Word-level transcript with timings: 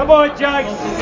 Come 0.00 0.12
on, 0.12 0.38
Jags. 0.38 0.99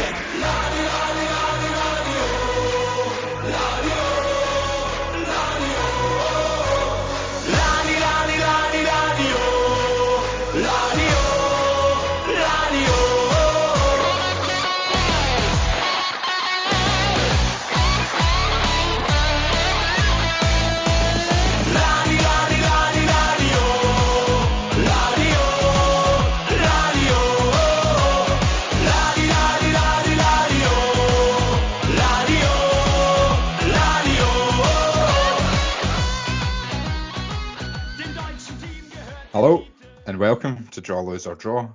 To 40.78 40.82
Draw, 40.82 41.00
Lose 41.00 41.26
or 41.26 41.34
Draw, 41.34 41.68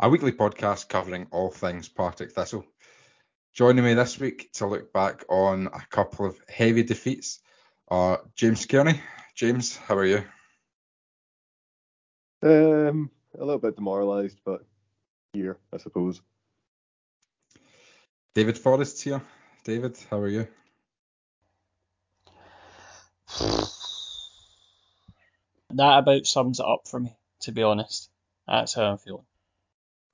a 0.00 0.08
weekly 0.08 0.32
podcast 0.32 0.88
covering 0.88 1.26
all 1.30 1.50
things 1.50 1.90
Partick 1.90 2.32
Thistle. 2.32 2.64
Joining 3.52 3.84
me 3.84 3.92
this 3.92 4.18
week 4.18 4.50
to 4.54 4.66
look 4.66 4.94
back 4.94 5.26
on 5.28 5.66
a 5.66 5.82
couple 5.90 6.24
of 6.24 6.40
heavy 6.48 6.82
defeats 6.82 7.40
are 7.88 8.22
James 8.34 8.64
Kearney. 8.64 8.98
James, 9.34 9.76
how 9.76 9.96
are 9.96 10.06
you? 10.06 10.24
Um, 12.42 13.10
a 13.38 13.44
little 13.44 13.58
bit 13.58 13.76
demoralised, 13.76 14.40
but 14.42 14.64
here, 15.34 15.58
I 15.70 15.76
suppose. 15.76 16.22
David 18.34 18.56
Forrest's 18.56 19.02
here. 19.02 19.20
David, 19.64 19.98
how 20.08 20.18
are 20.20 20.28
you? 20.28 20.48
That 25.70 25.98
about 25.98 26.26
sums 26.26 26.60
it 26.60 26.64
up 26.64 26.86
for 26.88 27.00
me, 27.00 27.14
to 27.40 27.52
be 27.52 27.62
honest. 27.62 28.08
That's 28.46 28.74
how 28.74 28.84
I'm 28.84 28.98
feeling. 28.98 29.26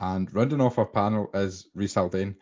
And 0.01 0.33
rounding 0.35 0.61
off 0.61 0.79
our 0.79 0.87
panel 0.87 1.31
is 1.35 1.69
Reese 1.75 1.95
Haldane. 1.95 2.37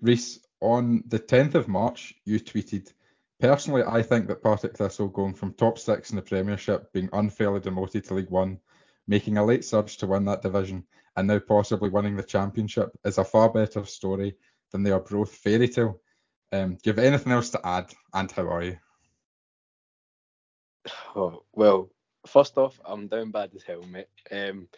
Reese, 0.00 0.40
on 0.60 1.02
the 1.06 1.18
10th 1.18 1.54
of 1.54 1.68
March, 1.68 2.14
you 2.24 2.38
tweeted, 2.38 2.92
Personally, 3.40 3.82
I 3.86 4.02
think 4.02 4.28
that 4.28 4.42
Partick 4.42 4.76
Thistle 4.76 5.08
going 5.08 5.32
from 5.32 5.54
top 5.54 5.78
six 5.78 6.10
in 6.10 6.16
the 6.16 6.22
Premiership, 6.22 6.92
being 6.92 7.08
unfairly 7.14 7.60
demoted 7.60 8.04
to 8.04 8.14
League 8.14 8.28
One, 8.28 8.60
making 9.08 9.38
a 9.38 9.44
late 9.44 9.64
surge 9.64 9.96
to 9.98 10.06
win 10.06 10.26
that 10.26 10.42
division, 10.42 10.84
and 11.16 11.26
now 11.26 11.38
possibly 11.38 11.88
winning 11.88 12.16
the 12.16 12.22
Championship 12.22 12.90
is 13.04 13.16
a 13.16 13.24
far 13.24 13.50
better 13.50 13.84
story 13.86 14.36
than 14.70 14.82
the 14.82 14.92
Arbroath 14.92 15.34
fairy 15.34 15.68
tale. 15.68 16.00
Um, 16.52 16.74
do 16.74 16.80
you 16.84 16.92
have 16.92 16.98
anything 16.98 17.32
else 17.32 17.48
to 17.50 17.66
add, 17.66 17.92
and 18.12 18.30
how 18.30 18.46
are 18.48 18.62
you? 18.62 18.78
Oh, 21.16 21.42
well, 21.52 21.90
first 22.26 22.56
off, 22.56 22.78
I'm 22.84 23.08
down 23.08 23.30
bad 23.30 23.50
as 23.54 23.62
hell, 23.62 23.82
mate. 23.82 24.06
Um, 24.30 24.68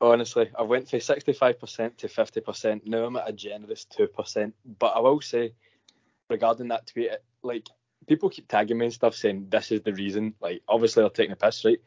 honestly, 0.00 0.50
I 0.58 0.62
went 0.62 0.88
from 0.88 0.98
65% 0.98 1.96
to 1.98 2.08
50%. 2.08 2.86
Now 2.86 3.04
I'm 3.04 3.16
at 3.16 3.28
a 3.28 3.32
generous 3.32 3.86
2%. 3.98 4.52
But 4.78 4.96
I 4.96 5.00
will 5.00 5.20
say, 5.20 5.52
regarding 6.28 6.68
that 6.68 6.86
tweet, 6.86 7.10
like 7.42 7.66
people 8.06 8.30
keep 8.30 8.48
tagging 8.48 8.78
me 8.78 8.86
and 8.86 8.94
stuff 8.94 9.14
saying 9.14 9.46
this 9.50 9.70
is 9.72 9.82
the 9.82 9.92
reason. 9.92 10.34
Like, 10.40 10.62
obviously, 10.68 11.02
they're 11.02 11.10
taking 11.10 11.32
a 11.32 11.36
piss, 11.36 11.64
right? 11.64 11.80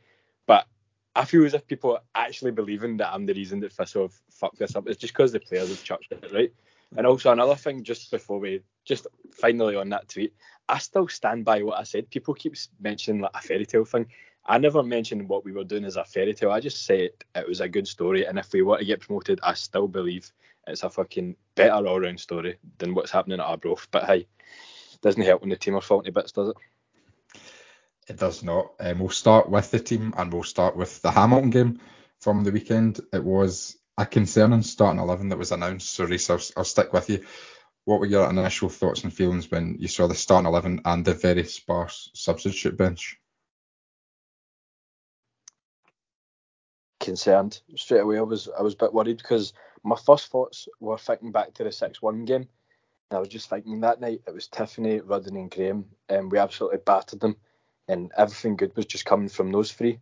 But 0.46 0.68
I 1.16 1.26
feel 1.26 1.46
as 1.46 1.54
if 1.54 1.68
people 1.68 1.94
are 1.94 2.02
actually 2.16 2.52
believing 2.52 2.98
that 2.98 3.14
I'm 3.14 3.26
the 3.26 3.34
reason 3.34 3.60
that 3.62 3.74
Thistle 3.74 4.04
have 4.04 4.22
fucked 4.32 4.60
this 4.60 4.76
up. 4.76 4.88
It's 4.88 5.00
just 5.00 5.14
because 5.14 5.32
the 5.32 5.40
players 5.40 5.70
have 5.70 5.84
chucked 5.84 6.12
it, 6.12 6.32
right? 6.34 6.54
And 6.96 7.08
also 7.08 7.32
another 7.32 7.56
thing, 7.56 7.84
just 7.84 8.12
before 8.12 8.40
we, 8.40 8.62
just 8.86 9.08
finally 9.32 9.76
on 9.76 9.90
that 9.90 10.10
tweet, 10.10 10.34
I 10.70 10.78
still 10.78 11.08
stand 11.08 11.46
by 11.46 11.64
what 11.64 11.80
I 11.80 11.84
said. 11.84 12.10
People 12.10 12.34
keep 12.34 12.56
mentioning 12.80 13.22
like 13.22 13.32
a 13.34 13.42
fairy 13.42 13.66
tale 13.66 13.86
thing. 13.86 14.08
I 14.46 14.58
never 14.58 14.84
mentioned 14.84 15.30
what 15.30 15.46
we 15.46 15.54
were 15.54 15.64
doing 15.64 15.86
as 15.86 15.96
a 15.96 16.04
fairy 16.04 16.34
tale. 16.34 16.52
I 16.52 16.60
just 16.60 16.86
said 16.86 17.12
it 17.34 17.48
was 17.48 17.62
a 17.62 17.70
good 17.70 17.88
story, 17.88 18.26
and 18.26 18.38
if 18.38 18.52
we 18.52 18.62
were 18.62 18.78
to 18.78 18.86
get 18.86 19.00
promoted, 19.00 19.40
I 19.42 19.54
still 19.54 19.88
believe 19.88 20.32
it's 20.68 20.84
a 20.84 20.90
fucking 20.90 21.38
better 21.56 21.88
all-round 21.88 22.20
story 22.20 22.58
than 22.78 22.94
what's 22.94 23.12
happening 23.12 23.40
at 23.40 23.46
Arbroath. 23.46 23.88
But 23.90 24.06
hey, 24.06 24.28
doesn't 25.02 25.22
help 25.22 25.42
when 25.42 25.50
the 25.50 25.56
team 25.56 25.76
are 25.76 25.82
faulty 25.82 26.12
bits, 26.12 26.34
does 26.34 26.50
it? 26.50 26.56
It 28.10 28.18
does 28.18 28.44
not. 28.44 28.74
Um, 28.82 29.00
we'll 29.00 29.10
start 29.10 29.50
with 29.50 29.72
the 29.72 29.80
team, 29.80 30.14
and 30.18 30.34
we'll 30.34 30.44
start 30.44 30.76
with 30.76 31.02
the 31.02 31.12
Hamilton 31.12 31.50
game 31.50 31.80
from 32.20 32.44
the 32.44 32.52
weekend. 32.52 33.00
It 33.14 33.24
was 33.24 33.78
a 33.98 34.06
concerning 34.06 34.64
starting 34.64 35.00
eleven 35.00 35.30
that 35.30 35.38
was 35.38 35.54
announced. 35.54 35.94
So 35.94 36.04
Reese, 36.04 36.30
I'll, 36.30 36.42
I'll 36.58 36.66
stick 36.66 36.92
with 36.92 37.10
you. 37.10 37.26
What 37.86 38.02
were 38.02 38.06
your 38.06 38.30
initial 38.30 38.68
thoughts 38.70 39.04
and 39.04 39.14
feelings 39.14 39.50
when 39.50 39.78
you 39.80 39.88
saw 39.88 40.08
the 40.08 40.16
starting 40.16 40.48
eleven 40.48 40.82
and 40.84 41.06
the 41.06 41.14
very 41.14 41.46
sparse 41.46 42.10
substitute 42.14 42.76
bench? 42.78 43.20
Concerned 47.04 47.62
straight 47.76 48.00
away. 48.00 48.18
I 48.18 48.22
was 48.22 48.50
I 48.58 48.62
was 48.62 48.74
a 48.76 48.78
bit 48.78 48.94
worried 48.94 49.18
because 49.18 49.52
my 49.84 49.98
first 49.98 50.28
thoughts 50.28 50.70
were 50.80 50.98
thinking 50.98 51.34
back 51.34 51.54
to 51.54 51.64
the 51.66 51.72
six 51.72 52.02
one 52.02 52.24
game. 52.24 52.48
And 53.10 53.18
I 53.18 53.20
was 53.20 53.28
just 53.28 53.50
thinking 53.50 53.82
that 53.82 54.00
night 54.00 54.22
it 54.26 54.34
was 54.34 54.48
Tiffoney, 54.48 55.02
Rudden 55.04 55.36
and 55.36 55.52
Graham 55.52 55.86
and 56.08 56.32
we 56.32 56.38
absolutely 56.38 56.80
battered 56.86 57.20
them 57.20 57.36
and 57.90 58.10
everything 58.18 58.56
good 58.56 58.76
was 58.78 58.86
just 58.86 59.06
coming 59.06 59.28
from 59.28 59.52
those 59.52 59.74
three. 59.74 60.00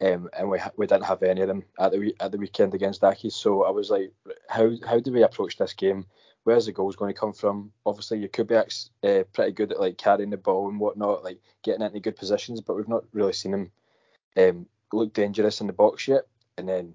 Um, 0.00 0.30
and 0.38 0.48
we 0.48 0.58
we 0.76 0.86
didn't 0.86 1.04
have 1.04 1.22
any 1.24 1.42
of 1.42 1.48
them 1.48 1.64
at 1.78 1.90
the 1.90 2.14
at 2.20 2.30
the 2.30 2.38
weekend 2.38 2.74
against 2.74 3.02
Accies. 3.02 3.32
So 3.32 3.64
I 3.64 3.70
was 3.70 3.90
like, 3.90 4.12
how 4.48 4.70
how 4.86 5.00
do 5.00 5.12
we 5.12 5.24
approach 5.24 5.56
this 5.56 5.74
game? 5.74 6.06
Where's 6.44 6.66
the 6.66 6.72
goals 6.72 6.96
going 6.96 7.12
to 7.12 7.20
come 7.20 7.32
from? 7.34 7.72
Obviously, 7.84 8.26
Jakubiak's 8.26 8.90
uh, 9.02 9.24
pretty 9.32 9.52
good 9.52 9.72
at 9.72 9.80
like 9.80 9.98
carrying 9.98 10.30
the 10.30 10.38
ball 10.38 10.68
and 10.68 10.80
whatnot, 10.80 11.24
like 11.24 11.40
getting 11.62 11.82
into 11.82 12.00
good 12.00 12.16
positions, 12.16 12.60
but 12.60 12.76
we've 12.76 12.88
not 12.88 13.04
really 13.12 13.34
seen 13.34 13.52
him 13.52 13.70
um, 14.38 14.66
look 14.92 15.12
dangerous 15.12 15.60
in 15.60 15.66
the 15.66 15.72
box 15.72 16.08
yet. 16.08 16.26
And 16.56 16.68
then 16.68 16.94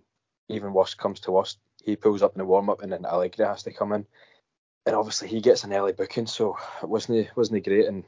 even 0.49 0.73
worse 0.73 0.93
comes 0.93 1.21
to 1.21 1.31
worst, 1.31 1.57
he 1.83 1.95
pulls 1.95 2.21
up 2.21 2.33
in 2.33 2.39
the 2.39 2.45
warm 2.45 2.69
up 2.69 2.81
and 2.81 2.91
then 2.91 3.03
Alegria 3.03 3.47
has 3.47 3.63
to 3.63 3.71
come 3.71 3.93
in. 3.93 4.05
And 4.85 4.95
obviously 4.95 5.27
he 5.27 5.41
gets 5.41 5.63
an 5.63 5.73
early 5.73 5.93
booking, 5.93 6.27
so 6.27 6.57
it 6.81 6.87
wasn't 6.87 7.35
wasn't 7.35 7.63
great. 7.63 7.87
And 7.87 8.03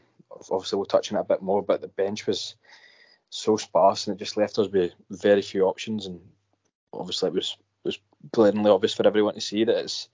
obviously 0.51 0.77
we'll 0.77 0.85
touch 0.85 1.11
on 1.11 1.17
it 1.17 1.21
a 1.21 1.25
bit 1.25 1.41
more, 1.41 1.63
but 1.63 1.81
the 1.81 1.87
bench 1.87 2.27
was 2.27 2.55
so 3.29 3.57
sparse 3.57 4.07
and 4.07 4.15
it 4.15 4.19
just 4.19 4.37
left 4.37 4.59
us 4.59 4.69
with 4.69 4.93
very 5.09 5.41
few 5.41 5.63
options. 5.63 6.05
And 6.05 6.21
obviously 6.93 7.29
it 7.29 7.33
was 7.33 7.57
was 7.83 7.99
glaringly 8.31 8.69
obvious 8.69 8.93
for 8.93 9.07
everyone 9.07 9.35
to 9.35 9.41
see 9.41 9.63
that 9.63 9.77
it's 9.77 10.09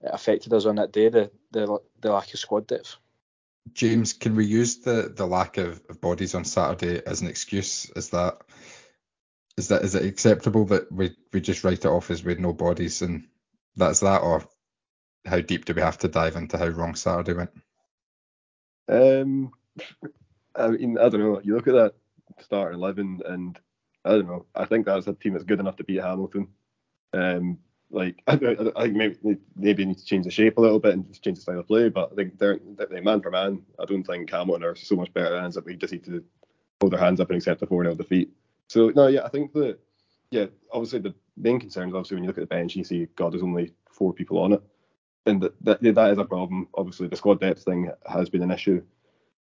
it 0.00 0.10
affected 0.12 0.52
us 0.52 0.64
on 0.64 0.76
that 0.76 0.92
day 0.92 1.08
the 1.08 1.30
the, 1.52 1.78
the 2.00 2.12
lack 2.12 2.32
of 2.32 2.40
squad 2.40 2.66
depth. 2.66 2.96
James, 3.72 4.12
can 4.12 4.34
we 4.34 4.46
use 4.46 4.78
the 4.78 5.12
the 5.14 5.26
lack 5.26 5.58
of 5.58 5.82
bodies 6.00 6.34
on 6.34 6.44
Saturday 6.44 7.02
as 7.06 7.20
an 7.20 7.28
excuse? 7.28 7.90
Is 7.90 8.10
that 8.10 8.38
is 9.58 9.68
that 9.68 9.82
is 9.82 9.94
it 9.94 10.04
acceptable 10.04 10.64
that 10.66 10.90
we 10.90 11.14
we 11.32 11.40
just 11.40 11.64
write 11.64 11.84
it 11.84 11.86
off 11.86 12.10
as 12.10 12.20
had 12.20 12.40
no 12.40 12.52
bodies 12.52 13.02
and 13.02 13.26
that's 13.78 14.00
that, 14.00 14.22
or 14.22 14.44
how 15.24 15.40
deep 15.40 15.64
do 15.64 15.74
we 15.74 15.82
have 15.82 15.98
to 15.98 16.08
dive 16.08 16.36
into 16.36 16.58
how 16.58 16.66
wrong 16.66 16.94
Saturday 16.94 17.34
went? 17.34 17.50
Um, 18.88 19.52
I 20.54 20.68
mean, 20.68 20.98
I 20.98 21.08
don't 21.08 21.20
know. 21.20 21.40
You 21.42 21.54
look 21.54 21.68
at 21.68 21.74
that 21.74 21.94
start 22.40 22.74
eleven, 22.74 23.20
and 23.24 23.58
I 24.04 24.10
don't 24.10 24.26
know. 24.26 24.46
I 24.54 24.64
think 24.64 24.86
that's 24.86 25.06
a 25.06 25.12
team 25.12 25.34
that's 25.34 25.44
good 25.44 25.60
enough 25.60 25.76
to 25.76 25.84
beat 25.84 26.02
Hamilton. 26.02 26.48
Um, 27.12 27.58
like 27.90 28.22
I, 28.26 28.34
I 28.34 28.82
think 28.82 28.96
maybe 28.96 29.38
maybe 29.56 29.84
need 29.84 29.98
to 29.98 30.04
change 30.04 30.24
the 30.24 30.30
shape 30.30 30.58
a 30.58 30.60
little 30.60 30.80
bit 30.80 30.94
and 30.94 31.08
just 31.08 31.22
change 31.22 31.38
the 31.38 31.42
style 31.42 31.60
of 31.60 31.68
play. 31.68 31.88
But 31.88 32.12
I 32.12 32.14
think 32.16 32.38
they're, 32.38 32.58
they're 32.76 33.02
man 33.02 33.20
for 33.20 33.30
man. 33.30 33.62
I 33.78 33.84
don't 33.84 34.04
think 34.04 34.30
Hamilton 34.30 34.64
are 34.64 34.76
so 34.76 34.96
much 34.96 35.12
better 35.14 35.40
hands 35.40 35.54
that 35.54 35.64
we 35.64 35.76
just 35.76 35.92
need 35.92 36.04
to 36.04 36.24
hold 36.80 36.92
their 36.92 37.00
hands 37.00 37.20
up 37.20 37.30
and 37.30 37.36
accept 37.36 37.62
a 37.62 37.66
4 37.66 37.84
0 37.84 37.94
defeat. 37.94 38.32
So 38.68 38.90
no, 38.90 39.08
yeah, 39.08 39.24
I 39.24 39.28
think 39.28 39.52
that 39.54 39.78
yeah, 40.30 40.46
obviously 40.72 41.00
the 41.00 41.14
main 41.36 41.58
concern 41.58 41.88
is 41.88 41.94
obviously 41.94 42.16
when 42.16 42.24
you 42.24 42.28
look 42.28 42.38
at 42.38 42.42
the 42.42 42.54
bench, 42.54 42.76
you 42.76 42.84
see 42.84 43.08
God, 43.16 43.32
there's 43.32 43.42
only 43.42 43.72
four 43.90 44.12
people 44.12 44.38
on 44.38 44.52
it, 44.52 44.62
and 45.26 45.42
that 45.42 45.54
that, 45.64 45.82
that 45.82 46.10
is 46.10 46.18
a 46.18 46.24
problem. 46.24 46.68
Obviously, 46.74 47.08
the 47.08 47.16
squad 47.16 47.40
depth 47.40 47.64
thing 47.64 47.90
has 48.06 48.28
been 48.28 48.42
an 48.42 48.50
issue 48.50 48.82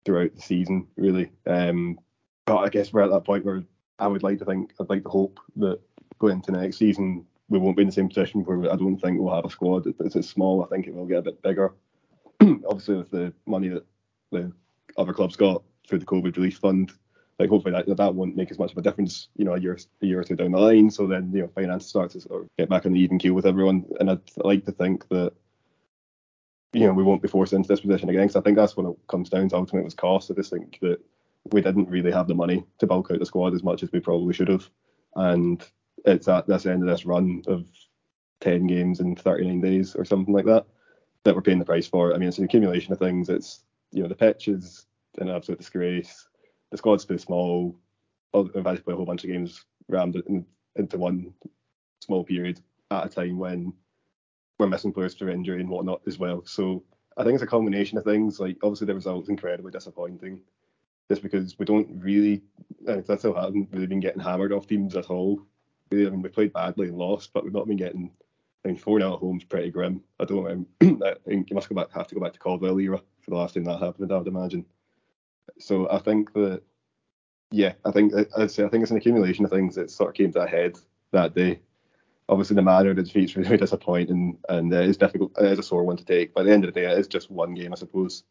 throughout 0.06 0.36
the 0.36 0.42
season, 0.42 0.88
really. 0.96 1.32
Um, 1.46 2.00
but 2.46 2.58
I 2.58 2.70
guess 2.70 2.94
we're 2.94 3.04
at 3.04 3.12
that 3.12 3.26
point 3.26 3.46
where 3.46 3.64
I 4.00 4.08
would 4.08 4.24
like 4.24 4.40
to 4.40 4.46
think, 4.46 4.74
I'd 4.80 4.90
like 4.90 5.04
to 5.04 5.10
hope 5.10 5.40
that 5.58 5.80
going 6.20 6.36
into 6.36 6.52
next 6.52 6.78
season 6.78 7.26
we 7.50 7.58
won't 7.58 7.76
be 7.76 7.82
in 7.82 7.88
the 7.88 7.94
same 7.94 8.08
position 8.08 8.44
where 8.44 8.72
I 8.72 8.76
don't 8.76 8.98
think 8.98 9.20
we'll 9.20 9.36
have 9.36 9.46
a 9.46 9.50
squad 9.50 9.86
that's 10.00 10.28
small. 10.28 10.64
I 10.64 10.68
think 10.68 10.88
it 10.88 10.94
will 10.94 11.06
get 11.06 11.18
a 11.18 11.24
bit 11.24 11.42
bigger. 11.42 11.74
obviously, 12.42 12.96
with 12.96 13.12
the 13.12 13.34
money 13.46 13.70
that 13.70 13.86
the 14.32 14.52
other 14.98 15.14
clubs 15.14 15.36
got 15.36 15.64
through 15.88 16.00
the 16.00 16.06
COVID 16.06 16.36
relief 16.38 16.58
fund, 16.58 16.92
like 17.40 17.50
hopefully 17.50 17.74
that 17.74 17.98
that 17.98 18.16
won't 18.16 18.36
make 18.36 18.52
as 18.52 18.60
much 18.60 18.74
of 18.74 18.78
a 18.78 18.82
difference, 18.82 19.30
you 19.36 19.46
know, 19.46 19.54
a 19.54 19.60
year 19.60 19.78
a 20.02 20.06
year 20.06 20.20
or 20.20 20.24
two 20.24 20.36
down 20.36 20.52
the 20.52 20.60
line. 20.60 20.92
So 20.92 21.08
then 21.08 21.32
you 21.34 21.42
know 21.42 21.48
finance 21.48 21.86
starts 21.86 22.14
to 22.14 22.22
sort 22.22 22.44
of 22.44 22.50
get 22.58 22.70
back 22.70 22.86
on 22.86 22.94
the 22.94 23.00
even 23.00 23.18
keel 23.18 23.34
with 23.34 23.46
everyone, 23.46 23.86
and 24.00 24.12
I'd 24.12 24.20
like 24.38 24.66
to 24.66 24.72
think 24.74 25.08
that 25.10 25.32
you 26.74 26.86
know 26.86 26.94
we 26.94 27.04
won't 27.04 27.22
be 27.22 27.30
forced 27.30 27.54
into 27.54 27.68
this 27.68 27.80
position 27.80 28.10
again. 28.10 28.24
Because 28.24 28.36
I 28.36 28.42
think 28.42 28.58
that's 28.58 28.76
what 28.76 28.86
it 28.86 28.98
comes 29.08 29.30
down 29.30 29.48
to. 29.50 29.56
Ultimately, 29.56 29.86
was 29.86 29.94
cost. 29.94 30.30
I 30.30 30.34
just 30.34 30.52
think 30.52 30.80
that 30.82 31.00
we 31.52 31.62
didn't 31.62 31.90
really 31.90 32.12
have 32.12 32.28
the 32.28 32.36
money 32.36 32.66
to 32.80 32.88
bulk 32.88 33.10
out 33.10 33.20
the 33.20 33.26
squad 33.26 33.54
as 33.54 33.64
much 33.64 33.84
as 33.84 33.92
we 33.92 34.02
probably 34.02 34.34
should 34.34 34.50
have, 34.50 34.70
and 35.16 35.66
it's 36.06 36.28
at 36.28 36.46
this 36.46 36.66
end 36.66 36.84
of 36.84 36.90
this 36.90 37.06
run 37.06 37.42
of 37.48 37.66
10 38.42 38.68
games 38.68 39.00
in 39.00 39.16
39 39.16 39.60
days 39.62 39.96
or 39.96 40.06
something 40.06 40.34
like 40.34 40.46
that 40.46 40.66
that 41.26 41.36
we're 41.36 41.42
paying 41.42 41.60
the 41.60 41.66
price 41.66 41.88
for. 41.88 42.14
I 42.14 42.18
mean, 42.18 42.30
it's 42.30 42.38
an 42.38 42.46
accumulation 42.46 42.94
of 42.94 43.00
things. 43.00 43.30
It's 43.30 43.64
you 43.92 44.04
know 44.04 44.10
the 44.10 44.16
pitch 44.16 44.50
is 44.50 44.86
an 45.18 45.30
absolute 45.30 45.60
disgrace. 45.60 46.29
The 46.72 46.78
squad's 46.78 47.06
too 47.06 47.18
small. 47.18 47.76
We've 48.34 48.66
had 48.66 48.78
to 48.78 48.84
play 48.84 48.94
a 48.94 48.98
whole 48.98 49.06
bunch 49.06 49.24
of 49.24 49.30
games 49.30 49.66
rammed 49.88 50.16
in, 50.16 50.46
into 50.76 50.98
one 50.98 51.34
small 52.02 52.24
period 52.24 52.62
at 52.92 53.06
a 53.06 53.10
time 53.10 53.38
when 53.38 53.74
we're 54.58 54.68
missing 54.68 54.94
players 54.94 55.16
for 55.16 55.30
injury 55.30 55.62
and 55.62 55.70
whatnot 55.70 56.02
as 56.06 56.20
well. 56.20 56.44
So 56.46 56.84
I 57.18 57.24
think 57.24 57.34
it's 57.34 57.44
a 57.44 57.48
combination 57.48 57.98
of 57.98 58.04
things. 58.04 58.40
Like 58.40 58.58
obviously 58.64 58.88
the 58.88 58.96
result's 58.96 59.30
incredibly 59.30 59.72
disappointing, 59.72 60.42
just 61.10 61.24
because 61.24 61.58
we 61.58 61.66
don't 61.66 61.90
really, 62.02 62.42
I 62.88 63.02
still 63.02 63.34
haven't 63.34 63.70
really 63.72 63.88
been 63.88 64.00
getting 64.00 64.22
hammered 64.22 64.52
off 64.52 64.68
teams 64.68 64.96
at 64.96 65.10
all. 65.10 65.42
Really, 65.92 66.08
I 66.08 66.10
mean 66.12 66.22
we 66.22 66.30
played 66.30 66.54
badly 66.54 66.90
and 66.90 66.98
lost, 66.98 67.34
but 67.34 67.44
we've 67.44 67.54
not 67.54 67.68
been 67.68 67.78
getting. 67.78 68.12
I 68.64 68.68
mean 68.68 68.78
four 68.78 69.00
0 69.00 69.14
at 69.14 69.20
home's 69.20 69.46
pretty 69.46 69.72
grim. 69.72 70.02
I 70.20 70.26
don't. 70.26 70.68
I 70.82 71.16
think 71.26 71.50
you 71.50 71.56
must 71.56 71.70
go 71.70 71.76
back 71.76 71.92
have 71.94 72.08
to 72.08 72.16
go 72.16 72.22
back 72.22 72.34
to 72.34 72.40
Caldwell 72.40 72.80
era 72.80 73.02
for 73.22 73.32
the 73.32 73.38
last 73.38 73.56
time 73.56 73.64
that 73.64 73.80
happened. 73.80 74.12
I 74.12 74.18
would 74.18 74.28
imagine. 74.28 74.66
So 75.58 75.90
I 75.90 76.00
think 76.00 76.34
that 76.34 76.62
yeah, 77.52 77.74
I 77.84 77.92
think 77.92 78.14
I'd 78.38 78.52
say 78.52 78.64
I 78.64 78.70
think 78.70 78.84
it's 78.84 78.92
an 78.92 78.98
accumulation 78.98 79.46
of 79.46 79.52
things 79.52 79.76
that 79.76 79.90
sort 79.90 80.10
of 80.10 80.16
came 80.16 80.32
to 80.34 80.42
a 80.42 80.48
head 80.48 80.78
that 81.12 81.34
day. 81.34 81.62
Obviously, 82.28 82.56
the 82.56 82.62
manner 82.62 82.92
of 82.92 82.96
the 82.96 83.04
defeat's 83.04 83.36
really 83.36 83.58
disappointing, 83.58 84.38
and 84.50 84.74
uh, 84.74 84.82
it's 84.82 84.98
difficult. 84.98 85.32
It 85.40 85.52
is 85.52 85.60
a 85.60 85.64
sore 85.64 85.84
one 85.84 85.98
to 85.98 86.06
take. 86.06 86.34
But 86.34 86.42
at 86.42 86.46
the 86.46 86.54
end 86.54 86.66
of 86.66 86.74
the 86.74 86.80
day, 86.80 86.92
it 86.92 87.00
is 87.00 87.08
just 87.08 87.32
one 87.32 87.56
game, 87.56 87.74
I 87.74 87.76
suppose, 87.76 88.24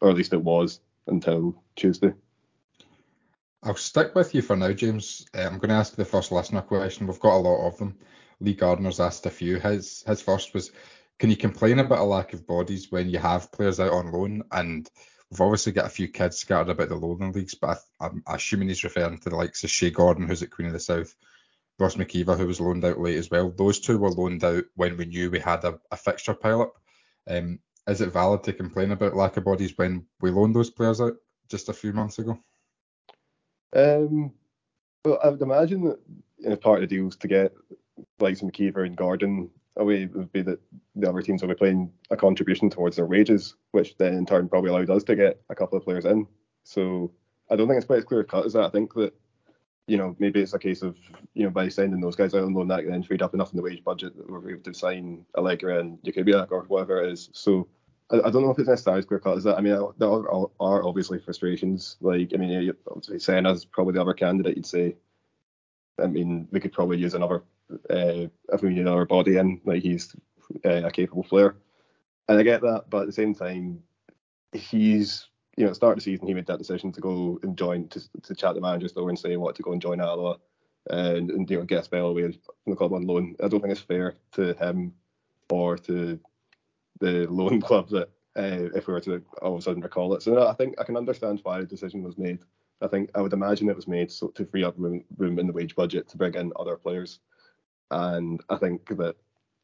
or 0.00 0.10
at 0.10 0.16
least 0.16 0.32
it 0.32 0.42
was 0.42 0.80
until 1.06 1.62
Tuesday. 1.76 2.12
I'll 3.62 3.76
stick 3.76 4.14
with 4.14 4.34
you 4.34 4.42
for 4.42 4.56
now, 4.56 4.72
James. 4.72 5.26
Uh, 5.34 5.42
I'm 5.42 5.58
going 5.58 5.70
to 5.70 5.76
ask 5.76 5.94
the 5.94 6.04
first 6.04 6.32
listener 6.32 6.60
question. 6.60 7.06
We've 7.06 7.20
got 7.20 7.36
a 7.36 7.38
lot 7.38 7.66
of 7.66 7.78
them. 7.78 7.96
Lee 8.40 8.54
Gardner's 8.54 9.00
asked 9.00 9.24
a 9.26 9.30
few. 9.30 9.58
His 9.58 10.02
his 10.06 10.20
first 10.20 10.52
was, 10.52 10.72
can 11.18 11.30
you 11.30 11.36
complain 11.36 11.78
about 11.78 12.00
a 12.00 12.04
lack 12.04 12.32
of 12.32 12.46
bodies 12.46 12.90
when 12.90 13.08
you 13.08 13.18
have 13.18 13.52
players 13.52 13.78
out 13.78 13.92
on 13.92 14.10
loan 14.10 14.42
and 14.50 14.90
We've 15.34 15.40
obviously 15.40 15.72
got 15.72 15.86
a 15.86 15.90
few 15.90 16.06
kids 16.06 16.38
scattered 16.38 16.68
about 16.68 16.90
the 16.90 16.94
Lowland 16.94 17.34
Leagues, 17.34 17.56
but 17.56 17.80
I, 18.00 18.06
am 18.06 18.22
assuming 18.24 18.68
he's 18.68 18.84
referring 18.84 19.18
to 19.18 19.30
the 19.30 19.34
likes 19.34 19.64
of 19.64 19.70
Shea 19.70 19.90
Gordon, 19.90 20.28
who's 20.28 20.44
at 20.44 20.52
Queen 20.52 20.68
of 20.68 20.72
the 20.72 20.78
South, 20.78 21.12
Ross 21.76 21.96
McKeever, 21.96 22.38
who 22.38 22.46
was 22.46 22.60
loaned 22.60 22.84
out 22.84 23.00
late 23.00 23.16
as 23.16 23.32
well. 23.32 23.50
Those 23.50 23.80
two 23.80 23.98
were 23.98 24.12
loaned 24.12 24.44
out 24.44 24.62
when 24.76 24.96
we 24.96 25.06
knew 25.06 25.32
we 25.32 25.40
had 25.40 25.64
a, 25.64 25.80
a 25.90 25.96
fixture 25.96 26.34
pile 26.34 26.62
up. 26.62 26.74
Um, 27.28 27.58
is 27.88 28.00
it 28.00 28.12
valid 28.12 28.44
to 28.44 28.52
complain 28.52 28.92
about 28.92 29.16
lack 29.16 29.36
of 29.36 29.42
bodies 29.42 29.76
when 29.76 30.06
we 30.20 30.30
loaned 30.30 30.54
those 30.54 30.70
players 30.70 31.00
out 31.00 31.14
just 31.50 31.68
a 31.68 31.72
few 31.72 31.92
months 31.92 32.20
ago? 32.20 32.38
Um, 33.74 34.34
well, 35.04 35.18
I 35.20 35.30
would 35.30 35.42
imagine 35.42 35.84
that 35.86 35.98
you 36.38 36.50
know, 36.50 36.56
part 36.56 36.80
of 36.80 36.88
the 36.88 36.94
deal 36.94 37.06
deals 37.06 37.16
to 37.16 37.26
get 37.26 37.52
likes 38.20 38.40
McKeever 38.40 38.86
and 38.86 38.96
Gordon 38.96 39.50
away 39.76 40.06
would 40.06 40.32
be 40.32 40.42
that 40.42 40.60
the 40.94 41.08
other 41.08 41.22
teams 41.22 41.42
will 41.42 41.48
be 41.48 41.54
playing 41.54 41.92
a 42.10 42.16
contribution 42.16 42.70
towards 42.70 42.96
their 42.96 43.06
wages, 43.06 43.56
which 43.72 43.96
then 43.98 44.14
in 44.14 44.26
turn 44.26 44.48
probably 44.48 44.70
allowed 44.70 44.90
us 44.90 45.04
to 45.04 45.16
get 45.16 45.40
a 45.50 45.54
couple 45.54 45.76
of 45.76 45.84
players 45.84 46.04
in. 46.04 46.26
So 46.62 47.12
I 47.50 47.56
don't 47.56 47.66
think 47.66 47.78
it's 47.78 47.86
quite 47.86 47.98
as 47.98 48.04
clear 48.04 48.24
cut 48.24 48.46
as 48.46 48.52
that. 48.54 48.64
I 48.64 48.70
think 48.70 48.94
that 48.94 49.14
you 49.86 49.98
know 49.98 50.16
maybe 50.18 50.40
it's 50.40 50.54
a 50.54 50.58
case 50.58 50.82
of 50.82 50.96
you 51.34 51.44
know 51.44 51.50
by 51.50 51.68
sending 51.68 52.00
those 52.00 52.16
guys 52.16 52.34
out 52.34 52.44
on 52.44 52.54
loan 52.54 52.68
that 52.68 52.86
then 52.86 53.02
freed 53.02 53.22
up 53.22 53.34
enough 53.34 53.52
in 53.52 53.56
the 53.56 53.62
wage 53.62 53.84
budget 53.84 54.16
that 54.16 54.30
we're 54.30 54.50
able 54.50 54.62
to 54.62 54.74
sign 54.74 55.24
Alegria 55.36 55.80
and 55.80 55.98
Jakubiak 56.02 56.50
or 56.50 56.62
whatever 56.62 57.02
it 57.02 57.12
is. 57.12 57.28
So 57.32 57.68
I, 58.10 58.16
I, 58.16 58.30
don't 58.30 58.42
know 58.42 58.50
if 58.50 58.58
it's 58.58 58.68
necessarily 58.68 59.00
as 59.00 59.06
clear 59.06 59.20
cut 59.20 59.36
as 59.36 59.44
that. 59.44 59.58
I 59.58 59.60
mean 59.60 59.76
there 59.98 60.08
are, 60.08 60.50
are 60.60 60.84
obviously 60.86 61.18
frustrations. 61.18 61.96
Like 62.00 62.30
I 62.32 62.36
mean 62.38 62.72
obviously 62.88 63.18
Senna's 63.18 63.64
probably 63.64 63.94
the 63.94 64.00
other 64.00 64.14
candidate 64.14 64.56
you'd 64.56 64.66
say. 64.66 64.96
I 66.02 66.06
mean 66.06 66.48
we 66.50 66.60
could 66.60 66.72
probably 66.72 66.98
use 66.98 67.14
another 67.14 67.42
uh, 67.72 68.28
if 68.52 68.62
we 68.62 68.70
need 68.70 68.80
another 68.80 69.06
body 69.06 69.36
in, 69.36 69.60
like 69.64 69.82
he's 69.82 70.14
uh, 70.64 70.84
a 70.84 70.90
capable 70.90 71.24
player. 71.24 71.56
And 72.28 72.38
I 72.38 72.42
get 72.42 72.62
that, 72.62 72.84
but 72.88 73.02
at 73.02 73.06
the 73.06 73.12
same 73.12 73.34
time, 73.34 73.82
he's 74.52 75.28
you 75.56 75.64
know, 75.64 75.68
at 75.68 75.70
the 75.70 75.76
start 75.76 75.92
of 75.92 75.98
the 75.98 76.10
season 76.10 76.26
he 76.26 76.34
made 76.34 76.46
that 76.46 76.58
decision 76.58 76.90
to 76.92 77.00
go 77.00 77.38
and 77.42 77.56
join 77.56 77.88
to, 77.88 78.00
to 78.22 78.34
chat 78.34 78.54
the 78.54 78.60
manager's 78.60 78.92
door 78.92 79.08
and 79.08 79.18
say 79.18 79.36
what 79.36 79.54
to 79.56 79.62
go 79.62 79.72
and 79.72 79.80
join 79.80 80.00
Alloa 80.00 80.38
and, 80.90 81.30
and 81.30 81.48
you 81.48 81.58
know 81.58 81.64
get 81.64 81.80
a 81.80 81.84
spell 81.84 82.06
away 82.06 82.32
from 82.32 82.40
the 82.66 82.76
club 82.76 82.92
on 82.92 83.06
loan. 83.06 83.36
I 83.42 83.48
don't 83.48 83.60
think 83.60 83.72
it's 83.72 83.80
fair 83.80 84.14
to 84.32 84.54
him 84.54 84.92
or 85.50 85.76
to 85.78 86.18
the 87.00 87.26
loan 87.30 87.60
club 87.68 87.88
that 87.90 88.08
uh, 88.36 88.68
if 88.74 88.86
we 88.86 88.94
were 88.94 89.00
to 89.00 89.22
all 89.42 89.54
of 89.54 89.60
a 89.60 89.62
sudden 89.62 89.82
recall 89.82 90.14
it. 90.14 90.22
So 90.22 90.46
I 90.46 90.54
think 90.54 90.74
I 90.80 90.84
can 90.84 90.96
understand 90.96 91.40
why 91.42 91.60
the 91.60 91.66
decision 91.66 92.02
was 92.02 92.18
made. 92.18 92.40
I 92.80 92.88
think 92.88 93.10
I 93.14 93.20
would 93.20 93.32
imagine 93.32 93.68
it 93.68 93.76
was 93.76 93.88
made 93.88 94.10
so 94.10 94.28
to 94.28 94.44
free 94.44 94.64
up 94.64 94.74
room, 94.76 95.04
room 95.16 95.38
in 95.38 95.46
the 95.46 95.52
wage 95.52 95.76
budget 95.76 96.08
to 96.08 96.16
bring 96.16 96.34
in 96.34 96.52
other 96.56 96.76
players. 96.76 97.20
And 97.94 98.42
I 98.50 98.56
think 98.56 98.88
that 98.96 99.14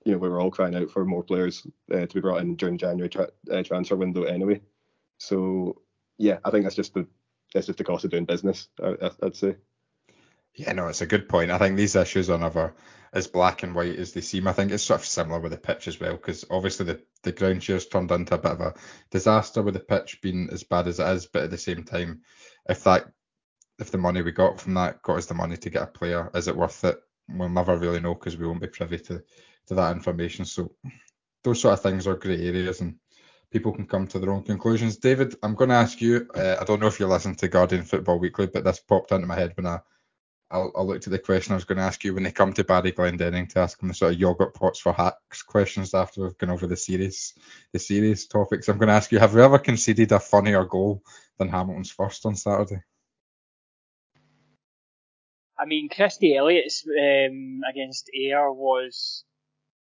you 0.04 0.12
know 0.12 0.18
we 0.18 0.28
were 0.28 0.40
all 0.40 0.52
crying 0.52 0.76
out 0.76 0.90
for 0.90 1.04
more 1.04 1.24
players 1.24 1.66
uh, 1.92 2.06
to 2.06 2.14
be 2.14 2.20
brought 2.20 2.40
in 2.42 2.54
during 2.54 2.78
January 2.78 3.08
tra- 3.08 3.30
uh, 3.50 3.62
transfer 3.64 3.96
window 3.96 4.22
anyway. 4.22 4.60
So 5.18 5.82
yeah, 6.16 6.38
I 6.44 6.50
think 6.50 6.64
that's 6.64 6.76
just 6.76 6.94
the 6.94 7.08
that's 7.52 7.66
just 7.66 7.78
the 7.78 7.84
cost 7.84 8.04
of 8.04 8.12
doing 8.12 8.26
business. 8.26 8.68
I, 8.80 9.10
would 9.20 9.36
say. 9.36 9.56
Yeah, 10.54 10.72
no, 10.72 10.86
it's 10.86 11.00
a 11.00 11.06
good 11.06 11.28
point. 11.28 11.50
I 11.50 11.58
think 11.58 11.76
these 11.76 11.96
issues 11.96 12.30
are 12.30 12.38
never 12.38 12.74
as 13.12 13.26
black 13.26 13.64
and 13.64 13.74
white 13.74 13.96
as 13.96 14.12
they 14.12 14.20
seem. 14.20 14.46
I 14.46 14.52
think 14.52 14.70
it's 14.70 14.84
sort 14.84 15.00
of 15.00 15.06
similar 15.06 15.40
with 15.40 15.50
the 15.50 15.58
pitch 15.58 15.88
as 15.88 15.98
well, 15.98 16.12
because 16.12 16.44
obviously 16.50 16.86
the, 16.86 17.02
the 17.22 17.32
groundshare's 17.32 17.86
turned 17.86 18.10
into 18.12 18.34
a 18.34 18.38
bit 18.38 18.52
of 18.52 18.60
a 18.60 18.74
disaster 19.10 19.62
with 19.62 19.74
the 19.74 19.80
pitch 19.80 20.20
being 20.22 20.48
as 20.52 20.62
bad 20.62 20.86
as 20.86 21.00
it 21.00 21.08
is, 21.08 21.26
but 21.26 21.44
at 21.44 21.50
the 21.50 21.58
same 21.58 21.82
time, 21.82 22.22
if 22.68 22.84
that 22.84 23.06
if 23.80 23.90
the 23.90 23.98
money 23.98 24.22
we 24.22 24.30
got 24.30 24.60
from 24.60 24.74
that 24.74 25.02
got 25.02 25.18
us 25.18 25.26
the 25.26 25.34
money 25.34 25.56
to 25.56 25.70
get 25.70 25.82
a 25.82 25.86
player, 25.86 26.30
is 26.34 26.46
it 26.46 26.56
worth 26.56 26.84
it? 26.84 27.00
We'll 27.34 27.48
never 27.48 27.76
really 27.76 28.00
know 28.00 28.14
because 28.14 28.36
we 28.36 28.46
won't 28.46 28.60
be 28.60 28.66
privy 28.66 28.98
to, 28.98 29.22
to 29.66 29.74
that 29.74 29.96
information. 29.96 30.44
So 30.44 30.72
those 31.44 31.60
sort 31.60 31.74
of 31.74 31.82
things 31.82 32.06
are 32.06 32.16
grey 32.16 32.46
areas 32.46 32.80
and 32.80 32.96
people 33.50 33.72
can 33.72 33.86
come 33.86 34.06
to 34.08 34.18
their 34.18 34.32
own 34.32 34.42
conclusions. 34.42 34.96
David, 34.96 35.34
I'm 35.42 35.54
going 35.54 35.70
to 35.70 35.76
ask 35.76 36.00
you. 36.00 36.28
Uh, 36.34 36.56
I 36.60 36.64
don't 36.64 36.80
know 36.80 36.86
if 36.86 37.00
you 37.00 37.06
listen 37.06 37.34
to 37.36 37.48
Guardian 37.48 37.84
Football 37.84 38.18
Weekly, 38.18 38.46
but 38.46 38.64
this 38.64 38.80
popped 38.80 39.12
into 39.12 39.26
my 39.26 39.34
head 39.34 39.52
when 39.56 39.66
I 39.66 39.80
I, 40.50 40.58
I 40.58 40.82
looked 40.82 41.06
at 41.06 41.12
the 41.12 41.18
question 41.18 41.52
I 41.52 41.56
was 41.56 41.64
going 41.64 41.78
to 41.78 41.84
ask 41.84 42.02
you 42.02 42.12
when 42.12 42.24
they 42.24 42.32
come 42.32 42.52
to 42.54 42.64
Barry 42.64 42.92
Glendenning 42.92 43.48
to 43.50 43.60
ask 43.60 43.78
them 43.78 43.88
the 43.88 43.94
sort 43.94 44.14
of 44.14 44.20
yogurt 44.20 44.54
pots 44.54 44.80
for 44.80 44.92
hacks 44.92 45.42
questions 45.42 45.94
after 45.94 46.22
we've 46.22 46.38
gone 46.38 46.50
over 46.50 46.66
the 46.66 46.76
series 46.76 47.34
the 47.72 47.78
series 47.78 48.26
topics. 48.26 48.68
I'm 48.68 48.78
going 48.78 48.88
to 48.88 48.94
ask 48.94 49.12
you: 49.12 49.20
Have 49.20 49.34
we 49.34 49.42
ever 49.42 49.58
conceded 49.58 50.12
a 50.12 50.18
funnier 50.18 50.64
goal 50.64 51.04
than 51.38 51.48
Hamilton's 51.48 51.90
first 51.90 52.26
on 52.26 52.34
Saturday? 52.34 52.82
I 55.60 55.66
mean, 55.66 55.88
Christie 55.88 56.36
Elliott's 56.36 56.84
um, 56.86 57.60
against 57.70 58.10
Ayr 58.14 58.50
was 58.52 59.24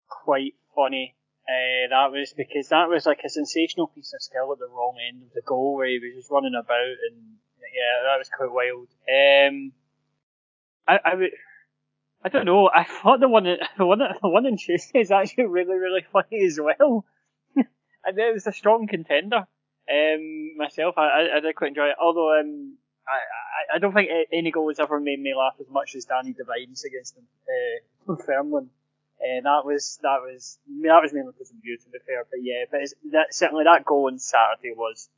quite 0.08 0.54
funny. 0.74 1.16
Uh, 1.48 1.88
that 1.90 2.12
was 2.12 2.34
because 2.36 2.68
that 2.68 2.88
was 2.88 3.06
like 3.06 3.20
a 3.24 3.28
sensational 3.28 3.86
piece 3.88 4.12
of 4.14 4.22
skill 4.22 4.52
at 4.52 4.58
the 4.58 4.68
wrong 4.68 4.96
end 5.08 5.22
of 5.22 5.32
the 5.34 5.42
goal 5.42 5.76
where 5.76 5.88
he 5.88 5.98
was 5.98 6.16
just 6.16 6.30
running 6.30 6.54
about 6.54 6.96
and 7.10 7.36
yeah, 7.74 8.02
that 8.04 8.18
was 8.18 8.30
quite 8.30 8.52
wild. 8.52 8.88
Um, 9.08 9.72
I, 10.86 11.12
I 11.12 11.14
would, 11.16 11.30
I 12.24 12.28
don't 12.28 12.46
know. 12.46 12.70
I 12.74 12.84
thought 12.84 13.20
the 13.20 13.28
one, 13.28 13.44
the 13.78 13.86
one, 13.86 13.98
the 13.98 14.28
one 14.28 14.46
on 14.46 14.56
Tuesday 14.56 15.00
is 15.00 15.10
actually 15.10 15.46
really, 15.46 15.74
really 15.74 16.04
funny 16.12 16.44
as 16.44 16.58
well. 16.60 17.04
and 17.56 18.18
it 18.18 18.32
was 18.32 18.46
a 18.46 18.52
strong 18.52 18.86
contender. 18.86 19.46
Um, 19.90 20.56
myself, 20.56 20.96
I, 20.96 21.02
I, 21.02 21.36
I 21.36 21.40
did 21.40 21.56
quite 21.56 21.68
enjoy 21.68 21.88
it. 21.88 21.96
Although, 22.00 22.38
um, 22.38 22.78
I, 23.06 23.18
I, 23.74 23.78
don't 23.78 23.92
think 23.92 24.10
any 24.32 24.50
goal 24.50 24.68
has 24.68 24.80
ever 24.80 24.98
made 25.00 25.20
me 25.20 25.34
laugh 25.34 25.54
as 25.60 25.68
much 25.70 25.94
as 25.94 26.04
Danny 26.04 26.32
Devines 26.32 26.84
against 26.84 27.14
them, 27.14 27.26
uh. 27.48 28.16
Uh, 29.24 29.40
that 29.42 29.64
was 29.64 29.98
that 30.02 30.20
was 30.20 30.58
that 30.82 31.00
was 31.00 31.12
mainly 31.12 31.32
because 31.32 31.50
of 31.50 31.56
view 31.62 31.78
to 31.78 31.88
be 31.88 31.98
fair, 32.04 32.26
but 32.30 32.40
yeah, 32.42 32.64
but 32.70 32.80
that 33.12 33.32
certainly 33.32 33.64
that 33.64 33.84
goal 33.84 34.08
on 34.12 34.18
Saturday 34.18 34.74
was 34.76 35.08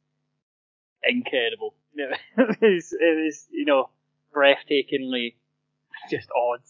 incredible. 1.03 1.75
It 2.39 2.61
was, 2.61 2.93
it 2.93 3.25
was 3.25 3.47
you 3.51 3.65
know 3.65 3.89
breathtakingly 4.35 5.35
just 6.11 6.29
odd. 6.37 6.61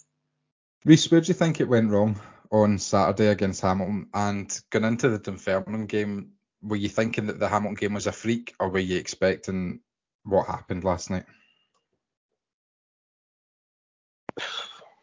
Reese, 0.85 1.11
where 1.11 1.21
do 1.21 1.27
you 1.29 1.35
think 1.35 1.61
it 1.61 1.69
went 1.69 1.91
wrong 1.91 2.19
on 2.53 2.79
Saturday 2.79 3.27
against 3.27 3.61
Hamilton? 3.61 4.09
And 4.15 4.61
going 4.71 4.85
into 4.85 5.09
the 5.09 5.19
Dunfermline 5.19 5.87
game, 5.87 6.31
were 6.63 6.77
you 6.77 6.89
thinking 6.89 7.27
that 7.27 7.41
the 7.41 7.49
Hamilton 7.49 7.75
game 7.75 7.95
was 7.95 8.07
a 8.07 8.13
freak, 8.13 8.55
or 8.61 8.69
were 8.69 8.79
you 8.79 8.97
expecting 8.99 9.81
what 10.23 10.47
happened 10.47 10.85
last 10.85 11.11
night? 11.11 11.25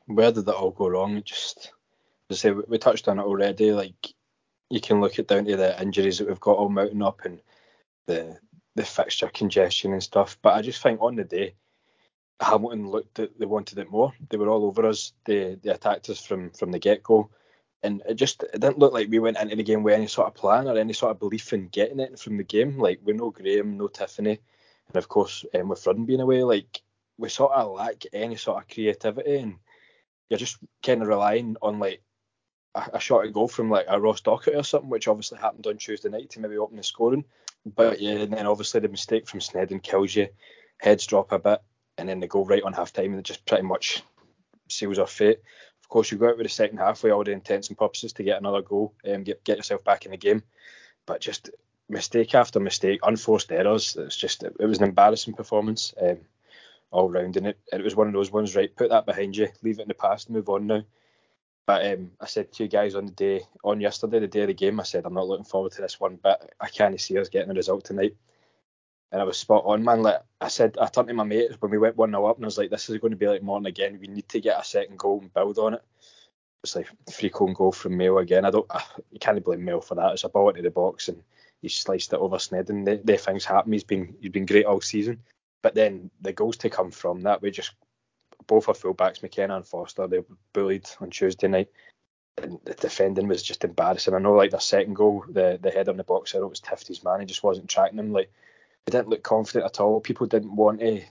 Where 0.06 0.32
did 0.32 0.46
that 0.46 0.56
all 0.56 0.72
go 0.72 0.90
wrong? 0.90 1.22
Just 1.24 1.72
to 2.30 2.36
say, 2.36 2.52
we 2.52 2.78
touched 2.78 3.08
on 3.08 3.20
it 3.20 3.24
already. 3.24 3.72
Like 3.72 4.14
you 4.70 4.82
can 4.82 5.02
look 5.02 5.20
at 5.20 5.28
down 5.28 5.46
to 5.46 5.56
the 5.56 5.82
injuries 5.82 6.18
that 6.18 6.28
we've 6.28 6.40
got 6.40 6.58
all 6.58 6.70
mounting 6.70 7.04
up 7.04 7.22
and 7.26 7.42
the 8.08 8.38
the 8.76 8.84
fixture 8.84 9.30
congestion 9.30 9.94
and 9.94 10.04
stuff. 10.04 10.38
But 10.42 10.54
I 10.54 10.62
just 10.62 10.82
think 10.82 11.02
on 11.02 11.16
the 11.16 11.24
day, 11.24 11.56
Hamilton 12.40 12.90
looked 12.90 13.20
at 13.20 13.38
they 13.40 13.46
wanted 13.46 13.78
it 13.78 13.92
more. 13.92 14.14
They 14.30 14.38
were 14.38 14.50
all 14.50 14.66
over 14.66 14.88
us. 14.88 15.14
They 15.26 15.56
they 15.62 15.70
attacked 15.70 16.10
us 16.10 16.26
from 16.26 16.52
from 16.52 16.72
the 16.72 16.80
get 16.80 17.04
go. 17.04 17.30
And 17.84 18.02
it 18.08 18.16
just 18.16 18.44
it 18.44 18.54
didn't 18.54 18.80
look 18.80 18.94
like 18.94 19.10
we 19.10 19.20
went 19.20 19.38
into 19.38 19.56
the 19.56 19.64
game 19.64 19.84
with 19.84 19.94
any 19.94 20.08
sort 20.08 20.28
of 20.28 20.36
plan 20.36 20.68
or 20.68 20.78
any 20.78 20.94
sort 20.94 21.12
of 21.12 21.20
belief 21.20 21.52
in 21.54 21.68
getting 21.68 22.00
it 22.00 22.18
from 22.18 22.38
the 22.38 22.44
game. 22.44 22.80
Like 22.80 23.00
we're 23.04 23.16
no 23.16 23.30
Graham, 23.30 23.78
no 23.78 23.88
Tiffoney, 23.90 24.40
And 24.88 24.96
of 24.96 25.08
course, 25.10 25.46
um, 25.54 25.68
with 25.70 25.86
Rudden 25.86 26.06
being 26.06 26.22
away, 26.22 26.44
like 26.44 26.82
we 27.18 27.30
sort 27.30 27.52
of 27.52 27.74
lack 27.74 28.04
any 28.14 28.38
sort 28.38 28.64
of 28.64 28.70
creativity, 28.70 29.38
and 29.38 29.56
you're 30.34 30.40
just 30.40 30.58
kind 30.82 31.04
of 31.04 31.08
relying 31.08 31.56
on 31.62 31.78
like 31.78 32.02
a, 32.74 32.90
a 32.94 33.00
shot 33.00 33.24
at 33.24 33.34
goal 33.34 33.48
from 33.48 33.70
like 33.70 33.86
a 33.88 34.02
Ross 34.02 34.22
Docherty 34.22 34.58
or 34.58 34.64
something, 34.64 34.90
which 34.90 35.08
obviously 35.08 35.38
happened 35.38 35.68
on 35.68 35.78
Tuesday 35.78 36.10
night 36.10 36.32
to 36.32 36.40
maybe 36.40 36.58
open 36.58 36.76
the 36.76 36.84
scoring. 36.84 37.24
But 37.64 38.02
yeah, 38.02 38.14
and 38.14 38.34
then 38.34 38.48
obviously 38.48 38.80
the 38.80 38.88
mistake 38.90 39.28
from 39.28 39.42
Sneddon 39.42 39.84
kills 39.84 40.16
you, 40.16 40.30
heads 40.78 41.06
drop 41.06 41.32
a 41.32 41.38
bit, 41.38 41.62
and 42.00 42.10
then 42.10 42.20
they 42.20 42.26
go 42.26 42.44
right 42.44 42.64
on 42.64 42.74
half 42.74 42.92
time 42.92 43.12
and 43.12 43.20
it 43.20 43.26
just 43.26 43.46
pretty 43.46 43.62
much 43.62 44.02
seals 44.70 44.98
our 44.98 45.06
fate. 45.06 45.40
Of 45.84 45.90
course, 45.90 46.12
you 46.12 46.18
go 46.18 46.30
out 46.30 46.38
with 46.38 46.48
the 46.48 46.50
second 46.50 46.80
half 46.80 47.04
with 47.04 47.14
all 47.14 47.24
the 47.24 47.32
intents 47.32 47.68
and 47.68 47.78
purposes 47.78 48.14
to 48.14 48.24
get 48.24 48.40
another 48.40 48.64
goal 48.64 48.96
and 49.04 49.24
get 49.24 49.44
get 49.44 49.58
yourself 49.58 49.84
back 49.84 50.06
in 50.06 50.12
the 50.12 50.18
game, 50.18 50.42
but 51.06 51.22
just 51.22 51.52
mistake 51.90 52.34
after 52.34 52.60
mistake, 52.60 53.02
unforced 53.04 53.52
errors. 53.52 53.96
It's 54.00 54.18
just 54.18 54.42
it, 54.42 54.56
it 54.60 54.66
was 54.66 54.80
an 54.80 54.86
embarrassing 54.86 55.36
performance 55.36 55.94
um, 56.02 56.18
all 56.94 57.10
round, 57.10 57.38
and 57.38 57.48
it, 57.48 57.60
it 57.72 57.84
was 57.84 57.96
one 57.96 58.08
of 58.08 58.14
those 58.14 58.32
ones. 58.32 58.56
Right, 58.56 58.76
put 58.76 58.90
that 58.90 59.06
behind 59.06 59.36
you, 59.36 59.50
leave 59.62 59.80
it 59.80 59.84
in 59.84 59.88
the 59.88 59.94
past, 59.94 60.30
move 60.30 60.50
on 60.50 60.68
now. 60.68 60.84
But 61.66 61.86
um, 61.86 62.12
I 62.20 62.26
said 62.26 62.52
to 62.54 62.64
you 62.64 62.70
guys 62.70 62.96
on 62.96 63.06
the 63.06 63.12
day 63.12 63.42
on 63.64 63.80
yesterday, 63.80 64.20
the 64.20 64.28
day 64.28 64.42
of 64.42 64.48
the 64.48 64.54
game, 64.54 64.80
I 64.80 64.84
said 64.84 65.06
I'm 65.06 65.14
not 65.14 65.28
looking 65.28 65.46
forward 65.46 65.72
to 65.74 65.82
this 65.82 66.00
one 66.00 66.20
but 66.22 66.52
I 66.60 66.68
can't 66.68 67.00
see 67.00 67.18
us 67.18 67.30
getting 67.30 67.52
a 67.52 67.54
result 67.54 67.86
tonight. 67.86 68.16
And 69.12 69.22
I 69.22 69.26
was 69.26 69.38
spot 69.38 69.64
on, 69.66 69.84
man. 69.84 70.02
Like 70.02 70.22
I 70.42 70.48
said, 70.48 70.76
I 70.82 70.88
turned 70.88 71.08
to 71.08 71.14
my 71.14 71.24
mates 71.24 71.56
when 71.60 71.72
we 71.72 71.78
went 71.78 71.96
one 71.96 72.10
0 72.12 72.26
up, 72.26 72.38
and 72.38 72.46
I 72.46 72.48
was 72.48 72.58
like, 72.58 72.72
"This 72.72 72.90
is 72.90 72.98
going 72.98 73.12
to 73.12 73.18
be 73.18 73.28
like 73.28 73.44
Morton 73.44 73.68
again. 73.68 74.00
We 74.02 74.08
need 74.08 74.28
to 74.30 74.42
get 74.42 74.60
a 74.60 74.64
second 74.64 74.98
goal 74.98 75.20
and 75.22 75.34
build 75.34 75.60
on 75.60 75.76
it." 75.76 75.84
It's 76.64 76.76
like 76.76 76.90
free 77.12 77.30
cone 77.30 77.54
goal 77.54 77.72
from 77.72 77.96
Mayo 77.96 78.18
again. 78.18 78.46
I 78.46 78.50
don't, 78.50 78.66
I, 78.72 78.82
you 79.12 79.20
can't 79.20 79.44
blame 79.44 79.64
Mayo 79.64 79.82
for 79.82 79.96
that. 79.96 80.14
It's 80.14 80.24
a 80.24 80.30
ball 80.30 80.50
into 80.50 80.64
the 80.64 80.72
box, 80.72 81.10
and 81.10 81.22
he 81.62 81.70
sliced 81.70 82.14
it 82.14 82.20
over 82.20 82.38
Sneddon. 82.38 82.86
The, 82.86 83.02
the 83.04 83.18
things 83.18 83.46
happen. 83.46 83.72
He's 83.72 83.84
been 83.84 84.16
he's 84.20 84.32
been 84.32 84.48
great 84.48 84.66
all 84.66 84.82
season. 84.82 85.22
But 85.64 85.74
then 85.74 86.12
the 86.22 86.34
goals 86.34 86.58
to 86.58 86.70
come 86.70 86.92
from 86.92 87.22
that, 87.22 87.42
we 87.42 87.50
just 87.50 87.72
both 88.46 88.68
our 88.68 88.76
fullbacks, 88.76 89.24
McKenna 89.24 89.56
and 89.56 89.66
Foster, 89.66 90.06
they 90.06 90.20
were 90.20 90.38
bullied 90.52 90.88
on 91.00 91.10
Tuesday 91.10 91.48
night. 91.48 91.70
And 92.38 92.60
the 92.66 92.74
defending 92.74 93.28
was 93.28 93.42
just 93.42 93.64
embarrassing. 93.64 94.14
I 94.14 94.20
know, 94.20 94.34
like 94.34 94.52
the 94.52 94.60
second 94.60 94.96
goal, 94.96 95.24
the 95.28 95.58
the 95.62 95.72
head 95.72 95.88
on 95.88 95.98
the 95.98 96.04
box, 96.04 96.36
I 96.36 96.40
know 96.40 96.48
it 96.48 96.50
was 96.50 96.60
Tifty's 96.60 97.04
man. 97.04 97.22
He 97.22 97.26
just 97.26 97.44
wasn't 97.44 97.70
tracking 97.70 98.00
him. 98.00 98.12
Like 98.12 98.32
they 98.86 98.92
didn't 98.92 99.10
look 99.10 99.24
confident 99.24 99.66
at 99.66 99.80
all. 99.80 100.02
People 100.02 100.28
didn't 100.28 100.56
want 100.56 100.82
to. 100.82 101.02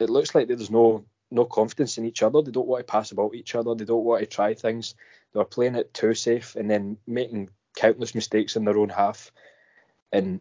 It 0.00 0.10
looks 0.10 0.34
like 0.34 0.48
there's 0.48 0.70
no 0.70 1.04
no 1.30 1.44
confidence 1.44 1.98
in 1.98 2.06
each 2.06 2.22
other. 2.22 2.42
They 2.42 2.50
don't 2.50 2.66
want 2.66 2.86
to 2.86 2.90
pass 2.90 3.12
about 3.12 3.34
each 3.34 3.54
other. 3.54 3.74
They 3.74 3.84
don't 3.84 4.04
want 4.04 4.20
to 4.20 4.26
try 4.26 4.54
things. 4.54 4.94
They 5.32 5.38
were 5.38 5.44
playing 5.44 5.74
it 5.74 5.92
too 5.92 6.14
safe 6.14 6.56
and 6.56 6.70
then 6.70 6.96
making 7.06 7.50
countless 7.76 8.14
mistakes 8.14 8.56
in 8.56 8.64
their 8.64 8.78
own 8.78 8.88
half. 8.88 9.30
And 10.12 10.40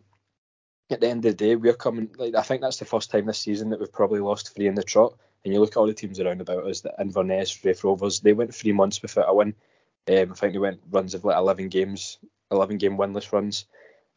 at 0.93 1.01
the 1.01 1.09
end 1.09 1.25
of 1.25 1.31
the 1.31 1.45
day, 1.45 1.55
we're 1.55 1.73
coming. 1.73 2.09
Like 2.17 2.35
I 2.35 2.41
think 2.41 2.61
that's 2.61 2.77
the 2.77 2.85
first 2.85 3.11
time 3.11 3.25
this 3.25 3.39
season 3.39 3.69
that 3.69 3.79
we've 3.79 3.91
probably 3.91 4.19
lost 4.19 4.55
three 4.55 4.67
in 4.67 4.75
the 4.75 4.83
trot. 4.83 5.15
And 5.43 5.53
you 5.53 5.59
look 5.59 5.71
at 5.71 5.77
all 5.77 5.87
the 5.87 5.93
teams 5.93 6.19
around 6.19 6.39
about 6.39 6.65
us, 6.65 6.81
the 6.81 6.93
Inverness, 6.99 7.65
Raith 7.65 7.83
Rovers, 7.83 8.21
they 8.21 8.31
went 8.31 8.55
three 8.55 8.71
months 8.71 9.01
without 9.01 9.27
a 9.27 9.33
win. 9.33 9.55
Um, 10.07 10.31
I 10.31 10.35
think 10.35 10.53
they 10.53 10.59
went 10.59 10.81
runs 10.89 11.13
of 11.13 11.25
like 11.25 11.35
11 11.35 11.67
games, 11.67 12.17
11 12.51 12.77
game 12.77 12.97
winless 12.97 13.31
runs. 13.33 13.65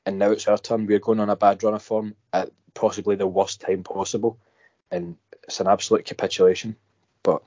And 0.05 0.19
now 0.19 0.31
it's 0.31 0.47
our 0.47 0.59
turn. 0.59 0.87
We're 0.87 1.01
going 1.01 1.19
on 1.19 1.31
a 1.31 1.37
bad 1.37 1.65
run 1.65 1.75
of 1.75 1.83
form 1.83 2.15
at 2.33 2.51
possibly 2.75 3.17
the 3.17 3.27
worst 3.27 3.61
time 3.61 3.83
possible. 3.83 4.39
And 4.91 5.17
it's 5.43 5.59
an 5.59 5.67
absolute 5.67 6.05
capitulation. 6.05 6.77
But 7.25 7.43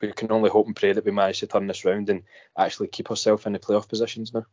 we 0.00 0.12
can 0.12 0.32
only 0.32 0.48
hope 0.48 0.66
and 0.66 0.76
pray 0.76 0.94
that 0.94 1.04
we 1.04 1.10
manage 1.10 1.40
to 1.40 1.46
turn 1.46 1.66
this 1.66 1.84
round 1.84 2.08
and 2.08 2.22
actually 2.56 2.88
keep 2.88 3.10
ourselves 3.10 3.44
in 3.44 3.52
the 3.52 3.58
playoff 3.58 3.88
positions 3.88 4.32
now. 4.32 4.46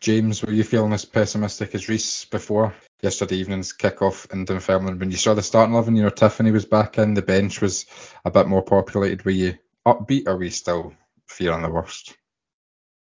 James, 0.00 0.42
were 0.42 0.52
you 0.52 0.64
feeling 0.64 0.92
as 0.92 1.04
pessimistic 1.04 1.74
as 1.74 1.88
Reese 1.88 2.24
before 2.24 2.74
yesterday 3.02 3.36
evening's 3.36 3.72
kick-off 3.72 4.26
in 4.32 4.44
Dunfermline? 4.46 4.98
When 4.98 5.10
you 5.10 5.16
saw 5.16 5.34
the 5.34 5.42
starting 5.42 5.74
eleven, 5.74 5.96
you 5.96 6.02
know 6.04 6.10
Tiffoney 6.10 6.52
was 6.52 6.64
back 6.64 6.98
in, 6.98 7.14
the 7.14 7.22
bench 7.22 7.60
was 7.60 7.86
a 8.24 8.30
bit 8.30 8.46
more 8.46 8.62
populated. 8.62 9.24
Were 9.24 9.32
you 9.32 9.54
upbeat, 9.86 10.26
or 10.26 10.36
were 10.36 10.44
you 10.44 10.50
still 10.50 10.94
fearing 11.26 11.62
the 11.62 11.70
worst? 11.70 12.16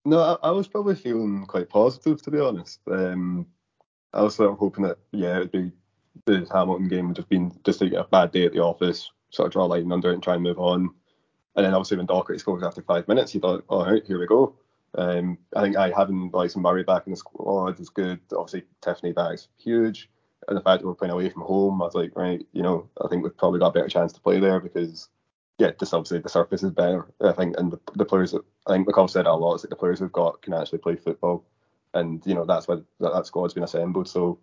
No, 0.04 0.20
I, 0.20 0.48
I 0.48 0.50
was 0.52 0.68
probably 0.68 0.94
feeling 0.94 1.44
quite 1.46 1.68
positive 1.68 2.22
to 2.22 2.30
be 2.30 2.40
honest. 2.40 2.80
Um, 2.90 3.46
I 4.14 4.22
was 4.22 4.36
sort 4.36 4.50
of 4.50 4.58
hoping 4.58 4.84
that 4.84 4.98
yeah, 5.12 5.36
it'd 5.36 5.52
be 5.52 5.72
the 6.24 6.46
Hamilton 6.52 6.88
game 6.88 7.08
would 7.08 7.16
have 7.18 7.28
been 7.28 7.52
just 7.64 7.82
a, 7.82 8.00
a 8.00 8.04
bad 8.04 8.32
day 8.32 8.46
at 8.46 8.52
the 8.52 8.60
office, 8.60 9.10
sort 9.30 9.46
of 9.46 9.52
draw 9.52 9.64
a 9.64 9.66
line 9.66 9.92
under 9.92 10.10
it 10.10 10.14
and 10.14 10.22
try 10.22 10.34
and 10.34 10.42
move 10.42 10.58
on. 10.58 10.90
And 11.56 11.66
then 11.66 11.74
obviously 11.74 11.96
when 11.96 12.06
Docherty 12.06 12.38
scores 12.38 12.62
after 12.62 12.82
five 12.82 13.08
minutes, 13.08 13.34
you 13.34 13.40
thought, 13.40 13.64
all 13.68 13.84
right, 13.84 14.04
here 14.06 14.18
we 14.18 14.26
go. 14.26 14.54
Um, 14.94 15.38
I 15.54 15.62
think 15.62 15.76
I 15.76 15.90
having 15.90 16.30
Bryson 16.30 16.62
Murray 16.62 16.82
back 16.82 17.06
in 17.06 17.12
the 17.12 17.16
squad 17.16 17.78
was 17.78 17.90
good. 17.90 18.20
Obviously 18.32 18.64
Tiffany 18.80 19.12
back's 19.12 19.48
huge, 19.58 20.10
and 20.48 20.56
the 20.56 20.62
fact 20.62 20.80
that 20.80 20.88
we're 20.88 20.94
playing 20.94 21.12
away 21.12 21.28
from 21.28 21.42
home, 21.42 21.80
I 21.82 21.84
was 21.84 21.94
like, 21.94 22.12
right, 22.16 22.44
you 22.52 22.62
know, 22.62 22.88
I 23.04 23.08
think 23.08 23.22
we've 23.22 23.36
probably 23.36 23.60
got 23.60 23.68
a 23.68 23.72
better 23.72 23.88
chance 23.88 24.12
to 24.14 24.20
play 24.20 24.40
there 24.40 24.60
because, 24.60 25.08
yeah, 25.58 25.72
just 25.78 25.92
obviously 25.92 26.20
the 26.20 26.28
surface 26.28 26.62
is 26.62 26.70
better. 26.70 27.12
I 27.20 27.32
think, 27.32 27.56
and 27.58 27.72
the, 27.72 27.80
the 27.94 28.04
players, 28.04 28.34
I 28.66 28.72
think 28.72 28.88
McCall 28.88 29.10
said 29.10 29.26
a 29.26 29.32
lot, 29.34 29.56
is 29.56 29.62
that 29.62 29.70
the 29.70 29.76
players 29.76 30.00
we've 30.00 30.12
got 30.12 30.40
can 30.42 30.54
actually 30.54 30.78
play 30.78 30.96
football, 30.96 31.44
and 31.94 32.24
you 32.24 32.34
know 32.34 32.44
that's 32.44 32.66
why 32.66 32.76
that, 33.00 33.12
that 33.12 33.26
squad's 33.26 33.54
been 33.54 33.64
assembled. 33.64 34.08
So 34.08 34.38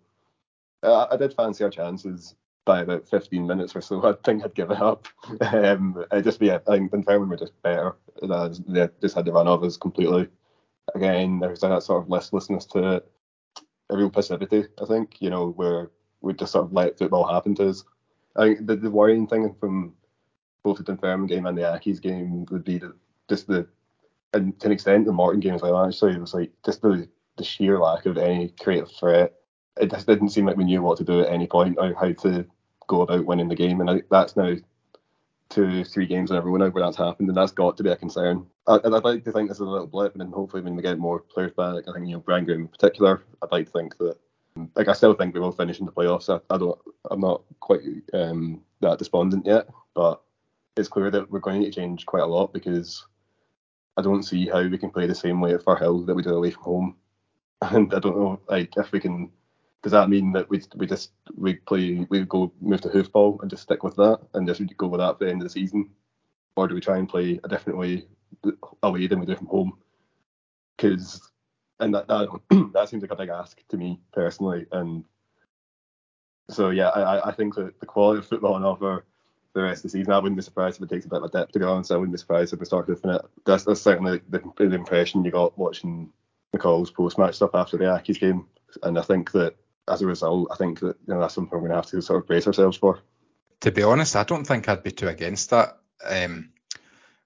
uh, 0.82 1.06
I 1.10 1.16
did 1.16 1.34
fancy 1.34 1.64
our 1.64 1.70
chances 1.70 2.36
by 2.66 2.80
about 2.80 3.08
15 3.08 3.46
minutes 3.46 3.74
or 3.74 3.80
so. 3.80 4.04
I 4.06 4.14
think 4.24 4.44
I'd 4.44 4.54
given 4.54 4.76
up. 4.76 5.08
um, 5.40 6.04
it 6.12 6.22
just 6.22 6.42
yeah, 6.42 6.58
I 6.68 6.72
think 6.72 6.90
Dunfermline 6.90 7.30
were 7.30 7.36
just 7.38 7.62
better. 7.62 7.96
They 8.20 8.88
just 9.00 9.14
had 9.14 9.24
the 9.24 9.32
run 9.32 9.48
of 9.48 9.64
us 9.64 9.78
completely 9.78 10.28
again, 10.94 11.40
there's 11.40 11.60
that 11.60 11.82
sort 11.82 12.02
of 12.02 12.10
listlessness 12.10 12.64
to 12.66 12.96
it, 12.96 13.12
a 13.90 13.96
real 13.96 14.10
passivity, 14.10 14.64
I 14.80 14.84
think, 14.86 15.20
you 15.20 15.30
know, 15.30 15.50
where 15.50 15.90
we 16.20 16.32
just 16.34 16.52
sort 16.52 16.66
of 16.66 16.72
let 16.72 16.98
football 16.98 17.26
happen 17.26 17.54
to 17.56 17.68
us. 17.68 17.84
I 18.36 18.44
think 18.44 18.66
the, 18.66 18.76
the 18.76 18.90
worrying 18.90 19.26
thing 19.26 19.54
from 19.58 19.94
both 20.62 20.78
the 20.78 20.84
Dunfermline 20.84 21.26
game 21.26 21.46
and 21.46 21.56
the 21.56 21.62
Accies 21.62 22.00
game 22.00 22.46
would 22.50 22.64
be 22.64 22.78
that 22.78 22.94
just 23.28 23.46
the, 23.46 23.66
and 24.32 24.58
to 24.60 24.66
an 24.66 24.72
extent, 24.72 25.06
the 25.06 25.12
Morton 25.12 25.40
game 25.40 25.54
as 25.54 25.62
well, 25.62 25.84
actually, 25.84 26.12
it 26.12 26.20
was 26.20 26.34
like 26.34 26.52
just 26.64 26.82
the, 26.82 27.08
the 27.36 27.44
sheer 27.44 27.78
lack 27.78 28.06
of 28.06 28.18
any 28.18 28.48
creative 28.60 28.90
threat. 28.92 29.34
It 29.80 29.90
just 29.90 30.06
didn't 30.06 30.30
seem 30.30 30.46
like 30.46 30.56
we 30.56 30.64
knew 30.64 30.82
what 30.82 30.98
to 30.98 31.04
do 31.04 31.20
at 31.20 31.32
any 31.32 31.46
point 31.46 31.76
or 31.78 31.94
how 31.94 32.12
to 32.12 32.46
go 32.86 33.02
about 33.02 33.26
winning 33.26 33.48
the 33.48 33.54
game. 33.54 33.80
And 33.80 33.90
I 33.90 34.02
that's 34.10 34.36
now 34.36 34.54
two, 35.48 35.84
three 35.84 36.06
games 36.06 36.30
in 36.30 36.36
a 36.36 36.40
row 36.40 36.56
now 36.56 36.68
where 36.68 36.84
that's 36.84 36.96
happened, 36.96 37.28
and 37.28 37.36
that's 37.36 37.52
got 37.52 37.76
to 37.76 37.82
be 37.82 37.90
a 37.90 37.96
concern. 37.96 38.46
I, 38.66 38.78
would 38.78 39.04
like 39.04 39.24
to 39.24 39.32
think 39.32 39.48
this 39.48 39.58
is 39.58 39.62
a 39.62 39.64
little 39.64 39.86
blip, 39.86 40.12
and 40.12 40.20
then 40.20 40.32
hopefully 40.32 40.62
when 40.62 40.76
we 40.76 40.82
get 40.82 40.98
more 40.98 41.20
players 41.20 41.52
back, 41.52 41.84
I 41.88 41.92
think 41.92 42.06
you 42.06 42.14
know 42.14 42.20
Brian 42.20 42.44
Graham 42.44 42.62
in 42.62 42.68
particular, 42.68 43.22
I'd 43.42 43.52
like 43.52 43.66
to 43.66 43.72
think 43.72 43.96
that. 43.98 44.16
Like 44.74 44.88
I 44.88 44.94
still 44.94 45.12
think 45.12 45.34
we 45.34 45.40
will 45.40 45.52
finish 45.52 45.80
in 45.80 45.86
the 45.86 45.92
playoffs. 45.92 46.34
I, 46.34 46.40
I 46.52 46.56
don't. 46.56 46.78
I'm 47.10 47.20
not 47.20 47.42
quite 47.60 47.82
um, 48.14 48.62
that 48.80 48.98
despondent 48.98 49.44
yet, 49.44 49.68
but 49.94 50.22
it's 50.78 50.88
clear 50.88 51.10
that 51.10 51.30
we're 51.30 51.40
going 51.40 51.62
to 51.62 51.70
change 51.70 52.06
quite 52.06 52.22
a 52.22 52.26
lot 52.26 52.54
because 52.54 53.04
I 53.96 54.02
don't 54.02 54.22
see 54.22 54.46
how 54.46 54.62
we 54.62 54.78
can 54.78 54.90
play 54.90 55.06
the 55.06 55.14
same 55.14 55.40
way 55.40 55.54
at 55.54 55.62
Firhill 55.62 56.06
that 56.06 56.14
we 56.14 56.22
do 56.22 56.34
away 56.34 56.50
from 56.50 56.62
home. 56.62 56.96
And 57.62 57.92
I 57.94 57.98
don't 58.00 58.18
know, 58.18 58.38
like 58.50 58.76
if 58.76 58.92
we 58.92 59.00
can 59.00 59.30
does 59.82 59.92
that 59.92 60.08
mean 60.08 60.32
that 60.32 60.48
we 60.50 60.62
we 60.74 60.86
just 60.86 61.12
we 61.36 61.54
play 61.54 62.06
we 62.10 62.24
go 62.24 62.52
move 62.60 62.80
to 62.80 62.88
hoofball 62.88 63.40
and 63.40 63.50
just 63.50 63.62
stick 63.62 63.82
with 63.82 63.96
that 63.96 64.20
and 64.34 64.46
just 64.46 64.62
go 64.76 64.88
with 64.88 65.00
that 65.00 65.18
for 65.18 65.24
the 65.24 65.30
end 65.30 65.42
of 65.42 65.46
the 65.46 65.52
season, 65.52 65.90
or 66.56 66.66
do 66.66 66.74
we 66.74 66.80
try 66.80 66.98
and 66.98 67.08
play 67.08 67.38
a 67.44 67.48
different 67.48 67.78
way 67.78 68.04
away 68.82 69.06
than 69.06 69.20
we 69.20 69.26
do 69.26 69.36
from 69.36 69.46
home? 69.46 69.78
Because 70.76 71.30
and 71.80 71.94
that 71.94 72.08
that, 72.08 72.28
that 72.72 72.88
seems 72.88 73.02
like 73.02 73.12
a 73.12 73.16
big 73.16 73.28
ask 73.28 73.62
to 73.68 73.76
me 73.76 74.00
personally, 74.12 74.66
and 74.72 75.04
so 76.50 76.70
yeah, 76.70 76.88
I 76.88 77.28
I 77.28 77.32
think 77.32 77.54
that 77.56 77.78
the 77.80 77.86
quality 77.86 78.18
of 78.18 78.26
football 78.26 78.54
on 78.54 78.64
offer 78.64 79.04
the 79.56 79.62
rest 79.62 79.84
of 79.84 79.90
the 79.90 79.98
season. 79.98 80.12
I 80.12 80.18
wouldn't 80.18 80.36
be 80.36 80.42
surprised 80.42 80.76
if 80.76 80.84
it 80.84 80.94
takes 80.94 81.06
a 81.06 81.08
bit 81.08 81.22
of 81.22 81.24
a 81.24 81.28
dip 81.28 81.50
to 81.52 81.66
on. 81.66 81.82
So 81.82 81.94
I 81.94 81.98
wouldn't 81.98 82.14
be 82.14 82.18
surprised 82.18 82.52
if 82.52 82.60
we 82.60 82.66
start 82.66 82.86
to 82.86 82.92
it. 82.92 83.22
That's, 83.44 83.64
that's 83.64 83.80
certainly 83.80 84.20
the, 84.28 84.42
the 84.58 84.74
impression 84.74 85.24
you 85.24 85.30
got 85.30 85.58
watching 85.58 86.12
McCall's 86.54 86.90
post 86.90 87.18
match 87.18 87.36
stuff 87.36 87.54
after 87.54 87.78
the 87.78 87.84
Accies 87.84 88.20
game. 88.20 88.46
And 88.82 88.98
I 88.98 89.02
think 89.02 89.32
that 89.32 89.56
as 89.88 90.02
a 90.02 90.06
result, 90.06 90.48
I 90.50 90.56
think 90.56 90.80
that 90.80 90.96
you 91.06 91.14
know 91.14 91.20
that's 91.20 91.34
something 91.34 91.50
we're 91.52 91.68
going 91.68 91.70
to 91.70 91.76
have 91.76 91.86
to 91.86 92.02
sort 92.02 92.20
of 92.20 92.26
brace 92.26 92.46
ourselves 92.46 92.76
for. 92.76 93.00
To 93.60 93.72
be 93.72 93.82
honest, 93.82 94.16
I 94.16 94.24
don't 94.24 94.46
think 94.46 94.68
I'd 94.68 94.82
be 94.82 94.92
too 94.92 95.08
against 95.08 95.50
that. 95.50 95.78
Um, 96.04 96.50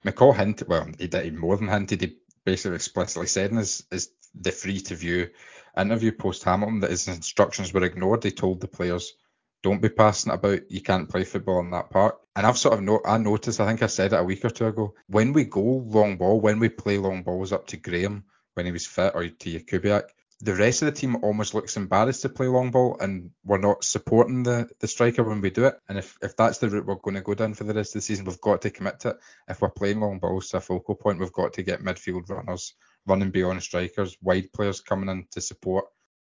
McCall 0.04 0.36
hinted, 0.36 0.68
well, 0.68 0.88
he 0.98 1.08
did 1.08 1.34
more 1.34 1.56
than 1.56 1.68
hinted. 1.68 2.00
He 2.00 2.16
basically 2.44 2.76
explicitly 2.76 3.26
said 3.26 3.50
in 3.50 3.58
his, 3.58 3.84
his 3.90 4.10
the 4.34 4.52
free 4.52 4.80
to 4.80 4.94
view 4.94 5.30
interview 5.76 6.12
post 6.12 6.44
Hamilton 6.44 6.80
that 6.80 6.90
his 6.90 7.08
instructions 7.08 7.72
were 7.72 7.84
ignored. 7.84 8.24
He 8.24 8.30
told 8.30 8.60
the 8.60 8.68
players, 8.68 9.14
"Don't 9.62 9.82
be 9.82 9.88
passing 9.88 10.32
about. 10.32 10.70
You 10.70 10.80
can't 10.80 11.08
play 11.08 11.24
football 11.24 11.60
in 11.60 11.70
that 11.70 11.90
park." 11.90 12.20
And 12.36 12.46
I've 12.46 12.58
sort 12.58 12.74
of 12.74 12.82
no, 12.82 13.00
I 13.04 13.18
noticed. 13.18 13.60
I 13.60 13.66
think 13.66 13.82
I 13.82 13.86
said 13.86 14.12
it 14.12 14.20
a 14.20 14.24
week 14.24 14.44
or 14.44 14.50
two 14.50 14.66
ago. 14.66 14.94
When 15.08 15.32
we 15.32 15.44
go 15.44 15.60
long 15.60 16.16
ball, 16.16 16.40
when 16.40 16.58
we 16.58 16.68
play 16.68 16.98
long 16.98 17.22
balls 17.22 17.52
up 17.52 17.66
to 17.68 17.76
Graham 17.76 18.24
when 18.54 18.66
he 18.66 18.72
was 18.72 18.86
fit 18.86 19.12
or 19.14 19.26
to 19.26 19.58
Jakubiak, 19.58 20.04
the 20.42 20.54
rest 20.54 20.80
of 20.80 20.86
the 20.86 20.92
team 20.92 21.16
almost 21.22 21.54
looks 21.54 21.76
embarrassed 21.76 22.22
to 22.22 22.28
play 22.30 22.46
long 22.46 22.70
ball 22.70 22.96
and 23.00 23.30
we're 23.44 23.58
not 23.58 23.84
supporting 23.84 24.42
the, 24.42 24.68
the 24.80 24.88
striker 24.88 25.22
when 25.22 25.42
we 25.42 25.50
do 25.50 25.66
it. 25.66 25.74
And 25.88 25.98
if, 25.98 26.16
if 26.22 26.34
that's 26.36 26.58
the 26.58 26.70
route 26.70 26.86
we're 26.86 26.94
going 26.94 27.16
to 27.16 27.20
go 27.20 27.34
down 27.34 27.52
for 27.52 27.64
the 27.64 27.74
rest 27.74 27.94
of 27.94 28.00
the 28.00 28.06
season, 28.06 28.24
we've 28.24 28.40
got 28.40 28.62
to 28.62 28.70
commit 28.70 29.00
to 29.00 29.10
it. 29.10 29.16
If 29.48 29.60
we're 29.60 29.68
playing 29.68 30.00
long 30.00 30.18
balls 30.18 30.48
to 30.48 30.56
a 30.56 30.60
focal 30.60 30.94
point, 30.94 31.18
we've 31.18 31.32
got 31.32 31.52
to 31.54 31.62
get 31.62 31.82
midfield 31.82 32.30
runners 32.30 32.74
running 33.06 33.30
beyond 33.30 33.62
strikers, 33.62 34.16
wide 34.22 34.50
players 34.52 34.80
coming 34.80 35.10
in 35.10 35.26
to 35.32 35.42
support. 35.42 35.84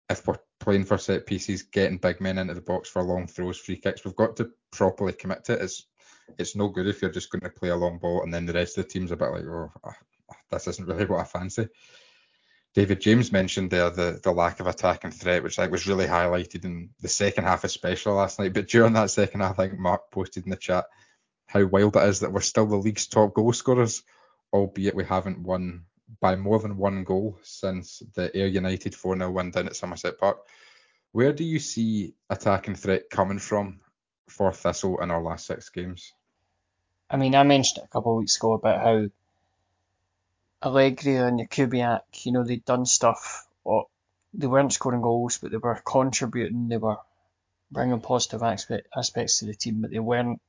If 0.09 0.25
we're 0.25 0.39
playing 0.59 0.85
for 0.85 0.97
set 0.97 1.25
pieces, 1.25 1.63
getting 1.63 1.97
big 1.97 2.21
men 2.21 2.37
into 2.37 2.53
the 2.53 2.61
box 2.61 2.89
for 2.89 3.03
long 3.03 3.27
throws, 3.27 3.57
free 3.57 3.77
kicks, 3.77 4.05
we've 4.05 4.15
got 4.15 4.37
to 4.37 4.51
properly 4.71 5.13
commit 5.13 5.43
to 5.45 5.53
it. 5.53 5.61
It's 5.61 5.87
it's 6.39 6.55
no 6.55 6.69
good 6.69 6.87
if 6.87 7.01
you're 7.01 7.11
just 7.11 7.29
going 7.29 7.41
to 7.41 7.49
play 7.49 7.69
a 7.69 7.75
long 7.75 7.99
ball 7.99 8.23
and 8.23 8.33
then 8.33 8.45
the 8.45 8.53
rest 8.53 8.77
of 8.77 8.85
the 8.85 8.89
team's 8.89 9.11
a 9.11 9.15
bit 9.15 9.29
like, 9.29 9.43
oh, 9.43 9.71
ah, 9.83 9.95
ah, 10.31 10.35
this 10.51 10.67
isn't 10.67 10.87
really 10.87 11.05
what 11.05 11.21
I 11.21 11.23
fancy. 11.23 11.67
David 12.75 12.99
James 12.99 13.31
mentioned 13.31 13.71
there 13.71 13.89
the, 13.89 14.19
the 14.21 14.33
lack 14.33 14.59
of 14.59 14.67
attacking 14.67 15.11
threat, 15.11 15.43
which 15.43 15.57
I 15.57 15.63
think 15.63 15.71
was 15.71 15.87
really 15.87 16.07
highlighted 16.07 16.65
in 16.65 16.89
the 17.01 17.07
second 17.07 17.45
half, 17.45 17.63
especially 17.63 18.11
last 18.11 18.37
night. 18.37 18.53
But 18.53 18.67
during 18.67 18.93
that 18.93 19.09
second 19.09 19.39
half, 19.39 19.57
I 19.57 19.69
think 19.69 19.79
Mark 19.79 20.11
posted 20.11 20.43
in 20.43 20.49
the 20.49 20.57
chat 20.57 20.85
how 21.47 21.63
wild 21.65 21.95
it 21.95 22.03
is 22.03 22.19
that 22.19 22.33
we're 22.33 22.41
still 22.41 22.65
the 22.65 22.75
league's 22.75 23.07
top 23.07 23.33
goal 23.33 23.53
scorers, 23.53 24.03
albeit 24.51 24.93
we 24.93 25.05
haven't 25.05 25.39
won 25.39 25.85
by 26.19 26.35
more 26.35 26.59
than 26.59 26.75
one 26.75 27.05
goal 27.05 27.39
since 27.43 28.03
the 28.13 28.35
Ayr 28.37 28.47
United 28.47 28.93
4 28.93 29.17
0 29.17 29.31
win 29.31 29.51
down 29.51 29.67
at 29.67 29.75
Somerset 29.77 30.19
Park. 30.19 30.39
Where 31.13 31.31
do 31.31 31.45
you 31.45 31.59
see 31.59 32.13
attacking 32.29 32.75
threat 32.75 33.09
coming 33.09 33.39
from 33.39 33.79
for 34.27 34.51
Thistle 34.51 35.01
in 35.01 35.11
our 35.11 35.21
last 35.21 35.45
six 35.47 35.69
games? 35.69 36.11
I 37.09 37.15
mean, 37.15 37.35
I 37.35 37.43
mentioned 37.43 37.83
it 37.83 37.85
a 37.85 37.89
couple 37.89 38.11
of 38.11 38.17
weeks 38.17 38.35
ago 38.35 38.51
about 38.53 38.81
how 38.81 39.05
Alegria 40.63 41.27
and 41.27 41.39
Jakubiak, 41.39 42.25
you 42.25 42.31
know, 42.31 42.43
they'd 42.43 42.65
done 42.65 42.85
stuff, 42.85 43.47
or 43.63 43.85
they 44.33 44.47
weren't 44.47 44.73
scoring 44.73 45.01
goals, 45.01 45.37
but 45.37 45.51
they 45.51 45.57
were 45.57 45.81
contributing, 45.85 46.67
they 46.69 46.77
were 46.77 46.97
bringing 47.71 48.01
positive 48.01 48.41
aspect, 48.41 48.87
aspects 48.95 49.39
to 49.39 49.45
the 49.45 49.53
team, 49.53 49.81
but 49.81 49.91
they 49.91 49.99
weren't 49.99 50.41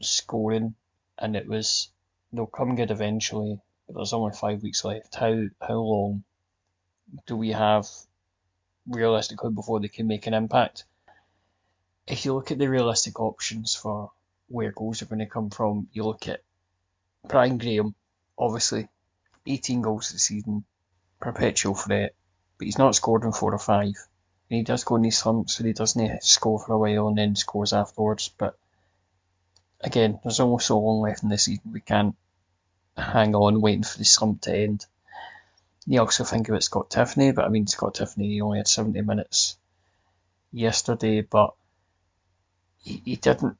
scoring, 0.00 0.74
and 1.18 1.34
it 1.34 1.48
was, 1.48 1.88
they'll 2.32 2.46
come 2.46 2.76
good 2.76 2.90
eventually, 2.90 3.58
but 3.86 3.96
there's 3.96 4.12
only 4.12 4.34
five 4.34 4.62
weeks 4.62 4.84
left. 4.84 5.14
How, 5.16 5.46
how 5.60 5.80
long 5.80 6.22
do 7.26 7.36
we 7.36 7.50
have 7.50 7.88
realistically 8.86 9.50
before 9.50 9.80
they 9.80 9.88
can 9.88 10.06
make 10.06 10.26
an 10.26 10.34
impact? 10.34 10.84
If 12.06 12.24
you 12.24 12.34
look 12.34 12.52
at 12.52 12.58
the 12.58 12.68
realistic 12.68 13.18
options 13.18 13.74
for 13.74 14.12
where 14.48 14.70
goals 14.70 15.02
are 15.02 15.06
going 15.06 15.18
to 15.18 15.26
come 15.26 15.50
from, 15.50 15.88
you 15.92 16.04
look 16.04 16.28
at 16.28 16.42
Brian 17.26 17.58
Graham, 17.58 17.94
obviously 18.38 18.88
18 19.48 19.82
goals 19.82 20.10
this 20.10 20.24
season, 20.24 20.64
perpetual 21.20 21.74
threat, 21.74 22.14
but 22.58 22.66
he's 22.66 22.78
not 22.78 22.94
scored 22.94 23.24
in 23.24 23.32
four 23.32 23.52
or 23.52 23.58
five. 23.58 23.94
And 24.50 24.56
he 24.56 24.62
does 24.62 24.84
go 24.84 24.96
in 24.96 25.02
these 25.02 25.18
slumps, 25.18 25.56
so 25.56 25.64
he 25.64 25.72
doesn't 25.72 26.22
score 26.22 26.58
for 26.58 26.72
a 26.72 26.78
while 26.78 27.08
and 27.08 27.18
then 27.18 27.36
scores 27.36 27.72
afterwards. 27.72 28.30
But 28.36 28.58
again, 29.80 30.20
there's 30.22 30.40
almost 30.40 30.66
so 30.66 30.78
long 30.78 31.00
left 31.00 31.22
in 31.22 31.28
the 31.28 31.38
season, 31.38 31.72
we 31.72 31.80
can't 31.80 32.16
hang 32.96 33.34
on 33.34 33.60
waiting 33.60 33.84
for 33.84 33.98
the 33.98 34.04
slump 34.04 34.42
to 34.42 34.56
end. 34.56 34.86
You 35.86 36.00
also 36.00 36.24
think 36.24 36.48
about 36.48 36.62
Scott 36.62 36.90
Tiffoney, 36.90 37.34
but 37.34 37.44
I 37.44 37.48
mean, 37.48 37.66
Scott 37.66 37.94
Tiffoney 37.94 38.26
he 38.26 38.40
only 38.40 38.58
had 38.58 38.68
70 38.68 39.00
minutes 39.02 39.56
yesterday, 40.52 41.22
but 41.22 41.54
he, 42.78 43.00
he 43.04 43.16
didn't 43.16 43.56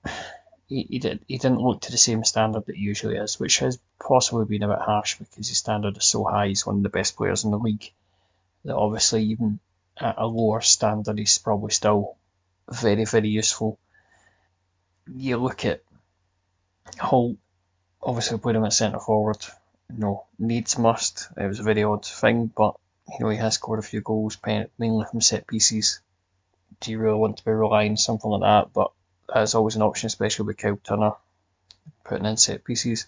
he, 0.69 0.83
he, 0.83 0.99
did, 0.99 1.25
he 1.27 1.39
didn't 1.39 1.61
look 1.61 1.81
to 1.83 1.91
the 1.91 1.99
same 1.99 2.25
standard 2.25 2.67
that 2.67 2.77
he 2.77 2.83
usually 2.83 3.17
is, 3.17 3.41
which 3.41 3.59
has 3.61 3.79
possibly 3.99 4.45
being 4.45 4.63
a 4.63 4.69
bit 4.69 4.79
harsh 4.79 5.17
because 5.17 5.49
his 5.49 5.59
standard 5.59 5.97
is 5.97 6.05
so 6.05 6.25
high. 6.25 6.49
He's 6.49 6.67
one 6.67 6.77
of 6.77 6.83
the 6.83 6.89
best 6.89 7.17
players 7.17 7.45
in 7.45 7.51
the 7.51 7.59
league. 7.59 7.93
That 8.65 8.77
obviously, 8.77 9.25
even 9.25 9.61
at 9.97 10.17
a 10.19 10.27
lower 10.27 10.61
standard, 10.61 11.19
he's 11.19 11.39
probably 11.39 11.71
still 11.71 12.17
very, 12.71 13.05
very 13.05 13.29
useful. 13.29 13.79
You 15.07 15.39
look 15.39 15.65
at 15.65 15.83
Holt, 16.99 17.37
obviously 18.03 18.39
put 18.39 18.57
him 18.57 18.65
at 18.65 18.73
centre 18.73 19.01
forward. 19.01 19.39
Know, 19.91 20.27
needs 20.39 20.77
must. 20.77 21.29
It 21.37 21.47
was 21.47 21.61
a 21.61 21.63
very 21.63 21.83
odd 21.83 22.05
thing, 22.05 22.53
but 22.55 22.77
you 23.09 23.25
know 23.25 23.31
he 23.31 23.39
has 23.39 23.55
scored 23.55 23.79
a 23.79 23.83
few 23.83 24.03
goals, 24.03 24.37
mainly 24.45 25.07
from 25.11 25.23
set 25.23 25.47
pieces. 25.47 26.01
Do 26.81 26.91
you 26.91 26.99
really 26.99 27.17
want 27.17 27.39
to 27.39 27.45
be 27.45 27.53
relying 27.53 27.93
on 27.93 27.97
something 27.97 28.31
like 28.31 28.43
that? 28.43 28.73
But 28.75 28.93
that's 29.33 29.55
always 29.55 29.77
an 29.77 29.83
option, 29.83 30.09
especially 30.09 30.47
with 30.47 30.59
Kyle 30.59 30.77
Turner 30.77 31.13
putting 32.05 32.27
in 32.27 32.37
set 32.37 32.65
pieces. 32.65 33.07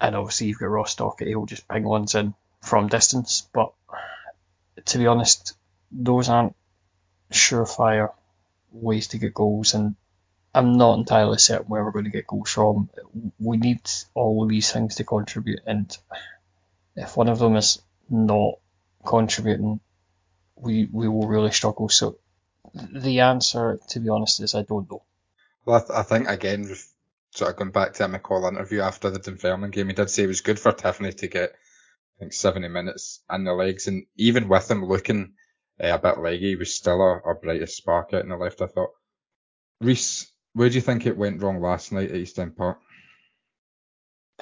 And 0.00 0.16
obviously 0.16 0.48
you've 0.48 0.58
got 0.58 0.68
Docherty, 0.68 1.28
he'll 1.28 1.46
just 1.46 1.68
ping 1.68 1.84
ones 1.84 2.14
in 2.14 2.34
from 2.62 2.88
distance. 2.88 3.46
But 3.52 3.72
to 4.86 4.98
be 4.98 5.06
honest, 5.06 5.54
those 5.92 6.28
aren't 6.28 6.54
surefire 7.32 8.12
ways 8.72 9.08
to 9.08 9.18
get 9.18 9.34
goals, 9.34 9.74
and 9.74 9.96
I'm 10.54 10.76
not 10.76 10.98
entirely 10.98 11.38
certain 11.38 11.66
where 11.66 11.84
we're 11.84 11.92
going 11.92 12.04
to 12.04 12.10
get 12.10 12.26
goals 12.26 12.50
from. 12.50 12.88
We 13.38 13.56
need 13.56 13.80
all 14.14 14.42
of 14.42 14.48
these 14.48 14.72
things 14.72 14.96
to 14.96 15.04
contribute, 15.04 15.60
and 15.66 15.96
if 16.96 17.16
one 17.16 17.28
of 17.28 17.38
them 17.38 17.56
is 17.56 17.80
not 18.08 18.54
contributing, 19.04 19.80
we 20.56 20.88
we 20.90 21.08
will 21.08 21.26
really 21.26 21.52
struggle. 21.52 21.88
So 21.88 22.18
the 22.74 23.20
answer, 23.20 23.80
to 23.90 24.00
be 24.00 24.08
honest, 24.08 24.40
is 24.40 24.54
I 24.54 24.62
don't 24.62 24.90
know. 24.90 25.02
Well, 25.64 25.76
I, 25.76 25.80
th- 25.80 25.90
I 25.90 26.02
think 26.02 26.28
again, 26.28 26.74
sort 27.32 27.50
of 27.50 27.56
going 27.56 27.70
back 27.70 27.92
to 27.92 27.98
that 28.00 28.10
McCall 28.10 28.48
interview 28.48 28.80
after 28.80 29.10
the 29.10 29.18
Dunfermline 29.18 29.70
game, 29.70 29.88
he 29.88 29.92
did 29.92 30.10
say 30.10 30.24
it 30.24 30.28
was 30.28 30.40
good 30.40 30.58
for 30.58 30.72
Tiffoney 30.72 31.16
to 31.18 31.28
get, 31.28 31.50
I 31.50 32.18
think, 32.18 32.32
70 32.32 32.68
minutes 32.68 33.20
in 33.32 33.44
the 33.44 33.52
legs, 33.52 33.86
and 33.86 34.06
even 34.16 34.48
with 34.48 34.70
him 34.70 34.84
looking 34.84 35.34
uh, 35.82 35.94
a 35.94 35.98
bit 35.98 36.18
leggy, 36.18 36.50
he 36.50 36.56
was 36.56 36.74
still 36.74 37.00
our, 37.00 37.24
our 37.24 37.34
brightest 37.34 37.76
spark 37.76 38.12
out 38.12 38.22
in 38.22 38.28
the 38.28 38.36
left. 38.36 38.62
I 38.62 38.66
thought. 38.66 38.90
Reese, 39.80 40.30
where 40.52 40.68
do 40.68 40.74
you 40.74 40.80
think 40.80 41.06
it 41.06 41.16
went 41.16 41.40
wrong 41.42 41.60
last 41.60 41.92
night 41.92 42.10
at 42.10 42.16
East 42.16 42.38
End 42.38 42.56
Park? 42.56 42.78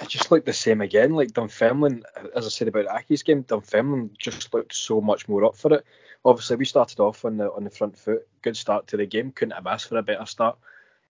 It 0.00 0.08
just 0.08 0.30
looked 0.30 0.46
the 0.46 0.52
same 0.52 0.80
again. 0.80 1.14
Like 1.14 1.32
Dunfermline, 1.32 2.04
as 2.34 2.46
I 2.46 2.48
said 2.48 2.68
about 2.68 2.86
Accies' 2.86 3.24
game, 3.24 3.42
Dunfermline 3.42 4.10
just 4.18 4.52
looked 4.54 4.74
so 4.74 5.00
much 5.00 5.28
more 5.28 5.44
up 5.44 5.56
for 5.56 5.74
it. 5.74 5.84
Obviously, 6.24 6.56
we 6.56 6.64
started 6.64 7.00
off 7.00 7.24
on 7.24 7.36
the 7.36 7.52
on 7.52 7.64
the 7.64 7.70
front 7.70 7.98
foot. 7.98 8.26
Good 8.42 8.56
start 8.56 8.88
to 8.88 8.96
the 8.96 9.06
game. 9.06 9.32
Couldn't 9.32 9.54
have 9.54 9.66
asked 9.66 9.88
for 9.88 9.98
a 9.98 10.02
better 10.02 10.26
start. 10.26 10.58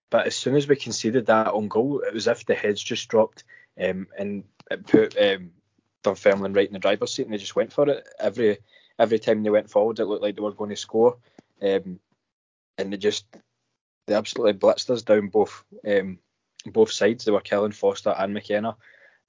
But 0.09 0.25
as 0.27 0.35
soon 0.35 0.55
as 0.55 0.67
we 0.67 0.75
conceded 0.75 1.27
that 1.27 1.47
on 1.47 1.67
goal, 1.67 1.99
it 1.99 2.13
was 2.13 2.27
as 2.27 2.39
if 2.39 2.45
the 2.45 2.55
heads 2.55 2.81
just 2.81 3.07
dropped 3.07 3.43
um, 3.79 4.07
and 4.17 4.43
it 4.71 4.85
put 4.85 5.15
um, 5.17 5.51
Dunfermline 6.03 6.53
right 6.53 6.67
in 6.67 6.73
the 6.73 6.79
driver's 6.79 7.13
seat, 7.13 7.23
and 7.23 7.33
they 7.33 7.37
just 7.37 7.55
went 7.55 7.73
for 7.73 7.87
it. 7.89 8.07
Every 8.19 8.57
every 8.97 9.19
time 9.19 9.43
they 9.43 9.49
went 9.49 9.69
forward, 9.69 9.99
it 9.99 10.05
looked 10.05 10.23
like 10.23 10.35
they 10.35 10.41
were 10.41 10.51
going 10.51 10.69
to 10.71 10.75
score, 10.75 11.17
um, 11.61 11.99
and 12.77 12.93
they 12.93 12.97
just 12.97 13.25
they 14.07 14.15
absolutely 14.15 14.53
blitzed 14.53 14.89
us 14.89 15.01
down 15.01 15.27
both 15.27 15.63
um, 15.87 16.19
both 16.65 16.91
sides. 16.91 17.25
They 17.25 17.31
were 17.31 17.41
killing 17.41 17.71
Foster 17.71 18.13
and 18.17 18.33
McKenna, 18.33 18.69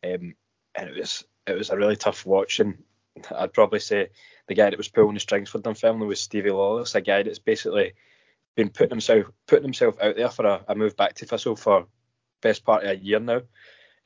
um, 0.05 0.35
and 0.75 0.89
it 0.89 0.97
was 0.97 1.25
it 1.47 1.55
was 1.55 1.71
a 1.71 1.77
really 1.77 1.97
tough 1.97 2.27
watch. 2.27 2.61
And 2.61 2.83
I'd 3.37 3.53
probably 3.53 3.81
say 3.81 4.09
the 4.47 4.55
guy 4.55 4.71
that 4.71 4.79
was 4.79 4.89
pulling 4.89 5.15
the 5.15 5.21
strings 5.21 5.51
for 5.51 5.59
Dunfermline 5.59 6.09
was 6.09 6.21
Stevie 6.21 6.51
Lawless, 6.51 6.95
a 6.95 7.01
guy 7.01 7.23
that's 7.23 7.39
basically 7.39 7.95
been 8.61 8.69
putting 8.69 8.91
himself 8.91 9.27
putting 9.47 9.65
himself 9.65 9.97
out 10.03 10.17
there 10.17 10.29
for 10.29 10.45
a, 10.45 10.63
a 10.69 10.75
move 10.75 10.95
back 10.95 11.15
to 11.15 11.25
Thistle 11.25 11.57
for 11.57 11.87
best 12.43 12.63
part 12.63 12.85
of 12.85 12.91
a 12.91 12.97
year 12.97 13.19
now. 13.19 13.41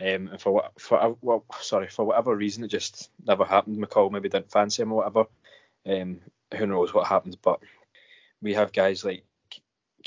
Um, 0.00 0.28
and 0.28 0.40
for 0.40 0.52
what 0.52 0.80
for 0.80 1.16
well, 1.20 1.44
sorry 1.60 1.88
for 1.88 2.04
whatever 2.04 2.36
reason 2.36 2.62
it 2.62 2.68
just 2.68 3.10
never 3.26 3.44
happened. 3.44 3.78
McCall 3.78 4.12
maybe 4.12 4.28
didn't 4.28 4.52
fancy 4.52 4.82
him 4.82 4.92
or 4.92 4.98
whatever. 4.98 5.24
Um, 5.86 6.20
who 6.56 6.66
knows 6.66 6.94
what 6.94 7.08
happened? 7.08 7.36
But 7.42 7.60
we 8.40 8.54
have 8.54 8.72
guys 8.72 9.04
like 9.04 9.24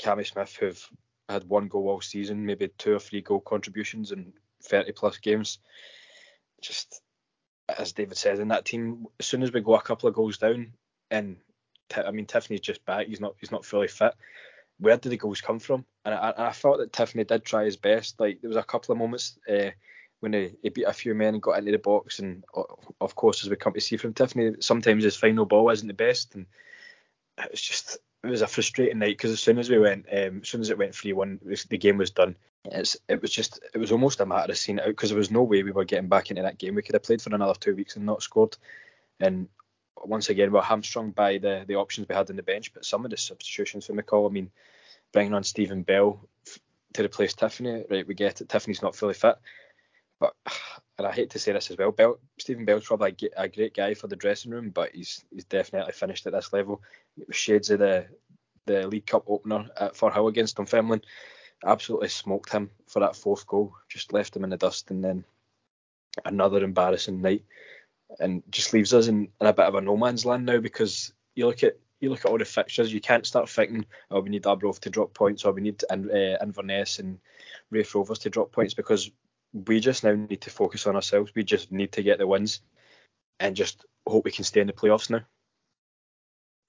Cammy 0.00 0.26
Smith 0.26 0.56
who've 0.58 0.90
had 1.28 1.44
one 1.44 1.68
goal 1.68 1.90
all 1.90 2.00
season, 2.00 2.46
maybe 2.46 2.68
two 2.78 2.94
or 2.94 3.00
three 3.00 3.20
goal 3.20 3.40
contributions 3.40 4.12
in 4.12 4.32
30 4.62 4.92
plus 4.92 5.18
games. 5.18 5.58
Just 6.62 7.02
as 7.68 7.92
David 7.92 8.16
says, 8.16 8.40
in 8.40 8.48
that 8.48 8.64
team, 8.64 9.06
as 9.20 9.26
soon 9.26 9.42
as 9.42 9.52
we 9.52 9.60
go 9.60 9.74
a 9.74 9.82
couple 9.82 10.08
of 10.08 10.14
goals 10.14 10.38
down, 10.38 10.72
and 11.10 11.36
I 11.96 12.10
mean 12.10 12.26
Tiffoney's 12.26 12.60
just 12.60 12.84
back, 12.84 13.06
he's 13.06 13.20
not 13.20 13.34
he's 13.38 13.52
not 13.52 13.64
fully 13.64 13.88
fit. 13.88 14.14
Where 14.80 14.96
did 14.96 15.10
the 15.10 15.16
goals 15.16 15.40
come 15.40 15.58
from? 15.58 15.84
And 16.04 16.14
I, 16.14 16.32
I 16.36 16.52
thought 16.52 16.78
that 16.78 16.92
Tiffoney 16.92 17.26
did 17.26 17.44
try 17.44 17.64
his 17.64 17.76
best. 17.76 18.20
Like 18.20 18.40
there 18.40 18.48
was 18.48 18.56
a 18.56 18.62
couple 18.62 18.92
of 18.92 18.98
moments 18.98 19.38
uh, 19.50 19.70
when 20.20 20.32
he, 20.32 20.52
he, 20.62 20.68
beat 20.68 20.84
a 20.84 20.92
few 20.92 21.14
men 21.14 21.34
and 21.34 21.42
got 21.42 21.58
into 21.58 21.72
the 21.72 21.78
box, 21.78 22.18
and 22.20 22.44
of 23.00 23.14
course, 23.14 23.42
as 23.42 23.50
we 23.50 23.56
come 23.56 23.72
to 23.72 23.80
see 23.80 23.96
from 23.96 24.14
Tiffoney, 24.14 24.62
sometimes 24.62 25.04
his 25.04 25.16
final 25.16 25.46
ball 25.46 25.70
isn't 25.70 25.86
the 25.86 25.94
best, 25.94 26.34
and 26.34 26.46
it's 27.50 27.62
just 27.62 27.98
it 28.24 28.28
was 28.28 28.42
a 28.42 28.46
frustrating 28.46 28.98
night 28.98 29.16
because 29.16 29.30
as 29.30 29.40
soon 29.40 29.58
as 29.58 29.70
we 29.70 29.78
went, 29.78 30.06
um, 30.12 30.40
as 30.42 30.48
soon 30.48 30.60
as 30.60 30.70
it 30.70 30.78
went 30.78 30.94
three 30.94 31.12
one, 31.12 31.38
the 31.42 31.78
game 31.78 31.98
was 31.98 32.10
done. 32.10 32.36
It's 32.64 32.96
it 33.08 33.22
was 33.22 33.30
just 33.30 33.60
it 33.74 33.78
was 33.78 33.92
almost 33.92 34.20
a 34.20 34.26
matter 34.26 34.52
of 34.52 34.58
seeing 34.58 34.78
it 34.78 34.82
out 34.82 34.88
because 34.88 35.10
there 35.10 35.18
was 35.18 35.30
no 35.30 35.42
way 35.42 35.62
we 35.62 35.70
were 35.70 35.84
getting 35.84 36.08
back 36.08 36.30
into 36.30 36.42
that 36.42 36.58
game. 36.58 36.74
We 36.74 36.82
could 36.82 36.94
have 36.94 37.04
played 37.04 37.22
for 37.22 37.34
another 37.34 37.54
two 37.58 37.76
weeks 37.76 37.96
and 37.96 38.04
not 38.04 38.22
scored. 38.22 38.56
And 39.20 39.48
once 40.04 40.28
again, 40.28 40.52
we 40.52 40.58
are 40.58 40.64
hamstrung 40.64 41.10
by 41.10 41.38
the 41.38 41.64
the 41.66 41.76
options 41.76 42.08
we 42.08 42.14
had 42.14 42.30
on 42.30 42.36
the 42.36 42.42
bench. 42.42 42.72
But 42.72 42.84
some 42.84 43.04
of 43.04 43.10
the 43.10 43.16
substitutions 43.16 43.86
for 43.86 43.94
McCall, 43.94 44.28
I 44.28 44.32
mean, 44.32 44.50
bringing 45.12 45.34
on 45.34 45.44
Stephen 45.44 45.82
Bell 45.82 46.20
to 46.94 47.04
replace 47.04 47.34
Tiffoney, 47.34 47.90
right? 47.90 48.06
We 48.06 48.14
get 48.14 48.40
it. 48.40 48.48
Tiffoney's 48.48 48.82
not 48.82 48.96
fully 48.96 49.14
fit, 49.14 49.36
but 50.20 50.34
and 50.98 51.06
I 51.06 51.12
hate 51.12 51.30
to 51.30 51.38
say 51.38 51.52
this 51.52 51.70
as 51.70 51.78
well, 51.78 51.92
Bell, 51.92 52.18
Stephen 52.38 52.64
Bell's 52.64 52.84
probably 52.84 53.16
a, 53.36 53.48
great 53.48 53.74
guy 53.74 53.94
for 53.94 54.08
the 54.08 54.16
dressing 54.16 54.50
room, 54.50 54.70
but 54.70 54.90
he's 54.94 55.24
he's 55.32 55.44
definitely 55.44 55.92
finished 55.92 56.26
at 56.26 56.32
this 56.32 56.52
level. 56.52 56.82
Shades 57.30 57.70
of 57.70 57.78
the 57.78 58.06
the 58.66 58.86
League 58.86 59.06
Cup 59.06 59.24
opener 59.28 59.68
at 59.80 59.94
Firhill 59.94 60.28
against 60.28 60.56
Dunfermline, 60.56 61.02
absolutely 61.64 62.08
smoked 62.08 62.50
him 62.50 62.70
for 62.86 63.00
that 63.00 63.16
fourth 63.16 63.46
goal, 63.46 63.72
just 63.88 64.12
left 64.12 64.36
him 64.36 64.44
in 64.44 64.50
the 64.50 64.56
dust, 64.56 64.90
and 64.90 65.02
then 65.02 65.24
another 66.24 66.64
embarrassing 66.64 67.22
night, 67.22 67.44
and 68.18 68.42
just 68.50 68.72
leaves 68.72 68.94
us 68.94 69.08
in, 69.08 69.28
in 69.40 69.46
a 69.46 69.52
bit 69.52 69.66
of 69.66 69.74
a 69.74 69.80
no 69.80 69.96
man's 69.96 70.24
land 70.24 70.46
now 70.46 70.58
because 70.58 71.12
you 71.34 71.46
look 71.46 71.62
at 71.62 71.78
you 72.00 72.10
look 72.10 72.24
at 72.24 72.30
all 72.30 72.38
the 72.38 72.44
fixtures, 72.44 72.92
you 72.92 73.00
can't 73.00 73.26
start 73.26 73.48
thinking, 73.48 73.84
oh, 74.10 74.20
we 74.20 74.30
need 74.30 74.46
Arbroath 74.46 74.80
to 74.82 74.90
drop 74.90 75.14
points, 75.14 75.44
or 75.44 75.52
we 75.52 75.62
need 75.62 75.82
uh, 75.90 75.96
Inverness 75.96 77.00
and 77.00 77.18
Raith 77.70 77.94
Rovers 77.94 78.20
to 78.20 78.30
drop 78.30 78.52
points 78.52 78.74
because 78.74 79.10
we 79.52 79.80
just 79.80 80.04
now 80.04 80.12
need 80.12 80.42
to 80.42 80.50
focus 80.50 80.86
on 80.86 80.94
ourselves. 80.94 81.32
We 81.34 81.42
just 81.42 81.72
need 81.72 81.92
to 81.92 82.02
get 82.02 82.18
the 82.18 82.26
wins 82.26 82.60
and 83.40 83.56
just 83.56 83.84
hope 84.06 84.24
we 84.24 84.30
can 84.30 84.44
stay 84.44 84.60
in 84.60 84.66
the 84.66 84.72
playoffs 84.72 85.10
now. 85.10 85.22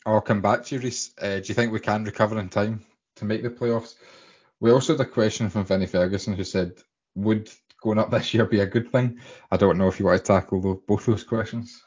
I'll 0.05 0.21
come 0.21 0.41
back 0.41 0.65
to 0.65 0.75
you, 0.75 0.81
Reese. 0.81 1.13
Uh, 1.21 1.39
do 1.39 1.45
you 1.45 1.53
think 1.53 1.71
we 1.71 1.79
can 1.79 2.03
recover 2.03 2.39
in 2.39 2.49
time 2.49 2.85
to 3.17 3.25
make 3.25 3.43
the 3.43 3.49
playoffs? 3.49 3.95
We 4.59 4.71
also 4.71 4.93
had 4.93 5.05
a 5.05 5.09
question 5.09 5.49
from 5.49 5.65
Vinny 5.65 5.85
Ferguson 5.85 6.33
who 6.33 6.43
said, 6.43 6.73
would 7.15 7.51
going 7.81 7.97
up 7.97 8.11
this 8.11 8.33
year 8.33 8.45
be 8.45 8.59
a 8.59 8.65
good 8.65 8.91
thing? 8.91 9.19
I 9.51 9.57
don't 9.57 9.77
know 9.77 9.87
if 9.87 9.99
you 9.99 10.05
want 10.05 10.19
to 10.19 10.23
tackle 10.25 10.81
both 10.87 11.05
those 11.05 11.23
questions. 11.23 11.83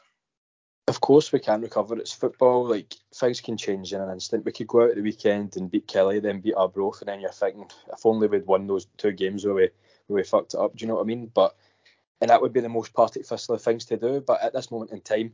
Of 0.87 0.99
course 0.99 1.31
we 1.31 1.39
can 1.39 1.61
recover. 1.61 1.97
It's 1.97 2.11
football. 2.11 2.67
Like 2.67 2.93
things 3.15 3.39
can 3.39 3.55
change 3.55 3.93
in 3.93 4.01
an 4.01 4.09
instant. 4.09 4.43
We 4.43 4.51
could 4.51 4.67
go 4.67 4.83
out 4.83 4.89
at 4.89 4.95
the 4.95 5.01
weekend 5.01 5.55
and 5.55 5.71
beat 5.71 5.87
Killie, 5.87 6.21
then 6.21 6.41
beat 6.41 6.55
Arbroath, 6.55 7.01
and 7.01 7.07
then 7.07 7.21
you're 7.21 7.31
thinking, 7.31 7.69
if 7.91 8.05
only 8.05 8.27
we'd 8.27 8.45
won 8.45 8.67
those 8.67 8.87
two 8.97 9.13
games 9.13 9.45
where 9.45 9.53
we 9.53 9.69
where 10.07 10.17
we 10.17 10.23
fucked 10.23 10.55
it 10.55 10.59
up. 10.59 10.75
Do 10.75 10.83
you 10.83 10.87
know 10.87 10.95
what 10.95 11.03
I 11.03 11.05
mean? 11.05 11.31
But 11.33 11.55
and 12.19 12.29
that 12.29 12.41
would 12.41 12.53
be 12.53 12.59
the 12.59 12.69
most 12.69 12.93
Partick 12.93 13.25
Thistle 13.25 13.57
things 13.57 13.85
to 13.85 13.97
do. 13.97 14.19
But 14.19 14.41
at 14.41 14.53
this 14.53 14.71
moment 14.71 14.91
in 14.91 15.01
time, 15.01 15.33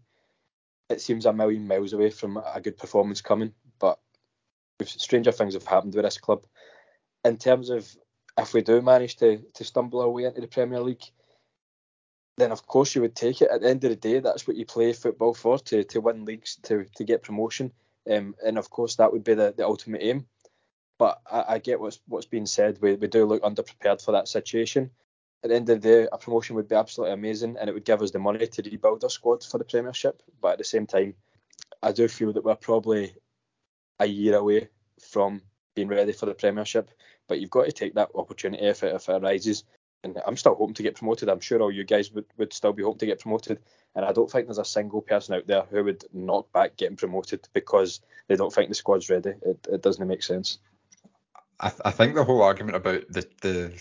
it 0.89 1.01
seems 1.01 1.25
a 1.25 1.33
million 1.33 1.67
miles 1.67 1.93
away 1.93 2.11
from 2.11 2.37
a 2.37 2.61
good 2.61 2.77
performance 2.77 3.21
coming. 3.21 3.53
But 3.79 3.99
stranger 4.85 5.31
things 5.31 5.55
have 5.55 5.65
happened 5.65 5.95
with 5.95 6.05
this 6.05 6.17
club. 6.17 6.45
In 7.25 7.37
terms 7.37 7.69
of 7.69 7.87
if 8.41 8.53
we 8.53 8.61
do 8.61 8.81
manage 8.81 9.17
to 9.17 9.43
to 9.55 9.63
stumble 9.63 10.01
our 10.01 10.09
way 10.09 10.25
into 10.25 10.41
the 10.41 10.47
Premier 10.47 10.81
League, 10.81 11.03
then 12.37 12.51
of 12.51 12.65
course 12.65 12.95
you 12.95 13.01
would 13.01 13.15
take 13.15 13.41
it. 13.41 13.49
At 13.51 13.61
the 13.61 13.69
end 13.69 13.83
of 13.83 13.89
the 13.89 13.95
day, 13.95 14.19
that's 14.19 14.47
what 14.47 14.57
you 14.57 14.65
play 14.65 14.93
football 14.93 15.33
for 15.33 15.59
to 15.59 15.83
to 15.83 16.01
win 16.01 16.25
leagues 16.25 16.57
to 16.63 16.85
to 16.95 17.03
get 17.03 17.23
promotion. 17.23 17.71
Um, 18.09 18.35
and 18.45 18.57
of 18.57 18.69
course 18.69 18.95
that 18.95 19.11
would 19.11 19.23
be 19.23 19.35
the, 19.35 19.53
the 19.55 19.65
ultimate 19.65 20.01
aim. 20.01 20.25
But 20.97 21.21
I, 21.29 21.45
I 21.47 21.57
get 21.59 21.79
what's 21.79 21.99
what's 22.07 22.25
being 22.25 22.45
said. 22.45 22.79
We 22.81 22.95
we 22.95 23.07
do 23.07 23.25
look 23.25 23.43
underprepared 23.43 24.03
for 24.03 24.13
that 24.13 24.27
situation 24.27 24.91
at 25.43 25.49
the 25.49 25.55
end 25.55 25.69
of 25.69 25.81
the 25.81 25.87
day, 25.89 26.07
a 26.11 26.17
promotion 26.17 26.55
would 26.55 26.67
be 26.67 26.75
absolutely 26.75 27.13
amazing 27.13 27.57
and 27.57 27.69
it 27.69 27.73
would 27.73 27.85
give 27.85 28.01
us 28.01 28.11
the 28.11 28.19
money 28.19 28.45
to 28.45 28.61
rebuild 28.61 29.03
our 29.03 29.09
squad 29.09 29.43
for 29.43 29.57
the 29.57 29.63
Premiership. 29.63 30.21
But 30.41 30.53
at 30.53 30.57
the 30.57 30.63
same 30.63 30.85
time, 30.85 31.15
I 31.81 31.91
do 31.93 32.07
feel 32.07 32.33
that 32.33 32.43
we're 32.43 32.55
probably 32.55 33.15
a 33.99 34.05
year 34.05 34.35
away 34.35 34.69
from 35.01 35.41
being 35.75 35.87
ready 35.87 36.11
for 36.11 36.25
the 36.25 36.33
Premiership. 36.33 36.89
But 37.29 37.39
you've 37.39 37.49
got 37.49 37.65
to 37.65 37.71
take 37.71 37.93
that 37.93 38.09
opportunity 38.13 38.65
if 38.65 38.83
it, 38.83 38.93
if 38.93 39.07
it 39.07 39.23
arises. 39.23 39.63
And 40.03 40.17
I'm 40.25 40.35
still 40.35 40.55
hoping 40.55 40.75
to 40.75 40.83
get 40.83 40.95
promoted. 40.95 41.29
I'm 41.29 41.39
sure 41.39 41.61
all 41.61 41.71
you 41.71 41.83
guys 41.85 42.11
would, 42.11 42.25
would 42.37 42.51
still 42.51 42.73
be 42.73 42.83
hoping 42.83 42.99
to 42.99 43.05
get 43.05 43.19
promoted. 43.21 43.59
And 43.95 44.03
I 44.03 44.11
don't 44.11 44.29
think 44.29 44.47
there's 44.47 44.57
a 44.57 44.65
single 44.65 45.01
person 45.01 45.35
out 45.35 45.47
there 45.47 45.63
who 45.69 45.83
would 45.83 46.03
knock 46.13 46.51
back 46.51 46.75
getting 46.75 46.97
promoted 46.97 47.47
because 47.53 48.01
they 48.27 48.35
don't 48.35 48.53
think 48.53 48.69
the 48.69 48.75
squad's 48.75 49.09
ready. 49.09 49.33
It, 49.41 49.67
it 49.71 49.81
doesn't 49.81 50.07
make 50.07 50.23
sense. 50.23 50.57
I, 51.59 51.69
th- 51.69 51.81
I 51.85 51.91
think 51.91 52.15
the 52.15 52.23
whole 52.23 52.41
argument 52.41 52.77
about 52.77 53.03
the, 53.09 53.27
the 53.41 53.73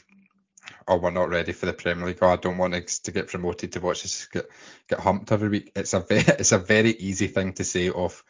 oh, 0.86 0.96
we're 0.96 1.10
not 1.10 1.28
ready 1.28 1.52
for 1.52 1.66
the 1.66 1.72
Premier 1.72 2.06
League. 2.06 2.18
Oh, 2.20 2.28
I 2.28 2.36
don't 2.36 2.58
want 2.58 2.74
to 2.74 3.12
get 3.12 3.28
promoted 3.28 3.72
to 3.72 3.80
watch 3.80 4.04
us 4.04 4.26
get 4.26 4.48
get 4.88 5.00
humped 5.00 5.30
every 5.32 5.48
week. 5.48 5.72
It's 5.76 5.94
a 5.94 6.00
very 6.00 6.22
it's 6.22 6.52
a 6.52 6.58
very 6.58 6.90
easy 6.90 7.28
thing 7.28 7.52
to 7.54 7.64
say 7.64 7.90
off 7.90 8.24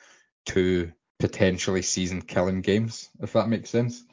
two 0.44 0.92
potentially 1.18 1.82
season 1.82 2.22
killing 2.22 2.60
games, 2.60 3.10
if 3.20 3.32
that 3.32 3.48
makes 3.48 3.70
sense. 3.70 4.04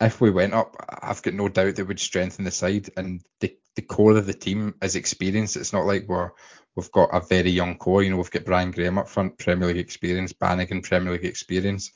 If 0.00 0.20
we 0.20 0.30
went 0.30 0.52
up, 0.52 0.76
I've 1.02 1.22
got 1.22 1.34
no 1.34 1.48
doubt 1.48 1.76
that 1.76 1.86
would 1.88 2.00
strengthen 2.00 2.44
the 2.44 2.50
side 2.50 2.90
and 2.96 3.22
the, 3.40 3.56
the 3.76 3.82
core 3.82 4.16
of 4.16 4.26
the 4.26 4.34
team 4.34 4.74
is 4.82 4.96
experienced. 4.96 5.56
It's 5.56 5.72
not 5.72 5.86
like 5.86 6.06
we're 6.06 6.30
we've 6.74 6.92
got 6.92 7.14
a 7.14 7.20
very 7.20 7.50
young 7.50 7.76
core. 7.76 8.02
You 8.02 8.10
know, 8.10 8.16
we've 8.18 8.30
got 8.30 8.44
Brian 8.44 8.70
Graham 8.70 8.98
up 8.98 9.08
front, 9.08 9.38
Premier 9.38 9.68
League 9.68 9.78
experience, 9.78 10.32
Bannigan, 10.32 10.82
Premier 10.82 11.12
League 11.12 11.24
experience, 11.24 11.90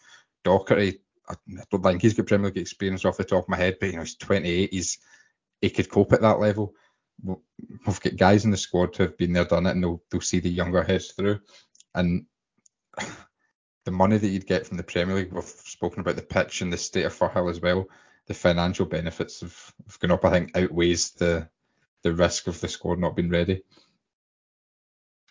Docherty. 0.44 1.00
I 1.28 1.34
don't 1.70 1.82
think 1.82 2.02
he's 2.02 2.14
got 2.14 2.26
Premier 2.26 2.48
League 2.48 2.58
experience 2.58 3.04
off 3.04 3.18
the 3.18 3.24
top 3.24 3.44
of 3.44 3.48
my 3.48 3.56
head, 3.56 3.76
but 3.78 3.90
you 3.90 3.96
know, 3.96 4.00
he's 4.00 4.16
28. 4.16 4.72
He's 4.72 4.98
he 5.60 5.70
could 5.70 5.90
cope 5.90 6.12
at 6.12 6.22
that 6.22 6.40
level. 6.40 6.74
We've 7.22 8.00
got 8.00 8.16
guys 8.16 8.46
in 8.46 8.50
the 8.50 8.56
squad 8.56 8.96
who 8.96 9.04
have 9.04 9.18
been 9.18 9.34
there, 9.34 9.44
done 9.44 9.66
it, 9.66 9.72
and 9.72 9.84
they'll, 9.84 10.02
they'll 10.10 10.22
see 10.22 10.40
the 10.40 10.48
younger 10.48 10.82
heads 10.82 11.12
through. 11.12 11.40
And 11.94 12.24
the 13.84 13.90
money 13.90 14.18
that 14.18 14.28
you'd 14.28 14.46
get 14.46 14.66
from 14.66 14.76
the 14.76 14.82
Premier 14.82 15.16
League, 15.16 15.32
we've 15.32 15.44
spoken 15.44 16.00
about 16.00 16.16
the 16.16 16.22
pitch 16.22 16.60
and 16.60 16.72
the 16.72 16.76
state 16.76 17.04
of 17.04 17.16
Firhill 17.16 17.50
as 17.50 17.60
well. 17.60 17.86
The 18.26 18.34
financial 18.34 18.86
benefits 18.86 19.42
of, 19.42 19.74
of 19.88 19.98
going 19.98 20.12
up, 20.12 20.24
I 20.24 20.30
think, 20.30 20.56
outweighs 20.56 21.12
the 21.12 21.48
the 22.02 22.12
risk 22.14 22.46
of 22.46 22.58
the 22.60 22.68
squad 22.68 22.98
not 22.98 23.16
being 23.16 23.30
ready. 23.30 23.62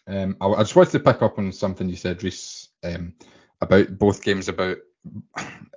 Um, 0.07 0.37
I, 0.41 0.47
I, 0.47 0.59
just 0.59 0.75
wanted 0.75 0.91
to 0.91 0.99
pick 0.99 1.21
up 1.21 1.37
on 1.37 1.51
something 1.51 1.89
you 1.89 1.95
said, 1.95 2.23
Reese, 2.23 2.69
um, 2.83 3.13
about 3.61 3.97
both 3.97 4.23
games 4.23 4.47
about 4.47 4.77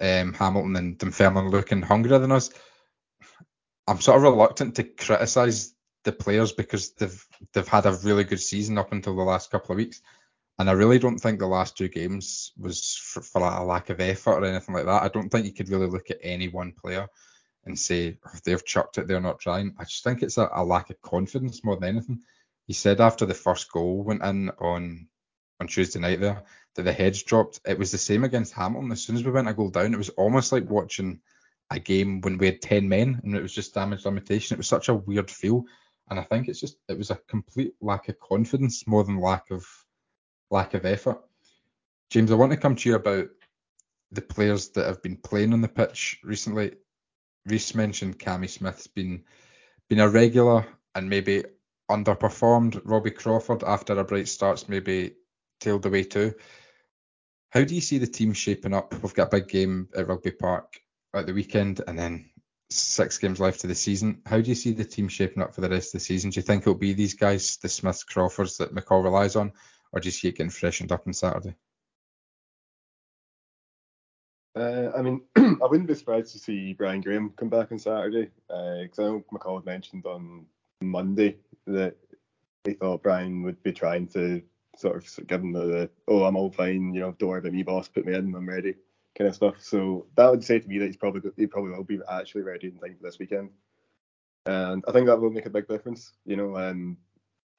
um, 0.00 0.32
Hamilton 0.32 0.76
and 0.76 0.98
Dunfermline 0.98 1.50
looking 1.50 1.82
hungrier 1.82 2.18
than 2.18 2.32
us. 2.32 2.50
I'm 3.86 4.00
sort 4.00 4.18
of 4.18 4.22
reluctant 4.22 4.76
to 4.76 4.84
criticise 4.84 5.74
the 6.04 6.12
players 6.12 6.52
because 6.52 6.92
they've 6.94 7.26
they've 7.52 7.68
had 7.68 7.86
a 7.86 7.92
really 7.92 8.24
good 8.24 8.40
season 8.40 8.78
up 8.78 8.92
until 8.92 9.16
the 9.16 9.22
last 9.22 9.50
couple 9.50 9.72
of 9.72 9.76
weeks, 9.76 10.00
and 10.58 10.68
I 10.68 10.72
really 10.72 10.98
don't 10.98 11.18
think 11.18 11.38
the 11.38 11.46
last 11.46 11.76
two 11.76 11.88
games 11.88 12.52
was 12.58 12.96
for, 12.96 13.20
for 13.22 13.42
a 13.42 13.64
lack 13.64 13.90
of 13.90 14.00
effort 14.00 14.42
or 14.42 14.44
anything 14.44 14.74
like 14.74 14.84
that. 14.84 15.02
I 15.02 15.08
don't 15.08 15.28
think 15.28 15.46
you 15.46 15.52
could 15.52 15.70
really 15.70 15.86
look 15.86 16.10
at 16.10 16.18
any 16.22 16.48
one 16.48 16.72
player 16.72 17.08
and 17.64 17.78
say 17.78 18.18
oh, 18.26 18.38
they've 18.44 18.64
chucked 18.64 18.98
it, 18.98 19.08
they're 19.08 19.20
not 19.20 19.40
trying. 19.40 19.74
I 19.78 19.84
just 19.84 20.04
think 20.04 20.22
it's 20.22 20.38
a, 20.38 20.48
a 20.54 20.64
lack 20.64 20.90
of 20.90 21.00
confidence 21.00 21.64
more 21.64 21.76
than 21.76 21.88
anything. 21.88 22.20
He 22.66 22.72
said 22.72 23.00
after 23.00 23.26
the 23.26 23.34
first 23.34 23.70
goal 23.72 24.02
went 24.02 24.22
in 24.22 24.50
on 24.58 25.08
on 25.60 25.68
Tuesday 25.68 26.00
night 26.00 26.20
there 26.20 26.42
that 26.74 26.82
the 26.82 26.92
heads 26.92 27.22
dropped. 27.22 27.60
It 27.66 27.78
was 27.78 27.90
the 27.90 27.98
same 27.98 28.24
against 28.24 28.52
Hamilton. 28.52 28.92
As 28.92 29.02
soon 29.02 29.16
as 29.16 29.24
we 29.24 29.30
went 29.30 29.48
a 29.48 29.54
goal 29.54 29.70
down, 29.70 29.94
it 29.94 29.98
was 29.98 30.08
almost 30.10 30.52
like 30.52 30.68
watching 30.68 31.20
a 31.70 31.78
game 31.78 32.20
when 32.20 32.38
we 32.38 32.46
had 32.46 32.62
10 32.62 32.88
men 32.88 33.20
and 33.22 33.34
it 33.34 33.42
was 33.42 33.54
just 33.54 33.74
damage 33.74 34.04
limitation. 34.04 34.54
It 34.54 34.58
was 34.58 34.68
such 34.68 34.88
a 34.88 34.94
weird 34.94 35.30
feel. 35.30 35.64
And 36.10 36.18
I 36.18 36.24
think 36.24 36.48
it's 36.48 36.60
just, 36.60 36.76
it 36.88 36.98
was 36.98 37.10
a 37.10 37.20
complete 37.28 37.74
lack 37.80 38.08
of 38.08 38.18
confidence 38.18 38.86
more 38.86 39.04
than 39.04 39.20
lack 39.20 39.50
of 39.50 39.66
lack 40.52 40.74
of 40.74 40.84
effort. 40.84 41.18
James, 42.10 42.30
I 42.30 42.34
want 42.34 42.52
to 42.52 42.58
come 42.58 42.76
to 42.76 42.88
you 42.88 42.94
about 42.94 43.28
the 44.12 44.20
players 44.20 44.68
that 44.70 44.86
have 44.86 45.02
been 45.02 45.16
playing 45.16 45.52
on 45.52 45.62
the 45.62 45.68
pitch 45.68 46.20
recently. 46.22 46.72
Reese 47.46 47.74
mentioned 47.74 48.18
Cammy 48.18 48.48
Smith's 48.48 48.86
been 48.86 49.24
been 49.88 50.00
a 50.00 50.08
regular 50.08 50.66
and 50.94 51.08
maybe 51.08 51.42
underperformed. 51.90 52.80
Robbie 52.84 53.10
Crawford, 53.10 53.64
after 53.64 53.98
a 53.98 54.04
bright 54.04 54.28
start's 54.28 54.68
maybe 54.68 55.14
tailed 55.60 55.86
away 55.86 56.04
too. 56.04 56.34
How 57.50 57.64
do 57.64 57.74
you 57.74 57.80
see 57.80 57.98
the 57.98 58.06
team 58.06 58.32
shaping 58.32 58.74
up? 58.74 58.94
We've 59.02 59.14
got 59.14 59.28
a 59.28 59.38
big 59.38 59.48
game 59.48 59.88
at 59.96 60.06
Rugby 60.06 60.30
Park 60.30 60.80
at 61.14 61.26
the 61.26 61.34
weekend 61.34 61.82
and 61.86 61.98
then 61.98 62.30
six 62.70 63.18
games 63.18 63.40
left 63.40 63.64
of 63.64 63.68
the 63.68 63.74
season. 63.74 64.22
How 64.24 64.40
do 64.40 64.48
you 64.48 64.54
see 64.54 64.72
the 64.72 64.84
team 64.84 65.08
shaping 65.08 65.42
up 65.42 65.54
for 65.54 65.60
the 65.60 65.68
rest 65.68 65.88
of 65.88 66.00
the 66.00 66.04
season? 66.04 66.30
Do 66.30 66.38
you 66.38 66.42
think 66.42 66.62
it'll 66.62 66.74
be 66.74 66.94
these 66.94 67.14
guys, 67.14 67.58
the 67.58 67.68
Smiths, 67.68 68.04
Crawfords 68.04 68.56
that 68.58 68.74
McCall 68.74 69.04
relies 69.04 69.36
on, 69.36 69.52
or 69.92 70.00
do 70.00 70.08
you 70.08 70.12
see 70.12 70.28
it 70.28 70.36
getting 70.36 70.50
freshened 70.50 70.92
up 70.92 71.06
on 71.06 71.12
Saturday? 71.12 71.54
Uh, 74.54 74.90
I 74.96 75.02
mean, 75.02 75.22
I 75.36 75.66
wouldn't 75.68 75.88
be 75.88 75.94
surprised 75.94 76.32
to 76.32 76.38
see 76.38 76.74
Brian 76.74 77.00
Graham 77.00 77.30
come 77.36 77.48
back 77.48 77.72
on 77.72 77.78
Saturday 77.78 78.30
because 78.48 78.98
uh, 78.98 79.02
I 79.02 79.06
know 79.06 79.24
McCall 79.32 79.56
had 79.56 79.66
mentioned 79.66 80.04
on 80.04 80.46
Monday 80.82 81.36
that 81.66 81.96
he 82.64 82.74
thought 82.74 83.02
Brian 83.02 83.42
would 83.42 83.62
be 83.62 83.72
trying 83.72 84.08
to 84.08 84.42
sort 84.76 84.96
of 84.96 85.26
give 85.26 85.40
him 85.40 85.52
the, 85.52 85.88
oh, 86.08 86.24
I'm 86.24 86.36
all 86.36 86.50
fine, 86.50 86.92
you 86.92 87.00
know, 87.00 87.14
don't 87.18 87.30
worry 87.30 87.38
about 87.38 87.52
me, 87.52 87.62
boss, 87.62 87.88
put 87.88 88.06
me 88.06 88.14
in, 88.14 88.34
I'm 88.34 88.48
ready 88.48 88.74
kind 89.16 89.28
of 89.28 89.34
stuff. 89.34 89.56
So 89.60 90.06
that 90.16 90.30
would 90.30 90.44
say 90.44 90.58
to 90.58 90.68
me 90.68 90.78
that 90.78 90.86
he's 90.86 90.96
probably 90.96 91.30
he 91.36 91.46
probably 91.46 91.72
will 91.72 91.84
be 91.84 92.00
actually 92.10 92.42
ready 92.42 92.68
in 92.68 92.78
time 92.78 92.96
for 92.96 93.04
this 93.04 93.18
weekend, 93.18 93.50
and 94.46 94.84
I 94.86 94.92
think 94.92 95.06
that 95.06 95.20
will 95.20 95.30
make 95.30 95.46
a 95.46 95.50
big 95.50 95.68
difference. 95.68 96.12
You 96.24 96.36
know, 96.36 96.56
um, 96.56 96.96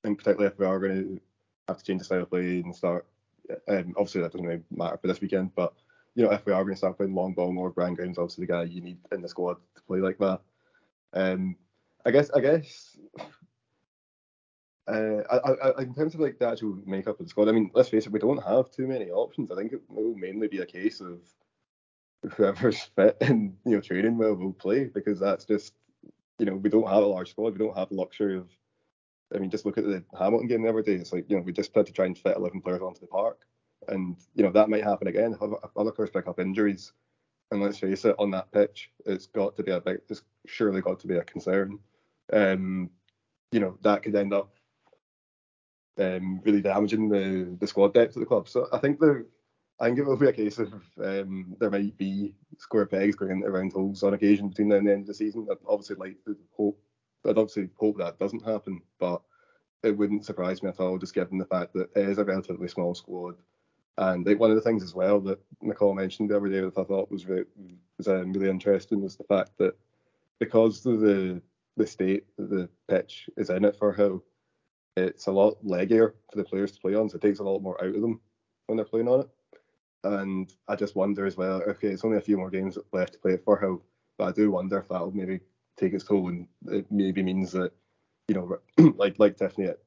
and 0.03 0.17
particularly 0.17 0.51
if 0.51 0.59
we 0.59 0.65
are 0.65 0.79
going 0.79 1.03
to 1.03 1.21
have 1.67 1.78
to 1.78 1.84
change 1.84 1.99
the 1.99 2.06
style 2.06 2.23
of 2.23 2.30
play 2.30 2.62
and 2.62 2.76
start. 2.76 3.06
Um, 3.67 3.93
obviously, 3.97 4.21
that 4.21 4.32
doesn't 4.32 4.45
really 4.45 4.63
matter 4.71 4.97
for 4.97 5.08
this 5.08 5.21
weekend, 5.21 5.54
but 5.56 5.73
you 6.15 6.23
know, 6.23 6.32
if 6.32 6.45
we 6.45 6.54
are 6.54 6.63
going 6.63 6.73
to 6.73 6.78
start 6.78 6.97
playing 6.97 7.15
long 7.15 7.34
ball 7.34 7.52
more, 7.52 7.71
Brian 7.71 7.95
Graham's 7.95 8.17
obviously 8.17 8.45
the 8.45 8.54
guy 8.54 8.63
you 8.63 8.82
need 8.82 8.97
in 9.12 9.21
the 9.21 9.28
squad 9.28 9.58
to 9.76 9.82
play 9.84 9.99
like 9.99 10.17
that. 10.19 10.41
Um, 11.13 11.56
I 12.06 12.12
guess 12.12 12.30
I 12.32 12.39
guess 12.39 12.97
uh, 14.88 15.21
I, 15.32 15.38
I, 15.38 15.82
in 15.82 15.93
terms 15.93 16.13
of 16.13 16.19
like 16.19 16.39
the 16.39 16.47
actual 16.47 16.78
makeup 16.86 17.19
of 17.19 17.26
the 17.26 17.30
squad, 17.30 17.47
I 17.47 17.54
mean, 17.54 17.71
let's 17.73 17.89
face 17.89 18.06
it, 18.06 18.12
we 18.12 18.19
don't 18.19 18.43
have 18.43 18.69
too 18.69 18.88
many 18.88 19.10
options. 19.12 19.49
I 19.52 19.56
think 19.56 19.71
it 19.71 19.82
will 19.88 20.15
mainly 20.15 20.47
be 20.47 20.60
a 20.60 20.65
case 20.65 20.99
of 20.99 21.19
whoever's 22.36 22.82
fit 22.95 23.17
and 23.21 23.56
you 23.65 23.76
know 23.76 23.82
training 23.82 24.17
well 24.17 24.34
will 24.36 24.54
play 24.54 24.86
because 24.86 25.19
that's 25.19 25.43
just 25.45 25.73
you 26.39 26.45
know 26.45 26.56
we 26.56 26.69
don't 26.69 26.88
have 26.88 27.04
a 27.04 27.08
large 27.08 27.32
squad. 27.32 27.54
We 27.54 27.65
don't 27.65 27.78
have 27.78 27.89
the 27.89 27.95
luxury 27.95 28.38
of. 28.38 28.49
I 29.33 29.39
mean, 29.39 29.49
just 29.49 29.65
look 29.65 29.77
at 29.77 29.85
the 29.85 30.03
Hamilton 30.17 30.47
game 30.47 30.63
the 30.63 30.69
other 30.69 30.81
day. 30.81 30.93
It's 30.93 31.13
like 31.13 31.25
you 31.29 31.37
know 31.37 31.41
we 31.41 31.53
just 31.53 31.73
had 31.75 31.85
to 31.85 31.93
try 31.93 32.05
and 32.05 32.17
fit 32.17 32.37
11 32.37 32.61
players 32.61 32.81
onto 32.81 33.01
the 33.01 33.07
park, 33.07 33.39
and 33.87 34.15
you 34.35 34.43
know 34.43 34.51
that 34.51 34.69
might 34.69 34.83
happen 34.83 35.07
again 35.07 35.37
other 35.75 35.91
players 35.91 36.11
pick 36.11 36.27
up 36.27 36.39
injuries. 36.39 36.93
And 37.51 37.61
let's 37.61 37.77
face 37.77 38.03
it, 38.05 38.15
on 38.17 38.31
that 38.31 38.51
pitch, 38.51 38.89
it's 39.05 39.27
got 39.27 39.55
to 39.57 39.63
be 39.63 39.71
a 39.71 39.79
big, 39.79 39.99
it's 40.09 40.23
surely 40.47 40.81
got 40.81 40.99
to 41.01 41.07
be 41.07 41.17
a 41.17 41.23
concern. 41.23 41.77
Um, 42.31 42.89
you 43.51 43.59
know 43.59 43.77
that 43.81 44.01
could 44.01 44.15
end 44.15 44.33
up 44.33 44.53
um, 45.99 46.41
really 46.43 46.61
damaging 46.61 47.09
the 47.09 47.55
the 47.59 47.67
squad 47.67 47.93
depth 47.93 48.15
of 48.15 48.21
the 48.21 48.25
club. 48.25 48.49
So 48.49 48.67
I 48.73 48.79
think 48.79 48.99
the 48.99 49.25
I 49.79 49.85
think 49.85 49.99
it 49.99 50.05
will 50.05 50.17
be 50.17 50.27
a 50.27 50.33
case 50.33 50.59
of 50.59 50.73
um, 51.03 51.55
there 51.59 51.69
might 51.69 51.97
be 51.97 52.33
square 52.57 52.85
pegs 52.85 53.15
going 53.15 53.31
into 53.31 53.49
round 53.49 53.73
holes 53.73 54.03
on 54.03 54.13
occasion 54.13 54.49
between 54.49 54.69
now 54.69 54.75
and 54.75 54.87
the 54.87 54.93
end 54.93 55.01
of 55.01 55.07
the 55.07 55.13
season. 55.13 55.47
I'd 55.49 55.57
obviously 55.67 55.95
like 55.95 56.23
to 56.25 56.37
hope 56.55 56.79
I'd 57.25 57.38
obviously 57.38 57.69
hope 57.75 57.97
that 57.97 58.19
doesn't 58.19 58.45
happen, 58.45 58.81
but 58.99 59.21
it 59.83 59.97
wouldn't 59.97 60.25
surprise 60.25 60.63
me 60.63 60.69
at 60.69 60.79
all, 60.79 60.97
just 60.97 61.13
given 61.13 61.38
the 61.38 61.45
fact 61.45 61.73
that 61.73 61.89
it 61.95 62.09
is 62.09 62.17
a 62.17 62.25
relatively 62.25 62.67
small 62.67 62.95
squad. 62.95 63.36
And 63.97 64.25
like 64.25 64.39
one 64.39 64.49
of 64.49 64.55
the 64.55 64.62
things 64.62 64.83
as 64.83 64.95
well 64.95 65.19
that 65.21 65.39
McCall 65.63 65.95
mentioned 65.95 66.29
the 66.29 66.38
other 66.38 66.49
day 66.49 66.62
that 66.62 66.77
I 66.77 66.83
thought 66.83 67.12
was 67.12 67.25
really, 67.27 67.45
was 67.97 68.07
um, 68.07 68.33
really 68.33 68.49
interesting 68.49 69.01
was 69.01 69.15
the 69.15 69.23
fact 69.25 69.51
that 69.59 69.75
because 70.39 70.86
of 70.86 70.99
the 70.99 71.41
the 71.75 71.88
state 71.88 72.25
that 72.38 72.49
the 72.49 72.69
pitch 72.88 73.29
is 73.36 73.49
in 73.49 73.65
it 73.65 73.79
Firhill, 73.79 74.21
it's 74.95 75.25
a 75.25 75.31
lot 75.31 75.57
leggier 75.65 76.13
for 76.31 76.38
the 76.38 76.43
players 76.43 76.71
to 76.71 76.79
play 76.79 76.93
on, 76.93 77.09
so 77.09 77.15
it 77.15 77.21
takes 77.21 77.39
a 77.39 77.43
lot 77.43 77.59
more 77.62 77.81
out 77.83 77.95
of 77.95 78.01
them 78.01 78.19
when 78.67 78.75
they're 78.77 78.86
playing 78.86 79.07
on 79.07 79.21
it. 79.21 79.29
And 80.03 80.53
I 80.67 80.75
just 80.75 80.95
wonder 80.95 81.25
as 81.25 81.38
well, 81.38 81.63
okay, 81.63 81.88
it's 81.88 82.05
only 82.05 82.17
a 82.17 82.21
few 82.21 82.38
more 82.38 82.49
games 82.49 82.77
left 82.91 83.13
to 83.13 83.19
play 83.19 83.38
Firhill, 83.38 83.81
but 84.17 84.25
I 84.25 84.31
do 84.31 84.51
wonder 84.51 84.79
if 84.79 84.88
that'll 84.88 85.12
maybe 85.12 85.39
take 85.77 85.93
its 85.93 86.03
toll 86.03 86.29
and 86.29 86.47
it 86.67 86.86
maybe 86.91 87.23
means 87.23 87.51
that, 87.51 87.71
you 88.27 88.36
know, 88.36 88.57
like 88.95 89.17
like 89.19 89.38
Tiffoney 89.38 89.69
at 89.69 89.79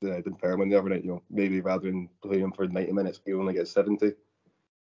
the 0.00 0.16
uh, 0.16 0.20
Dunfermline 0.20 0.68
the 0.68 0.78
other 0.78 0.88
night, 0.88 1.04
you 1.04 1.10
know, 1.10 1.22
maybe 1.30 1.60
rather 1.60 1.86
than 1.86 2.08
playing 2.22 2.44
him 2.44 2.52
for 2.52 2.66
90 2.66 2.92
minutes, 2.92 3.20
he 3.24 3.32
only 3.32 3.54
gets 3.54 3.72
70, 3.72 4.12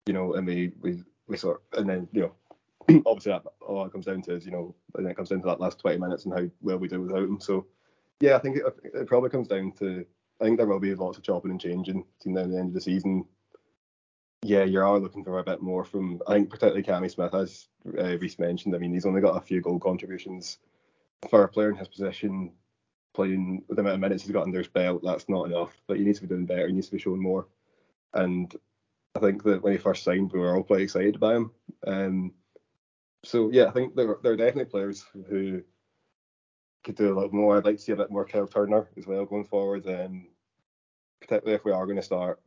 you 0.06 0.13
know, 0.13 0.34
and 0.34 0.46
we, 0.46 0.72
we, 0.82 1.04
we 1.28 1.38
sort 1.38 1.62
of, 1.74 1.80
and 1.80 1.89
then, 1.89 2.08
you 2.12 2.22
know, 2.22 3.04
obviously 3.06 3.32
that 3.32 3.44
all 3.62 3.89
comes 3.89 4.06
down 4.06 4.22
to 4.24 4.36
is, 4.36 4.46
you 4.46 4.52
know, 4.52 4.76
and 4.96 5.06
then 5.06 5.12
it 5.12 5.15
comes 5.15 5.30
down 5.30 5.41
to 5.41 5.48
that 5.48 5.60
last 5.60 5.80
20 5.80 5.98
minutes 5.98 6.26
and 6.26 6.34
how 6.34 6.46
well 6.62 6.78
we 6.78 6.88
do 6.88 7.02
without 7.02 7.24
him. 7.24 7.39
So, 7.39 7.65
yeah, 8.20 8.36
I 8.36 8.39
think 8.39 8.58
it, 8.58 8.63
it 8.94 9.08
probably 9.08 9.30
comes 9.30 9.48
down 9.48 9.72
to, 9.80 10.06
I 10.41 10.44
think 10.44 10.58
there 10.58 10.68
will 10.68 10.80
be 10.80 10.94
lots 10.96 11.18
of 11.18 11.24
chopping 11.24 11.52
and 11.52 11.62
changing 11.62 12.04
between 12.18 12.36
now 12.36 12.41
and 12.41 12.54
the 12.54 12.60
end 12.60 12.68
of 12.70 12.74
the 12.74 12.82
season 12.82 13.26
yeah, 14.43 14.63
you 14.63 14.80
are 14.80 15.00
looking 15.00 15.24
for 15.24 15.39
a 15.39 15.43
bit 15.43 15.62
more 15.62 15.84
from, 15.84 16.21
I 16.28 16.34
think, 16.34 16.50
particularly 16.50 16.84
Cammy 16.84 17.12
Smith, 17.12 17.34
as 17.34 17.67
uh, 17.98 18.17
Reese 18.17 18.39
mentioned. 18.39 18.76
I 18.76 18.78
mean, 18.78 18.93
he's 18.93 19.06
only 19.06 19.21
got 19.21 19.38
a 19.38 19.41
few 19.41 19.62
goal 19.62 19.80
contributions 19.80 20.60
for 21.30 21.43
a 21.43 21.50
player 21.50 21.69
in 21.69 21.76
his 21.76 21.88
position, 21.88 22.52
playing 23.13 23.63
with 23.67 23.78
the 23.78 23.82
amount 23.82 23.95
of 23.95 24.02
minutes 24.02 24.24
he's 24.24 24.32
got 24.32 24.43
under 24.43 24.60
his 24.60 24.67
belt. 24.67 25.02
That's 25.04 25.30
not 25.30 25.45
enough. 25.45 25.74
But 25.88 25.98
he 25.98 26.04
needs 26.04 26.19
to 26.19 26.28
be 26.28 26.34
doing 26.34 26.45
better. 26.45 26.67
He 26.67 26.74
needs 26.74 26.88
to 26.88 26.95
be 26.95 27.00
showing 27.00 27.21
more. 27.21 27.48
And 28.13 28.54
I 29.15 29.19
think 29.19 29.43
that 29.43 29.63
when 29.63 29.74
he 29.74 29.80
first 29.80 30.04
signed, 30.04 30.32
we 30.32 30.39
were 30.39 30.56
all 30.56 30.63
quite 30.63 30.82
excited 30.82 31.19
by 31.19 31.36
him. 31.36 31.52
Um, 31.88 32.34
so 33.24 33.50
yeah, 33.52 33.65
I 33.65 33.71
think 33.71 33.95
there, 33.95 34.17
there 34.21 34.34
are 34.34 34.38
definitely 34.38 34.65
players 34.65 35.06
who 35.30 35.63
could 36.84 36.95
do 36.95 37.12
a 37.12 37.15
little 37.15 37.34
more. 37.34 37.58
I'd 37.58 37.65
like 37.65 37.78
to 37.78 37.82
see 37.82 37.93
a 37.93 37.98
bit 37.98 38.12
more 38.12 38.26
Kyle 38.26 38.48
Turner 38.48 38.88
as 38.98 39.08
well 39.08 39.26
going 39.26 39.45
forward. 39.45 39.88
Um, 39.88 40.28
particularly 41.19 41.56
if 41.56 41.65
we 41.65 41.71
are 41.71 41.86
going 41.86 41.98
to 41.98 42.04
start 42.04 42.39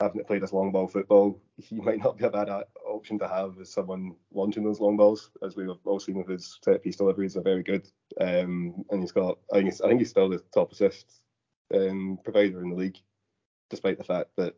having 0.00 0.18
to 0.18 0.24
play 0.24 0.38
this 0.38 0.52
long 0.52 0.72
ball 0.72 0.86
football, 0.86 1.40
he 1.56 1.76
might 1.76 1.98
not 1.98 2.18
be 2.18 2.24
a 2.24 2.30
bad 2.30 2.48
option 2.86 3.18
to 3.18 3.28
have 3.28 3.58
as 3.60 3.70
someone 3.70 4.14
launching 4.32 4.64
those 4.64 4.80
long 4.80 4.96
balls, 4.96 5.30
as 5.42 5.56
we've 5.56 5.68
all 5.84 6.00
seen 6.00 6.16
with 6.16 6.28
his 6.28 6.58
set 6.62 6.82
piece 6.82 6.96
deliveries 6.96 7.36
are 7.36 7.42
very 7.42 7.62
good. 7.62 7.88
Um, 8.20 8.84
and 8.90 9.00
he's 9.00 9.12
got, 9.12 9.38
I 9.52 9.56
think, 9.56 9.66
he's, 9.66 9.80
I 9.80 9.88
think 9.88 10.00
he's 10.00 10.10
still 10.10 10.28
the 10.28 10.42
top 10.52 10.72
assist 10.72 11.20
um, 11.74 12.18
provider 12.24 12.62
in 12.62 12.70
the 12.70 12.76
league, 12.76 12.98
despite 13.70 13.98
the 13.98 14.04
fact 14.04 14.30
that 14.36 14.54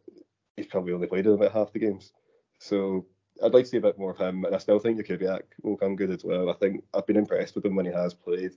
he's 0.57 0.67
probably 0.67 0.93
only 0.93 1.07
played 1.07 1.27
in 1.27 1.33
about 1.33 1.53
half 1.53 1.73
the 1.73 1.79
games. 1.79 2.13
So 2.59 3.07
I'd 3.43 3.55
like 3.55 3.65
to 3.65 3.71
see 3.71 3.77
a 3.77 3.83
bit 3.83 3.99
more 3.99 4.11
of 4.11 4.19
him, 4.19 4.45
and 4.45 4.55
I 4.55 4.59
still 4.59 4.81
think 4.81 4.99
Jakubiak 4.99 5.43
will 5.63 5.77
come 5.77 5.97
good 5.97 6.11
as 6.11 6.25
well. 6.25 6.51
I 6.51 6.55
think 6.55 6.83
I've 6.93 7.07
been 7.07 7.17
impressed 7.17 7.55
with 7.55 7.65
him 7.65 7.77
when 7.77 7.87
he 7.87 7.93
has 7.93 8.15
played. 8.15 8.53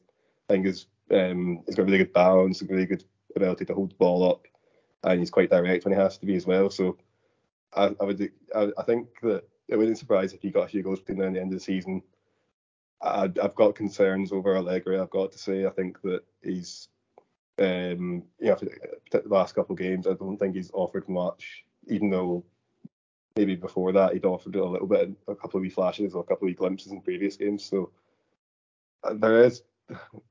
I 0.50 0.54
think 0.54 0.65
he's 0.65 0.88
um, 1.12 1.62
he's 1.65 1.76
got 1.76 1.86
really 1.86 2.00
good 2.00 2.13
balance, 2.13 2.62
a 2.62 2.65
really 2.65 2.88
good 2.88 3.04
ability 3.36 3.65
to 3.65 3.74
hold 3.74 3.91
the 3.91 3.96
ball 3.96 4.30
up 4.30 4.48
and 5.04 5.20
he's 5.20 5.30
quite 5.30 5.50
direct 5.50 5.86
when 5.86 5.94
he 5.94 6.00
has 6.00 6.18
to 6.18 6.26
be 6.26 6.36
as 6.36 6.46
well. 6.46 6.70
So 6.70 6.98
I, 7.74 7.96
I 8.00 8.04
would 8.04 8.32
I, 8.56 8.72
I, 8.78 8.84
think 8.84 9.08
that 9.22 9.44
it 9.68 9.78
wouldn't 9.78 9.98
surprise 9.98 10.34
if 10.34 10.42
he 10.42 10.52
got 10.52 10.66
a 10.66 10.70
few 10.70 10.84
goals 10.84 11.00
between 11.00 11.20
now 11.20 11.26
and 11.26 11.36
the 11.36 11.42
end 11.42 11.54
of 11.54 11.60
the 11.60 11.64
season. 11.64 12.02
I, 13.02 13.32
have 13.42 13.56
got 13.56 13.76
concerns 13.76 14.32
over 14.32 14.54
Alegria. 14.56 15.02
I've 15.02 15.10
got 15.10 15.32
to 15.32 15.38
say, 15.38 15.66
I 15.66 15.72
think 15.72 16.02
that 16.04 16.22
he's 16.44 16.88
um, 17.60 18.24
you 18.40 18.50
know, 18.50 18.58
the 19.12 19.24
last 19.26 19.56
couple 19.56 19.74
of 19.74 19.80
games, 19.80 20.08
I 20.08 20.14
don't 20.14 20.38
think 20.38 20.56
he's 20.56 20.72
offered 20.74 21.08
much, 21.08 21.64
even 21.88 22.10
though 22.10 22.44
maybe 23.36 23.56
before 23.56 23.92
that 23.92 24.14
he'd 24.14 24.26
offered 24.26 24.56
a 24.56 24.66
little 24.66 24.88
bit, 24.88 25.12
a 25.28 25.36
couple 25.36 25.58
of 25.58 25.62
wee 25.62 25.70
flashes 25.70 26.14
or 26.14 26.22
a 26.22 26.24
couple 26.24 26.48
of 26.48 26.50
wee 26.50 26.54
glimpses 26.54 26.92
in 26.92 27.02
previous 27.02 27.38
games. 27.38 27.64
So 27.64 27.92
uh, 29.04 29.14
there 29.14 29.44
is 29.44 29.64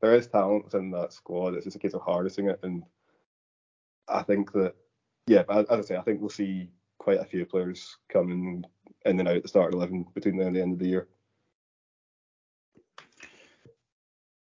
there 0.01 0.15
is 0.15 0.27
talent 0.27 0.75
in 0.75 0.91
that 0.93 1.13
squad. 1.13 1.55
It's 1.55 1.65
just 1.65 1.77
a 1.77 1.81
case 1.81 1.95
of 1.95 2.03
harnessing 2.03 2.49
it 2.49 2.61
and 2.63 2.83
I 4.11 4.23
think 4.23 4.53
that, 4.53 4.75
yeah, 5.27 5.43
but 5.47 5.71
as 5.71 5.79
I 5.79 5.89
say, 5.89 5.97
I 5.97 6.03
think 6.03 6.21
we'll 6.21 6.31
see 6.31 6.71
quite 6.99 7.21
a 7.21 7.25
few 7.25 7.47
players 7.47 7.97
coming 8.09 8.65
in 9.05 9.21
and 9.21 9.29
out 9.29 9.37
at 9.37 9.43
the 9.43 9.49
start 9.49 9.69
of 9.69 9.75
11 9.75 10.07
between 10.15 10.37
now 10.37 10.47
and 10.47 10.57
the 10.57 10.63
end 10.63 10.73
of 10.73 10.79
the 10.79 10.89
year. 10.89 11.09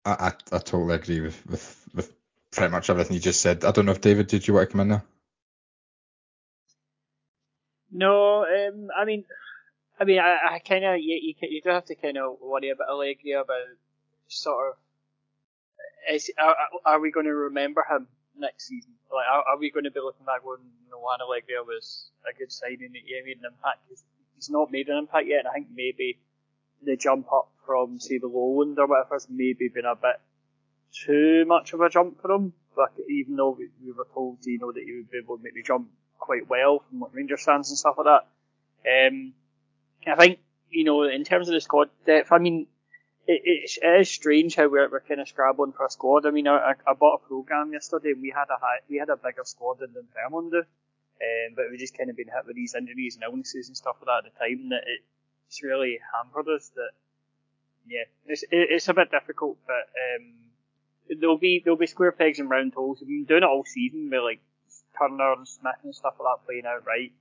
I, 0.05 0.11
I, 0.11 0.57
I 0.57 0.59
totally 0.59 0.94
agree 0.94 1.20
with, 1.20 1.46
with, 1.46 1.88
with 1.94 2.12
pretty 2.51 2.73
much 2.73 2.90
everything 2.90 3.14
you 3.14 3.20
just 3.20 3.42
said. 3.42 3.64
I 3.64 3.70
don't 3.70 3.87
know 3.87 3.92
if 3.92 4.01
David, 4.01 4.27
did 4.27 4.49
you 4.49 4.55
want 4.55 4.68
to 4.68 4.73
come 4.73 4.81
in 4.81 4.88
there? 4.88 5.05
No, 7.92 8.44
um, 8.44 8.88
I 8.96 9.05
mean, 9.05 9.25
I 9.99 10.05
mean, 10.05 10.18
I, 10.18 10.38
I 10.53 10.59
kind 10.61 10.85
of 10.85 10.99
you, 10.99 11.18
you, 11.20 11.35
you 11.42 11.61
do 11.61 11.70
have 11.70 11.85
to 11.87 11.94
kind 11.94 12.16
of 12.16 12.37
worry 12.40 12.70
about 12.70 12.88
Alegria 12.88 13.42
about 13.42 13.66
sort 14.29 14.70
of 14.70 14.75
is 16.14 16.31
are, 16.38 16.57
are 16.87 17.01
we 17.01 17.11
going 17.11 17.27
to 17.27 17.35
remember 17.35 17.85
him 17.88 18.07
next 18.38 18.66
season? 18.66 18.92
Like, 19.12 19.26
are, 19.30 19.44
are 19.54 19.58
we 19.58 19.70
going 19.70 19.84
to 19.84 19.90
be 19.90 20.00
looking 20.00 20.26
back 20.26 20.44
when 20.44 20.58
you 20.84 20.90
know, 20.90 20.98
Juan 20.98 21.20
Alegria 21.20 21.64
was 21.64 22.10
a 22.28 22.36
good 22.36 22.52
signing 22.52 22.92
that 22.92 23.04
yeah, 23.06 23.20
made 23.24 23.38
an 23.38 23.50
impact? 23.52 23.80
He's, 23.88 24.02
he's 24.36 24.50
not 24.50 24.70
made 24.70 24.88
an 24.88 24.98
impact 24.98 25.26
yet, 25.26 25.40
and 25.40 25.48
I 25.48 25.52
think 25.54 25.68
maybe 25.74 26.18
the 26.82 26.96
jump 26.96 27.32
up 27.32 27.48
from 27.66 28.00
say 28.00 28.18
the 28.18 28.26
lowland 28.26 28.78
or 28.78 28.86
whatever 28.86 29.14
has 29.14 29.26
maybe 29.28 29.68
been 29.68 29.84
a 29.84 29.94
bit 29.94 30.20
too 30.92 31.44
much 31.46 31.72
of 31.72 31.80
a 31.80 31.88
jump 31.88 32.20
for 32.20 32.30
him. 32.30 32.52
But 32.74 32.92
even 33.08 33.36
though 33.36 33.50
we, 33.50 33.68
we 33.84 33.92
were 33.92 34.06
told, 34.14 34.38
you 34.46 34.58
know, 34.58 34.72
that 34.72 34.82
he 34.82 34.96
would 34.96 35.10
be 35.10 35.18
able 35.18 35.36
to 35.36 35.42
make 35.42 35.54
the 35.54 35.62
jump 35.62 35.88
quite 36.18 36.48
well 36.48 36.82
from 36.88 37.00
what 37.00 37.14
Rangers 37.14 37.44
fans 37.44 37.70
and 37.70 37.78
stuff 37.78 37.96
like 37.98 38.06
that. 38.06 39.10
Um, 39.10 39.34
I 40.06 40.16
think 40.16 40.38
you 40.70 40.84
know, 40.84 41.02
in 41.02 41.24
terms 41.24 41.48
of 41.48 41.54
the 41.54 41.60
squad 41.60 41.90
depth, 42.06 42.32
I 42.32 42.38
mean, 42.38 42.66
it, 43.30 43.42
it, 43.44 43.78
it 43.80 44.00
is 44.00 44.10
strange 44.10 44.56
how 44.56 44.68
we're, 44.68 44.90
we're 44.90 45.00
kind 45.00 45.20
of 45.20 45.28
scrabbling 45.28 45.72
for 45.72 45.86
a 45.86 45.90
squad. 45.90 46.26
I 46.26 46.30
mean, 46.30 46.48
I, 46.48 46.74
I 46.86 46.94
bought 46.94 47.20
a 47.22 47.28
program 47.28 47.72
yesterday 47.72 48.10
and 48.10 48.22
we 48.22 48.32
had 48.34 48.50
a 48.50 48.58
high, 48.60 48.80
we 48.88 48.96
had 48.96 49.08
a 49.08 49.16
bigger 49.16 49.44
squad 49.44 49.78
than 49.78 49.92
Dunfermline 49.92 50.50
do, 50.50 50.58
um, 50.58 51.54
but 51.54 51.66
we 51.70 51.78
just 51.78 51.96
kind 51.96 52.10
of 52.10 52.16
been 52.16 52.26
hit 52.26 52.46
with 52.46 52.56
these 52.56 52.74
injuries 52.74 53.14
and 53.14 53.22
illnesses 53.22 53.68
and 53.68 53.76
stuff 53.76 53.96
like 54.00 54.06
that 54.06 54.26
at 54.26 54.32
the 54.34 54.38
time 54.38 54.68
that 54.70 54.82
it, 54.82 55.04
it's 55.46 55.62
really 55.62 56.00
hampered 56.12 56.48
us. 56.48 56.70
That 56.74 56.90
yeah, 57.86 58.04
it's 58.26 58.42
it, 58.42 58.66
it's 58.70 58.88
a 58.88 58.94
bit 58.94 59.12
difficult, 59.12 59.58
but 59.66 59.86
um, 59.94 60.34
there'll 61.20 61.38
be 61.38 61.60
there'll 61.62 61.78
be 61.78 61.86
square 61.86 62.12
pegs 62.12 62.40
and 62.40 62.50
round 62.50 62.74
holes. 62.74 62.98
We've 63.00 63.08
been 63.08 63.24
doing 63.24 63.42
it 63.44 63.46
all 63.46 63.64
season 63.64 64.10
with 64.10 64.22
like 64.22 64.40
Turner 64.98 65.34
and 65.34 65.46
Smith 65.46 65.78
and 65.84 65.94
stuff 65.94 66.14
like 66.18 66.34
that 66.34 66.46
playing 66.46 66.66
out 66.66 66.84
right. 66.84 67.12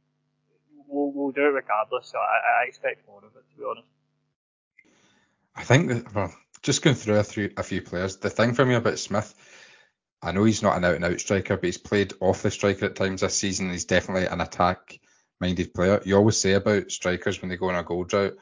We'll, 0.88 1.12
we'll 1.12 1.32
do 1.32 1.46
it 1.46 1.54
regardless. 1.54 2.08
So 2.08 2.18
I, 2.18 2.64
I 2.64 2.68
expect 2.68 3.08
more 3.08 3.20
of 3.20 3.36
it 3.36 3.46
to 3.52 3.58
be 3.58 3.64
honest. 3.70 3.99
I 5.56 5.64
think 5.64 5.90
that, 5.90 6.14
well, 6.14 6.34
just 6.62 6.82
going 6.82 6.96
through 6.96 7.20
a 7.20 7.24
few, 7.24 7.52
a 7.58 7.64
few 7.64 7.82
players, 7.82 8.18
the 8.18 8.30
thing 8.30 8.54
for 8.54 8.66
me 8.66 8.76
about 8.76 9.00
Smith, 9.00 9.34
I 10.22 10.32
know 10.32 10.44
he's 10.44 10.64
not 10.64 10.78
an 10.78 10.86
out 10.86 10.96
and 10.96 11.06
out 11.06 11.20
striker, 11.20 11.56
but 11.56 11.66
he's 11.66 11.78
played 11.78 12.14
off 12.20 12.42
the 12.42 12.52
striker 12.52 12.86
at 12.86 12.96
times 12.96 13.22
this 13.22 13.36
season. 13.36 13.72
He's 13.72 13.86
definitely 13.86 14.26
an 14.26 14.42
attack 14.42 15.00
minded 15.40 15.74
player. 15.74 16.02
You 16.06 16.18
always 16.18 16.38
say 16.38 16.54
about 16.54 16.92
strikers 16.92 17.42
when 17.42 17.50
they 17.50 17.58
go 17.58 17.70
on 17.70 17.76
a 17.76 17.84
goal 17.84 18.04
drought, 18.04 18.38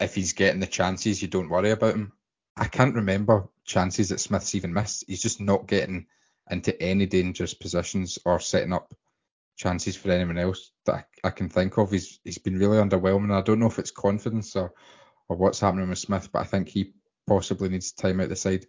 if 0.00 0.14
he's 0.14 0.32
getting 0.32 0.60
the 0.60 0.66
chances, 0.66 1.20
you 1.20 1.28
don't 1.28 1.50
worry 1.50 1.70
about 1.70 1.94
him. 1.94 2.12
I 2.56 2.66
can't 2.66 2.94
remember 2.94 3.48
chances 3.64 4.08
that 4.08 4.20
Smith's 4.20 4.54
even 4.54 4.72
missed. 4.72 5.04
He's 5.06 5.22
just 5.22 5.40
not 5.40 5.66
getting 5.66 6.06
into 6.50 6.80
any 6.82 7.06
dangerous 7.06 7.54
positions 7.54 8.18
or 8.24 8.40
setting 8.40 8.72
up 8.72 8.92
chances 9.56 9.96
for 9.96 10.10
anyone 10.10 10.38
else 10.38 10.72
that 10.86 11.06
I, 11.24 11.28
I 11.28 11.30
can 11.30 11.48
think 11.48 11.78
of. 11.78 11.90
He's 11.90 12.18
he's 12.24 12.38
been 12.38 12.58
really 12.58 12.78
underwhelming. 12.78 13.32
I 13.32 13.42
don't 13.42 13.60
know 13.60 13.66
if 13.66 13.78
it's 13.78 13.90
confidence 13.90 14.56
or 14.56 14.72
or 15.28 15.36
what's 15.36 15.60
happening 15.60 15.88
with 15.88 15.98
Smith, 15.98 16.30
but 16.32 16.40
I 16.40 16.44
think 16.44 16.68
he 16.68 16.92
possibly 17.26 17.68
needs 17.68 17.92
time 17.92 18.20
out 18.20 18.28
the 18.28 18.36
side. 18.36 18.66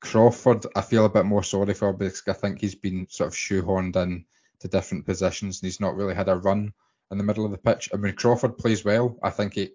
Crawford, 0.00 0.66
I 0.76 0.82
feel 0.82 1.04
a 1.06 1.10
bit 1.10 1.24
more 1.24 1.42
sorry 1.42 1.74
for 1.74 1.92
because 1.92 2.22
I 2.28 2.34
think 2.34 2.60
he's 2.60 2.74
been 2.74 3.06
sort 3.08 3.28
of 3.28 3.34
shoehorned 3.34 3.96
in 3.96 4.26
to 4.60 4.68
different 4.68 5.06
positions 5.06 5.60
and 5.60 5.66
he's 5.66 5.80
not 5.80 5.96
really 5.96 6.14
had 6.14 6.28
a 6.28 6.36
run 6.36 6.72
in 7.10 7.18
the 7.18 7.24
middle 7.24 7.44
of 7.44 7.50
the 7.50 7.58
pitch. 7.58 7.90
I 7.92 7.96
mean, 7.96 8.14
Crawford 8.14 8.58
plays 8.58 8.84
well. 8.84 9.18
I 9.22 9.30
think 9.30 9.54
he, 9.54 9.70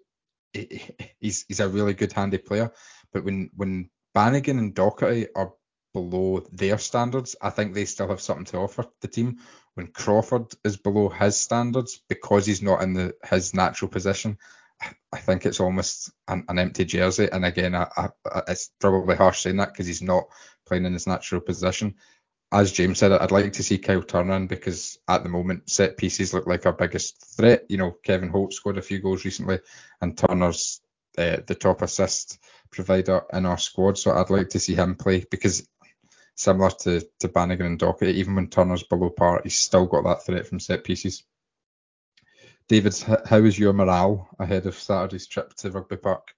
he 0.53 0.81
he's 1.19 1.45
he's 1.47 1.59
a 1.59 1.69
really 1.69 1.93
good 1.93 2.13
handy 2.13 2.37
player. 2.37 2.71
But 3.13 3.23
when 3.23 3.49
when 3.55 3.89
Bannigan 4.13 4.59
and 4.59 4.75
Docherty 4.75 5.27
are 5.35 5.53
below 5.93 6.45
their 6.51 6.77
standards, 6.77 7.35
I 7.41 7.49
think 7.49 7.73
they 7.73 7.85
still 7.85 8.09
have 8.09 8.21
something 8.21 8.45
to 8.45 8.57
offer 8.57 8.85
the 9.01 9.07
team. 9.07 9.39
When 9.73 9.87
Crawford 9.87 10.53
is 10.63 10.77
below 10.77 11.09
his 11.09 11.39
standards 11.39 12.01
because 12.09 12.45
he's 12.45 12.61
not 12.61 12.81
in 12.83 12.93
the 12.93 13.15
his 13.29 13.53
natural 13.53 13.89
position, 13.89 14.37
I 15.11 15.17
think 15.17 15.45
it's 15.45 15.59
almost 15.59 16.11
an, 16.27 16.45
an 16.47 16.59
empty 16.59 16.85
jersey. 16.85 17.29
And 17.31 17.45
again, 17.45 17.75
I, 17.75 17.87
I, 17.97 18.41
it's 18.47 18.71
probably 18.79 19.15
harsh 19.15 19.41
saying 19.41 19.57
that 19.57 19.73
because 19.73 19.87
he's 19.87 20.01
not 20.01 20.25
playing 20.67 20.85
in 20.85 20.93
his 20.93 21.07
natural 21.07 21.41
position. 21.41 21.95
As 22.51 22.71
James 22.71 22.99
said, 22.99 23.11
I'd 23.11 23.31
like 23.31 23.53
to 23.53 23.63
see 23.63 23.77
Kyle 23.77 24.01
Turner 24.01 24.35
in 24.35 24.47
because 24.47 24.97
at 25.07 25.23
the 25.23 25.29
moment 25.29 25.69
set 25.69 25.97
pieces 25.97 26.33
look 26.33 26.47
like 26.47 26.65
our 26.65 26.73
biggest 26.73 27.35
threat. 27.37 27.65
You 27.69 27.77
know, 27.77 27.95
Kevin 28.03 28.29
Holt 28.29 28.53
scored 28.53 28.77
a 28.77 28.81
few 28.81 28.99
goals 28.99 29.25
recently, 29.25 29.59
and 30.01 30.17
Turner's 30.17 30.81
uh, 31.17 31.37
the 31.45 31.55
top 31.55 31.81
assist 31.81 32.39
provider 32.71 33.21
in 33.33 33.45
our 33.45 33.57
squad. 33.57 33.97
So 33.97 34.11
I'd 34.11 34.29
like 34.29 34.49
to 34.49 34.59
see 34.59 34.75
him 34.75 34.95
play 34.95 35.25
because 35.29 35.67
similar 36.35 36.71
to, 36.71 37.05
to 37.19 37.27
Bannigan 37.27 37.65
and 37.65 37.79
Docherty, 37.79 38.13
even 38.13 38.35
when 38.35 38.47
Turner's 38.47 38.83
below 38.83 39.09
par, 39.09 39.41
he's 39.43 39.57
still 39.57 39.85
got 39.85 40.05
that 40.05 40.25
threat 40.25 40.47
from 40.47 40.59
set 40.59 40.83
pieces. 40.83 41.23
David, 42.69 42.95
how 43.25 43.37
is 43.37 43.57
your 43.57 43.73
morale 43.73 44.29
ahead 44.37 44.67
of 44.67 44.75
Saturday's 44.75 45.25
trip 45.25 45.55
to 45.55 45.71
Rugby 45.71 45.97
Park? 45.97 46.35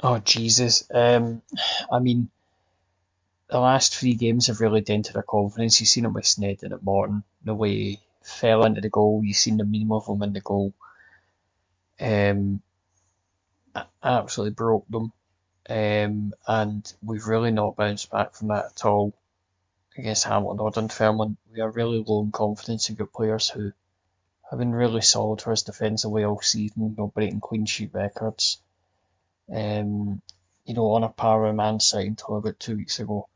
Oh 0.00 0.18
Jesus! 0.18 0.88
Um, 0.94 1.42
I 1.90 1.98
mean, 1.98 2.30
the 3.48 3.58
last 3.58 3.96
three 3.96 4.14
games 4.14 4.46
have 4.46 4.60
really 4.60 4.82
dented 4.82 5.16
our 5.16 5.24
confidence. 5.24 5.80
You've 5.80 5.88
seen 5.88 6.04
it 6.04 6.12
with 6.12 6.24
Sneddon 6.24 6.72
at 6.72 6.84
Morton, 6.84 7.24
the 7.44 7.56
way 7.56 7.70
he 7.70 8.00
fell 8.22 8.64
into 8.64 8.80
the 8.80 8.88
goal. 8.88 9.22
You've 9.24 9.36
seen 9.36 9.56
the 9.56 9.64
meme 9.64 9.90
of 9.90 10.06
him 10.06 10.22
in 10.22 10.32
the 10.32 10.40
goal. 10.40 10.72
Um, 12.00 12.62
absolutely 14.00 14.54
broke 14.54 14.86
them. 14.88 15.12
Um, 15.68 16.34
and 16.46 16.92
we've 17.02 17.26
really 17.26 17.50
not 17.50 17.74
bounced 17.74 18.12
back 18.12 18.34
from 18.34 18.48
that 18.48 18.66
at 18.76 18.84
all 18.84 19.12
against 19.96 20.22
Hamilton 20.22 20.60
or 20.60 20.70
Dunfermline. 20.70 21.36
We 21.52 21.60
are 21.60 21.70
really 21.70 22.04
low 22.06 22.22
in 22.22 22.30
confidence. 22.30 22.88
We've 22.88 23.12
players 23.12 23.48
who 23.48 23.72
have 24.50 24.58
been 24.58 24.74
really 24.74 25.02
solid 25.02 25.42
for 25.42 25.52
us 25.52 25.62
defensively 25.62 26.24
all 26.24 26.40
season, 26.40 26.90
you 26.90 26.94
know, 26.96 27.08
breaking 27.08 27.40
clean 27.40 27.66
sheet 27.66 27.90
records. 27.92 28.58
Um, 29.52 30.22
you 30.64 30.74
know, 30.74 30.92
on 30.92 31.04
a 31.04 31.08
par 31.08 31.42
with 31.42 31.54
Man 31.54 31.80
City 31.80 32.08
until 32.08 32.36
about 32.36 32.58
two 32.58 32.76
weeks 32.76 32.98
ago. 33.00 33.28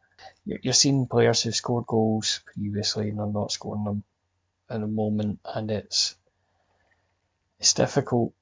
You're 0.45 0.73
seeing 0.73 1.07
players 1.07 1.43
who've 1.43 1.55
scored 1.55 1.87
goals 1.87 2.41
previously 2.47 3.09
and 3.09 3.21
are 3.21 3.27
not 3.27 3.53
scoring 3.53 3.85
them 3.85 4.05
in 4.71 4.81
the 4.81 4.87
moment, 4.87 5.41
and 5.45 5.71
it's 5.71 6.15
it's 7.59 7.75
difficult. 7.75 8.33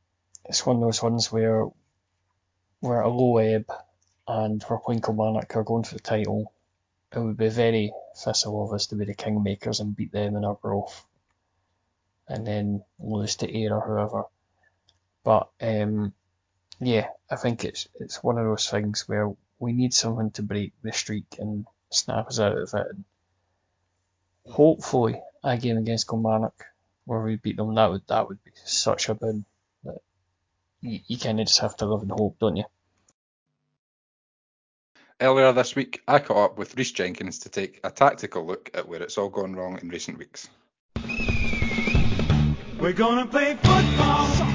It's 0.46 0.64
one 0.64 0.76
of 0.76 0.82
those 0.82 1.02
ones 1.02 1.30
where 1.30 1.66
we're 2.80 3.00
at 3.00 3.06
a 3.06 3.08
low 3.08 3.38
ebb 3.38 3.66
and 4.26 4.64
we're 4.68 4.78
playing 4.78 5.02
Kilmarnock, 5.02 5.56
are 5.56 5.64
going 5.64 5.84
for 5.84 5.94
the 5.94 6.00
title. 6.00 6.52
It 7.14 7.18
would 7.18 7.36
be 7.36 7.48
very 7.48 7.92
thistle 8.16 8.64
of 8.64 8.72
us 8.72 8.86
to 8.88 8.96
be 8.96 9.04
the 9.04 9.14
kingmakers 9.14 9.80
and 9.80 9.96
beat 9.96 10.12
them 10.12 10.36
in 10.36 10.44
our 10.44 10.54
growth 10.54 11.04
and 12.30 12.46
then 12.46 12.82
lose 12.98 13.36
to 13.36 13.52
Ayr 13.52 13.74
or 13.74 13.80
whoever. 13.80 14.24
But 15.24 15.50
um, 15.60 16.14
yeah, 16.80 17.08
I 17.30 17.36
think 17.36 17.64
it's 17.64 17.88
it's 17.98 18.22
one 18.22 18.38
of 18.38 18.46
those 18.46 18.68
things 18.68 19.06
where 19.06 19.30
we 19.58 19.72
need 19.72 19.92
someone 19.92 20.30
to 20.32 20.42
break 20.42 20.72
the 20.82 20.92
streak 20.92 21.36
and 21.38 21.66
snap 21.90 22.28
us 22.28 22.40
out 22.40 22.56
of 22.56 22.72
it. 22.72 22.86
Hopefully, 24.46 25.20
a 25.44 25.58
game 25.58 25.76
against 25.76 26.08
Kilmarnock 26.08 26.64
where 27.04 27.20
we 27.20 27.36
beat 27.36 27.56
them, 27.56 27.74
that 27.74 27.90
would 27.90 28.02
that 28.08 28.28
would 28.28 28.42
be 28.44 28.52
such 28.64 29.08
a 29.08 29.14
boon. 29.14 29.44
That 29.84 29.98
you, 30.80 31.00
you 31.06 31.18
kind 31.18 31.40
of 31.40 31.46
just 31.46 31.60
have 31.60 31.76
to 31.78 31.86
live 31.86 32.02
in 32.02 32.08
hope, 32.08 32.38
don't 32.38 32.56
you? 32.56 32.64
Earlier 35.20 35.52
this 35.52 35.76
week, 35.76 36.00
I 36.08 36.18
caught 36.18 36.52
up 36.52 36.58
with 36.58 36.78
Rhys 36.78 36.92
Jenkins 36.92 37.40
to 37.40 37.50
take 37.50 37.80
a 37.84 37.90
tactical 37.90 38.46
look 38.46 38.70
at 38.72 38.88
where 38.88 39.02
it's 39.02 39.18
all 39.18 39.28
gone 39.28 39.54
wrong 39.54 39.78
in 39.82 39.90
recent 39.90 40.16
weeks. 40.16 40.48
We're 42.80 42.92
gonna 42.92 43.26
play 43.26 43.58
football. 43.62 44.49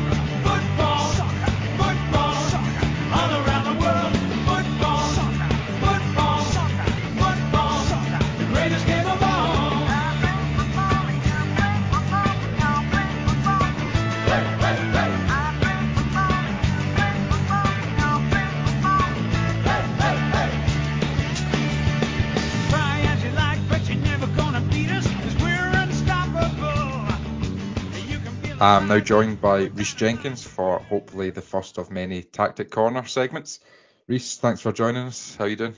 I'm 28.65 28.87
now 28.87 28.99
joined 28.99 29.41
by 29.41 29.65
Rhys 29.65 29.93
Jenkins 29.93 30.43
for 30.43 30.79
hopefully 30.79 31.29
the 31.29 31.41
first 31.41 31.77
of 31.77 31.91
many 31.91 32.23
Tactic 32.23 32.71
Corner 32.71 33.05
segments. 33.05 33.59
Rhys, 34.07 34.37
thanks 34.37 34.59
for 34.59 34.71
joining 34.71 35.03
us. 35.03 35.35
How 35.35 35.45
are 35.45 35.49
you 35.49 35.55
doing? 35.55 35.75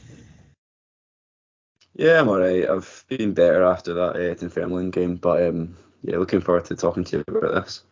Yeah, 1.95 2.21
I'm 2.21 2.30
alright. 2.30 2.69
I've 2.69 3.04
been 3.10 3.34
better 3.34 3.63
after 3.63 3.93
that 3.95 4.15
uh, 4.15 4.36
Dunfermline 4.36 4.91
game, 4.91 5.17
but 5.17 5.43
um, 5.43 5.76
yeah, 6.02 6.15
looking 6.15 6.39
forward 6.39 6.63
to 6.65 6.78
talking 6.78 7.04
to 7.04 7.17
you 7.17 7.23
about 7.28 7.65
this. 7.65 7.84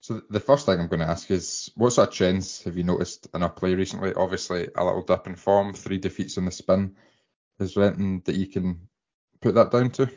So 0.00 0.22
the 0.30 0.40
first 0.40 0.64
thing 0.64 0.80
I'm 0.80 0.88
going 0.88 1.00
to 1.00 1.10
ask 1.10 1.30
is, 1.30 1.70
what 1.76 1.92
sort 1.92 2.08
of 2.08 2.14
trends 2.14 2.62
have 2.62 2.78
you 2.78 2.84
noticed 2.84 3.28
in 3.34 3.42
our 3.42 3.50
play 3.50 3.74
recently? 3.74 4.14
Obviously, 4.14 4.70
a 4.74 4.82
little 4.82 5.02
dip 5.02 5.26
in 5.26 5.36
form, 5.36 5.74
three 5.74 5.98
defeats 5.98 6.38
in 6.38 6.46
the 6.46 6.50
spin. 6.50 6.96
Is 7.60 7.74
there 7.74 7.84
anything 7.84 8.22
that 8.24 8.36
you 8.36 8.46
can 8.46 8.88
put 9.42 9.54
that 9.56 9.70
down 9.70 9.90
to? 9.90 10.08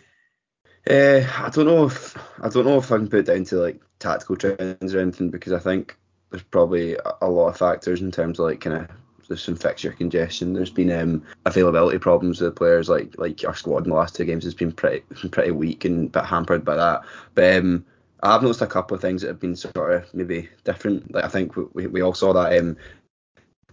Uh, 0.89 1.27
I 1.43 1.49
don't 1.49 1.65
know 1.65 1.85
if 1.85 2.15
I 2.41 2.49
don't 2.49 2.65
know 2.65 2.77
if 2.77 2.91
I 2.91 2.97
can 2.97 3.09
put 3.09 3.19
it 3.19 3.25
down 3.25 3.43
to 3.45 3.57
like 3.57 3.81
tactical 3.99 4.37
trends 4.37 4.93
or 4.93 4.99
anything 4.99 5.29
because 5.29 5.51
I 5.51 5.59
think 5.59 5.97
there's 6.29 6.43
probably 6.43 6.95
a, 6.95 7.13
a 7.23 7.29
lot 7.29 7.49
of 7.49 7.57
factors 7.57 8.01
in 8.01 8.11
terms 8.11 8.39
of 8.39 8.45
like 8.45 8.61
kind 8.61 8.77
of 8.77 8.87
there's 9.27 9.43
some 9.43 9.55
fixture 9.55 9.91
congestion. 9.91 10.53
There's 10.53 10.69
been 10.69 10.91
um, 10.91 11.23
availability 11.45 11.97
problems 11.99 12.39
with 12.39 12.53
the 12.53 12.57
players 12.57 12.87
like 12.89 13.17
like 13.17 13.43
our 13.45 13.55
squad 13.55 13.83
in 13.83 13.89
the 13.89 13.95
last 13.95 14.15
two 14.15 14.25
games 14.25 14.43
has 14.45 14.53
been 14.53 14.71
pretty 14.71 15.01
pretty 15.29 15.51
weak 15.51 15.83
and 15.85 16.11
bit 16.11 16.25
hampered 16.25 16.63
by 16.63 16.75
that. 16.75 17.01
But 17.35 17.57
um, 17.57 17.85
I've 18.23 18.41
noticed 18.41 18.61
a 18.61 18.67
couple 18.67 18.95
of 18.95 19.01
things 19.01 19.21
that 19.21 19.27
have 19.27 19.39
been 19.39 19.55
sort 19.55 19.75
of 19.75 20.13
maybe 20.13 20.49
different. 20.63 21.13
Like 21.13 21.25
I 21.25 21.27
think 21.27 21.55
we, 21.73 21.87
we 21.87 22.01
all 22.01 22.13
saw 22.13 22.33
that 22.33 22.57
um, 22.57 22.77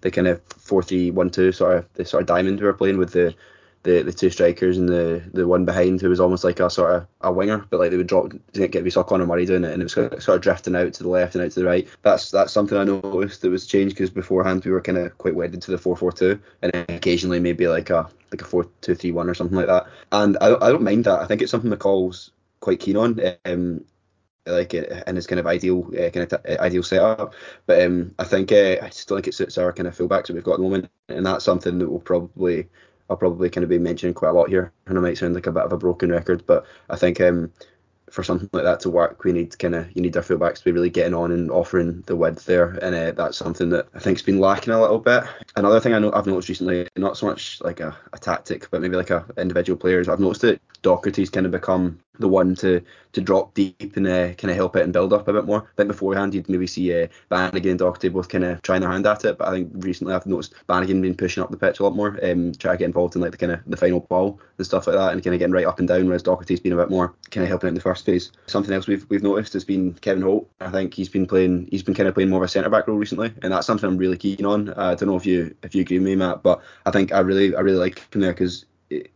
the 0.01 0.11
kind 0.11 0.27
of 0.27 0.43
four 0.45 0.83
three 0.83 1.11
one 1.11 1.31
two 1.31 1.53
sort 1.53 1.79
of 1.79 1.93
the 1.95 2.05
sort 2.05 2.23
of 2.23 2.27
diamond 2.27 2.59
we 2.59 2.67
were 2.67 2.75
playing 2.75 2.99
with 2.99 3.13
the 3.13 3.35
the, 3.85 4.03
the 4.03 4.13
two 4.13 4.31
strikers 4.31 4.79
and 4.79 4.89
the, 4.89 5.23
the 5.33 5.47
one 5.47 5.65
behind 5.65 6.01
who 6.01 6.09
was 6.09 6.19
almost 6.19 6.43
like 6.43 6.59
a 6.59 6.69
sort 6.69 6.95
of 6.95 7.07
a 7.21 7.33
winger, 7.33 7.65
but 7.71 7.79
like 7.79 7.91
they 7.91 7.97
would 7.97 8.07
drop 8.07 8.33
didn't 8.53 8.73
get 8.73 8.83
we 8.83 8.91
saw 8.91 9.03
Conor 9.03 9.27
Murray 9.27 9.47
doing 9.47 9.63
it 9.63 9.73
and 9.73 9.81
it 9.81 9.85
was 9.85 9.93
sort 10.25 10.37
of 10.37 10.41
drifting 10.41 10.75
out 10.75 10.93
to 10.95 11.03
the 11.03 11.09
left 11.09 11.35
and 11.35 11.45
out 11.45 11.53
to 11.53 11.61
the 11.61 11.67
right. 11.67 11.87
That's 12.03 12.31
that's 12.31 12.53
something 12.53 12.77
I 12.77 12.85
noticed 12.85 13.43
that 13.43 13.51
was 13.51 13.67
changed 13.67 13.95
because 13.95 14.11
beforehand 14.11 14.65
we 14.65 14.71
were 14.71 14.81
kind 14.81 14.99
of 14.99 15.17
quite 15.19 15.35
wedded 15.35 15.63
to 15.63 15.71
the 15.71 15.79
four 15.79 15.97
four 15.97 16.13
two 16.13 16.41
and 16.63 16.75
occasionally 16.89 17.41
maybe 17.41 17.69
like 17.69 17.91
a 17.91 18.09
like 18.33 18.41
a 18.41 18.45
four 18.45 18.67
two 18.81 18.95
three 18.95 19.13
one 19.13 19.29
or 19.29 19.35
something 19.35 19.57
like 19.57 19.67
that. 19.67 19.87
And 20.13 20.39
I 20.41 20.55
I 20.55 20.71
don't 20.71 20.83
mind 20.83 21.05
that. 21.05 21.21
I 21.21 21.27
think 21.27 21.43
it's 21.43 21.51
something 21.51 21.71
McCall's 21.71 22.31
quite 22.61 22.81
keen 22.81 22.97
on. 22.97 23.21
Um, 23.45 23.85
like 24.47 24.75
in 24.75 25.17
his 25.17 25.27
kind 25.27 25.41
of 25.41 25.47
ideal 25.47 25.87
uh, 25.95 26.11
kind 26.11 26.31
of 26.31 26.45
t- 26.45 26.59
ideal 26.59 26.83
setup. 26.83 27.35
But 27.65 27.83
um, 27.83 28.15
I 28.19 28.25
think 28.25 28.53
uh, 28.53 28.77
I 28.83 28.91
still 28.91 29.17
think 29.17 29.29
it 29.29 29.35
suits 29.35 29.57
our 29.57 29.73
kind 29.73 29.89
of 29.89 29.97
fullbacks 29.97 30.27
that 30.27 30.35
we've 30.35 30.45
got 30.45 30.55
at 30.55 30.57
the 30.59 30.65
moment, 30.65 30.91
and 31.09 31.25
that's 31.25 31.45
something 31.45 31.79
that 31.79 31.89
will 31.89 32.01
probably 32.01 32.69
I'll 33.09 33.17
probably 33.17 33.51
kind 33.51 33.65
of 33.65 33.71
be 33.71 33.79
mentioning 33.79 34.15
quite 34.15 34.31
a 34.31 34.33
lot 34.33 34.49
here, 34.49 34.73
and 34.87 34.97
it 34.97 35.01
might 35.01 35.19
sound 35.19 35.35
like 35.35 35.47
a 35.47 35.53
bit 35.53 35.65
of 35.65 35.73
a 35.73 35.79
broken 35.79 36.11
record, 36.11 36.45
but 36.47 36.67
I 36.89 36.97
think 36.97 37.21
um, 37.21 37.53
for 38.11 38.23
something 38.23 38.49
like 38.53 38.65
that 38.65 38.81
to 38.81 38.91
work, 38.91 39.25
we 39.25 39.33
need 39.33 39.59
kind 39.59 39.75
of 39.75 39.95
you 39.95 40.03
need 40.03 40.17
our 40.17 40.23
fullbacks 40.23 40.59
to 40.59 40.65
be 40.65 40.73
really 40.73 40.91
getting 40.91 41.15
on 41.15 41.33
and 41.33 41.51
offering 41.51 42.03
the 42.07 42.17
width 42.17 42.47
there, 42.47 42.71
and 42.83 42.95
uh, 42.95 43.13
that's 43.13 43.37
something 43.37 43.71
that 43.71 43.89
I 43.95 43.99
think's 43.99 44.23
been 44.23 44.41
lacking 44.41 44.73
a 44.73 44.81
little 44.81 44.99
bit. 44.99 45.25
Another 45.57 45.81
thing 45.81 45.95
I 45.95 45.99
know 45.99 46.13
I've 46.13 46.27
noticed 46.27 46.49
recently, 46.49 46.89
not 46.97 47.17
so 47.17 47.27
much 47.27 47.61
like 47.61 47.81
a, 47.81 47.97
a 48.13 48.19
tactic, 48.19 48.71
but 48.71 48.81
maybe 48.81 48.97
like 48.97 49.11
a 49.11 49.25
individual 49.37 49.79
players, 49.79 50.09
I've 50.09 50.21
noticed 50.21 50.43
that 50.43 50.61
Docherty's 50.83 51.31
kind 51.31 51.47
of 51.47 51.53
become 51.53 51.99
the 52.19 52.29
one 52.29 52.55
to 52.57 52.81
to 53.13 53.21
drop 53.21 53.55
deep 53.55 53.97
and 53.97 54.07
uh, 54.07 54.33
kind 54.35 54.51
of 54.51 54.57
help 54.57 54.75
it 54.77 54.83
and 54.83 54.93
build 54.93 55.13
up 55.13 55.29
a 55.29 55.33
bit 55.33 55.45
more. 55.45 55.63
I 55.63 55.77
think 55.77 55.89
beforehand 55.89 56.35
you'd 56.35 56.49
maybe 56.49 56.67
see 56.67 57.03
uh, 57.03 57.07
Bannigan 57.29 57.73
and 57.73 57.81
Docherty 57.81 58.13
both 58.13 58.29
kind 58.29 58.45
of 58.45 58.61
trying 58.63 58.81
their 58.81 58.91
hand 58.91 59.07
at 59.07 59.25
it, 59.25 59.39
but 59.39 59.49
I 59.49 59.53
think 59.53 59.71
recently 59.75 60.15
I've 60.15 60.27
noticed 60.27 60.55
Bannigan 60.67 61.01
been 61.01 61.15
pushing 61.15 61.43
up 61.43 61.51
the 61.51 61.57
pitch 61.57 61.81
a 61.81 61.85
lot 61.85 61.95
more, 61.95 62.19
um, 62.25 62.53
trying 62.53 62.75
to 62.75 62.79
get 62.79 62.87
involved 62.87 63.15
in 63.15 63.23
like 63.23 63.31
the 63.31 63.37
kind 63.37 63.53
of 63.53 63.61
the 63.67 63.77
final 63.77 64.01
ball 64.01 64.41
and 64.59 64.67
stuff 64.67 64.87
like 64.87 64.97
that, 64.97 65.13
and 65.13 65.23
kind 65.23 65.35
of 65.35 65.39
getting 65.39 65.55
right 65.55 65.67
up 65.67 65.79
and 65.79 65.89
down, 65.89 66.07
whereas 66.07 66.23
Docherty's 66.23 66.61
been 66.61 66.73
a 66.73 66.77
bit 66.77 66.91
more 66.91 67.15
kind 67.31 67.43
of 67.43 67.49
helping 67.49 67.69
out 67.69 67.71
in 67.71 67.75
the 67.75 67.81
first 67.81 68.05
phase. 68.05 68.33
Something 68.47 68.75
else 68.75 68.87
we've 68.87 69.07
we've 69.09 69.23
noticed 69.23 69.53
has 69.53 69.65
been 69.65 69.95
Kevin 69.95 70.23
Holt. 70.23 70.49
I 70.61 70.71
think 70.71 70.95
he's 70.95 71.09
been 71.09 71.27
playing 71.27 71.69
he's 71.71 71.83
been 71.83 71.95
kind 71.95 72.09
of 72.09 72.15
playing 72.15 72.31
more 72.31 72.43
of 72.43 72.45
a 72.45 72.49
centre 72.49 72.71
back 72.71 72.89
role 72.89 72.99
recently, 72.99 73.33
and 73.43 73.53
that's 73.53 73.67
something 73.67 73.89
I'm 73.89 73.99
really 73.99 74.19
keen 74.19 74.45
on. 74.45 74.71
Uh, 74.71 74.75
I 74.77 74.95
don't 74.95 75.09
know 75.09 75.17
if 75.17 75.27
you 75.27 75.55
if 75.63 75.75
you 75.75 75.83
agree 75.83 75.99
with 75.99 76.07
me, 76.07 76.17
Matt, 76.17 76.43
but 76.43 76.61
I 76.87 76.91
think 76.91 77.13
I 77.13 77.21
really 77.21 77.55
I 77.55 77.61
really 77.61 77.79
like 77.79 78.13
him 78.15 78.21
there 78.21 78.33
because 78.33 78.65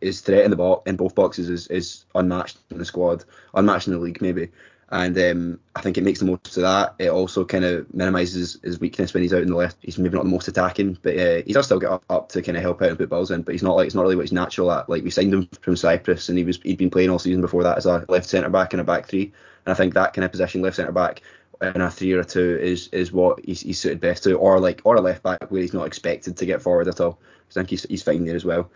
his 0.01 0.21
threat 0.21 0.45
in 0.45 0.51
the 0.51 0.57
bo- 0.57 0.83
in 0.85 0.95
both 0.95 1.15
boxes 1.15 1.49
is, 1.49 1.67
is 1.67 2.05
unmatched 2.15 2.57
in 2.71 2.77
the 2.77 2.85
squad, 2.85 3.23
unmatched 3.53 3.87
in 3.87 3.93
the 3.93 3.99
league 3.99 4.21
maybe. 4.21 4.49
And 4.91 5.15
um, 5.19 5.59
I 5.75 5.81
think 5.81 5.99
it 5.99 6.03
makes 6.03 6.19
the 6.19 6.25
most 6.25 6.57
of 6.57 6.63
that. 6.63 6.95
It 6.97 7.09
also 7.09 7.45
kind 7.45 7.63
of 7.63 7.93
minimises 7.93 8.57
his 8.63 8.79
weakness 8.79 9.13
when 9.13 9.21
he's 9.21 9.33
out 9.33 9.43
in 9.43 9.49
the 9.49 9.55
left. 9.55 9.77
He's 9.81 9.99
maybe 9.99 10.15
not 10.15 10.23
the 10.23 10.31
most 10.31 10.47
attacking, 10.47 10.97
but 11.03 11.15
uh, 11.15 11.41
he 11.45 11.53
does 11.53 11.65
still 11.65 11.79
get 11.79 11.91
up, 11.91 12.03
up 12.09 12.29
to 12.29 12.41
kind 12.41 12.57
of 12.57 12.63
help 12.63 12.81
out 12.81 12.89
and 12.89 12.97
put 12.97 13.09
balls 13.09 13.29
in. 13.29 13.43
But 13.43 13.53
he's 13.53 13.61
not 13.61 13.75
like 13.75 13.85
it's 13.85 13.93
not 13.93 14.01
really 14.01 14.15
what 14.15 14.23
he's 14.23 14.31
natural 14.31 14.71
at. 14.71 14.89
Like 14.89 15.03
we 15.03 15.11
signed 15.11 15.31
him 15.31 15.47
from 15.61 15.75
Cyprus, 15.75 16.27
and 16.27 16.39
he 16.39 16.43
was 16.43 16.59
he'd 16.63 16.79
been 16.79 16.89
playing 16.89 17.11
all 17.11 17.19
season 17.19 17.41
before 17.41 17.61
that 17.63 17.77
as 17.77 17.85
a 17.85 18.03
left 18.09 18.27
centre 18.27 18.49
back 18.49 18.73
and 18.73 18.81
a 18.81 18.83
back 18.83 19.07
three. 19.07 19.31
And 19.65 19.71
I 19.71 19.75
think 19.75 19.93
that 19.93 20.13
kind 20.13 20.25
of 20.25 20.31
position, 20.31 20.63
left 20.63 20.77
centre 20.77 20.91
back, 20.91 21.21
in 21.61 21.81
a 21.81 21.91
three 21.91 22.13
or 22.13 22.21
a 22.21 22.25
two 22.25 22.57
is 22.59 22.87
is 22.87 23.11
what 23.11 23.43
he's, 23.43 23.61
he's 23.61 23.79
suited 23.79 23.99
best 23.99 24.23
to, 24.23 24.33
or 24.35 24.59
like 24.59 24.81
or 24.85 24.95
a 24.95 25.01
left 25.01 25.23
back 25.23 25.51
where 25.51 25.61
he's 25.61 25.73
not 25.73 25.85
expected 25.85 26.37
to 26.37 26.45
get 26.45 26.61
forward 26.61 26.87
at 26.87 26.99
all. 26.99 27.19
I 27.51 27.53
think 27.53 27.69
he's 27.69 27.83
he's 27.83 28.03
fine 28.03 28.25
there 28.25 28.35
as 28.35 28.45
well. 28.45 28.69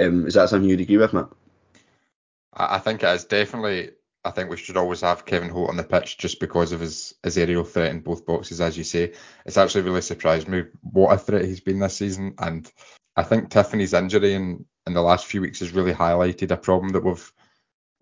Um, 0.00 0.26
is 0.26 0.34
that 0.34 0.48
something 0.48 0.68
you'd 0.68 0.80
agree 0.80 0.96
with, 0.98 1.12
Matt? 1.12 1.28
I 2.52 2.78
think 2.78 3.02
it 3.02 3.08
is 3.08 3.24
definitely 3.24 3.90
I 4.24 4.30
think 4.30 4.50
we 4.50 4.58
should 4.58 4.76
always 4.76 5.00
have 5.00 5.24
Kevin 5.24 5.48
Holt 5.48 5.70
on 5.70 5.76
the 5.76 5.84
pitch 5.84 6.18
just 6.18 6.40
because 6.40 6.72
of 6.72 6.80
his, 6.80 7.14
his 7.22 7.38
aerial 7.38 7.64
threat 7.64 7.90
in 7.90 8.00
both 8.00 8.26
boxes, 8.26 8.60
as 8.60 8.76
you 8.76 8.84
say. 8.84 9.14
It's 9.46 9.56
actually 9.56 9.82
really 9.82 10.02
surprised 10.02 10.46
me 10.46 10.64
what 10.82 11.12
a 11.14 11.18
threat 11.18 11.46
he's 11.46 11.60
been 11.60 11.78
this 11.78 11.96
season. 11.96 12.34
And 12.38 12.70
I 13.16 13.22
think 13.22 13.48
Tiffoney's 13.48 13.94
injury 13.94 14.34
in, 14.34 14.66
in 14.86 14.92
the 14.92 15.00
last 15.00 15.24
few 15.24 15.40
weeks 15.40 15.60
has 15.60 15.72
really 15.72 15.94
highlighted 15.94 16.50
a 16.50 16.56
problem 16.56 16.92
that 16.92 17.04
we've 17.04 17.32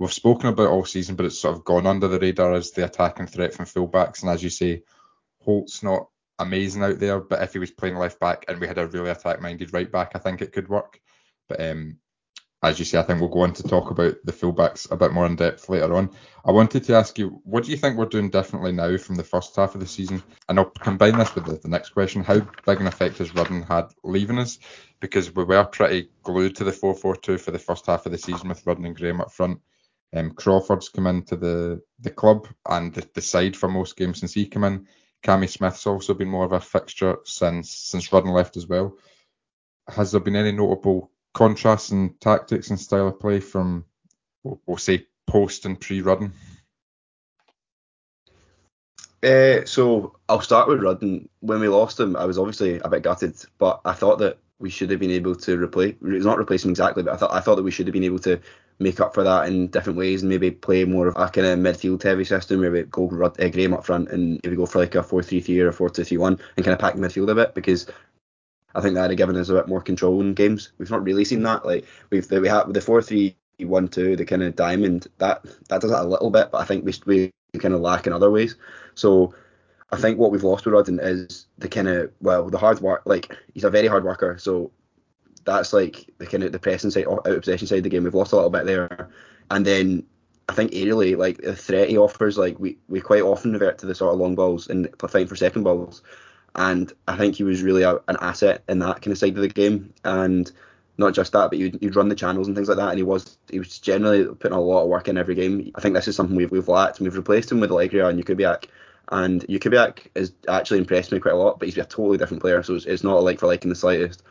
we've 0.01 0.13
spoken 0.13 0.49
about 0.49 0.69
all 0.69 0.85
season, 0.85 1.15
but 1.15 1.27
it's 1.27 1.39
sort 1.39 1.57
of 1.57 1.65
gone 1.65 1.87
under 1.87 2.09
the 2.09 2.19
radar 2.19 2.55
as 2.55 2.73
the 2.73 2.85
attacking 2.85 3.27
threat 3.27 3.55
from 3.55 3.67
fullbacks. 3.67 4.23
And 4.23 4.31
as 4.31 4.43
you 4.43 4.51
say, 4.51 4.83
Holt's 5.41 5.83
not 5.83 6.09
amazing 6.39 6.83
out 6.83 6.99
there, 6.99 7.21
but 7.21 7.43
if 7.43 7.53
he 7.53 7.59
was 7.59 7.71
playing 7.71 7.97
left 7.97 8.19
back 8.21 8.45
and 8.49 8.61
we 8.61 8.67
had 8.67 8.79
a 8.79 8.87
really 8.87 9.11
attack 9.11 9.41
minded 9.41 9.73
right 9.73 9.91
back, 9.91 10.13
I 10.15 10.19
think 10.19 10.41
it 10.41 10.53
could 10.53 10.69
work. 10.69 11.01
But 11.49 11.61
um, 11.61 11.99
as 12.63 12.79
you 12.79 12.85
say, 12.85 12.99
I 12.99 13.03
think 13.03 13.21
we'll 13.21 13.29
go 13.29 13.43
on 13.43 13.53
to 13.55 13.63
talk 13.63 13.91
about 13.91 14.17
the 14.25 14.33
fullbacks 14.33 14.91
a 14.91 14.97
bit 14.97 15.13
more 15.13 15.27
in 15.27 15.37
depth 15.37 15.69
later 15.69 15.95
on. 15.95 16.11
I 16.45 16.51
wanted 16.51 16.83
to 16.85 16.95
ask 16.95 17.17
you, 17.19 17.41
what 17.45 17.65
do 17.65 17.71
you 17.71 17.77
think 17.77 17.97
we're 17.97 18.07
doing 18.07 18.31
differently 18.31 18.73
now 18.73 18.97
from 18.97 19.15
the 19.15 19.23
first 19.23 19.55
half 19.55 19.75
of 19.75 19.81
the 19.81 19.87
season? 19.87 20.23
And 20.49 20.59
I'll 20.59 20.71
combine 20.71 21.17
this 21.19 21.35
with 21.35 21.47
the, 21.47 21.57
the 21.57 21.69
next 21.69 21.91
question. 21.91 22.25
How 22.25 22.41
big 22.67 22.81
an 22.81 22.89
effect 22.89 23.19
has 23.19 23.35
Rudden 23.35 23.63
had 23.63 23.93
leaving 24.03 24.39
us? 24.39 24.59
Because 24.99 25.33
we 25.35 25.45
were 25.45 25.65
pretty 25.65 26.11
glued 26.25 26.57
to 26.57 26.65
the 26.65 26.73
4 26.73 26.95
4 26.95 27.17
2 27.17 27.39
for 27.39 27.53
the 27.53 27.61
first 27.61 27.87
half 27.87 28.07
of 28.07 28.13
the 28.13 28.19
season 28.19 28.49
with 28.49 28.67
Rudden 28.67 28.87
and 28.87 28.97
Graham 28.97 29.21
up 29.21 29.33
front. 29.33 29.61
Um, 30.13 30.33
Crawford's 30.33 30.89
come 30.89 31.07
into 31.07 31.37
the, 31.37 31.81
the 32.01 32.11
club 32.11 32.49
and 32.69 32.93
the, 32.93 33.07
the 33.15 33.21
side 33.21 33.57
for 33.57 33.69
most 33.69 33.97
games 33.97 34.19
since 34.19 34.35
he 34.35 34.47
came 34.47 34.65
in. 34.65 34.87
Cammy 35.23 35.49
Smith's 35.49 35.87
also 35.87 36.15
been 36.15 36.29
more 36.29 36.45
of 36.45 36.53
a 36.53 36.61
fixture 36.61 37.19
since 37.25 37.71
since 37.71 38.13
Rudden 38.13 38.33
left 38.33 38.57
as 38.57 38.67
well. 38.67 38.97
Has 39.89 40.13
there 40.13 40.21
been 40.21 40.37
any 40.37 40.53
notable 40.53 41.11
contrasts 41.39 41.93
in 41.93 42.13
tactics 42.19 42.71
and 42.71 42.81
style 42.81 43.07
of 43.07 43.21
play 43.21 43.39
from, 43.39 43.85
we'll, 44.43 44.77
say, 44.77 45.07
post 45.29 45.67
and 45.67 45.81
pre-Rudden? 45.81 46.33
Uh, 49.23 49.65
so 49.65 50.17
I'll 50.29 50.41
start 50.41 50.69
with 50.69 50.83
Rudden. 50.83 51.29
When 51.39 51.61
we 51.61 51.69
lost 51.69 52.01
him, 52.01 52.17
I 52.17 52.25
was 52.25 52.39
obviously 52.39 52.81
a 52.81 52.89
bit 52.89 53.05
gutted, 53.05 53.37
but 53.59 53.81
I 53.85 53.93
thought 53.93 54.19
that 54.19 54.39
we 54.59 54.69
should 54.69 54.91
have 54.91 54.99
been 54.99 55.13
able 55.13 55.37
to 55.37 55.57
replace. 55.57 55.95
It's 56.03 56.25
not 56.25 56.41
replace 56.41 56.65
him 56.65 56.71
exactly, 56.71 57.05
but 57.05 57.15
I 57.15 57.17
thought 57.17 57.33
I 57.33 57.41
thought 57.41 57.55
that 57.55 57.63
we 57.63 57.71
should 57.71 57.87
have 57.87 57.93
been 57.93 58.05
able 58.05 58.19
to 58.21 58.41
make 58.81 59.01
up 59.01 59.15
for 59.15 59.23
that 59.23 59.49
in 59.49 59.69
different 59.69 59.99
ways 59.99 60.23
and 60.23 60.29
maybe 60.29 60.51
play 60.51 60.85
more 60.85 61.09
of 61.09 61.17
a 61.17 61.29
kind 61.29 61.47
of 61.47 61.59
midfield 61.59 62.03
heavy 62.03 62.25
system 62.25 62.61
where 62.61 62.71
we 62.71 62.83
go 62.85 63.09
Rud, 63.09 63.41
uh, 63.41 63.49
Graham 63.49 63.75
up 63.75 63.85
front 63.85 64.09
and 64.11 64.41
maybe 64.43 64.57
go 64.57 64.67
for 64.67 64.79
like 64.79 64.95
a 64.95 65.03
4-3-3 65.03 65.63
or 65.63 65.69
a 65.69 65.73
4-2-3-1 65.73 66.41
and 66.57 66.65
kind 66.65 66.75
of 66.75 66.79
pack 66.79 66.95
the 66.95 67.01
midfield 67.01 67.31
a 67.31 67.35
bit 67.35 67.55
because 67.55 67.87
I 68.75 68.81
think 68.81 68.95
that 68.95 69.03
would 69.03 69.11
have 69.11 69.19
given 69.19 69.37
us 69.37 69.49
a 69.49 69.55
bit 69.55 69.69
more 69.69 69.81
control 69.81 70.21
in 70.21 70.35
games. 70.35 70.73
We've 70.79 70.91
not 70.91 71.05
really 71.05 71.25
seen 71.25 71.39
hmm. 71.39 71.45
that. 71.45 71.67
Like 71.67 71.87
we've 72.11 72.31
we 72.31 72.49
have 72.49 72.73
the 72.73 72.81
4-3-1-2, 72.81 74.17
the 74.17 74.25
kind 74.25 74.43
of 74.43 74.57
diamond 74.57 75.09
that 75.19 75.45
that 75.69 75.81
does 75.81 75.91
that 75.91 76.05
a 76.05 76.09
little 76.09 76.31
bit, 76.31 76.51
but 76.51 76.59
I 76.59 76.65
think 76.65 76.85
we 76.85 77.33
we 77.53 77.61
kind 77.61 77.75
of 77.75 77.81
lack 77.81 78.07
in 78.07 78.13
other 78.13 78.31
ways. 78.31 78.57
So 78.95 79.35
I 79.91 79.97
hmm. 79.97 80.03
think 80.03 80.19
what 80.19 80.31
we've 80.31 80.45
lost 80.45 80.65
with 80.65 80.75
Rudden 80.75 81.01
is 81.01 81.47
the 81.59 81.69
kind 81.69 81.89
of 81.89 82.13
well 82.21 82.51
the 82.51 82.59
hard 82.59 82.81
work. 82.81 83.03
Like 83.05 83.37
he's 83.55 83.65
a 83.65 83.71
very 83.71 83.89
hard 83.89 84.05
worker, 84.05 84.37
so 84.39 84.71
that's 85.45 85.73
like 85.73 86.11
the 86.19 86.27
kind 86.27 86.45
of 86.45 86.53
the 86.53 86.59
pressing 86.59 86.91
side, 86.91 87.07
out 87.07 87.27
of 87.27 87.41
possession 87.41 87.67
side 87.67 87.79
of 87.79 87.85
the 87.85 87.91
game. 87.91 88.05
We've 88.05 88.15
lost 88.15 88.33
a 88.33 88.37
little 88.37 88.51
bit 88.51 88.67
there, 88.67 89.09
and 89.51 89.65
then 89.65 90.05
I 90.49 90.55
think 90.55 90.73
aerially, 90.73 91.17
like 91.17 91.39
the 91.39 91.55
threat 91.55 91.91
he 91.91 91.99
offers, 91.99 92.39
like 92.39 92.59
we, 92.59 92.79
we 92.89 93.01
quite 93.01 93.23
often 93.23 93.53
revert 93.53 93.79
to 93.79 93.87
the 93.87 93.95
sort 93.95 94.15
of 94.15 94.21
long 94.21 94.35
balls 94.35 94.69
and 94.69 94.89
fighting 94.99 95.27
for 95.27 95.37
second 95.37 95.63
balls, 95.63 96.03
and 96.59 96.93
I 97.07 97.17
think 97.17 97.37
he 97.37 97.45
was 97.45 97.63
really 97.63 97.85
a, 97.85 97.95
an 98.09 98.17
asset 98.21 98.65
in 98.69 98.81
that 98.81 99.01
kind 99.01 99.13
of 99.13 99.19
side 99.19 99.37
of 99.37 99.43
the 99.43 99.49
game, 99.49 99.95
and 100.05 100.51
not 100.99 101.15
just 101.15 101.33
that, 101.33 101.51
but 101.51 101.59
you'd, 101.59 101.81
you'd 101.81 101.95
run 101.95 102.09
the 102.09 102.17
channels 102.17 102.49
and 102.49 102.57
things 102.57 102.69
like 102.69 102.79
that, 102.79 102.91
and 102.91 102.99
he 102.99 103.05
was 103.05 103.39
he 103.49 103.61
was 103.61 103.79
generally 103.79 104.25
putting 104.25 104.57
a 104.57 104.61
lot 104.61 104.83
of 104.83 104.89
work 104.89 105.09
in 105.09 105.17
every 105.17 105.37
game. 105.37 105.71
I 105.77 105.81
think 105.81 105.95
this 105.95 106.09
is 106.09 106.17
something 106.17 106.37
we've 106.37 106.51
we've 106.51 106.69
lacked, 106.69 106.99
and 106.99 107.07
we've 107.07 107.17
replaced 107.17 107.53
him 107.53 107.61
with 107.61 107.71
Alegria 107.71 108.09
and 108.09 108.23
Jakubiak. 108.23 108.67
And 109.11 109.43
Jakubiak 109.47 110.09
has 110.17 110.33
actually 110.49 110.81
impressed 110.81 111.13
me 111.13 111.21
quite 111.21 111.35
a 111.35 111.39
lot, 111.39 111.59
but 111.59 111.69
he's 111.69 111.79
a 111.79 111.85
totally 111.85 112.19
different 112.19 112.43
player, 112.43 112.63
so 112.63 112.75
it's, 112.75 112.85
it's 112.85 113.05
not 113.05 113.17
a 113.17 113.21
like 113.21 113.39
for 113.39 113.47
like 113.47 113.63
in 113.63 113.71
the 113.71 113.77
slightest. 113.77 114.23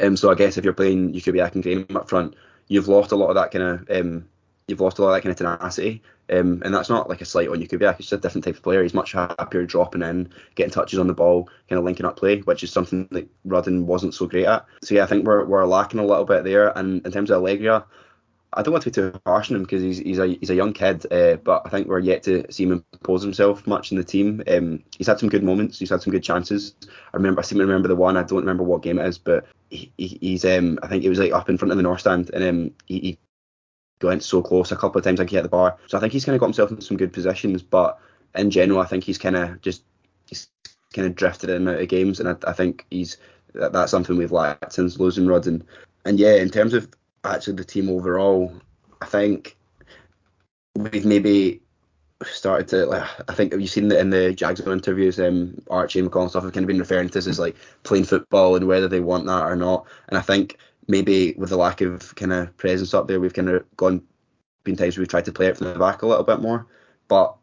Um, 0.00 0.16
so 0.16 0.30
I 0.30 0.34
guess 0.34 0.58
if 0.58 0.64
you're 0.64 0.74
playing 0.74 1.14
Jakubiak 1.14 1.54
and 1.54 1.62
Graham 1.62 1.86
up 1.96 2.10
front, 2.10 2.34
you've 2.66 2.88
lost 2.88 3.12
a 3.12 3.16
lot 3.16 3.28
of 3.28 3.36
that 3.36 3.52
kind 3.52 3.64
of 3.64 3.90
um, 3.90 4.28
you've 4.68 4.80
lost 4.80 4.98
a 4.98 5.02
lot 5.02 5.08
of 5.08 5.14
that 5.14 5.22
kind 5.22 5.32
of 5.32 5.58
tenacity. 5.58 6.02
Um, 6.30 6.62
and 6.62 6.74
that's 6.74 6.90
not 6.90 7.08
like 7.08 7.22
a 7.22 7.24
slight 7.24 7.48
on 7.48 7.56
Jakubiak. 7.56 7.98
It's 7.98 8.10
just 8.10 8.12
a 8.12 8.18
different 8.18 8.44
type 8.44 8.56
of 8.56 8.62
player. 8.62 8.82
He's 8.82 8.92
much 8.92 9.12
happier 9.12 9.64
dropping 9.64 10.02
in, 10.02 10.30
getting 10.54 10.72
touches 10.72 10.98
on 10.98 11.06
the 11.06 11.14
ball, 11.14 11.48
kind 11.68 11.78
of 11.78 11.84
linking 11.84 12.04
up 12.04 12.18
play, 12.18 12.40
which 12.40 12.62
is 12.62 12.70
something 12.70 13.08
that 13.12 13.28
Rudden 13.44 13.86
wasn't 13.86 14.14
so 14.14 14.26
great 14.26 14.46
at. 14.46 14.66
So 14.82 14.94
yeah, 14.94 15.04
I 15.04 15.06
think 15.06 15.26
we're 15.26 15.46
we're 15.46 15.64
lacking 15.64 16.00
a 16.00 16.04
little 16.04 16.26
bit 16.26 16.44
there. 16.44 16.76
And 16.76 17.04
in 17.06 17.12
terms 17.12 17.30
of 17.30 17.42
Alegria, 17.42 17.84
I 18.52 18.62
don't 18.62 18.72
want 18.72 18.84
to 18.84 18.90
be 18.90 18.94
too 18.94 19.20
harsh 19.26 19.50
on 19.50 19.56
him 19.56 19.62
because 19.62 19.82
he's 19.82 19.98
he's 19.98 20.18
a 20.18 20.26
he's 20.26 20.50
a 20.50 20.54
young 20.54 20.72
kid, 20.72 21.10
uh, 21.10 21.36
but 21.36 21.62
I 21.64 21.70
think 21.70 21.86
we're 21.86 21.98
yet 21.98 22.22
to 22.24 22.50
see 22.50 22.64
him 22.64 22.84
impose 22.92 23.22
himself 23.22 23.66
much 23.66 23.90
in 23.90 23.98
the 23.98 24.04
team. 24.04 24.42
Um, 24.48 24.82
he's 24.96 25.06
had 25.06 25.18
some 25.18 25.28
good 25.28 25.42
moments, 25.42 25.78
he's 25.78 25.90
had 25.90 26.02
some 26.02 26.12
good 26.12 26.22
chances. 26.22 26.74
I 26.86 27.16
remember 27.16 27.40
I 27.40 27.44
seem 27.44 27.58
to 27.58 27.64
remember 27.64 27.88
the 27.88 27.96
one. 27.96 28.16
I 28.16 28.22
don't 28.22 28.40
remember 28.40 28.64
what 28.64 28.82
game 28.82 28.98
it 28.98 29.06
is, 29.06 29.18
but 29.18 29.46
he, 29.70 29.92
he's 29.96 30.44
um 30.44 30.78
I 30.82 30.88
think 30.88 31.04
it 31.04 31.10
was 31.10 31.18
like 31.18 31.32
up 31.32 31.48
in 31.48 31.58
front 31.58 31.72
of 31.72 31.76
the 31.78 31.82
north 31.82 32.00
stand, 32.00 32.30
and 32.32 32.44
um 32.44 32.70
he, 32.86 33.00
he 33.00 33.18
went 34.02 34.22
so 34.22 34.42
close 34.42 34.72
a 34.72 34.76
couple 34.76 34.98
of 34.98 35.04
times. 35.04 35.18
I 35.18 35.22
think 35.22 35.30
he 35.30 35.36
hit 35.36 35.42
the 35.42 35.48
bar. 35.48 35.76
So 35.86 35.96
I 35.96 36.00
think 36.00 36.12
he's 36.12 36.24
kind 36.24 36.34
of 36.34 36.40
got 36.40 36.46
himself 36.46 36.70
in 36.70 36.80
some 36.80 36.96
good 36.96 37.12
positions, 37.12 37.62
but 37.62 37.98
in 38.34 38.50
general, 38.50 38.80
I 38.80 38.86
think 38.86 39.04
he's 39.04 39.18
kind 39.18 39.36
of 39.36 39.60
just 39.60 39.82
he's 40.26 40.48
kind 40.92 41.06
of 41.06 41.14
drifted 41.14 41.50
in 41.50 41.56
and 41.56 41.68
out 41.68 41.82
of 41.82 41.88
games, 41.88 42.20
and 42.20 42.28
I, 42.28 42.36
I 42.46 42.52
think 42.52 42.86
he's 42.90 43.16
that, 43.54 43.72
that's 43.72 43.90
something 43.90 44.16
we've 44.16 44.32
lacked 44.32 44.72
since 44.72 44.98
losing 44.98 45.26
Rudden. 45.26 45.64
And 46.04 46.18
yeah, 46.18 46.34
in 46.34 46.50
terms 46.50 46.74
of 46.74 46.88
actually 47.24 47.54
the 47.54 47.64
team 47.64 47.88
overall, 47.88 48.52
I 49.00 49.06
think 49.06 49.56
we've 50.76 51.04
maybe 51.04 51.60
started 52.24 52.66
to 52.68 52.86
like 52.86 53.08
I 53.28 53.34
think 53.34 53.52
have 53.52 53.60
you 53.60 53.68
seen 53.68 53.88
that 53.88 54.00
in 54.00 54.10
the 54.10 54.32
Jags 54.32 54.60
interviews, 54.60 55.20
um 55.20 55.60
Archie 55.70 56.00
and 56.00 56.10
McCall 56.10 56.22
and 56.22 56.30
stuff 56.30 56.44
have 56.44 56.52
kind 56.52 56.64
of 56.64 56.68
been 56.68 56.78
referring 56.78 57.08
to 57.08 57.14
this 57.14 57.26
as 57.26 57.38
like 57.38 57.56
playing 57.84 58.04
football 58.04 58.56
and 58.56 58.66
whether 58.66 58.88
they 58.88 59.00
want 59.00 59.26
that 59.26 59.44
or 59.44 59.56
not. 59.56 59.86
And 60.08 60.18
I 60.18 60.20
think 60.20 60.58
maybe 60.88 61.34
with 61.36 61.50
the 61.50 61.56
lack 61.56 61.80
of 61.80 62.14
kind 62.16 62.32
of 62.32 62.56
presence 62.56 62.94
up 62.94 63.06
there, 63.06 63.20
we've 63.20 63.34
kind 63.34 63.48
of 63.48 63.64
gone 63.76 64.02
been 64.64 64.76
times 64.76 64.98
we've 64.98 65.08
tried 65.08 65.24
to 65.26 65.32
play 65.32 65.46
it 65.46 65.56
from 65.56 65.72
the 65.72 65.78
back 65.78 66.02
a 66.02 66.06
little 66.06 66.24
bit 66.24 66.40
more. 66.40 66.66
But 67.06 67.36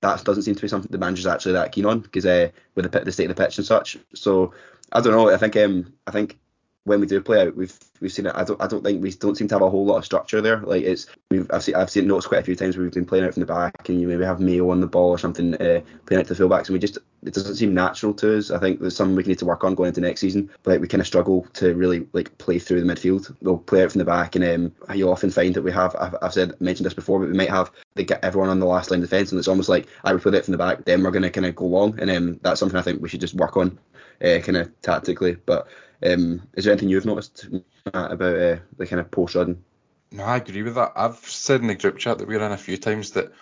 that 0.00 0.24
doesn't 0.24 0.42
seem 0.42 0.54
to 0.54 0.62
be 0.62 0.68
something 0.68 0.90
the 0.90 0.98
manager's 0.98 1.26
actually 1.26 1.52
that 1.52 1.72
keen 1.72 1.86
on 1.86 2.00
because 2.00 2.26
uh, 2.26 2.50
with 2.74 2.90
the, 2.90 3.00
the 3.00 3.12
state 3.12 3.30
of 3.30 3.36
the 3.36 3.42
pitch 3.42 3.58
and 3.58 3.66
such. 3.66 3.96
So 4.14 4.52
I 4.92 5.00
don't 5.00 5.12
know. 5.12 5.32
I 5.32 5.36
think 5.36 5.56
um 5.56 5.92
I 6.06 6.10
think 6.10 6.38
when 6.84 7.00
we 7.00 7.06
do 7.06 7.20
play 7.20 7.42
out, 7.42 7.56
we've 7.56 7.78
we've 8.00 8.12
seen 8.12 8.26
it. 8.26 8.34
I 8.34 8.42
don't 8.42 8.60
I 8.60 8.66
don't 8.66 8.82
think 8.82 9.02
we 9.02 9.12
don't 9.12 9.36
seem 9.36 9.46
to 9.48 9.54
have 9.54 9.62
a 9.62 9.70
whole 9.70 9.86
lot 9.86 9.98
of 9.98 10.04
structure 10.04 10.40
there. 10.40 10.58
Like 10.58 10.82
it's 10.82 11.06
we've 11.30 11.48
I've 11.52 11.62
seen 11.62 11.76
I've 11.76 11.90
seen 11.90 12.08
notes 12.08 12.26
quite 12.26 12.40
a 12.40 12.44
few 12.44 12.56
times 12.56 12.76
where 12.76 12.82
we've 12.82 12.92
been 12.92 13.06
playing 13.06 13.24
out 13.24 13.34
from 13.34 13.40
the 13.40 13.46
back 13.46 13.88
and 13.88 14.00
you 14.00 14.08
maybe 14.08 14.24
have 14.24 14.40
Mayo 14.40 14.68
on 14.70 14.80
the 14.80 14.88
ball 14.88 15.10
or 15.10 15.18
something 15.18 15.54
uh, 15.54 15.80
playing 16.06 16.20
out 16.20 16.26
to 16.26 16.34
the 16.34 16.42
fullbacks 16.42 16.66
and 16.66 16.70
we 16.70 16.78
just 16.80 16.98
it 17.24 17.34
doesn't 17.34 17.54
seem 17.54 17.72
natural 17.72 18.12
to 18.14 18.36
us. 18.36 18.50
I 18.50 18.58
think 18.58 18.80
there's 18.80 18.96
something 18.96 19.14
we 19.14 19.22
need 19.22 19.38
to 19.38 19.44
work 19.44 19.62
on 19.62 19.76
going 19.76 19.88
into 19.88 20.00
next 20.00 20.20
season. 20.20 20.50
But 20.64 20.72
like, 20.72 20.80
we 20.80 20.88
kind 20.88 21.00
of 21.00 21.06
struggle 21.06 21.46
to 21.54 21.72
really 21.74 22.08
like 22.12 22.36
play 22.38 22.58
through 22.58 22.82
the 22.82 22.92
midfield. 22.92 23.34
We'll 23.42 23.58
play 23.58 23.84
out 23.84 23.92
from 23.92 24.00
the 24.00 24.04
back 24.04 24.34
and 24.34 24.44
um, 24.44 24.96
you'll 24.96 25.12
often 25.12 25.30
find 25.30 25.54
that 25.54 25.62
we 25.62 25.70
have 25.70 25.94
I've, 25.94 26.16
I've 26.20 26.32
said 26.32 26.60
mentioned 26.60 26.86
this 26.86 26.94
before, 26.94 27.20
but 27.20 27.28
we 27.28 27.36
might 27.36 27.50
have 27.50 27.70
they 27.94 28.04
get 28.04 28.24
everyone 28.24 28.50
on 28.50 28.58
the 28.58 28.66
last 28.66 28.90
line 28.90 29.02
of 29.02 29.08
defence 29.08 29.30
and 29.30 29.38
it's 29.38 29.46
almost 29.46 29.68
like 29.68 29.86
I 30.02 30.12
would 30.12 30.22
put 30.22 30.34
it 30.34 30.44
from 30.44 30.52
the 30.52 30.58
back, 30.58 30.84
then 30.84 31.04
we're 31.04 31.12
going 31.12 31.22
to 31.22 31.30
kind 31.30 31.46
of 31.46 31.54
go 31.54 31.66
long 31.66 32.00
and 32.00 32.10
um, 32.10 32.40
that's 32.42 32.58
something 32.58 32.78
I 32.78 32.82
think 32.82 33.00
we 33.00 33.08
should 33.08 33.20
just 33.20 33.34
work 33.34 33.56
on 33.56 33.78
uh, 34.24 34.38
kind 34.40 34.56
of 34.56 34.82
tactically. 34.82 35.36
But 35.46 35.68
um, 36.04 36.48
is 36.54 36.64
there 36.64 36.72
anything 36.72 36.88
you've 36.88 37.06
noticed 37.06 37.46
Matt, 37.92 38.12
about 38.12 38.36
uh, 38.36 38.56
the 38.76 38.86
kind 38.86 39.00
of 39.00 39.10
post 39.10 39.34
Rudden? 39.34 39.64
No, 40.10 40.24
I 40.24 40.36
agree 40.36 40.62
with 40.62 40.74
that. 40.74 40.92
I've 40.96 41.18
said 41.18 41.60
in 41.62 41.68
the 41.68 41.74
group 41.74 41.98
chat 41.98 42.18
that 42.18 42.28
we're 42.28 42.44
in 42.44 42.52
a 42.52 42.56
few 42.56 42.76
times 42.76 43.12
that 43.12 43.32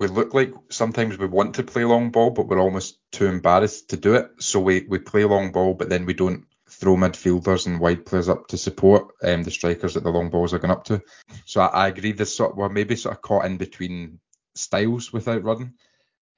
we 0.00 0.08
look 0.08 0.34
like 0.34 0.54
sometimes 0.70 1.18
we 1.18 1.26
want 1.26 1.56
to 1.56 1.62
play 1.62 1.84
long 1.84 2.10
ball, 2.10 2.30
but 2.30 2.48
we're 2.48 2.58
almost 2.58 2.98
too 3.12 3.26
embarrassed 3.26 3.90
to 3.90 3.96
do 3.96 4.14
it. 4.14 4.30
So 4.38 4.60
we, 4.60 4.86
we 4.88 4.98
play 4.98 5.24
long 5.24 5.52
ball, 5.52 5.74
but 5.74 5.88
then 5.88 6.06
we 6.06 6.14
don't 6.14 6.46
throw 6.68 6.96
midfielders 6.96 7.66
and 7.66 7.78
wide 7.78 8.04
players 8.06 8.28
up 8.28 8.48
to 8.48 8.58
support 8.58 9.14
um, 9.22 9.42
the 9.42 9.50
strikers 9.50 9.94
that 9.94 10.02
the 10.02 10.10
long 10.10 10.30
balls 10.30 10.52
are 10.52 10.58
going 10.58 10.72
up 10.72 10.84
to. 10.84 11.02
So 11.44 11.60
I, 11.60 11.66
I 11.66 11.88
agree. 11.88 12.12
This 12.12 12.34
sort 12.34 12.52
of, 12.52 12.56
we're 12.56 12.68
maybe 12.68 12.96
sort 12.96 13.14
of 13.14 13.22
caught 13.22 13.44
in 13.44 13.58
between 13.58 14.18
styles 14.54 15.12
without 15.12 15.44
Rudden. 15.44 15.74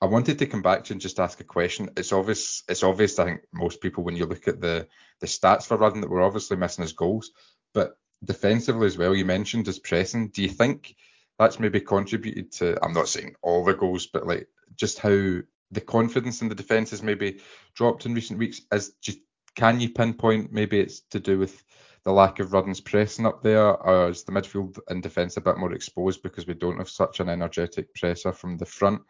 I 0.00 0.06
wanted 0.06 0.38
to 0.40 0.46
come 0.46 0.62
back 0.62 0.84
to 0.84 0.92
and 0.92 1.00
just 1.00 1.20
ask 1.20 1.40
a 1.40 1.44
question. 1.44 1.90
It's 1.96 2.12
obvious. 2.12 2.64
It's 2.68 2.82
obvious. 2.82 3.18
I 3.18 3.24
think 3.24 3.40
most 3.52 3.80
people, 3.80 4.04
when 4.04 4.16
you 4.16 4.26
look 4.26 4.46
at 4.46 4.60
the 4.60 4.88
the 5.20 5.26
stats 5.26 5.66
for 5.66 5.76
Rudden, 5.76 6.00
that 6.00 6.10
we're 6.10 6.22
obviously 6.22 6.56
missing 6.56 6.82
his 6.82 6.92
goals, 6.92 7.30
but 7.74 7.98
defensively 8.24 8.86
as 8.86 8.98
well. 8.98 9.14
You 9.14 9.24
mentioned 9.24 9.66
his 9.66 9.78
pressing. 9.78 10.28
Do 10.28 10.42
you 10.42 10.48
think 10.48 10.94
that's 11.38 11.60
maybe 11.60 11.80
contributed 11.80 12.52
to? 12.52 12.82
I'm 12.84 12.92
not 12.92 13.08
saying 13.08 13.34
all 13.42 13.64
the 13.64 13.74
goals, 13.74 14.06
but 14.06 14.26
like 14.26 14.48
just 14.76 14.98
how 14.98 15.40
the 15.70 15.80
confidence 15.80 16.42
in 16.42 16.48
the 16.48 16.54
defence 16.54 16.90
has 16.90 17.02
maybe 17.02 17.40
dropped 17.74 18.06
in 18.06 18.14
recent 18.14 18.38
weeks. 18.38 18.62
As 18.70 18.92
just 19.00 19.18
can 19.54 19.80
you 19.80 19.90
pinpoint 19.90 20.52
maybe 20.52 20.78
it's 20.78 21.00
to 21.10 21.20
do 21.20 21.38
with 21.38 21.62
the 22.04 22.12
lack 22.12 22.38
of 22.38 22.52
Rudden's 22.52 22.80
pressing 22.80 23.26
up 23.26 23.42
there, 23.42 23.74
or 23.74 24.10
is 24.10 24.22
the 24.22 24.32
midfield 24.32 24.78
and 24.88 25.02
defence 25.02 25.36
a 25.36 25.40
bit 25.40 25.58
more 25.58 25.72
exposed 25.72 26.22
because 26.22 26.46
we 26.46 26.54
don't 26.54 26.78
have 26.78 26.88
such 26.88 27.20
an 27.20 27.28
energetic 27.28 27.92
presser 27.94 28.32
from 28.32 28.56
the 28.56 28.66
front? 28.66 29.00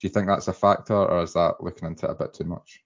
Do 0.00 0.06
you 0.06 0.10
think 0.10 0.26
that's 0.26 0.48
a 0.48 0.52
factor, 0.52 0.94
or 0.94 1.22
is 1.22 1.32
that 1.32 1.56
looking 1.60 1.88
into 1.88 2.06
it 2.06 2.12
a 2.12 2.14
bit 2.14 2.34
too 2.34 2.44
much? 2.44 2.82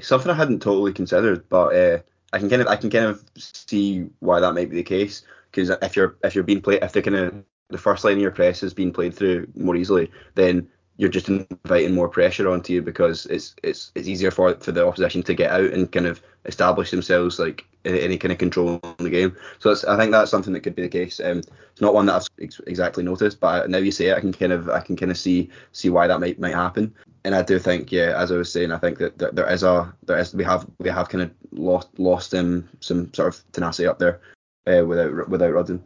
Something 0.00 0.30
I 0.30 0.34
hadn't 0.34 0.60
totally 0.60 0.92
considered, 0.92 1.48
but 1.48 1.74
uh, 1.74 1.98
I 2.32 2.38
can 2.38 2.50
kind 2.50 2.62
of 2.62 2.68
I 2.68 2.76
can 2.76 2.90
kind 2.90 3.06
of 3.06 3.24
see 3.36 4.06
why 4.20 4.40
that 4.40 4.54
might 4.54 4.70
be 4.70 4.76
the 4.76 4.82
case. 4.82 5.22
Because 5.50 5.70
if 5.82 5.96
you're 5.96 6.16
if 6.22 6.34
you're 6.34 6.44
being 6.44 6.60
played 6.60 6.82
if 6.82 6.92
the 6.92 7.02
kind 7.02 7.16
of 7.16 7.44
the 7.68 7.78
first 7.78 8.04
line 8.04 8.14
of 8.14 8.22
your 8.22 8.30
press 8.30 8.62
is 8.62 8.74
being 8.74 8.92
played 8.92 9.14
through 9.14 9.48
more 9.54 9.74
easily, 9.76 10.10
then 10.34 10.68
you're 10.96 11.10
just 11.10 11.28
inviting 11.28 11.94
more 11.94 12.08
pressure 12.08 12.48
onto 12.48 12.72
you 12.72 12.82
because 12.82 13.26
it's 13.26 13.54
it's 13.62 13.92
it's 13.94 14.08
easier 14.08 14.30
for 14.30 14.54
for 14.56 14.72
the 14.72 14.86
opposition 14.86 15.22
to 15.24 15.34
get 15.34 15.50
out 15.50 15.72
and 15.72 15.92
kind 15.92 16.06
of 16.06 16.22
establish 16.46 16.90
themselves 16.90 17.38
like 17.38 17.66
any 17.84 18.18
kind 18.18 18.32
of 18.32 18.38
control 18.38 18.80
in 18.98 19.04
the 19.04 19.10
game. 19.10 19.36
So 19.58 19.74
I 19.86 19.96
think 19.96 20.10
that's 20.10 20.30
something 20.30 20.52
that 20.54 20.60
could 20.60 20.74
be 20.74 20.82
the 20.82 20.88
case. 20.88 21.20
Um, 21.20 21.38
it's 21.38 21.80
not 21.80 21.94
one 21.94 22.06
that 22.06 22.14
I've 22.14 22.28
ex- 22.40 22.60
exactly 22.66 23.04
noticed, 23.04 23.38
but 23.38 23.70
now 23.70 23.78
you 23.78 23.92
say 23.92 24.06
it, 24.06 24.16
I 24.16 24.20
can 24.20 24.32
kind 24.32 24.52
of 24.52 24.68
I 24.68 24.80
can 24.80 24.96
kind 24.96 25.10
of 25.10 25.18
see 25.18 25.50
see 25.72 25.90
why 25.90 26.06
that 26.06 26.20
might 26.20 26.38
might 26.38 26.54
happen. 26.54 26.94
And 27.24 27.34
I 27.34 27.42
do 27.42 27.58
think, 27.58 27.90
yeah, 27.90 28.14
as 28.16 28.30
I 28.30 28.36
was 28.36 28.52
saying, 28.52 28.70
I 28.70 28.78
think 28.78 28.98
that, 28.98 29.18
there 29.18 29.50
is 29.50 29.62
a 29.62 29.92
there 30.04 30.18
is 30.18 30.34
we 30.34 30.44
have 30.44 30.66
we 30.78 30.88
have 30.88 31.08
kind 31.08 31.22
of 31.22 31.30
lost 31.52 31.88
lost 31.98 32.34
um, 32.34 32.68
some 32.80 33.12
sort 33.12 33.34
of 33.34 33.52
tenacity 33.52 33.86
up 33.86 33.98
there 33.98 34.20
uh, 34.66 34.84
without 34.84 35.28
without 35.28 35.52
Rudden. 35.52 35.84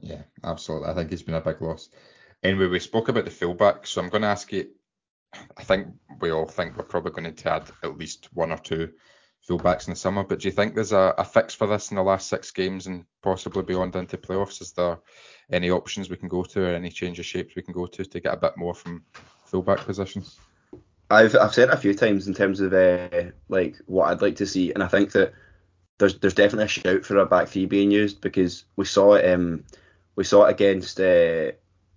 Yeah, 0.00 0.22
absolutely. 0.44 0.88
I 0.88 0.94
think 0.94 1.12
it's 1.12 1.22
been 1.22 1.34
a 1.34 1.40
big 1.40 1.60
loss. 1.60 1.90
Anyway, 2.42 2.66
we 2.66 2.78
spoke 2.78 3.08
about 3.08 3.24
the 3.24 3.30
fullback, 3.30 3.86
so 3.86 4.00
I'm 4.00 4.08
going 4.08 4.22
to 4.22 4.28
ask 4.28 4.52
you. 4.52 4.68
I 5.56 5.62
think 5.62 5.88
we 6.20 6.30
all 6.30 6.46
think 6.46 6.76
we're 6.76 6.84
probably 6.84 7.12
going 7.12 7.32
to 7.32 7.52
add 7.52 7.70
at 7.84 7.96
least 7.96 8.28
one 8.32 8.50
or 8.50 8.58
two 8.58 8.90
fullbacks 9.48 9.86
in 9.86 9.92
the 9.92 9.96
summer. 9.96 10.24
But 10.24 10.40
do 10.40 10.48
you 10.48 10.52
think 10.52 10.74
there's 10.74 10.92
a, 10.92 11.14
a 11.18 11.24
fix 11.24 11.54
for 11.54 11.66
this 11.66 11.90
in 11.90 11.96
the 11.96 12.02
last 12.02 12.28
six 12.28 12.50
games 12.50 12.86
and 12.86 13.04
possibly 13.22 13.62
beyond 13.62 13.94
into 13.94 14.16
playoffs? 14.16 14.60
Is 14.60 14.72
there 14.72 14.98
any 15.52 15.70
options 15.70 16.10
we 16.10 16.16
can 16.16 16.28
go 16.28 16.42
to 16.42 16.62
or 16.62 16.74
any 16.74 16.90
change 16.90 17.18
of 17.18 17.26
shapes 17.26 17.54
we 17.54 17.62
can 17.62 17.74
go 17.74 17.86
to 17.86 18.04
to 18.04 18.20
get 18.20 18.34
a 18.34 18.38
bit 18.38 18.56
more 18.56 18.74
from 18.74 19.04
fullback 19.44 19.78
positions? 19.78 20.38
I've 21.10 21.34
I've 21.36 21.54
said 21.54 21.68
it 21.68 21.74
a 21.74 21.78
few 21.78 21.94
times 21.94 22.28
in 22.28 22.34
terms 22.34 22.60
of 22.60 22.72
uh, 22.72 23.30
like 23.48 23.76
what 23.86 24.08
I'd 24.08 24.22
like 24.22 24.36
to 24.36 24.46
see, 24.46 24.72
and 24.72 24.82
I 24.82 24.88
think 24.88 25.12
that 25.12 25.32
there's 25.98 26.18
there's 26.18 26.34
definitely 26.34 26.66
a 26.66 26.68
shout 26.68 27.04
for 27.04 27.16
a 27.18 27.26
back 27.26 27.48
three 27.48 27.66
being 27.66 27.90
used 27.90 28.20
because 28.20 28.64
we 28.76 28.84
saw 28.84 29.14
it 29.14 29.28
um 29.32 29.64
we 30.14 30.24
saw 30.24 30.46
it 30.46 30.50
against 30.50 31.00
uh, 31.00 31.50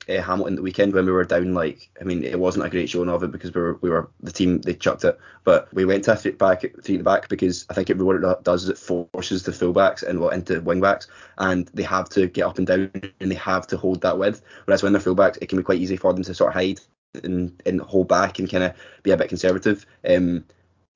uh, 0.09 0.21
Hamilton 0.21 0.55
the 0.55 0.61
weekend 0.61 0.93
when 0.93 1.05
we 1.05 1.11
were 1.11 1.23
down. 1.23 1.53
Like, 1.53 1.89
I 1.99 2.03
mean, 2.03 2.23
it 2.23 2.39
wasn't 2.39 2.65
a 2.65 2.69
great 2.69 2.89
showing 2.89 3.09
of 3.09 3.23
it 3.23 3.31
because 3.31 3.53
we 3.53 3.61
were 3.61 3.77
we 3.81 3.89
were 3.89 4.09
the 4.21 4.31
team 4.31 4.59
they 4.61 4.73
chucked 4.73 5.03
it, 5.03 5.19
but 5.43 5.73
we 5.73 5.85
went 5.85 6.03
to 6.05 6.11
a 6.13 6.31
back 6.33 6.63
three 6.83 6.97
the 6.97 7.03
back 7.03 7.29
because 7.29 7.65
I 7.69 7.73
think 7.73 7.89
it, 7.89 7.97
what 7.97 8.15
it 8.15 8.43
does 8.43 8.63
is 8.63 8.69
it 8.69 8.77
forces 8.77 9.43
the 9.43 9.51
fullbacks 9.51 10.03
and 10.03 10.19
well, 10.19 10.29
into 10.29 10.61
wingbacks, 10.61 11.07
and 11.37 11.69
they 11.73 11.83
have 11.83 12.09
to 12.09 12.27
get 12.27 12.45
up 12.45 12.57
and 12.57 12.67
down 12.67 12.91
and 13.19 13.31
they 13.31 13.35
have 13.35 13.67
to 13.67 13.77
hold 13.77 14.01
that 14.01 14.17
width. 14.17 14.41
Whereas 14.65 14.83
when 14.83 14.93
they're 14.93 15.01
fullbacks, 15.01 15.37
it 15.41 15.47
can 15.47 15.57
be 15.57 15.63
quite 15.63 15.79
easy 15.79 15.97
for 15.97 16.13
them 16.13 16.23
to 16.23 16.33
sort 16.33 16.49
of 16.49 16.55
hide 16.55 16.79
and, 17.23 17.61
and 17.65 17.81
hold 17.81 18.07
back 18.07 18.39
and 18.39 18.49
kind 18.49 18.63
of 18.63 18.73
be 19.03 19.11
a 19.11 19.17
bit 19.17 19.29
conservative. 19.29 19.85
Um, 20.07 20.45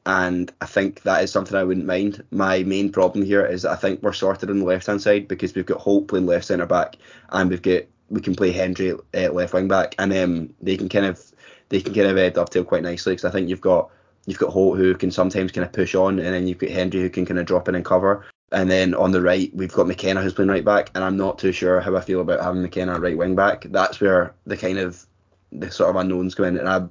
and 0.08 0.54
I 0.62 0.66
think 0.66 1.02
that 1.04 1.22
is 1.22 1.32
something 1.32 1.58
I 1.58 1.66
wouldn't 1.66 1.86
mind. 1.86 2.24
My 2.32 2.64
main 2.64 2.94
problem 2.94 3.26
here 3.26 3.46
is 3.46 3.66
I 3.66 3.76
think 3.76 4.02
we're 4.02 4.14
sorted 4.14 4.50
on 4.50 4.60
the 4.60 4.66
left 4.66 4.88
hand 4.88 5.02
side 5.02 5.28
because 5.28 5.54
we've 5.54 5.66
got 5.66 5.82
Holt 5.82 6.08
playing 6.08 6.26
left 6.26 6.46
centre 6.46 6.66
back 6.66 6.96
and 7.30 7.50
we've 7.50 7.62
got 7.62 7.84
we 8.10 8.22
can 8.22 8.36
play 8.36 8.52
Hendry 8.52 8.94
uh, 8.94 9.32
left 9.32 9.54
wing 9.54 9.68
back, 9.68 9.96
and 10.00 10.14
um, 10.14 10.54
they 10.62 10.78
can 10.78 10.90
kind 10.90 11.06
of 11.06 11.24
they 11.70 11.82
can 11.82 11.94
kind 11.94 12.08
of 12.08 12.18
uh, 12.18 12.30
dovetail 12.30 12.64
quite 12.64 12.84
nicely 12.84 13.14
because 13.14 13.26
I 13.26 13.32
think 13.32 13.50
you've 13.50 13.62
got 13.62 13.90
you've 14.26 14.40
got 14.40 14.52
Holt 14.52 14.78
who 14.78 14.94
can 14.96 15.12
sometimes 15.12 15.52
kind 15.52 15.66
of 15.66 15.74
push 15.74 15.96
on, 15.96 16.20
and 16.20 16.34
then 16.34 16.48
you've 16.48 16.58
got 16.58 16.70
Hendry 16.70 17.02
who 17.02 17.10
can 17.10 17.26
kind 17.26 17.40
of 17.40 17.46
drop 17.46 17.68
in 17.68 17.76
and 17.76 17.86
cover. 17.86 18.26
And 18.52 18.72
then 18.72 18.94
on 18.94 19.12
the 19.12 19.22
right, 19.22 19.54
we've 19.54 19.74
got 19.74 19.88
McKenna 19.88 20.22
who's 20.22 20.34
playing 20.34 20.50
right 20.50 20.64
back, 20.64 20.92
and 20.96 21.04
I'm 21.04 21.18
not 21.18 21.38
too 21.38 21.52
sure 21.52 21.82
how 21.82 21.96
I 21.98 22.02
feel 22.02 22.22
about 22.22 22.42
having 22.44 22.62
McKenna 22.62 23.00
right 23.00 23.18
wing 23.18 23.36
back. 23.36 23.66
That's 23.70 24.00
where 24.00 24.34
the 24.46 24.56
kind 24.56 24.78
of 24.78 25.06
the 25.52 25.72
sort 25.72 25.90
of 25.90 25.96
unknowns 25.98 26.36
go 26.36 26.46
in, 26.46 26.58
and 26.58 26.70
I 26.70 26.86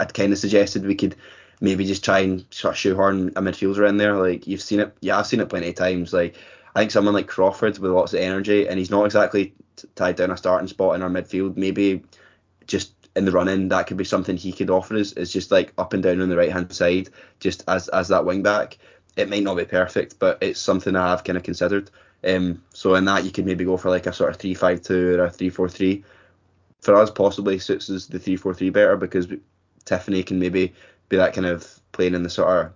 I'd 0.00 0.14
kind 0.14 0.32
of 0.32 0.38
suggested 0.38 0.86
we 0.86 0.94
could 0.94 1.16
maybe 1.60 1.84
just 1.84 2.04
try 2.04 2.20
and 2.20 2.44
sort 2.50 2.74
of 2.74 2.78
shoehorn 2.78 3.28
a 3.30 3.42
midfielder 3.42 3.88
in 3.88 3.96
there. 3.96 4.16
Like 4.16 4.46
you've 4.46 4.62
seen 4.62 4.80
it, 4.80 4.96
yeah, 5.00 5.18
I've 5.18 5.26
seen 5.26 5.40
it 5.40 5.48
plenty 5.48 5.70
of 5.70 5.74
times. 5.74 6.12
Like 6.12 6.36
I 6.74 6.80
think 6.80 6.90
someone 6.90 7.14
like 7.14 7.26
Crawford 7.26 7.78
with 7.78 7.90
lots 7.90 8.12
of 8.12 8.20
energy, 8.20 8.68
and 8.68 8.78
he's 8.78 8.90
not 8.90 9.04
exactly 9.04 9.54
tied 9.94 10.16
down 10.16 10.30
a 10.30 10.36
starting 10.36 10.68
spot 10.68 10.94
in 10.94 11.02
our 11.02 11.10
midfield. 11.10 11.56
Maybe 11.56 12.02
just 12.66 12.92
in 13.16 13.24
the 13.24 13.32
run 13.32 13.48
in, 13.48 13.68
that 13.68 13.86
could 13.86 13.96
be 13.96 14.04
something 14.04 14.36
he 14.36 14.52
could 14.52 14.70
offer 14.70 14.96
us. 14.96 15.12
Is 15.12 15.32
just 15.32 15.50
like 15.50 15.72
up 15.78 15.92
and 15.92 16.02
down 16.02 16.20
on 16.20 16.28
the 16.28 16.36
right 16.36 16.52
hand 16.52 16.72
side, 16.72 17.08
just 17.40 17.64
as 17.68 17.88
as 17.88 18.08
that 18.08 18.24
wing 18.24 18.42
back. 18.42 18.78
It 19.16 19.28
might 19.28 19.42
not 19.42 19.56
be 19.56 19.64
perfect, 19.64 20.18
but 20.18 20.38
it's 20.40 20.60
something 20.60 20.94
I 20.94 21.10
have 21.10 21.24
kind 21.24 21.36
of 21.36 21.42
considered. 21.42 21.90
Um, 22.24 22.62
so 22.72 22.94
in 22.94 23.04
that 23.04 23.24
you 23.24 23.30
could 23.30 23.46
maybe 23.46 23.64
go 23.64 23.76
for 23.76 23.90
like 23.90 24.06
a 24.06 24.12
sort 24.12 24.30
of 24.30 24.36
three 24.36 24.54
five 24.54 24.82
two 24.82 25.18
or 25.18 25.24
a 25.24 25.30
three 25.30 25.50
four 25.50 25.68
three. 25.68 26.04
For 26.80 26.94
us, 26.94 27.10
possibly 27.10 27.58
suits 27.58 27.90
us 27.90 28.06
the 28.06 28.18
three 28.18 28.36
four 28.36 28.54
three 28.54 28.70
better 28.70 28.96
because 28.96 29.26
Tiffoney 29.84 30.24
can 30.24 30.38
maybe 30.38 30.74
be 31.08 31.16
that 31.16 31.34
kind 31.34 31.46
of 31.46 31.80
playing 31.92 32.14
in 32.14 32.22
the 32.22 32.30
sort 32.30 32.48
of 32.48 32.72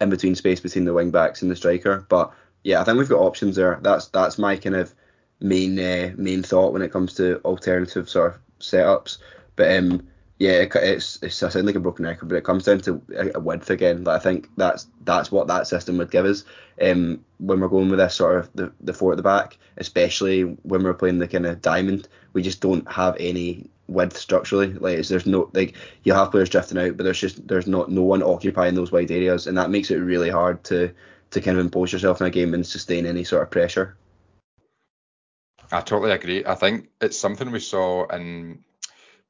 in 0.00 0.10
between 0.10 0.34
space 0.34 0.60
between 0.60 0.84
the 0.84 0.92
wing 0.92 1.10
backs 1.10 1.42
and 1.42 1.50
the 1.50 1.56
striker. 1.56 2.06
But 2.08 2.32
yeah, 2.62 2.80
I 2.80 2.84
think 2.84 2.98
we've 2.98 3.08
got 3.08 3.20
options 3.20 3.56
there. 3.56 3.78
That's 3.82 4.08
that's 4.08 4.38
my 4.38 4.56
kind 4.56 4.76
of 4.76 4.94
main 5.40 5.78
uh, 5.78 6.12
main 6.16 6.42
thought 6.42 6.72
when 6.72 6.82
it 6.82 6.92
comes 6.92 7.14
to 7.14 7.40
alternative 7.44 8.08
sort 8.08 8.34
of 8.34 8.40
setups. 8.60 9.18
But 9.56 9.76
um, 9.76 10.08
yeah, 10.38 10.52
it, 10.52 10.74
it's 10.76 11.18
it's 11.22 11.42
I 11.42 11.48
sound 11.48 11.66
like 11.66 11.74
a 11.74 11.80
broken 11.80 12.04
record, 12.04 12.28
but 12.28 12.36
it 12.36 12.44
comes 12.44 12.64
down 12.64 12.80
to 12.80 13.02
a, 13.16 13.38
a 13.38 13.40
width 13.40 13.70
again. 13.70 14.04
Like 14.04 14.20
I 14.20 14.22
think 14.22 14.48
that's 14.56 14.86
that's 15.04 15.32
what 15.32 15.48
that 15.48 15.66
system 15.66 15.98
would 15.98 16.10
give 16.10 16.26
us. 16.26 16.44
Um, 16.80 17.24
when 17.38 17.60
we're 17.60 17.68
going 17.68 17.88
with 17.88 17.98
this 17.98 18.14
sort 18.14 18.38
of 18.38 18.52
the, 18.54 18.72
the 18.80 18.92
four 18.92 19.12
at 19.12 19.16
the 19.16 19.22
back, 19.22 19.58
especially 19.78 20.42
when 20.42 20.82
we're 20.84 20.94
playing 20.94 21.18
the 21.18 21.26
kind 21.28 21.46
of 21.46 21.60
diamond, 21.60 22.08
we 22.32 22.42
just 22.42 22.60
don't 22.60 22.90
have 22.90 23.16
any 23.18 23.68
width 23.88 24.16
structurally. 24.16 24.72
Like 24.74 25.04
there's 25.06 25.26
no 25.26 25.50
like 25.54 25.74
you 26.04 26.12
have 26.12 26.30
players 26.30 26.50
drifting 26.50 26.78
out, 26.78 26.96
but 26.96 27.02
there's 27.02 27.20
just 27.20 27.46
there's 27.48 27.66
not 27.66 27.90
no 27.90 28.02
one 28.02 28.22
occupying 28.22 28.74
those 28.74 28.92
wide 28.92 29.10
areas, 29.10 29.46
and 29.46 29.58
that 29.58 29.70
makes 29.70 29.90
it 29.90 29.96
really 29.96 30.30
hard 30.30 30.62
to 30.64 30.92
to 31.30 31.40
kind 31.40 31.58
of 31.58 31.64
impose 31.64 31.92
yourself 31.92 32.20
in 32.20 32.26
a 32.26 32.30
game 32.30 32.54
and 32.54 32.66
sustain 32.66 33.06
any 33.06 33.24
sort 33.24 33.42
of 33.42 33.50
pressure. 33.50 33.96
I 35.70 35.80
totally 35.80 36.12
agree. 36.12 36.44
I 36.44 36.54
think 36.54 36.88
it's 37.00 37.18
something 37.18 37.50
we 37.50 37.60
saw 37.60 38.06
in 38.06 38.64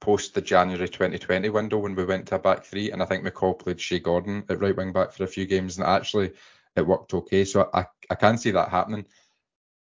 post 0.00 0.34
the 0.34 0.40
January 0.40 0.88
2020 0.88 1.48
window 1.48 1.78
when 1.78 1.96
we 1.96 2.04
went 2.04 2.28
to 2.28 2.36
a 2.36 2.38
back 2.38 2.64
three, 2.64 2.92
and 2.92 3.02
I 3.02 3.06
think 3.06 3.24
McCall 3.24 3.58
played 3.58 3.80
Shea 3.80 3.98
Gordon 3.98 4.44
at 4.48 4.60
right 4.60 4.76
wing 4.76 4.92
back 4.92 5.12
for 5.12 5.24
a 5.24 5.28
few 5.28 5.46
games, 5.46 5.76
and 5.76 5.86
actually 5.86 6.32
it 6.76 6.86
worked 6.86 7.14
okay. 7.14 7.44
So 7.44 7.68
I, 7.74 7.86
I 8.08 8.14
can 8.14 8.38
see 8.38 8.52
that 8.52 8.68
happening. 8.68 9.06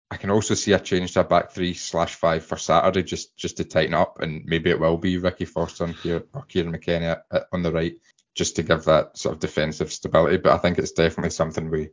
I 0.10 0.18
can 0.18 0.30
also 0.30 0.56
see 0.56 0.74
a 0.74 0.80
change 0.80 1.14
to 1.14 1.22
a 1.22 1.24
back 1.24 1.52
three 1.52 1.74
slash 1.74 2.16
five 2.16 2.44
for 2.44 2.58
Saturday 2.58 3.04
just 3.04 3.38
just 3.38 3.58
to 3.58 3.64
tighten 3.64 3.94
up, 3.94 4.20
and 4.20 4.44
maybe 4.46 4.70
it 4.70 4.80
will 4.80 4.98
be 4.98 5.18
Ricky 5.18 5.46
Forster 5.46 5.86
and 5.86 5.96
Kier, 5.96 6.26
or 6.34 6.44
Kieran 6.44 6.72
McKenna 6.72 7.24
on 7.54 7.64
the 7.64 7.72
right, 7.72 7.96
just 8.36 8.58
to 8.58 8.64
give 8.64 8.84
that 8.86 9.18
sort 9.18 9.36
of 9.36 9.40
defensive 9.40 9.94
stability. 9.94 10.38
But 10.38 10.52
I 10.52 10.58
think 10.58 10.78
it's 10.78 10.92
definitely 10.92 11.32
something 11.32 11.70
we 11.70 11.92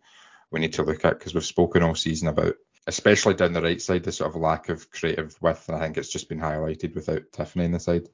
we 0.51 0.59
need 0.59 0.73
to 0.73 0.83
look 0.83 1.05
at 1.05 1.19
because 1.19 1.35
we've 1.35 1.45
spoken 1.45 1.85
all 1.85 1.95
season 1.95 2.27
about 2.27 2.55
especially 2.89 3.35
down 3.35 3.53
the 3.53 3.61
right 3.63 3.81
side, 3.81 4.03
the 4.03 4.11
sort 4.11 4.35
of 4.35 4.41
lack 4.41 4.71
of 4.71 4.91
creative 4.91 5.37
width, 5.43 5.69
and 5.69 5.77
I 5.77 5.81
think 5.81 5.99
it's 5.99 6.09
just 6.09 6.29
been 6.29 6.41
highlighted 6.41 6.95
without 6.95 7.31
Tiffoney 7.33 7.65
in 7.65 7.73
the 7.73 7.79
side. 7.79 8.09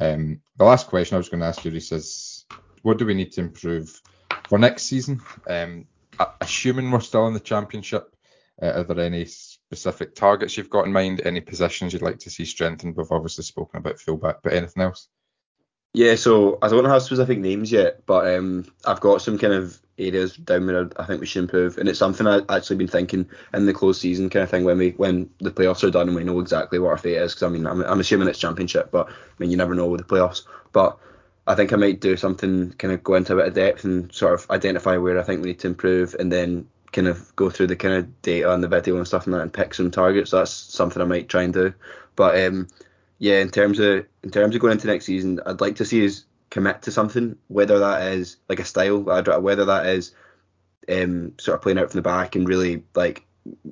Um, 0.00 0.40
the 0.56 0.64
last 0.64 0.86
question 0.86 1.14
I 1.14 1.18
was 1.18 1.28
going 1.28 1.40
to 1.40 1.46
ask 1.46 1.62
you, 1.64 1.70
Rhys, 1.70 1.92
is 1.92 2.46
what 2.80 2.96
do 2.96 3.04
we 3.04 3.12
need 3.12 3.32
to 3.32 3.42
improve 3.42 4.00
for 4.48 4.58
next 4.58 4.84
season? 4.84 5.20
Um, 5.46 5.84
assuming 6.40 6.90
we're 6.90 7.00
still 7.00 7.26
in 7.28 7.34
the 7.34 7.40
championship, 7.40 8.16
uh, 8.60 8.72
are 8.80 8.84
there 8.84 9.04
any 9.04 9.26
specific 9.26 10.14
targets 10.14 10.56
you've 10.56 10.70
got 10.70 10.86
in 10.86 10.92
mind? 10.92 11.20
Any 11.22 11.42
positions 11.42 11.92
you'd 11.92 12.00
like 12.00 12.20
to 12.20 12.30
see 12.30 12.46
strengthened? 12.46 12.96
We've 12.96 13.12
obviously 13.12 13.44
spoken 13.44 13.80
about 13.80 14.00
fullback, 14.00 14.36
but 14.42 14.54
anything 14.54 14.82
else? 14.82 15.08
Yeah, 15.92 16.14
so 16.14 16.58
I 16.62 16.68
don't 16.68 16.84
have 16.84 17.02
specific 17.02 17.38
names 17.40 17.72
yet, 17.72 18.06
but 18.06 18.32
um, 18.34 18.64
I've 18.84 19.00
got 19.00 19.22
some 19.22 19.38
kind 19.38 19.52
of 19.52 19.80
areas 19.98 20.36
down 20.36 20.66
there 20.66 20.88
I 20.96 21.04
think 21.04 21.20
we 21.20 21.26
should 21.26 21.42
improve, 21.42 21.78
and 21.78 21.88
it's 21.88 21.98
something 21.98 22.26
I've 22.28 22.44
actually 22.48 22.76
been 22.76 22.86
thinking 22.88 23.28
in 23.52 23.66
the 23.66 23.72
close 23.72 24.00
season 24.00 24.30
kind 24.30 24.44
of 24.44 24.50
thing 24.50 24.64
when 24.64 24.78
we 24.78 24.90
when 24.90 25.28
the 25.40 25.50
playoffs 25.50 25.82
are 25.82 25.90
done 25.90 26.06
and 26.06 26.16
we 26.16 26.22
know 26.22 26.38
exactly 26.38 26.78
what 26.78 26.90
our 26.90 26.96
fate 26.96 27.16
is. 27.16 27.34
Because 27.34 27.42
I 27.42 27.48
mean, 27.48 27.66
I'm, 27.66 27.82
I'm 27.82 27.98
assuming 28.00 28.28
it's 28.28 28.38
championship, 28.38 28.92
but 28.92 29.08
I 29.08 29.12
mean 29.38 29.50
you 29.50 29.56
never 29.56 29.74
know 29.74 29.88
with 29.88 30.06
the 30.06 30.14
playoffs. 30.14 30.42
But 30.72 30.96
I 31.48 31.56
think 31.56 31.72
I 31.72 31.76
might 31.76 32.00
do 32.00 32.16
something 32.16 32.70
kind 32.78 32.94
of 32.94 33.02
go 33.02 33.14
into 33.14 33.32
a 33.32 33.36
bit 33.36 33.48
of 33.48 33.54
depth 33.54 33.82
and 33.84 34.12
sort 34.14 34.34
of 34.34 34.48
identify 34.50 34.96
where 34.96 35.18
I 35.18 35.24
think 35.24 35.42
we 35.42 35.48
need 35.48 35.58
to 35.60 35.68
improve, 35.68 36.14
and 36.20 36.30
then 36.30 36.68
kind 36.92 37.08
of 37.08 37.34
go 37.34 37.50
through 37.50 37.66
the 37.66 37.76
kind 37.76 37.94
of 37.94 38.22
data 38.22 38.52
and 38.52 38.62
the 38.62 38.68
video 38.68 38.96
and 38.96 39.06
stuff 39.08 39.26
and 39.26 39.34
that 39.34 39.42
and 39.42 39.52
pick 39.52 39.74
some 39.74 39.90
targets. 39.90 40.30
That's 40.30 40.52
something 40.52 41.02
I 41.02 41.04
might 41.04 41.28
try 41.28 41.42
and 41.42 41.52
do. 41.52 41.74
But 42.14 42.40
um, 42.46 42.68
yeah, 43.20 43.40
in 43.40 43.50
terms 43.50 43.78
of 43.78 44.06
in 44.24 44.30
terms 44.30 44.54
of 44.54 44.62
going 44.62 44.72
into 44.72 44.86
next 44.86 45.04
season, 45.04 45.40
I'd 45.44 45.60
like 45.60 45.76
to 45.76 45.84
see 45.84 46.04
us 46.06 46.24
commit 46.48 46.82
to 46.82 46.90
something, 46.90 47.36
whether 47.48 47.78
that 47.78 48.12
is 48.12 48.38
like 48.48 48.60
a 48.60 48.64
style, 48.64 48.98
whether 48.98 49.64
that 49.66 49.86
is 49.86 50.14
um, 50.90 51.34
sort 51.38 51.56
of 51.56 51.62
playing 51.62 51.78
out 51.78 51.90
from 51.90 51.98
the 51.98 52.02
back 52.02 52.34
and 52.34 52.48
really 52.48 52.82
like 52.94 53.26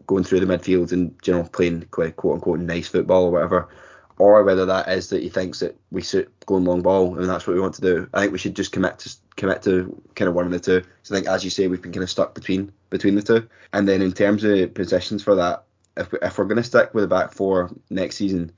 going 0.06 0.22
through 0.22 0.40
the 0.40 0.46
midfield 0.46 0.92
and 0.92 1.14
you 1.24 1.32
know 1.32 1.44
playing 1.44 1.82
quote 1.90 2.14
unquote 2.24 2.60
nice 2.60 2.88
football 2.88 3.24
or 3.24 3.30
whatever, 3.30 3.70
or 4.18 4.44
whether 4.44 4.66
that 4.66 4.86
is 4.86 5.08
that 5.08 5.22
he 5.22 5.30
thinks 5.30 5.60
that 5.60 5.74
we 5.90 6.02
suit 6.02 6.30
going 6.44 6.66
long 6.66 6.82
ball 6.82 7.18
and 7.18 7.26
that's 7.26 7.46
what 7.46 7.54
we 7.54 7.60
want 7.60 7.74
to 7.74 7.80
do. 7.80 8.06
I 8.12 8.20
think 8.20 8.32
we 8.32 8.38
should 8.38 8.54
just 8.54 8.72
commit 8.72 8.98
to 8.98 9.16
commit 9.36 9.62
to 9.62 9.98
kind 10.14 10.28
of 10.28 10.34
one 10.34 10.44
of 10.44 10.52
the 10.52 10.60
two. 10.60 10.86
So 11.04 11.14
I 11.14 11.18
think 11.18 11.28
as 11.28 11.42
you 11.42 11.48
say, 11.48 11.68
we've 11.68 11.80
been 11.80 11.92
kind 11.92 12.04
of 12.04 12.10
stuck 12.10 12.34
between 12.34 12.70
between 12.90 13.14
the 13.14 13.22
two. 13.22 13.48
And 13.72 13.88
then 13.88 14.02
in 14.02 14.12
terms 14.12 14.44
of 14.44 14.74
positions 14.74 15.22
for 15.22 15.34
that, 15.36 15.64
if 15.96 16.12
if 16.20 16.36
we're 16.36 16.44
going 16.44 16.56
to 16.56 16.62
stick 16.62 16.92
with 16.92 17.04
the 17.04 17.08
back 17.08 17.32
four 17.32 17.70
next 17.88 18.16
season, 18.16 18.52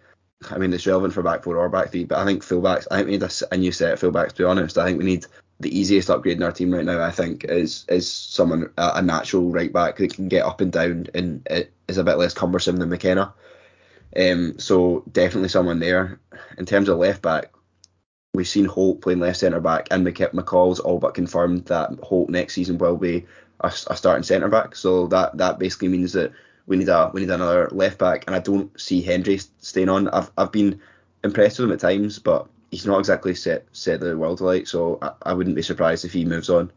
I 0.49 0.59
mean, 0.59 0.73
it's 0.73 0.87
relevant 0.87 1.13
for 1.13 1.23
back 1.23 1.45
four 1.45 1.59
or 1.59 1.69
back 1.69 1.91
three, 1.91 2.05
but 2.05 2.19
I 2.19 2.25
think 2.25 2.43
fullbacks. 2.43 2.87
I 2.91 2.97
think 2.97 3.07
we 3.07 3.13
need 3.13 3.23
a, 3.23 3.31
a 3.53 3.57
new 3.57 3.73
set 3.73 3.93
of 3.93 4.01
fullbacks. 4.01 4.31
To 4.31 4.43
be 4.43 4.45
honest, 4.45 4.79
I 4.79 4.87
think 4.87 4.99
we 4.99 5.05
need 5.05 5.27
the 5.61 5.77
easiest 5.79 6.09
upgrade 6.09 6.39
in 6.39 6.43
our 6.43 6.53
team 6.53 6.73
right 6.73 6.85
now. 6.85 7.03
I 7.03 7.11
think 7.11 7.45
is 7.45 7.85
is 7.89 8.11
someone 8.11 8.71
a, 8.79 8.93
a 8.97 9.03
natural 9.03 9.51
right 9.51 9.73
back 9.73 9.99
that 9.99 10.15
can 10.15 10.29
get 10.29 10.47
up 10.47 10.61
and 10.63 10.73
down 10.73 11.09
and 11.15 11.47
is 11.89 11.99
a 11.99 12.05
bit 12.05 12.17
less 12.17 12.33
cumbersome 12.33 12.77
than 12.77 12.89
McKenna. 12.89 13.35
Um, 14.17 14.59
so 14.59 15.05
definitely 15.13 15.51
someone 15.51 15.79
there. 15.79 16.19
In 16.57 16.65
terms 16.65 16.89
of 16.89 16.99
left 16.99 17.21
back, 17.21 17.53
we've 18.33 18.49
seen 18.49 18.65
Holt 18.65 19.03
playing 19.03 19.21
left 19.21 19.41
centre 19.41 19.61
back, 19.61 19.89
and 19.91 20.07
McCall's 20.07 20.81
all 20.81 20.99
but 20.99 21.15
confirmed 21.15 21.67
that 21.67 21.91
Holt 22.03 22.31
next 22.31 22.55
season 22.55 22.79
will 22.79 22.97
be 22.97 23.27
a, 23.61 23.69
a 23.89 23.97
starting 23.97 24.23
centre 24.23 24.49
back. 24.49 24.75
So 24.75 25.07
that 25.09 25.37
that 25.37 25.59
basically 25.59 25.89
means 25.89 26.15
that 26.15 26.33
we 26.71 26.77
need 26.77 26.89
a 26.89 27.11
we 27.13 27.21
need 27.21 27.31
another 27.31 27.69
left 27.73 27.99
back, 27.99 28.25
and 28.27 28.37
I 28.37 28.39
don't 28.39 28.81
see 28.81 29.03
Hendry 29.03 29.41
staying 29.59 29.89
on. 29.89 30.09
I've 30.09 30.31
I've 30.39 30.53
been 30.53 30.81
impressed 31.25 31.59
with 31.59 31.69
him 31.69 31.73
at 31.73 31.81
times, 31.81 32.21
but 32.21 32.47
he's 32.71 32.87
not 32.87 33.01
exactly 33.01 33.35
set 33.35 33.67
set 33.73 33.99
the 33.99 34.17
world 34.17 34.41
alight. 34.41 34.69
So 34.69 34.99
I, 35.03 35.11
I 35.23 35.33
wouldn't 35.35 35.57
be 35.57 35.63
surprised 35.63 36.05
if 36.05 36.13
he 36.13 36.25
moves 36.25 36.49
on. 36.49 36.71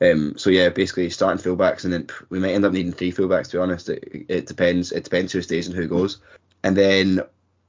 Um, 0.00 0.38
so 0.38 0.48
yeah, 0.48 0.68
basically 0.68 1.10
starting 1.10 1.42
fullbacks, 1.42 1.82
and 1.82 1.92
then 1.92 2.06
we 2.28 2.38
might 2.38 2.52
end 2.52 2.64
up 2.64 2.72
needing 2.72 2.92
three 2.92 3.12
fullbacks. 3.12 3.50
To 3.50 3.56
be 3.56 3.62
honest, 3.62 3.88
it, 3.88 4.26
it 4.28 4.46
depends. 4.46 4.92
It 4.92 5.02
depends 5.02 5.32
who 5.32 5.42
stays 5.42 5.66
and 5.66 5.74
who 5.76 5.88
goes. 5.88 6.18
And 6.62 6.76
then 6.76 7.20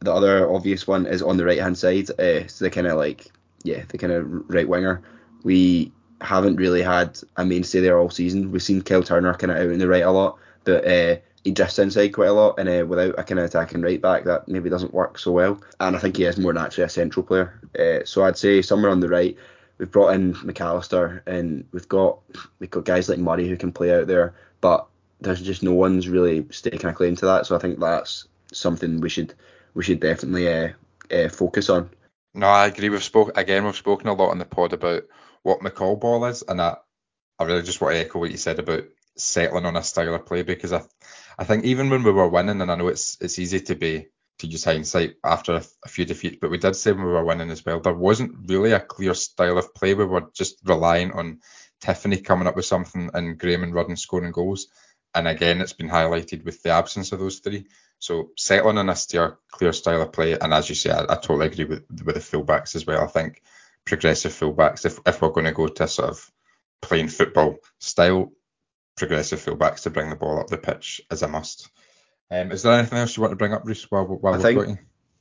the 0.01 0.13
other 0.13 0.53
obvious 0.53 0.86
one 0.86 1.07
is 1.07 1.24
on 1.24 1.38
the 1.38 1.45
right 1.45 1.59
hand 1.59 1.78
side. 1.78 2.11
Uh, 2.11 2.45
so 2.47 2.65
the 2.65 2.69
kind 2.69 2.86
of 2.86 2.99
like 2.99 3.32
yeah, 3.63 3.84
the 3.88 3.97
kind 3.97 4.13
of 4.13 4.47
right 4.47 4.69
winger. 4.69 5.01
We 5.41 5.91
haven't 6.21 6.57
really 6.57 6.84
had 6.84 7.19
a 7.36 7.43
mainstay 7.43 7.80
there 7.80 7.97
all 7.97 8.11
season. 8.11 8.51
We've 8.51 8.61
seen 8.61 8.84
Kyle 8.84 9.01
Turner 9.01 9.34
kind 9.34 9.51
of 9.51 9.57
out 9.57 9.71
in 9.71 9.80
the 9.80 9.88
right 9.88 10.03
a 10.03 10.11
lot, 10.11 10.38
but 10.65 10.88
uh, 10.88 11.15
he 11.44 11.52
drifts 11.52 11.80
inside 11.80 12.10
quite 12.10 12.30
a 12.30 12.34
lot, 12.34 12.58
and 12.58 12.70
uh, 12.70 12.86
without 12.86 13.20
a 13.20 13.24
kind 13.24 13.39
of 13.39 13.46
attacking 13.46 13.82
right 13.82 14.02
back, 14.02 14.24
that 14.24 14.48
maybe 14.48 14.70
doesn't 14.70 14.94
work 14.94 15.20
so 15.20 15.32
well. 15.32 15.62
And 15.80 15.96
I 15.96 16.00
think 16.00 16.18
he 16.18 16.24
is 16.24 16.38
more 16.38 16.54
naturally 16.54 16.86
a 16.86 16.89
central 16.89 17.26
player. 17.26 17.60
Uh, 17.78 18.06
so 18.06 18.24
I'd 18.24 18.38
say 18.38 18.62
somewhere 18.62 18.91
on 18.91 19.02
the 19.02 19.10
right. 19.10 19.38
We've 19.78 19.91
brought 19.91 20.14
in 20.14 20.34
McAllister, 20.36 21.22
and 21.28 21.66
we've 21.72 21.89
got 21.89 22.20
we've 22.60 22.72
got 22.72 22.86
guys 22.86 23.10
like 23.10 23.20
Murray 23.20 23.50
who 23.50 23.58
can 23.58 23.74
play 23.74 23.94
out 23.94 24.08
there, 24.08 24.36
but 24.62 24.88
there's 25.20 25.41
just 25.41 25.64
no 25.64 25.74
one's 25.74 26.08
really 26.08 26.46
staking 26.52 26.89
a 26.89 26.94
claim 26.94 27.16
to 27.18 27.26
that. 27.26 27.46
So 27.46 27.56
I 27.56 27.60
think 27.60 27.80
that's 27.80 28.28
something 28.54 29.02
we 29.02 29.10
should 29.10 29.34
we 29.74 29.84
should 29.84 30.00
definitely 30.00 30.48
uh, 30.48 30.70
uh, 31.12 31.30
focus 31.30 31.70
on. 31.70 31.89
No, 32.34 32.48
I 32.48 32.68
agree. 32.68 32.89
We've 32.89 33.04
spoke 33.04 33.38
again. 33.38 33.66
We've 33.66 33.76
spoken 33.76 34.08
a 34.08 34.14
lot 34.14 34.30
on 34.30 34.39
the 34.39 34.46
pod 34.46 34.74
about 34.74 35.04
what 35.44 35.60
McCall 35.60 36.00
ball 36.00 36.26
is, 36.26 36.44
and 36.48 36.62
I, 36.62 36.78
I 37.38 37.44
really 37.44 37.64
just 37.64 37.82
want 37.82 37.96
to 37.96 38.00
echo 38.00 38.20
what 38.20 38.32
you 38.32 38.38
said 38.38 38.60
about 38.60 38.86
settling 39.18 39.66
on 39.66 39.76
a 39.76 39.84
style 39.84 40.14
of 40.14 40.26
play 40.26 40.43
because 40.43 40.74
I, 40.74 40.84
I 41.38 41.43
think 41.43 41.66
even 41.66 41.89
when 41.89 42.03
we 42.03 42.11
were 42.11 42.28
winning, 42.28 42.61
and 42.61 42.72
I 42.72 42.76
know 42.76 42.88
it's 42.88 43.18
it's 43.22 43.39
easy 43.39 43.59
to 43.61 43.76
be 43.76 44.07
to 44.39 44.47
use 44.47 44.64
hindsight 44.64 45.16
after 45.24 45.53
a, 45.53 45.64
a 45.86 45.89
few 45.89 46.05
defeats, 46.05 46.38
but 46.41 46.49
we 46.51 46.57
did 46.57 46.76
say 46.76 46.91
when 46.91 47.05
we 47.05 47.11
were 47.11 47.24
winning 47.24 47.51
as 47.51 47.66
well, 47.66 47.80
there 47.80 47.93
wasn't 47.93 48.36
really 48.47 48.72
a 48.72 48.80
clear 48.80 49.14
style 49.14 49.57
of 49.57 49.74
play. 49.74 49.93
We 49.93 50.05
were 50.05 50.30
just 50.34 50.57
relying 50.66 51.11
on 51.11 51.39
Tiffoney 51.82 52.24
coming 52.24 52.47
up 52.47 52.55
with 52.55 52.66
something 52.66 53.09
and 53.14 53.38
Graham 53.38 53.64
and 53.64 53.74
Rudden 53.74 53.95
scoring 53.95 54.32
goals. 54.32 54.68
And 55.16 55.28
again, 55.28 55.61
it's 55.61 55.74
been 55.74 55.89
highlighted 55.89 56.43
with 56.43 56.64
the 56.64 56.72
absence 56.72 57.11
of 57.11 57.20
those 57.20 57.39
three. 57.39 57.68
So 57.99 58.32
settling 58.36 58.80
on 58.80 58.89
a 58.89 58.95
clear, 58.95 59.38
clear 59.51 59.74
style 59.74 60.01
of 60.01 60.11
play, 60.11 60.38
and 60.38 60.53
as 60.53 60.68
you 60.68 60.76
say, 60.76 60.91
I, 60.91 61.03
I 61.03 61.16
totally 61.16 61.47
agree 61.47 61.66
with 61.66 61.86
with 62.03 62.16
the 62.16 62.22
fullbacks 62.22 62.76
as 62.76 62.86
well. 62.86 63.03
I 63.03 63.07
think 63.07 63.41
progressive 63.86 64.34
fullbacks, 64.34 64.86
if 64.86 64.99
if 65.05 65.22
we're 65.22 65.30
going 65.30 65.45
to 65.45 65.51
go 65.51 65.68
to 65.68 65.88
sort 65.88 66.09
of 66.09 66.32
playing 66.82 67.07
football 67.07 67.57
style, 67.80 68.34
progressive 68.96 69.44
fullbacks 69.44 69.84
to 69.84 69.89
bring 69.89 70.10
the 70.10 70.16
ball 70.16 70.39
up 70.39 70.48
the 70.48 70.58
pitch 70.58 71.02
is 71.12 71.22
a 71.22 71.28
must. 71.28 71.70
Um, 72.32 72.52
is 72.52 72.64
there 72.64 72.74
anything 72.74 72.98
else 72.98 73.16
you 73.16 73.22
want 73.22 73.32
to 73.32 73.38
bring 73.38 73.54
up, 73.54 73.66
Rhys, 73.66 73.89
while, 73.91 74.06
while 74.06 74.34
we've 74.34 74.41
got 74.41 74.70
you? 74.70 74.78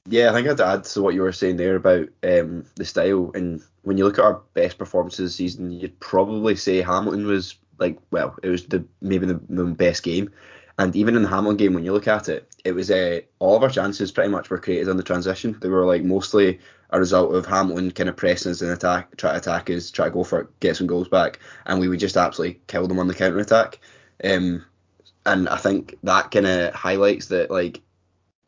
Yeah, 0.08 0.30
I 0.30 0.32
think 0.32 0.48
I'd 0.48 0.60
add 0.60 0.84
to 0.84 1.02
what 1.02 1.14
you 1.14 1.22
were 1.22 1.32
saying 1.32 1.56
there 1.56 1.76
about 1.76 2.08
um, 2.24 2.64
the 2.74 2.84
style. 2.84 3.30
And 3.34 3.62
when 3.82 3.98
you 3.98 4.04
look 4.04 4.18
at 4.18 4.24
our 4.24 4.42
best 4.54 4.78
performances 4.78 5.30
this 5.30 5.36
season, 5.36 5.70
you'd 5.70 5.98
probably 6.00 6.56
say 6.56 6.82
Hamilton 6.82 7.26
was 7.26 7.56
like, 7.78 7.98
well, 8.10 8.36
it 8.42 8.48
was 8.48 8.66
the 8.66 8.84
maybe 9.00 9.26
the, 9.26 9.40
the 9.48 9.64
best 9.64 10.02
game. 10.02 10.30
And 10.78 10.96
even 10.96 11.14
in 11.16 11.22
the 11.22 11.28
Hamilton 11.28 11.56
game, 11.56 11.74
when 11.74 11.84
you 11.84 11.92
look 11.92 12.08
at 12.08 12.28
it, 12.28 12.48
it 12.64 12.72
was 12.72 12.90
uh, 12.90 13.20
all 13.38 13.56
of 13.56 13.62
our 13.62 13.68
chances 13.68 14.10
pretty 14.10 14.30
much 14.30 14.50
were 14.50 14.58
created 14.58 14.88
on 14.88 14.96
the 14.96 15.02
transition. 15.02 15.56
They 15.60 15.68
were 15.68 15.84
like 15.84 16.02
mostly 16.02 16.58
a 16.92 16.98
result 16.98 17.34
of 17.34 17.46
Hamilton 17.46 17.90
kind 17.90 18.08
of 18.08 18.16
pressing 18.16 18.52
us 18.52 18.60
and 18.60 18.70
attack, 18.70 19.16
try 19.16 19.32
to 19.32 19.38
attack 19.38 19.70
us, 19.70 19.90
try 19.90 20.06
to 20.06 20.10
go 20.10 20.24
for 20.24 20.40
it, 20.40 20.60
get 20.60 20.76
some 20.76 20.86
goals 20.86 21.08
back, 21.08 21.40
and 21.66 21.80
we 21.80 21.88
would 21.88 22.00
just 22.00 22.16
absolutely 22.16 22.60
kill 22.66 22.86
them 22.86 22.98
on 22.98 23.08
the 23.08 23.14
counter 23.14 23.38
attack. 23.38 23.80
Um, 24.22 24.64
and 25.24 25.48
I 25.48 25.56
think 25.56 25.96
that 26.02 26.30
kind 26.30 26.46
of 26.46 26.74
highlights 26.74 27.26
that 27.26 27.50
like 27.50 27.80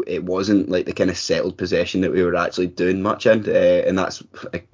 it 0.07 0.25
wasn't 0.25 0.69
like 0.69 0.87
the 0.87 0.93
kind 0.93 1.11
of 1.11 1.17
settled 1.17 1.57
possession 1.57 2.03
that 2.03 2.13
we 2.13 2.23
were 2.23 2.37
actually 2.37 2.67
doing 2.67 3.01
much 3.01 3.27
in, 3.27 3.49
uh, 3.49 3.83
and 3.87 3.99
that's 3.99 4.23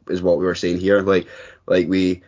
is 0.09 0.23
what 0.23 0.39
we 0.39 0.45
were 0.45 0.55
saying 0.55 0.79
here. 0.79 1.01
Like 1.03 1.29
like 1.67 1.89
we 1.89 2.23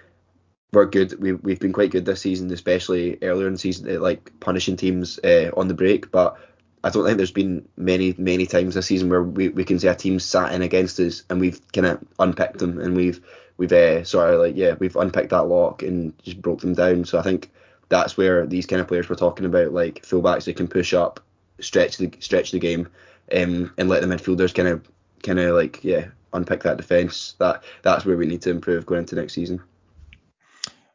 we're 0.73 0.87
good. 0.87 1.21
We 1.21 1.33
we've 1.33 1.61
been 1.61 1.73
quite 1.73 1.91
good 1.91 2.05
this 2.05 2.21
season, 2.21 2.51
especially 2.53 3.19
earlier 3.23 3.47
in 3.47 3.55
the 3.55 3.59
season, 3.59 3.89
at, 3.89 4.01
like 4.01 4.33
punishing 4.41 4.77
teams 4.77 5.19
uh, 5.25 5.51
on 5.57 5.69
the 5.69 5.75
break. 5.75 6.11
But 6.11 6.39
I 6.85 6.91
don't 6.91 7.05
think 7.05 7.17
there's 7.17 7.31
been 7.31 7.69
many 7.77 8.15
many 8.19 8.47
times 8.47 8.75
this 8.75 8.87
season 8.87 9.09
where 9.09 9.23
we, 9.23 9.49
we 9.49 9.65
can 9.65 9.79
say 9.79 9.89
a 9.89 9.95
team 9.95 10.19
sat 10.19 10.53
in 10.53 10.63
against 10.63 10.99
us 10.99 11.23
and 11.31 11.41
we've 11.41 11.61
kind 11.73 11.87
of 11.87 12.05
unpicked 12.19 12.59
them 12.59 12.81
and 12.81 12.97
we've 12.97 13.21
we've 13.57 13.73
uh, 13.73 14.05
sort 14.05 14.35
of 14.35 14.41
like 14.41 14.57
yeah 14.57 14.75
we've 14.79 14.97
unpicked 14.97 15.31
that 15.31 15.45
lock 15.45 15.83
and 15.83 16.19
just 16.23 16.43
broke 16.43 16.61
them 16.61 16.75
down. 16.75 17.05
So 17.05 17.19
I 17.19 17.23
think 17.23 17.51
that's 17.89 18.17
where 18.17 18.47
these 18.47 18.67
kind 18.67 18.81
of 18.81 18.89
players 18.89 19.09
we're 19.09 19.17
talking 19.17 19.47
about, 19.47 19.73
like 19.73 20.03
fullbacks 20.03 20.45
that 20.45 20.57
can 20.57 20.67
push 20.67 20.95
up, 20.95 21.21
stretch 21.61 21.99
the 21.99 22.11
stretch 22.19 22.51
the 22.51 22.59
game, 22.59 22.89
um, 23.33 23.73
and 23.79 23.89
let 23.89 24.01
the 24.03 24.09
midfielders 24.09 24.55
kind 24.55 24.69
of 24.69 24.89
kind 25.23 25.39
of 25.39 25.55
like 25.55 25.85
yeah 25.85 26.07
unpick 26.33 26.63
that 26.63 26.79
defence. 26.79 27.35
That 27.39 27.63
that's 27.83 28.05
where 28.05 28.17
we 28.17 28.27
need 28.27 28.43
to 28.43 28.51
improve 28.51 28.87
going 28.87 29.01
into 29.01 29.15
next 29.15 29.35
season. 29.35 29.63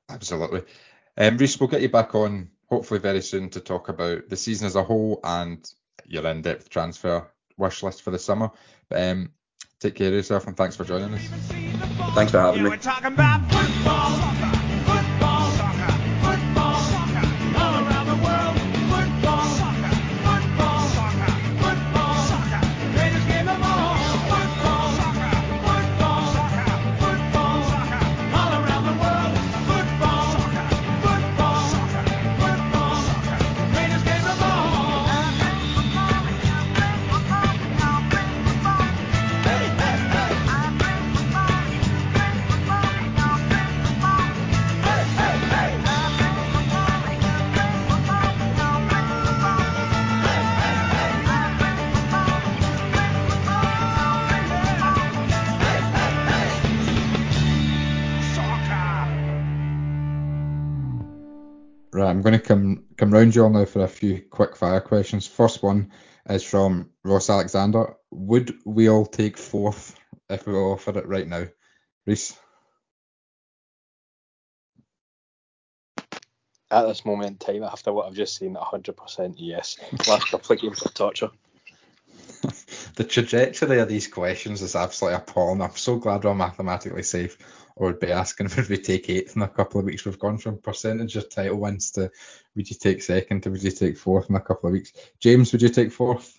Absolutely. 0.09 0.63
Um, 1.17 1.37
Rhys, 1.37 1.59
we'll 1.59 1.69
get 1.69 1.81
you 1.81 1.89
back 1.89 2.15
on 2.15 2.49
hopefully 2.69 2.99
very 2.99 3.21
soon 3.21 3.49
to 3.49 3.59
talk 3.59 3.89
about 3.89 4.29
the 4.29 4.35
season 4.35 4.67
as 4.67 4.75
a 4.75 4.83
whole 4.83 5.19
and 5.23 5.73
your 6.05 6.25
in-depth 6.27 6.69
transfer 6.69 7.27
wish 7.57 7.83
list 7.83 8.01
for 8.01 8.11
the 8.11 8.19
summer. 8.19 8.51
But 8.89 9.01
um, 9.01 9.31
take 9.79 9.95
care 9.95 10.07
of 10.07 10.13
yourself 10.13 10.47
and 10.47 10.55
thanks 10.55 10.75
for 10.75 10.83
joining 10.83 11.13
us. 11.13 11.27
Thanks 12.13 12.31
for 12.31 12.39
having 12.39 12.63
me. 12.63 13.56
Right, 61.97 62.11
I'm 62.11 62.21
going 62.21 62.33
to 62.33 62.39
come 62.39 62.83
come 62.95 63.09
round 63.09 63.33
you 63.33 63.41
all 63.41 63.49
now 63.49 63.65
for 63.65 63.83
a 63.83 63.87
few 63.87 64.21
quick 64.21 64.55
fire 64.55 64.81
questions. 64.81 65.25
First 65.25 65.63
one 65.63 65.91
is 66.29 66.43
from 66.43 66.91
Ross 67.03 67.27
Alexander. 67.27 67.95
Would 68.11 68.53
we 68.65 68.87
all 68.87 69.07
take 69.07 69.35
fourth 69.35 69.99
if 70.29 70.45
we 70.45 70.53
were 70.53 70.73
offered 70.73 70.97
it 70.97 71.07
right 71.07 71.27
now? 71.27 71.47
Rhys? 72.05 72.37
At 76.69 76.85
this 76.85 77.03
moment 77.03 77.31
in 77.31 77.37
time, 77.37 77.63
after 77.63 77.91
what 77.91 78.05
I've 78.05 78.13
just 78.13 78.35
seen, 78.35 78.53
100% 78.53 79.33
yes. 79.37 79.77
Last 80.07 80.29
couple 80.29 80.53
of 80.53 80.61
games 80.61 80.83
of 80.83 80.93
torture. 80.93 81.31
The 82.97 83.03
trajectory 83.03 83.77
of 83.79 83.87
these 83.87 84.07
questions 84.07 84.63
is 84.63 84.75
absolutely 84.75 85.17
appalling. 85.17 85.61
I'm 85.61 85.75
so 85.75 85.97
glad 85.97 86.23
we're 86.23 86.33
mathematically 86.33 87.03
safe 87.03 87.37
or 87.75 87.87
would 87.87 87.99
be 87.99 88.11
asking 88.11 88.49
would 88.57 88.69
we 88.69 88.77
take 88.77 89.07
eighth 89.07 89.35
in 89.35 89.43
a 89.43 89.47
couple 89.47 89.79
of 89.79 89.85
weeks. 89.85 90.03
We've 90.03 90.17
gone 90.17 90.39
from 90.39 90.57
percentage 90.57 91.15
of 91.15 91.29
title 91.29 91.59
wins 91.59 91.91
to 91.91 92.09
would 92.55 92.67
you 92.67 92.75
take 92.75 93.03
second 93.03 93.43
to 93.43 93.51
would 93.51 93.61
you 93.61 93.69
take 93.69 93.97
fourth 93.99 94.31
in 94.31 94.35
a 94.35 94.41
couple 94.41 94.67
of 94.67 94.73
weeks. 94.73 94.93
James, 95.19 95.51
would 95.51 95.61
you 95.61 95.69
take 95.69 95.91
fourth? 95.91 96.35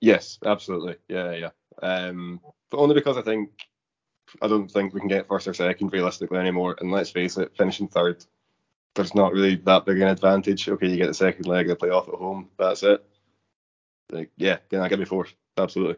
Yes, 0.00 0.38
absolutely. 0.46 0.96
Yeah, 1.08 1.32
yeah. 1.32 1.50
Um, 1.82 2.40
but 2.70 2.78
only 2.78 2.94
because 2.94 3.16
I 3.16 3.22
think 3.22 3.50
I 4.40 4.46
don't 4.46 4.70
think 4.70 4.94
we 4.94 5.00
can 5.00 5.08
get 5.08 5.26
first 5.26 5.48
or 5.48 5.54
second 5.54 5.92
realistically 5.92 6.38
anymore. 6.38 6.76
And 6.78 6.92
let's 6.92 7.10
face 7.10 7.36
it, 7.38 7.56
finishing 7.56 7.88
third, 7.88 8.24
there's 8.94 9.16
not 9.16 9.32
really 9.32 9.56
that 9.56 9.84
big 9.84 10.00
an 10.00 10.06
advantage. 10.06 10.68
Okay, 10.68 10.88
you 10.88 10.96
get 10.96 11.08
the 11.08 11.14
second 11.14 11.46
leg 11.46 11.68
of 11.68 11.76
the 11.76 11.86
playoff 11.86 12.08
at 12.08 12.14
home. 12.14 12.50
That's 12.56 12.84
it. 12.84 13.04
Like, 14.12 14.30
yeah, 14.36 14.58
yeah, 14.70 14.88
give 14.88 15.00
me 15.00 15.04
fourth. 15.04 15.34
Absolutely. 15.58 15.96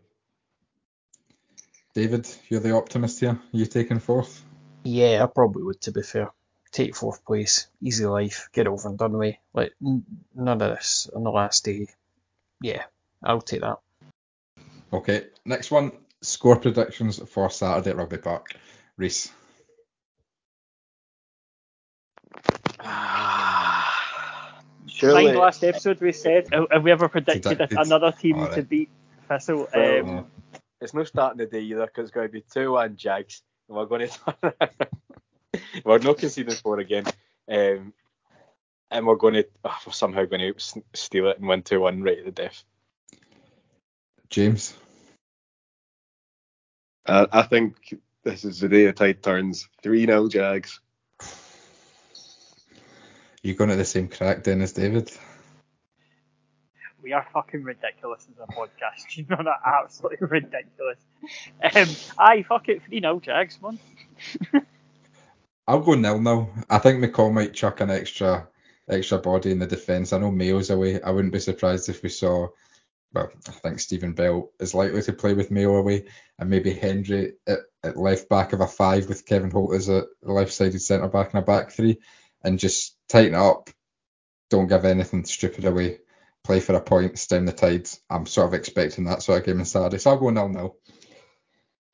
David, 1.95 2.29
you're 2.49 2.61
the 2.61 2.75
optimist 2.75 3.21
here. 3.21 3.31
Are 3.31 3.41
you 3.53 3.67
taking 3.67 3.99
fourth? 3.99 4.45
Yeah, 4.85 5.23
I 5.23 5.27
probably 5.27 5.63
would. 5.65 5.81
To 5.83 5.93
be 5.93 6.03
fair, 6.03 6.31
take 6.73 6.95
fourth 6.97 7.25
place, 7.25 7.67
easy 7.83 8.07
life, 8.07 8.49
get 8.53 8.67
over 8.67 8.89
and 8.89 8.97
done 8.99 9.17
with. 9.17 9.35
Like 9.53 9.73
none 9.81 10.05
of 10.35 10.59
this 10.59 11.11
on 11.15 11.25
the 11.25 11.31
last 11.31 11.65
day. 11.65 11.89
Yeah, 12.63 12.85
I'll 13.23 13.41
take 13.41 13.61
that. 13.61 13.79
Okay, 14.93 15.27
next 15.45 15.71
one. 15.71 15.93
Score 16.23 16.57
predictions 16.57 17.19
for 17.31 17.49
Saturday 17.51 17.91
at 17.91 17.97
Rugby 17.97 18.19
Park. 18.19 18.55
Rhys. 18.97 19.33
Ah. 22.79 24.61
Surely, 24.87 25.27
Mind 25.27 25.39
last 25.39 25.65
episode 25.65 26.01
we 26.01 26.13
said, 26.13 26.49
have 26.53 26.67
have 26.71 26.83
we 26.83 26.91
ever 26.91 27.09
predicted 27.09 27.43
Predicted. 27.45 27.79
another 27.79 28.13
team 28.13 28.37
Alright. 28.37 28.55
to 28.55 28.63
beat 28.63 28.91
Thistle? 29.31 29.69
Well, 29.75 30.01
Um, 30.09 30.19
Uh, 30.19 30.59
it's 30.81 30.95
no 30.95 31.05
starting 31.05 31.39
the 31.39 31.47
day 31.47 31.61
either 31.61 31.87
because 31.87 32.05
it's 32.05 32.15
going 32.15 32.27
to 32.27 32.33
be 32.33 32.43
2 32.53 32.73
1 32.73 32.97
Jags. 32.97 33.43
And 33.69 33.77
we're 33.77 33.87
going 33.87 34.09
to. 34.43 34.69
we're 35.85 35.99
not 35.99 36.19
conceding 36.19 36.55
four 36.55 36.81
again. 36.81 37.05
Um, 37.49 37.93
and 38.91 39.07
we're 39.07 39.15
going 39.17 39.35
to. 39.35 39.47
Oh, 39.65 39.79
we're 39.87 39.93
somehow 39.93 40.25
going 40.25 40.53
to 40.55 40.83
steal 40.95 41.29
it 41.29 41.39
and 41.39 41.47
win 41.47 41.63
2 41.63 41.81
1 41.81 42.03
right 42.03 42.19
to 42.19 42.25
the 42.25 42.33
death. 42.33 42.65
James. 44.31 44.75
I, 47.07 47.27
I 47.33 47.43
think 47.43 47.95
this 48.25 48.45
is 48.45 48.61
the 48.61 48.69
day 48.69 48.87
the 48.87 48.93
tide 48.93 49.23
turns. 49.23 49.69
3 49.83 50.07
0 50.07 50.29
Jags. 50.29 50.81
You're 53.43 53.57
going 53.57 53.71
at 53.71 53.77
the 53.77 53.85
same 53.85 54.09
crack 54.09 54.45
then 54.45 54.61
as 54.61 54.73
David? 54.73 55.11
We 57.03 57.13
are 57.13 57.27
fucking 57.33 57.63
ridiculous 57.63 58.27
as 58.31 58.39
a 58.39 58.53
podcast. 58.53 59.17
You 59.17 59.27
know 59.29 59.43
that 59.43 59.61
absolutely 59.65 60.27
ridiculous. 60.27 60.99
Um, 61.63 61.89
aye, 62.19 62.45
fuck 62.49 62.69
it, 62.69 62.83
3 62.87 63.01
0 63.01 63.21
Jags, 63.21 63.59
man. 63.63 63.79
I'll 65.67 65.81
go 65.81 65.95
nil 65.95 66.21
nil. 66.21 66.51
I 66.69 66.79
think 66.79 67.03
McCall 67.03 67.33
might 67.33 67.55
chuck 67.55 67.81
an 67.81 67.91
extra 67.91 68.49
extra 68.89 69.19
body 69.19 69.53
in 69.53 69.59
the 69.59 69.67
defence. 69.67 70.13
I 70.13 70.19
know 70.19 70.31
Mayo's 70.31 70.71
away. 70.71 71.01
I 71.01 71.11
wouldn't 71.11 71.33
be 71.33 71.41
surprised 71.41 71.89
if 71.89 72.03
we 72.03 72.09
saw. 72.09 72.49
Well, 73.13 73.31
I 73.49 73.53
think 73.53 73.81
Stephen 73.81 74.13
Bell 74.13 74.51
is 74.61 74.75
likely 74.75 75.03
to 75.03 75.13
play 75.13 75.35
with 75.35 75.51
Mayo 75.51 75.77
away, 75.77 76.07
and 76.39 76.49
maybe 76.51 76.73
Hendry 76.73 77.35
at, 77.47 77.59
at 77.83 77.97
left 77.97 78.29
back 78.29 78.53
of 78.53 78.61
a 78.61 78.67
five 78.67 79.09
with 79.09 79.27
Kevin 79.27 79.51
Holt 79.51 79.75
as 79.75 79.89
a 79.89 80.07
left-sided 80.23 80.81
centre 80.81 81.09
back 81.09 81.35
and 81.35 81.43
a 81.43 81.47
back 81.47 81.71
three, 81.71 81.99
and 82.43 82.59
just 82.59 82.97
tighten 83.09 83.35
up. 83.35 83.71
Don't 84.49 84.69
give 84.69 84.85
anything 84.85 85.25
stupid 85.25 85.65
away. 85.65 85.99
Play 86.45 86.61
for 86.61 86.75
a 86.75 86.81
point, 86.81 87.19
stem 87.19 87.47
the 87.47 87.53
tides. 87.53 88.01
I'm 88.09 88.27
sort 88.27 88.49
of 88.49 88.55
expecting 88.55 89.05
that 89.05 89.23
sort 89.23 89.41
of 89.41 89.47
game 89.47 89.61
on 89.61 89.67
Saturday, 89.67 89.99
so 89.99 90.11
I'll 90.11 90.19
go 90.19 90.31
nil 90.31 90.49
nil. 90.49 90.77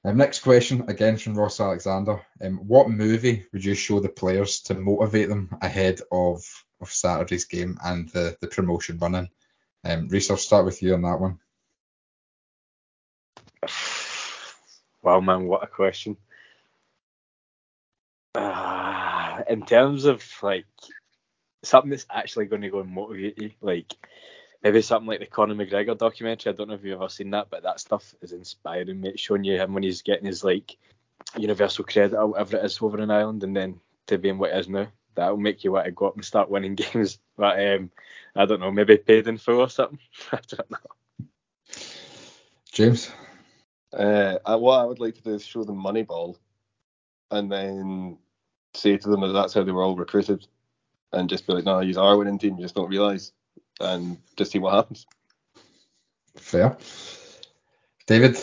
Um, 0.05 0.17
next 0.17 0.39
question, 0.41 0.85
again 0.89 1.17
from 1.17 1.35
Ross 1.35 1.59
Alexander. 1.59 2.25
Um, 2.41 2.59
what 2.59 2.89
movie 2.89 3.47
would 3.53 3.65
you 3.65 3.75
show 3.75 3.99
the 3.99 4.09
players 4.09 4.61
to 4.63 4.75
motivate 4.75 5.29
them 5.29 5.57
ahead 5.61 6.01
of, 6.13 6.45
of 6.81 6.93
Saturday's 6.93 7.47
game 7.47 7.77
and 7.85 8.09
the, 8.11 8.37
the 8.41 8.47
promotion 8.47 8.99
running? 8.99 9.29
Um, 9.85 10.09
Rhys, 10.09 10.31
I'll 10.31 10.37
start 10.37 10.65
with 10.65 10.81
you 10.81 10.95
on 10.95 11.03
that 11.03 11.21
one. 11.21 11.41
Wow, 15.03 15.21
man, 15.21 15.47
what 15.47 15.65
a 15.65 15.67
question. 15.67 16.17
Uh, 18.35 19.43
in 19.49 19.65
terms 19.67 20.05
of 20.05 20.25
like 20.43 20.67
something 21.65 21.91
that's 21.91 22.07
actually 22.11 22.47
going 22.47 22.63
to 22.63 22.71
go 22.71 22.81
and 22.81 22.91
motivate 22.91 23.41
you, 23.41 23.51
like 23.61 23.93
maybe 24.67 24.83
something 24.83 25.07
like 25.07 25.21
the 25.21 25.27
Conor 25.27 25.55
McGregor 25.55 25.97
documentary. 25.97 26.53
I 26.53 26.57
don't 26.57 26.67
know 26.67 26.75
if 26.75 26.83
you've 26.83 27.01
ever 27.01 27.09
seen 27.09 27.31
that, 27.31 27.51
but 27.51 27.63
that 27.63 27.79
stuff 27.79 28.17
is 28.21 28.33
inspiring, 28.33 29.01
mate. 29.01 29.21
Showing 29.21 29.45
you 29.45 29.57
him 29.57 29.73
when 29.73 29.85
he's 29.85 30.03
getting 30.03 30.27
his 30.27 30.43
like 30.43 30.77
universal 31.37 31.85
credit 31.85 32.17
or 32.17 32.27
whatever 32.27 32.57
it 32.57 32.65
is 32.65 32.83
over 32.83 32.99
in 32.99 33.13
Ireland, 33.13 33.45
and 33.45 33.57
then 33.57 33.79
to 34.09 34.19
being 34.19 34.39
what 34.39 34.51
it 34.51 34.59
is 34.59 34.69
now. 34.69 34.89
That'll 35.15 35.37
make 35.37 35.63
you 35.63 35.71
want 35.71 35.85
to 35.85 35.93
go 35.93 36.09
up 36.09 36.17
and 36.17 36.25
start 36.25 36.51
winning 36.51 36.75
games. 36.93 37.21
But 37.37 37.65
um, 37.65 37.93
I 38.35 38.45
don't 38.45 38.59
know, 38.59 38.73
maybe 38.73 38.97
paid 38.97 39.29
in 39.29 39.39
full 39.39 39.61
or 39.61 39.71
something. 39.71 40.01
I 40.33 40.41
don't 40.49 40.71
know. 40.73 41.27
James? 42.73 43.13
Uh, 43.93 44.39
I, 44.45 44.57
what 44.57 44.81
I 44.81 44.85
would 44.85 44.99
like 44.99 45.15
to 45.15 45.23
do 45.23 45.35
is 45.35 45.47
show 45.47 45.63
them 45.63 45.81
Moneyball, 45.81 46.35
and 47.31 47.53
then 47.53 48.19
say 48.75 48.97
to 48.97 49.09
them 49.09 49.21
that 49.21 49.29
that's 49.29 49.55
how 49.55 49.63
they 49.63 49.71
were 49.71 49.85
all 49.85 49.95
recruited, 49.95 50.45
and 51.13 51.31
just 51.31 51.47
be 51.47 51.53
like, 51.53 51.65
no, 51.65 51.79
you 51.79 51.99
are 52.01 52.17
winning 52.17 52.41
team, 52.41 52.57
you 52.57 52.65
just 52.65 52.75
don't 52.75 52.91
realise, 52.91 53.33
and 53.81 54.19
just 54.37 54.53
see 54.53 54.59
what 54.59 54.75
happens. 54.75 55.07
Fair. 56.37 56.77
David? 58.07 58.37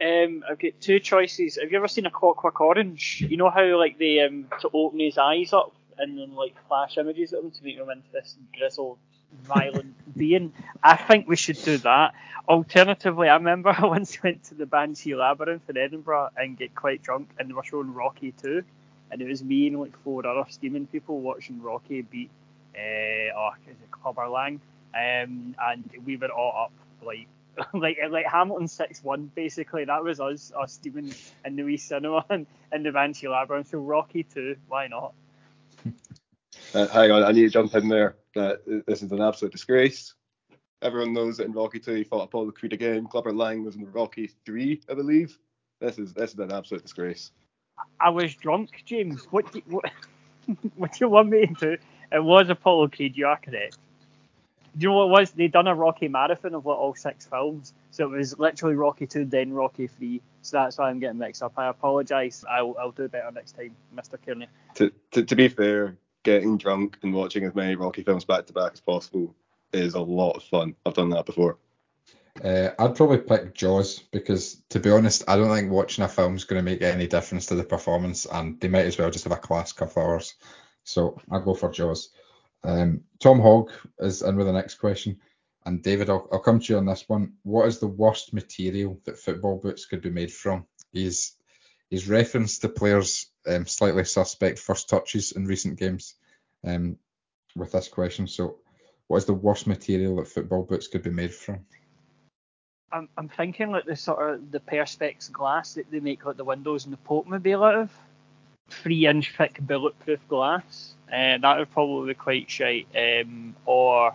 Um, 0.00 0.44
I've 0.48 0.58
got 0.58 0.80
two 0.80 1.00
choices. 1.00 1.58
Have 1.60 1.72
you 1.72 1.78
ever 1.78 1.88
seen 1.88 2.06
a 2.06 2.10
Clockwork 2.10 2.60
Orange? 2.60 3.24
You 3.28 3.36
know 3.36 3.50
how 3.50 3.78
like 3.78 3.98
they 3.98 4.20
um 4.20 4.46
to 4.60 4.70
open 4.72 5.00
his 5.00 5.18
eyes 5.18 5.52
up 5.52 5.74
and 5.98 6.16
then 6.16 6.34
like 6.34 6.54
flash 6.68 6.98
images 6.98 7.32
at 7.32 7.40
him 7.40 7.50
to 7.50 7.64
make 7.64 7.76
him 7.76 7.90
into 7.90 8.06
this 8.12 8.36
grizzled, 8.56 8.98
violent 9.42 9.94
being. 10.16 10.52
I 10.82 10.96
think 10.96 11.28
we 11.28 11.36
should 11.36 11.60
do 11.62 11.78
that. 11.78 12.14
Alternatively, 12.48 13.28
I 13.28 13.34
remember 13.34 13.70
I 13.76 13.86
once 13.86 14.22
went 14.22 14.44
to 14.44 14.54
the 14.54 14.66
Banshee 14.66 15.16
Labyrinth 15.16 15.68
in 15.68 15.76
Edinburgh 15.76 16.30
and 16.36 16.56
get 16.56 16.74
quite 16.74 17.02
drunk, 17.02 17.30
and 17.38 17.48
they 17.48 17.54
were 17.54 17.64
showing 17.64 17.92
Rocky 17.92 18.32
too, 18.32 18.62
and 19.10 19.20
it 19.20 19.28
was 19.28 19.42
me 19.42 19.66
and 19.66 19.80
like 19.80 19.98
four 20.04 20.24
other 20.24 20.48
steaming 20.48 20.86
people 20.86 21.20
watching 21.20 21.60
Rocky 21.60 22.02
beat, 22.02 22.30
uh, 22.78 23.36
oh, 23.36 23.50
is 23.66 23.76
it 23.82 23.90
Clubber 23.90 24.28
Lang? 24.28 24.60
Um, 24.94 25.54
and 25.60 25.90
we 26.04 26.16
were 26.16 26.30
all 26.30 26.66
up 26.66 26.72
like 27.04 27.26
like 27.74 27.98
like 28.10 28.26
Hamilton 28.26 28.68
six 28.68 29.02
one 29.02 29.30
basically. 29.34 29.84
That 29.84 30.04
was 30.04 30.20
us, 30.20 30.52
us 30.58 30.72
steaming 30.72 31.12
in 31.44 31.56
the 31.56 31.62
wee 31.62 31.76
cinema 31.76 32.24
and 32.30 32.46
in 32.72 32.82
the 32.82 32.92
Banshee 32.92 33.28
Labyrinth. 33.28 33.68
So 33.70 33.78
Rocky 33.78 34.22
two, 34.22 34.56
why 34.68 34.86
not? 34.86 35.12
Uh, 36.74 36.86
hang 36.88 37.10
on, 37.10 37.24
I 37.24 37.32
need 37.32 37.42
to 37.42 37.50
jump 37.50 37.74
in 37.74 37.88
there. 37.88 38.16
That 38.34 38.60
this 38.86 39.02
is 39.02 39.10
an 39.12 39.22
absolute 39.22 39.52
disgrace. 39.52 40.14
Everyone 40.80 41.12
knows 41.12 41.38
that 41.38 41.46
in 41.46 41.52
Rocky 41.52 41.80
2 41.80 41.94
he 41.94 42.04
fought 42.04 42.22
Apollo 42.22 42.52
Creed 42.52 42.72
again. 42.72 43.08
Clubber 43.08 43.32
Lang 43.32 43.64
was 43.64 43.74
in 43.74 43.90
Rocky 43.90 44.30
3, 44.46 44.80
I 44.88 44.94
believe. 44.94 45.36
This 45.80 45.98
is 45.98 46.12
this 46.12 46.34
is 46.34 46.38
an 46.38 46.52
absolute 46.52 46.82
disgrace. 46.84 47.32
I 48.00 48.10
was 48.10 48.34
drunk, 48.34 48.82
James. 48.84 49.26
What 49.30 49.52
do, 49.52 49.62
what, 49.66 49.90
what 50.76 50.92
do 50.92 50.98
you 51.00 51.08
want 51.08 51.30
me 51.30 51.46
to 51.46 51.54
do? 51.54 51.76
It 52.12 52.22
was 52.22 52.48
Apollo 52.48 52.88
Creed, 52.88 53.16
you 53.16 53.26
are 53.26 53.38
correct. 53.38 53.78
Do 54.76 54.84
you 54.84 54.88
know 54.90 54.96
what 54.96 55.04
it 55.06 55.20
was? 55.20 55.30
They'd 55.32 55.52
done 55.52 55.66
a 55.66 55.74
Rocky 55.74 56.08
marathon 56.08 56.54
of 56.54 56.64
like 56.64 56.78
all 56.78 56.94
six 56.94 57.26
films, 57.26 57.72
so 57.90 58.04
it 58.04 58.16
was 58.16 58.38
literally 58.38 58.76
Rocky 58.76 59.06
two, 59.06 59.24
then 59.24 59.52
Rocky 59.52 59.88
three. 59.88 60.22
So 60.42 60.58
that's 60.58 60.78
why 60.78 60.88
I'm 60.88 61.00
getting 61.00 61.18
mixed 61.18 61.42
up. 61.42 61.54
I 61.56 61.68
apologise. 61.68 62.44
I'll 62.48 62.76
I'll 62.78 62.92
do 62.92 63.08
better 63.08 63.30
next 63.32 63.56
time, 63.56 63.74
Mr. 63.96 64.18
Kearney. 64.24 64.46
To, 64.76 64.92
to 65.12 65.24
to 65.24 65.34
be 65.34 65.48
fair, 65.48 65.96
getting 66.22 66.58
drunk 66.58 66.98
and 67.02 67.12
watching 67.12 67.44
as 67.44 67.54
many 67.54 67.74
Rocky 67.74 68.02
films 68.04 68.24
back 68.24 68.46
to 68.46 68.52
back 68.52 68.72
as 68.74 68.80
possible 68.80 69.34
is 69.72 69.94
a 69.94 70.00
lot 70.00 70.36
of 70.36 70.44
fun. 70.44 70.76
I've 70.86 70.94
done 70.94 71.10
that 71.10 71.26
before. 71.26 71.58
Uh, 72.42 72.70
I'd 72.78 72.94
probably 72.94 73.18
pick 73.18 73.54
Jaws 73.54 73.98
because, 73.98 74.62
to 74.68 74.78
be 74.78 74.90
honest, 74.90 75.24
I 75.26 75.36
don't 75.36 75.52
think 75.52 75.72
watching 75.72 76.04
a 76.04 76.08
film's 76.08 76.44
going 76.44 76.64
to 76.64 76.70
make 76.70 76.82
any 76.82 77.06
difference 77.06 77.46
to 77.46 77.56
the 77.56 77.64
performance, 77.64 78.26
and 78.26 78.60
they 78.60 78.68
might 78.68 78.86
as 78.86 78.96
well 78.96 79.10
just 79.10 79.24
have 79.24 79.32
a 79.32 79.36
class 79.36 79.72
couple 79.72 80.02
hours. 80.02 80.34
So 80.88 81.18
I'll 81.30 81.42
go 81.42 81.54
for 81.54 81.70
Jaws. 81.70 82.10
Um, 82.64 83.02
Tom 83.20 83.40
Hogg 83.40 83.70
is 84.00 84.22
in 84.22 84.36
with 84.36 84.46
the 84.46 84.52
next 84.52 84.76
question, 84.76 85.18
and 85.66 85.82
David, 85.82 86.08
I'll, 86.08 86.26
I'll 86.32 86.40
come 86.40 86.60
to 86.60 86.72
you 86.72 86.78
on 86.78 86.86
this 86.86 87.08
one. 87.08 87.34
What 87.42 87.68
is 87.68 87.78
the 87.78 87.86
worst 87.86 88.32
material 88.32 88.98
that 89.04 89.18
football 89.18 89.58
boots 89.58 89.84
could 89.84 90.00
be 90.00 90.10
made 90.10 90.32
from? 90.32 90.66
He's 90.92 91.36
he's 91.90 92.08
referenced 92.08 92.62
the 92.62 92.70
players' 92.70 93.30
um, 93.46 93.66
slightly 93.66 94.04
suspect 94.04 94.58
first 94.58 94.88
touches 94.88 95.32
in 95.32 95.44
recent 95.44 95.78
games 95.78 96.14
um, 96.64 96.96
with 97.54 97.72
this 97.72 97.88
question. 97.88 98.26
So, 98.26 98.56
what 99.08 99.18
is 99.18 99.26
the 99.26 99.34
worst 99.34 99.66
material 99.66 100.16
that 100.16 100.28
football 100.28 100.62
boots 100.62 100.88
could 100.88 101.02
be 101.02 101.10
made 101.10 101.34
from? 101.34 101.66
I'm, 102.90 103.10
I'm 103.18 103.28
thinking 103.28 103.70
like 103.70 103.84
the 103.84 103.94
sort 103.94 104.32
of 104.32 104.50
the 104.50 104.60
perspex 104.60 105.30
glass 105.30 105.74
that 105.74 105.90
they 105.90 106.00
make 106.00 106.24
like 106.24 106.38
the 106.38 106.44
windows 106.44 106.86
in 106.86 106.90
the 106.90 106.96
Popemobile 106.96 107.68
out 107.68 107.74
of. 107.74 107.92
Three 108.70 109.06
inch 109.06 109.34
thick 109.36 109.58
bulletproof 109.60 110.20
glass. 110.28 110.94
Uh, 111.08 111.38
that 111.38 111.58
would 111.58 111.70
probably 111.70 112.12
be 112.12 112.14
quite 112.14 112.50
shite. 112.50 112.86
Um, 112.94 113.54
or 113.64 114.14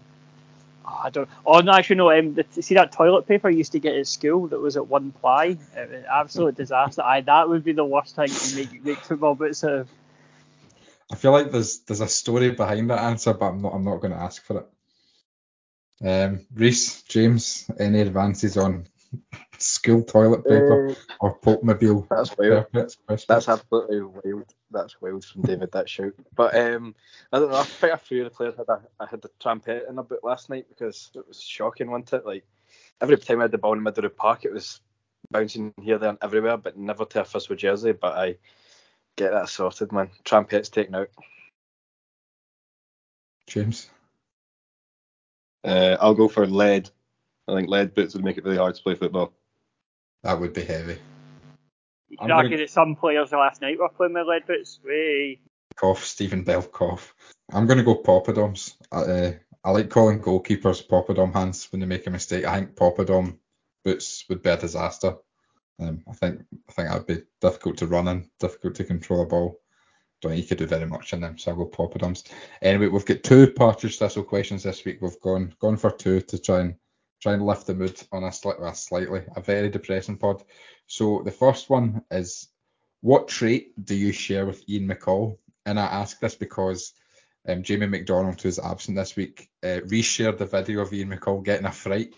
oh, 0.86 1.02
I 1.04 1.10
don't. 1.10 1.30
Oh 1.46 1.60
no, 1.60 1.72
actually 1.74 1.96
no. 1.98 2.12
Um, 2.12 2.36
the, 2.36 2.46
see 2.62 2.76
that 2.76 2.92
toilet 2.92 3.28
paper 3.28 3.50
you 3.50 3.58
used 3.58 3.72
to 3.72 3.80
get 3.80 3.96
at 3.96 4.08
school 4.08 4.48
that 4.48 4.60
was 4.60 4.78
at 4.78 4.88
one 4.88 5.12
ply. 5.12 5.58
It 5.76 5.90
was 5.90 6.04
absolute 6.12 6.56
disaster. 6.56 7.02
Aye, 7.02 7.22
that 7.22 7.50
would 7.50 7.64
be 7.64 7.74
the 7.74 7.86
worst 7.86 8.16
thing 8.16 8.28
to 8.28 8.56
make 8.56 8.86
make 8.86 9.00
football 9.00 9.36
boots 9.36 9.64
out 9.64 9.72
of. 9.72 9.90
I 11.12 11.16
feel 11.16 11.32
like 11.32 11.52
there's 11.52 11.80
there's 11.80 12.02
a 12.02 12.08
story 12.08 12.52
behind 12.52 12.90
that 12.90 13.00
answer, 13.00 13.34
but 13.34 13.48
I'm 13.48 13.62
not 13.62 13.74
I'm 13.74 13.84
not 13.84 13.98
going 13.98 14.14
to 14.14 14.20
ask 14.20 14.44
for 14.44 14.60
it. 14.60 14.68
Um, 16.08 16.46
Rhys, 16.54 17.04
James, 17.04 17.70
any 17.80 18.02
advances 18.02 18.58
on 18.58 18.88
school 19.58 20.04
toilet 20.04 20.44
paper 20.44 20.90
Uh, 20.90 20.96
or 21.20 21.40
Popemobile 21.40 22.08
that's 22.10 22.38
wild. 22.38 22.72
carpets? 22.72 22.98
That's 23.28 23.48
absolutely 23.48 24.02
wild. 24.02 24.54
That's 24.72 25.02
wild 25.02 25.24
from 25.26 25.44
David. 25.44 25.72
That 25.72 25.88
shout. 25.90 26.14
But 26.36 26.56
um, 26.56 26.96
I 27.32 27.40
don't 27.40 27.52
know. 27.52 27.58
I 27.58 27.64
think 27.64 27.94
a 27.94 27.98
few 27.98 28.26
of 28.26 28.32
the 28.32 28.36
players 28.36 28.56
had 28.58 28.68
a 28.70 28.82
I 29.00 29.06
had 29.06 29.22
the 29.22 29.30
trumpet 29.40 29.86
in 29.90 29.98
a 29.98 30.04
bit 30.04 30.24
last 30.24 30.50
night 30.50 30.66
because 30.70 31.12
it 31.16 31.28
was 31.28 31.42
shocking, 31.42 31.90
wasn't 31.90 32.14
it? 32.14 32.26
Like 32.26 32.46
every 33.02 33.18
time 33.18 33.40
I 33.40 33.44
had 33.44 33.52
the 33.52 33.58
ball 33.58 33.74
in 33.74 33.80
the 33.80 33.84
middle 33.84 34.06
of 34.06 34.12
the 34.12 34.16
park, 34.16 34.46
it 34.46 34.54
was 34.54 34.82
bouncing 35.32 35.74
here, 35.82 35.98
there, 35.98 36.10
and 36.10 36.18
everywhere, 36.22 36.58
but 36.58 36.78
never 36.78 37.06
to 37.06 37.22
a 37.22 37.26
Thistle 37.26 37.56
jersey. 37.56 37.92
But 37.94 38.18
I 38.18 38.38
get 39.16 39.32
that 39.32 39.50
sorted, 39.50 39.92
man. 39.92 40.10
Trumpets 40.24 40.70
taken 40.70 40.96
out. 40.96 41.10
James. 43.48 43.90
Uh, 45.64 45.96
I'll 46.00 46.16
go 46.16 46.28
for 46.28 46.46
lead 46.46 46.90
I 47.48 47.56
think 47.56 47.70
lead 47.70 47.94
boots 47.94 48.14
would 48.14 48.24
make 48.24 48.38
it 48.38 48.44
really 48.46 48.58
hard 48.58 48.76
to 48.76 48.84
play 48.84 48.96
football. 48.96 49.34
That 50.24 50.40
would 50.40 50.54
be 50.54 50.64
heavy. 50.64 50.98
You 52.10 52.18
I'm 52.20 52.28
could 52.28 52.32
argue 52.32 52.50
gonna- 52.52 52.64
that 52.64 52.70
some 52.70 52.96
players 52.96 53.32
last 53.32 53.62
night 53.62 53.80
were 53.80 53.90
playing 53.90 54.14
with 54.14 54.28
lead 54.28 54.46
boots. 54.48 54.80
Way. 54.84 55.40
Cough, 55.76 56.04
Stephen 56.06 56.44
Bell 56.44 56.62
cough. 56.62 57.14
I'm 57.52 57.66
going 57.66 57.80
to 57.80 57.84
go 57.84 57.96
poppadoms. 58.02 58.76
I, 58.92 58.98
uh, 59.02 59.34
I 59.64 59.72
like 59.72 59.90
calling 59.90 60.22
goalkeepers 60.22 60.88
poppadom 60.88 61.34
hands 61.34 61.72
when 61.72 61.80
they 61.82 61.88
make 61.88 62.06
a 62.08 62.12
mistake. 62.12 62.46
I 62.46 62.58
think 62.60 62.76
poppadom 62.76 63.38
boots 63.84 64.24
would 64.30 64.44
be 64.44 64.50
a 64.50 64.58
disaster. 64.58 65.16
Um, 65.80 66.04
I 66.08 66.14
think 66.14 66.42
I 66.70 66.72
think 66.72 66.90
that 66.90 66.98
would 66.98 67.08
be 67.08 67.24
difficult 67.42 67.78
to 67.78 67.88
run 67.88 68.08
in, 68.08 68.30
difficult 68.40 68.76
to 68.76 68.84
control 68.84 69.24
a 69.24 69.26
ball. 69.26 69.60
Don't 70.22 70.32
think 70.34 70.44
you 70.44 70.48
could 70.48 70.60
do 70.60 70.68
very 70.68 70.86
much 70.86 71.12
in 71.14 71.22
them, 71.22 71.38
so 71.38 71.52
I'll 71.52 71.58
go 71.58 71.66
poppadoms. 71.66 72.32
Anyway, 72.62 72.88
we've 72.88 73.06
got 73.06 73.24
two 73.24 73.48
Partick 73.52 73.92
Thistle 73.94 74.24
questions 74.24 74.64
this 74.64 74.86
week. 74.86 75.00
We've 75.02 75.20
gone 75.20 75.54
gone 75.60 75.78
for 75.78 75.90
two 75.92 76.22
to 76.22 76.38
try 76.40 76.60
and 76.62 76.76
try 77.24 77.34
and 77.34 77.46
lift 77.46 77.66
the 77.66 77.74
mood 77.74 78.00
on 78.12 78.24
a, 78.26 78.28
sli- 78.28 78.76
slightly 78.76 79.22
a 79.36 79.42
very 79.42 79.70
depressing 79.70 80.18
pod. 80.18 80.44
So 80.88 81.22
the 81.24 81.32
first 81.32 81.70
one 81.70 82.04
is 82.12 82.50
what 83.00 83.30
trait 83.30 83.74
do 83.84 83.96
you 83.96 84.12
share 84.12 84.46
with 84.46 84.68
Ian 84.70 84.90
McCall? 84.90 85.38
And 85.66 85.80
I 85.80 85.86
ask 85.86 86.20
this 86.20 86.36
because 86.36 86.94
um, 87.48 87.64
Jamie 87.64 87.88
McDonald, 87.88 88.42
who's 88.42 88.60
absent 88.60 88.98
this 88.98 89.16
week, 89.16 89.50
uh, 89.64 89.80
reshared 89.88 90.38
the 90.38 90.46
video 90.46 90.82
of 90.82 90.94
Ian 90.94 91.12
McCall 91.12 91.44
getting 91.44 91.66
a 91.66 91.72
fright 91.72 92.14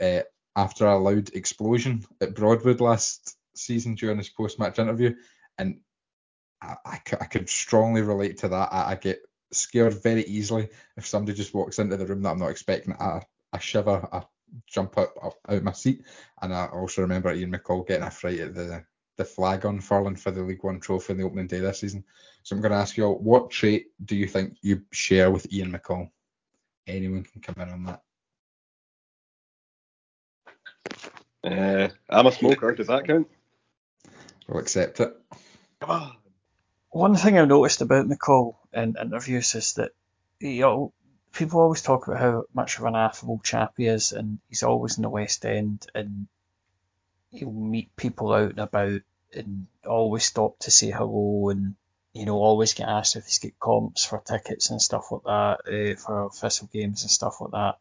uh, 0.00 0.20
after 0.56 0.86
a 0.86 0.98
loud 0.98 1.30
explosion 1.34 2.06
at 2.22 2.34
Broadwood 2.34 2.80
last 2.80 3.36
season 3.54 3.96
during 3.96 4.16
his 4.16 4.30
post-match 4.30 4.78
interview, 4.78 5.14
and 5.58 5.80
I, 6.62 6.98
could 7.30 7.48
strongly 7.48 8.02
relate 8.02 8.38
to 8.38 8.48
that. 8.48 8.72
I, 8.72 8.92
I 8.92 8.94
get 8.94 9.20
scared 9.52 10.02
very 10.02 10.24
easily 10.24 10.68
if 10.96 11.06
somebody 11.06 11.36
just 11.36 11.54
walks 11.54 11.78
into 11.78 11.96
the 11.96 12.06
room 12.06 12.22
that 12.22 12.30
I'm 12.30 12.38
not 12.38 12.50
expecting. 12.50 12.94
I, 12.94 13.22
shiver, 13.60 14.08
jump 14.66 14.98
up, 14.98 15.14
up 15.22 15.34
out 15.48 15.56
of 15.56 15.62
my 15.64 15.72
seat, 15.72 16.02
and 16.40 16.54
I 16.54 16.66
also 16.66 17.02
remember 17.02 17.32
Ian 17.32 17.52
McCall 17.52 17.86
getting 17.86 18.06
a 18.06 18.10
fright 18.10 18.40
at 18.40 18.54
the 18.54 18.84
the 19.18 19.24
flag 19.24 19.64
unfurling 19.64 20.16
for 20.16 20.30
the 20.30 20.42
League 20.42 20.62
One 20.62 20.80
trophy 20.80 21.12
on 21.12 21.18
the 21.18 21.24
opening 21.24 21.48
day 21.48 21.58
this 21.58 21.80
season. 21.80 22.04
So 22.44 22.54
I'm 22.54 22.62
going 22.62 22.72
to 22.72 22.78
ask 22.78 22.96
you 22.96 23.04
all, 23.04 23.18
what 23.18 23.50
trait 23.50 23.88
do 24.02 24.16
you 24.16 24.28
think 24.28 24.56
you 24.62 24.82
share 24.92 25.30
with 25.30 25.52
Ian 25.52 25.72
McCall? 25.72 26.10
Anyone 26.86 27.24
can 27.24 27.42
come 27.42 27.56
in 27.60 27.68
on 27.68 27.84
that. 27.84 28.02
Uh, 31.44 31.88
I'm 32.08 32.26
a 32.26 32.32
smoker. 32.32 32.72
Does 32.74 32.86
that 32.86 33.06
count? 33.06 33.28
We'll 34.46 34.60
accept 34.60 35.00
it. 35.00 35.14
Come 35.80 35.90
on. 35.90 36.16
One 36.90 37.16
thing 37.16 37.38
I've 37.38 37.48
noticed 37.48 37.82
about 37.82 38.08
McCall 38.08 38.54
in 38.72 38.96
interviews 39.00 39.54
is 39.54 39.74
that 39.74 39.90
you 40.40 40.60
know 40.60 40.92
people 41.38 41.60
always 41.60 41.82
talk 41.82 42.08
about 42.08 42.20
how 42.20 42.44
much 42.52 42.78
of 42.78 42.84
an 42.84 42.96
affable 42.96 43.40
chap 43.44 43.74
he 43.76 43.86
is, 43.86 44.10
and 44.10 44.40
he's 44.48 44.64
always 44.64 44.96
in 44.96 45.02
the 45.02 45.08
West 45.08 45.46
End, 45.46 45.86
and 45.94 46.26
he'll 47.30 47.52
meet 47.52 47.94
people 47.94 48.32
out 48.32 48.50
and 48.50 48.58
about, 48.58 49.00
and 49.32 49.68
always 49.86 50.24
stop 50.24 50.58
to 50.58 50.72
say 50.72 50.90
hello, 50.90 51.50
and 51.50 51.76
you 52.12 52.26
know 52.26 52.38
always 52.38 52.74
get 52.74 52.88
asked 52.88 53.14
if 53.14 53.26
he's 53.26 53.38
got 53.38 53.52
comps 53.60 54.04
for 54.04 54.20
tickets 54.20 54.70
and 54.70 54.82
stuff 54.82 55.12
like 55.12 55.22
that 55.24 55.92
uh, 55.92 55.94
for 55.94 56.30
Thistle 56.30 56.68
games 56.72 57.02
and 57.02 57.10
stuff 57.10 57.40
like 57.40 57.52
that. 57.52 57.78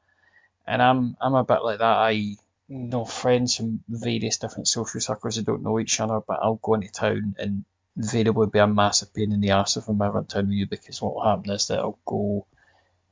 And 0.68 0.80
I'm 0.80 1.18
I'm 1.20 1.34
a 1.34 1.43
bit 1.43 1.64
like 1.64 1.80
that. 1.80 1.97
I 1.97 2.36
know 2.70 3.05
friends 3.05 3.55
from 3.55 3.84
various 3.89 4.38
different 4.38 4.68
social 4.68 5.01
circles 5.01 5.38
who 5.38 5.41
don't 5.41 5.64
know 5.64 5.80
each 5.80 5.99
other, 5.99 6.20
but 6.20 6.39
I'll 6.43 6.60
go 6.62 6.76
into 6.76 6.91
town 6.91 7.36
and 7.39 7.66
invariably 7.95 8.47
be 8.47 8.60
a 8.60 8.68
massive 8.68 9.16
pain 9.16 9.32
in 9.32 9.41
the 9.41 9.51
arse 9.51 9.78
if 9.78 9.88
I'm 9.88 9.99
ever 9.99 10.20
in 10.20 10.26
town 10.26 10.47
with 10.49 10.58
you 10.58 10.68
because 10.68 11.01
what 11.01 11.16
will 11.16 11.26
happen 11.26 11.49
is 11.49 11.68
that 11.68 11.80
I'll 11.80 11.97
go 12.05 12.45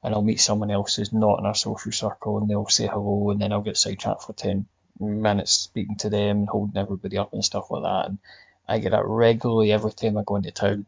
and 0.05 0.13
I'll 0.13 0.21
meet 0.21 0.39
someone 0.39 0.69
else 0.69 0.95
who's 0.95 1.11
not 1.11 1.39
in 1.39 1.47
our 1.47 1.55
social 1.55 1.91
circle 1.91 2.37
and 2.37 2.47
they'll 2.47 2.67
say 2.67 2.85
hello 2.85 3.31
and 3.31 3.41
then 3.41 3.51
I'll 3.51 3.61
get 3.61 3.75
sidetracked 3.75 4.21
for 4.21 4.33
10 4.33 4.67
minutes 4.99 5.51
speaking 5.51 5.95
to 5.97 6.11
them 6.11 6.37
and 6.37 6.47
holding 6.47 6.77
everybody 6.77 7.17
up 7.17 7.33
and 7.33 7.43
stuff 7.43 7.71
like 7.71 7.81
that. 7.81 8.09
And 8.09 8.19
I 8.67 8.77
get 8.77 8.91
that 8.91 9.03
regularly 9.03 9.71
every 9.71 9.91
time 9.93 10.15
I 10.15 10.23
go 10.23 10.35
into 10.35 10.51
town. 10.51 10.85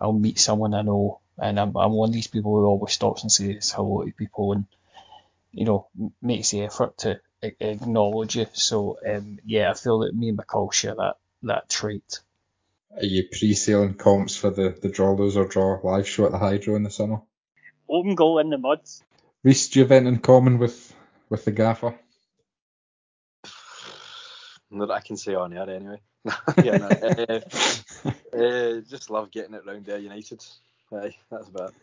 I'll 0.00 0.12
meet 0.12 0.40
someone 0.40 0.74
I 0.74 0.82
know 0.82 1.20
and 1.38 1.60
I'm, 1.60 1.76
I'm 1.76 1.92
one 1.92 2.08
of 2.08 2.14
these 2.14 2.26
people 2.26 2.50
who 2.50 2.64
always 2.64 2.92
stops 2.92 3.22
and 3.22 3.30
says 3.30 3.70
hello 3.70 4.04
to 4.04 4.10
people 4.10 4.54
and, 4.54 4.64
you 5.52 5.64
know, 5.64 5.86
makes 6.20 6.50
the 6.50 6.62
effort 6.62 6.98
to 6.98 7.20
acknowledge 7.42 8.34
you. 8.34 8.46
So, 8.54 8.98
um, 9.08 9.38
yeah, 9.46 9.70
I 9.70 9.74
feel 9.74 10.00
that 10.00 10.16
me 10.16 10.30
and 10.30 10.38
McCall 10.38 10.72
share 10.72 10.96
that, 10.96 11.14
that 11.44 11.68
trait. 11.68 12.18
Are 12.96 13.04
you 13.04 13.28
pre-sailing 13.30 13.94
comps 13.94 14.34
for 14.34 14.50
the, 14.50 14.76
the 14.82 14.88
Draw 14.88 15.12
Lose 15.12 15.36
or 15.36 15.46
Draw 15.46 15.78
live 15.84 16.08
show 16.08 16.26
at 16.26 16.32
the 16.32 16.38
Hydro 16.38 16.74
in 16.74 16.82
the 16.82 16.90
summer? 16.90 17.20
Open 17.92 18.14
goal 18.14 18.38
in 18.38 18.48
the 18.48 18.56
mud. 18.56 18.80
Rhys, 19.44 19.68
do 19.68 19.78
you 19.78 19.84
have 19.84 19.92
anything 19.92 20.14
in 20.14 20.20
common 20.20 20.56
with, 20.56 20.94
with 21.28 21.44
the 21.44 21.50
gaffer? 21.50 21.94
Not 24.70 24.88
that 24.88 24.94
I 24.94 25.00
can 25.00 25.18
say 25.18 25.34
on 25.34 25.52
air 25.52 25.68
anyway. 25.68 26.00
yeah, 26.64 26.78
no, 26.78 26.88
uh, 26.88 27.40
uh, 28.34 28.80
just 28.88 29.10
love 29.10 29.30
getting 29.30 29.52
it 29.52 29.66
round 29.66 29.84
there, 29.84 29.98
United. 29.98 30.42
Aye, 30.90 31.14
that's 31.30 31.48
about 31.48 31.70
it. 31.70 31.74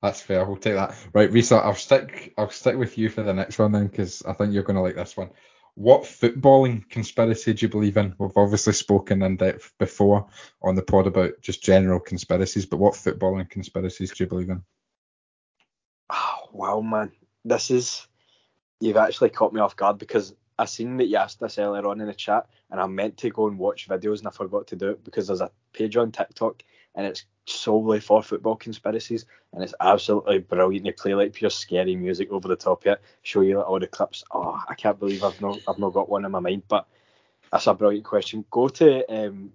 That's 0.00 0.22
fair. 0.22 0.46
We'll 0.46 0.56
take 0.56 0.76
that. 0.76 0.96
Right, 1.12 1.30
Rhys, 1.30 1.52
I'll 1.52 1.74
stick. 1.74 2.32
I'll 2.38 2.48
stick 2.48 2.78
with 2.78 2.96
you 2.96 3.10
for 3.10 3.22
the 3.22 3.34
next 3.34 3.58
one 3.58 3.72
then, 3.72 3.88
because 3.88 4.22
I 4.22 4.32
think 4.32 4.54
you're 4.54 4.62
going 4.62 4.76
to 4.76 4.82
like 4.82 4.96
this 4.96 5.18
one. 5.18 5.30
What 5.74 6.04
footballing 6.04 6.88
conspiracy 6.88 7.52
do 7.52 7.66
you 7.66 7.70
believe 7.70 7.98
in? 7.98 8.14
We've 8.16 8.30
obviously 8.36 8.72
spoken 8.72 9.22
in 9.22 9.36
depth 9.36 9.74
before 9.78 10.28
on 10.62 10.76
the 10.76 10.82
pod 10.82 11.08
about 11.08 11.42
just 11.42 11.62
general 11.62 12.00
conspiracies, 12.00 12.64
but 12.64 12.78
what 12.78 12.94
footballing 12.94 13.50
conspiracies 13.50 14.12
do 14.12 14.24
you 14.24 14.28
believe 14.30 14.48
in? 14.48 14.62
Wow, 16.52 16.80
man. 16.80 17.12
This 17.44 17.70
is. 17.70 18.06
You've 18.80 18.96
actually 18.96 19.30
caught 19.30 19.52
me 19.52 19.60
off 19.60 19.74
guard 19.74 19.98
because 19.98 20.34
I 20.58 20.64
seen 20.66 20.96
that 20.98 21.06
you 21.06 21.16
asked 21.16 21.40
this 21.40 21.58
earlier 21.58 21.86
on 21.86 22.00
in 22.00 22.06
the 22.06 22.14
chat, 22.14 22.46
and 22.70 22.80
I 22.80 22.86
meant 22.86 23.16
to 23.18 23.30
go 23.30 23.48
and 23.48 23.58
watch 23.58 23.88
videos 23.88 24.18
and 24.18 24.28
I 24.28 24.30
forgot 24.30 24.68
to 24.68 24.76
do 24.76 24.90
it 24.90 25.04
because 25.04 25.26
there's 25.26 25.40
a 25.40 25.50
page 25.72 25.96
on 25.96 26.12
TikTok 26.12 26.62
and 26.94 27.06
it's 27.06 27.24
solely 27.46 28.00
for 28.00 28.22
football 28.22 28.56
conspiracies 28.56 29.24
and 29.52 29.62
it's 29.62 29.74
absolutely 29.80 30.38
brilliant. 30.38 30.84
They 30.84 30.92
play 30.92 31.14
like 31.14 31.32
pure 31.32 31.50
scary 31.50 31.96
music 31.96 32.30
over 32.30 32.48
the 32.48 32.56
top 32.56 32.82
of 32.82 32.92
it, 32.92 33.02
show 33.22 33.40
you 33.40 33.58
like, 33.58 33.68
all 33.68 33.78
the 33.78 33.86
clips. 33.86 34.24
Oh, 34.30 34.60
I 34.68 34.74
can't 34.74 34.98
believe 34.98 35.24
I've 35.24 35.40
not 35.40 35.60
I've 35.66 35.78
not 35.78 35.92
got 35.94 36.08
one 36.08 36.24
in 36.24 36.32
my 36.32 36.40
mind, 36.40 36.64
but 36.68 36.86
that's 37.50 37.66
a 37.66 37.74
brilliant 37.74 38.04
question. 38.04 38.44
Go 38.50 38.68
to 38.68 39.26
um, 39.26 39.52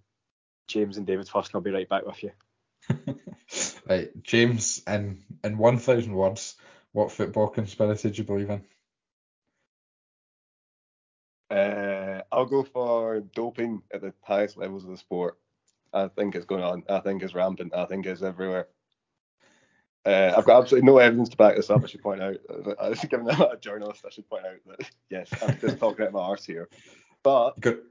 James 0.67 0.97
and 0.97 1.05
David 1.05 1.27
first, 1.27 1.49
and 1.49 1.55
I'll 1.55 1.61
be 1.61 1.71
right 1.71 1.89
back 1.89 2.05
with 2.05 2.23
you. 2.23 2.31
right, 3.89 4.23
James, 4.23 4.81
in 4.87 5.21
in 5.43 5.57
one 5.57 5.77
thousand 5.77 6.13
words, 6.13 6.55
what 6.93 7.11
football 7.11 7.49
conspiracy 7.49 8.09
do 8.11 8.17
you 8.17 8.23
believe 8.23 8.49
in? 8.49 8.63
Uh, 11.49 12.21
I'll 12.31 12.45
go 12.45 12.63
for 12.63 13.19
doping 13.35 13.81
at 13.93 14.01
the 14.01 14.13
highest 14.21 14.57
levels 14.57 14.83
of 14.83 14.91
the 14.91 14.97
sport. 14.97 15.37
I 15.91 16.07
think 16.07 16.35
it's 16.35 16.45
going 16.45 16.63
on. 16.63 16.83
I 16.89 16.99
think 16.99 17.21
it's 17.21 17.35
rampant. 17.35 17.75
I 17.75 17.85
think 17.85 18.05
it's 18.05 18.23
everywhere. 18.23 18.67
Uh, 20.05 20.33
I've 20.35 20.45
got 20.45 20.61
absolutely 20.61 20.85
no 20.85 20.97
evidence 20.97 21.29
to 21.29 21.37
back 21.37 21.55
this 21.55 21.69
up. 21.69 21.83
I 21.83 21.87
should 21.87 22.01
point 22.01 22.21
out, 22.21 22.37
I 22.81 22.89
was 22.89 22.99
given 22.99 23.29
I'm 23.29 23.41
a 23.53 23.57
journalist, 23.57 24.03
I 24.05 24.09
should 24.09 24.29
point 24.29 24.45
out 24.45 24.57
that 24.67 24.89
yes, 25.09 25.29
I'm 25.41 25.59
just 25.59 25.77
talking 25.77 26.05
out 26.05 26.11
my 26.11 26.19
arse 26.19 26.45
here. 26.45 26.69
But 27.21 27.59
Good. 27.61 27.81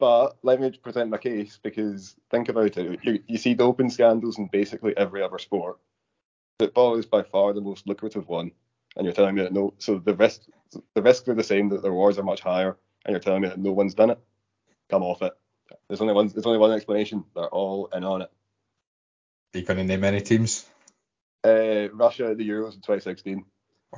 but 0.00 0.38
let 0.42 0.60
me 0.60 0.70
present 0.82 1.10
my 1.10 1.18
case 1.18 1.60
because 1.62 2.16
think 2.30 2.48
about 2.48 2.76
it. 2.76 3.00
You, 3.04 3.22
you 3.28 3.38
see 3.38 3.54
doping 3.54 3.90
scandals 3.90 4.38
in 4.38 4.48
basically 4.48 4.96
every 4.96 5.22
other 5.22 5.38
sport. 5.38 5.78
Football 6.62 6.96
is 6.96 7.06
by 7.06 7.22
far 7.24 7.52
the 7.52 7.60
most 7.60 7.88
lucrative 7.88 8.28
one, 8.28 8.52
and 8.96 9.04
you're 9.04 9.12
telling 9.14 9.34
me 9.34 9.42
that 9.42 9.52
no. 9.52 9.74
So 9.78 9.98
the 9.98 10.14
risk 10.14 10.42
the 10.94 11.02
risks 11.02 11.28
are 11.28 11.34
the 11.34 11.42
same, 11.42 11.68
that 11.70 11.82
the 11.82 11.90
rewards 11.90 12.18
are 12.18 12.22
much 12.22 12.40
higher, 12.40 12.76
and 13.04 13.12
you're 13.12 13.20
telling 13.20 13.42
me 13.42 13.48
that 13.48 13.58
no 13.58 13.72
one's 13.72 13.94
done 13.94 14.10
it. 14.10 14.20
Come 14.88 15.02
off 15.02 15.22
it. 15.22 15.32
There's 15.88 16.00
only 16.00 16.14
one. 16.14 16.28
There's 16.28 16.46
only 16.46 16.60
one 16.60 16.70
explanation. 16.70 17.24
They're 17.34 17.48
all 17.48 17.88
in 17.92 18.04
on 18.04 18.22
it. 18.22 18.30
Are 19.54 19.58
you 19.58 19.64
going 19.64 19.78
to 19.78 19.84
name 19.84 20.04
any 20.04 20.20
teams? 20.20 20.64
Uh, 21.42 21.88
Russia 21.92 22.26
at 22.30 22.38
the 22.38 22.48
Euros 22.48 22.74
in 22.74 22.80
2016. 22.80 23.44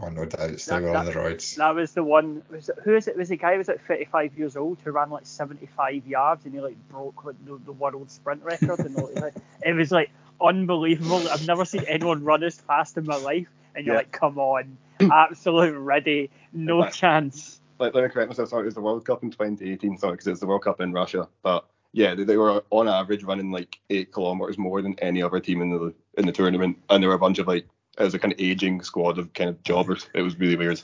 Oh 0.01 0.09
no 0.09 0.25
doubt, 0.25 0.51
it's 0.51 0.63
still 0.65 0.81
That- 0.81 0.97
on 0.97 1.05
the 1.05 1.13
roids. 1.13 1.57
That 1.57 1.75
was 1.75 1.93
the 1.93 2.03
one. 2.03 2.43
Was 2.51 2.71
it, 2.71 2.77
who 2.83 2.97
is 2.97 3.07
it? 3.09 3.17
Was 3.19 3.29
the 3.29 3.37
guy 3.37 3.53
who 3.53 3.59
was 3.59 3.69
like 3.69 3.87
35 3.87 4.39
years 4.39 4.57
old 4.57 4.79
who 4.83 4.91
ran 4.91 5.11
like 5.11 5.27
75 5.27 6.07
yards 6.07 6.47
and 6.47 6.55
he 6.55 6.61
like 6.61 6.77
broke 6.89 7.25
like 7.25 7.37
the, 7.45 7.61
the 7.67 7.73
world 7.73 8.11
sprint 8.11 8.43
record 8.43 8.81
and 8.81 8.97
all, 8.97 9.11
like, 9.15 9.35
it 9.63 9.75
was 9.75 9.93
like 9.93 10.11
unbelievable. 10.41 11.29
I've 11.29 11.47
never 11.47 11.65
seen 11.65 11.85
anyone 11.89 12.25
run 12.25 12.43
as 12.43 12.59
fast 12.59 12.97
in 12.97 13.07
my 13.07 13.17
life. 13.17 13.49
And 13.75 13.85
you're 13.85 13.95
Yeah. 13.95 14.01
like, 14.01 14.13
come 14.13 14.39
on, 14.39 14.79
absolute 15.01 15.77
ready, 15.77 16.31
no 16.53 16.81
Right. 16.81 16.93
chance. 16.93 17.61
Like, 17.79 17.95
let 17.95 18.05
me 18.05 18.11
correct 18.11 18.29
myself. 18.31 18.49
Sorry, 18.51 18.63
it 18.63 18.67
was 18.67 18.75
the 18.75 18.81
World 18.81 19.05
Cup 19.05 19.23
in 19.25 19.31
2018. 19.31 19.99
Sorry, 19.99 20.13
because 20.13 20.29
it's 20.29 20.41
the 20.41 20.47
World 20.47 20.63
Cup 20.63 20.81
in 20.81 20.93
Russia. 20.93 21.29
But 21.43 21.67
yeah, 21.93 22.15
they, 22.15 22.23
they 22.25 22.37
were 22.37 22.63
on 22.71 22.89
average 22.89 23.25
running 23.25 23.51
like 23.51 23.79
eight 23.91 24.13
kilometers 24.13 24.59
more 24.59 24.81
than 24.81 24.99
any 25.01 25.23
other 25.23 25.41
team 25.41 25.61
in 25.61 25.71
the 25.71 25.95
in 26.17 26.27
the 26.27 26.33
tournament, 26.33 26.79
and 26.89 27.03
there 27.03 27.09
were 27.09 27.17
a 27.17 27.19
bunch 27.19 27.39
of 27.41 27.49
like 27.49 27.67
it 27.99 28.03
was 28.03 28.15
a 28.15 28.19
kind 28.19 28.33
of 28.33 28.41
aging 28.41 28.83
squad 28.83 29.19
of 29.19 29.33
kind 29.33 29.51
of 29.51 29.63
jobbers. 29.65 30.09
It 30.15 30.23
was 30.23 30.39
really 30.39 30.57
weird. 30.57 30.83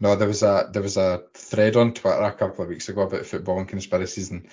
No, 0.00 0.16
there 0.16 0.28
was 0.28 0.42
a 0.42 0.68
there 0.72 0.82
was 0.82 0.96
a 0.96 1.24
thread 1.34 1.76
on 1.76 1.94
Twitter 1.94 2.22
a 2.22 2.32
couple 2.32 2.62
of 2.62 2.68
weeks 2.68 2.88
ago 2.88 3.02
about 3.02 3.26
football 3.26 3.58
and 3.58 3.68
conspiracies, 3.68 4.30
and 4.30 4.48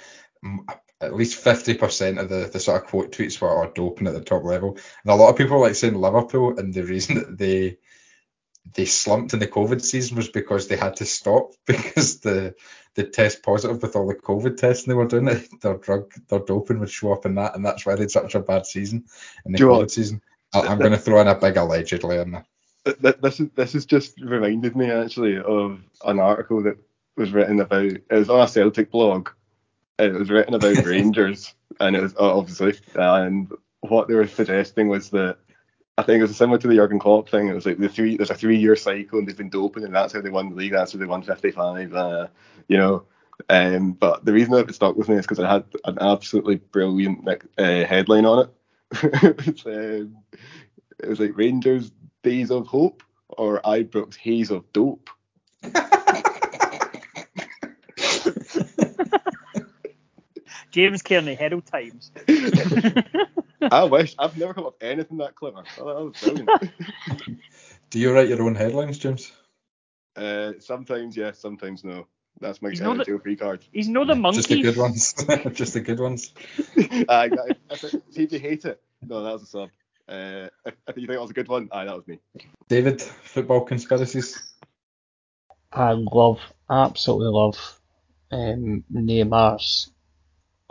at 1.01 1.15
least 1.15 1.35
fifty 1.35 1.73
percent 1.73 2.19
of 2.19 2.29
the, 2.29 2.49
the 2.51 2.59
sort 2.59 2.81
of 2.83 2.89
quote 2.89 3.11
tweets 3.11 3.41
were 3.41 3.49
are 3.49 3.71
doping 3.73 4.07
at 4.07 4.13
the 4.13 4.21
top 4.21 4.43
level. 4.43 4.77
And 5.03 5.11
a 5.11 5.15
lot 5.15 5.29
of 5.29 5.37
people 5.37 5.57
were 5.57 5.67
like 5.67 5.75
saying 5.75 5.95
Liverpool, 5.95 6.57
and 6.59 6.73
the 6.73 6.83
reason 6.83 7.15
that 7.15 7.37
they 7.37 7.77
they 8.75 8.85
slumped 8.85 9.33
in 9.33 9.39
the 9.39 9.47
COVID 9.47 9.81
season 9.81 10.17
was 10.17 10.29
because 10.29 10.67
they 10.67 10.77
had 10.77 10.97
to 10.97 11.05
stop 11.05 11.51
because 11.65 12.19
the 12.19 12.55
the 12.95 13.03
test 13.03 13.41
positive 13.43 13.81
with 13.81 13.95
all 13.95 14.07
the 14.07 14.15
COVID 14.15 14.57
testing 14.57 14.91
they 14.91 14.95
were 14.95 15.07
doing. 15.07 15.25
Their 15.61 15.77
drug, 15.77 16.13
their 16.27 16.39
doping 16.39 16.79
would 16.79 16.89
show 16.89 17.13
up 17.13 17.25
in 17.25 17.35
that, 17.35 17.55
and 17.55 17.65
that's 17.65 17.85
why 17.85 17.95
they 17.95 18.01
had 18.01 18.11
such 18.11 18.35
a 18.35 18.39
bad 18.39 18.65
season 18.65 19.05
in 19.45 19.53
the 19.53 19.57
Do 19.57 19.67
COVID 19.67 19.91
season. 19.91 20.21
I, 20.53 20.61
I'm 20.61 20.79
going 20.79 20.91
to 20.91 20.97
throw 20.97 21.21
in 21.21 21.27
a 21.27 21.35
big 21.35 21.55
allegedly 21.57 22.17
in 22.17 22.31
there. 22.31 22.45
Th- 22.85 22.99
th- 22.99 23.17
This 23.21 23.39
is 23.39 23.49
this 23.55 23.73
has 23.73 23.85
just 23.85 24.19
reminded 24.19 24.75
me 24.75 24.91
actually 24.91 25.37
of 25.37 25.81
an 26.03 26.19
article 26.19 26.63
that 26.63 26.77
was 27.15 27.31
written 27.31 27.59
about. 27.61 27.85
It 27.85 28.03
was 28.09 28.29
on 28.29 28.41
a 28.41 28.47
Celtic 28.47 28.91
blog. 28.91 29.29
It 29.99 30.13
was 30.13 30.29
written 30.29 30.53
about 30.53 30.77
Rangers, 30.85 31.53
and 31.79 31.95
it 31.95 32.01
was 32.01 32.15
obviously, 32.17 32.79
and 32.95 33.51
what 33.81 34.07
they 34.07 34.15
were 34.15 34.27
suggesting 34.27 34.87
was 34.87 35.09
that 35.11 35.37
I 35.97 36.03
think 36.03 36.19
it 36.19 36.27
was 36.27 36.35
similar 36.35 36.57
to 36.57 36.67
the 36.67 36.75
Jurgen 36.75 36.99
Klopp 36.99 37.29
thing. 37.29 37.47
It 37.47 37.53
was 37.53 37.65
like 37.65 37.77
the 37.77 37.89
three 37.89 38.17
there's 38.17 38.29
a 38.29 38.35
three 38.35 38.57
year 38.57 38.75
cycle, 38.75 39.19
and 39.19 39.27
they've 39.27 39.37
been 39.37 39.49
doping, 39.49 39.83
and 39.83 39.93
that's 39.93 40.13
how 40.13 40.21
they 40.21 40.29
won 40.29 40.49
the 40.49 40.55
league. 40.55 40.71
That's 40.71 40.93
how 40.93 40.99
they 40.99 41.05
won 41.05 41.21
55. 41.21 41.93
Uh, 41.93 42.27
you 42.67 42.77
know. 42.77 43.03
Um, 43.49 43.93
but 43.93 44.23
the 44.23 44.33
reason 44.33 44.53
that 44.53 44.69
it 44.69 44.75
stuck 44.75 44.95
with 44.95 45.09
me 45.09 45.15
is 45.15 45.25
because 45.25 45.39
it 45.39 45.47
had 45.47 45.65
an 45.85 45.97
absolutely 45.99 46.57
brilliant 46.57 47.27
uh, 47.27 47.85
headline 47.85 48.25
on 48.25 48.45
it. 48.45 48.49
it, 49.03 49.45
was, 49.45 49.65
um, 49.65 50.17
it 50.99 51.09
was 51.09 51.19
like 51.19 51.37
Rangers 51.37 51.91
Days 52.23 52.51
of 52.51 52.67
Hope 52.67 53.03
or 53.29 53.59
Ibrox 53.61 54.15
Haze 54.15 54.51
of 54.51 54.71
Dope. 54.73 55.09
James 60.71 61.01
Kearney, 61.01 61.35
Herald 61.35 61.65
Times. 61.65 62.11
I 63.71 63.83
wish 63.83 64.15
I've 64.17 64.37
never 64.37 64.53
come 64.53 64.65
up 64.65 64.75
with 64.81 64.89
anything 64.89 65.17
that 65.17 65.35
clever. 65.35 65.63
Oh, 65.79 65.85
that 65.85 66.03
was 66.03 66.19
brilliant. 66.21 66.49
Do 67.89 67.99
you 67.99 68.13
write 68.13 68.29
your 68.29 68.41
own 68.43 68.55
headlines, 68.55 68.97
James? 68.97 69.31
uh, 70.15 70.53
sometimes 70.59 71.15
yes, 71.15 71.39
sometimes 71.39 71.83
no. 71.83 72.07
That's 72.39 72.61
my 72.61 72.69
He's 72.69 72.81
uh, 72.81 72.85
not 72.85 72.97
the- 72.97 73.05
jail 73.05 73.19
free 73.19 73.35
card. 73.35 73.63
He's 73.71 73.87
no 73.89 74.05
the 74.05 74.15
monkey. 74.25 74.37
Just 74.37 74.49
the 74.49 74.61
good 74.61 74.77
ones. 74.77 75.13
Just 75.53 75.73
the 75.73 75.81
good 75.81 75.99
ones. 75.99 76.33
Aye, 76.77 77.29
that- 77.29 77.57
if 77.69 77.83
it- 77.83 78.03
see 78.09 78.23
if 78.23 78.31
you 78.31 78.39
hate 78.39 78.65
it. 78.65 78.81
No, 79.07 79.23
that 79.23 79.33
was 79.33 79.43
a 79.43 79.45
sub. 79.45 79.69
Uh, 80.07 80.47
if, 80.65 80.73
if 80.87 80.97
you 80.97 81.07
think 81.07 81.09
that 81.11 81.21
was 81.21 81.29
a 81.29 81.33
good 81.33 81.47
one, 81.47 81.69
aye, 81.71 81.85
that 81.85 81.95
was 81.95 82.07
me. 82.07 82.19
David, 82.67 83.01
football 83.01 83.61
conspiracies. 83.61 84.53
I 85.71 85.91
love, 85.93 86.39
absolutely 86.69 87.27
love 87.29 87.79
um, 88.31 88.83
Neymar's 88.93 89.91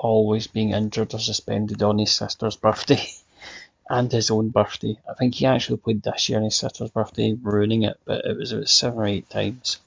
always 0.01 0.47
being 0.47 0.71
injured 0.71 1.13
or 1.15 1.19
suspended 1.19 1.83
on 1.83 1.99
his 1.99 2.11
sister's 2.11 2.57
birthday 2.57 3.07
and 3.91 4.11
his 4.11 4.31
own 4.31 4.49
birthday. 4.49 4.97
I 5.09 5.15
think 5.15 5.35
he 5.35 5.47
actually 5.47 5.77
played 5.77 6.03
this 6.03 6.29
year 6.29 6.39
on 6.39 6.45
his 6.45 6.57
sister's 6.57 6.91
birthday, 6.91 7.35
ruining 7.35 7.83
it, 7.83 8.01
but 8.07 8.25
it 8.25 8.37
was 8.37 8.53
about 8.53 8.69
seven 8.69 8.99
or 8.99 9.07
eight 9.07 9.29
times 9.29 9.79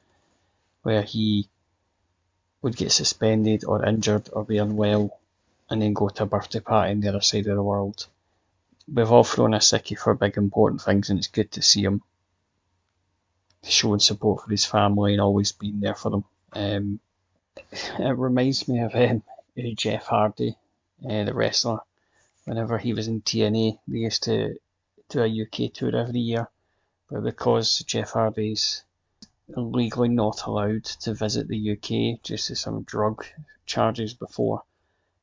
where 0.83 1.01
he 1.01 1.49
would 2.61 2.75
get 2.75 2.91
suspended 2.91 3.65
or 3.65 3.83
injured 3.83 4.29
or 4.31 4.45
be 4.45 4.59
unwell 4.59 5.19
and 5.69 5.81
then 5.81 5.93
go 5.93 6.09
to 6.09 6.23
a 6.23 6.27
birthday 6.27 6.59
party 6.59 6.91
on 6.91 6.99
the 7.01 7.09
other 7.09 7.21
side 7.21 7.47
of 7.47 7.55
the 7.55 7.63
world. 7.63 8.05
We've 8.93 9.11
all 9.11 9.23
thrown 9.23 9.55
a 9.55 9.59
sickie 9.59 9.97
for 9.97 10.13
big 10.13 10.37
important 10.37 10.81
things 10.81 11.09
and 11.09 11.17
it's 11.17 11.27
good 11.27 11.51
to 11.53 11.61
see 11.63 11.83
him 11.83 12.03
showing 13.63 13.99
support 13.99 14.43
for 14.43 14.51
his 14.51 14.65
family 14.65 15.13
and 15.13 15.21
always 15.21 15.53
being 15.53 15.79
there 15.79 15.95
for 15.95 16.11
them. 16.11 16.25
Um, 16.51 16.99
it 17.71 18.17
reminds 18.17 18.67
me 18.67 18.79
of 18.79 18.93
um, 18.93 19.23
Jeff 19.75 20.07
Hardy, 20.07 20.57
uh, 21.07 21.25
the 21.25 21.33
wrestler. 21.33 21.79
Whenever 22.45 22.79
he 22.79 22.93
was 22.93 23.07
in 23.07 23.21
TNA, 23.21 23.77
they 23.87 23.97
used 23.99 24.23
to 24.23 24.57
do 25.09 25.21
a 25.21 25.41
UK 25.43 25.71
tour 25.71 25.95
every 25.95 26.19
year, 26.19 26.49
but 27.07 27.23
because 27.23 27.79
Jeff 27.79 28.11
Hardy's 28.11 28.83
legally 29.47 30.09
not 30.09 30.45
allowed 30.47 30.85
to 30.85 31.13
visit 31.13 31.47
the 31.47 31.71
UK 31.71 32.21
due 32.23 32.37
to 32.37 32.55
some 32.55 32.81
drug 32.81 33.25
charges 33.67 34.15
before, 34.15 34.63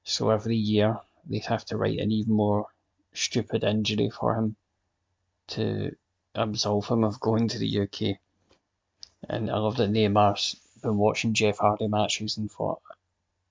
so 0.05 0.31
every 0.31 0.57
year 0.57 1.01
they'd 1.27 1.47
have 1.47 1.65
to 1.65 1.77
write 1.77 1.99
an 1.99 2.13
even 2.13 2.33
more 2.33 2.69
stupid 3.13 3.65
injury 3.65 4.11
for 4.11 4.37
him 4.37 4.55
to 5.49 5.97
absolve 6.37 6.87
him 6.87 7.03
of 7.03 7.19
going 7.19 7.49
to 7.49 7.59
the 7.59 7.81
UK. 7.81 8.19
And 9.29 9.51
I 9.51 9.59
love 9.59 9.77
that 9.79 9.91
Neymar's 9.91 10.55
been 10.81 10.97
watching 10.97 11.35
Jeff 11.35 11.59
Hardy 11.59 11.89
matches 11.89 12.39
and 12.39 12.51
thought, 12.51 12.81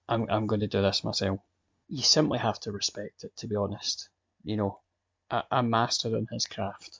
I'm, 0.09 0.25
I'm 0.29 0.47
going 0.47 0.61
to 0.61 0.67
do 0.67 0.81
this 0.81 1.03
myself. 1.03 1.39
You 1.87 2.01
simply 2.01 2.39
have 2.39 2.59
to 2.61 2.71
respect 2.71 3.23
it, 3.23 3.35
to 3.37 3.47
be 3.47 3.55
honest. 3.55 4.09
You 4.43 4.57
know, 4.57 4.79
a, 5.29 5.43
a 5.51 5.63
master 5.63 6.17
in 6.17 6.27
his 6.31 6.45
craft. 6.47 6.99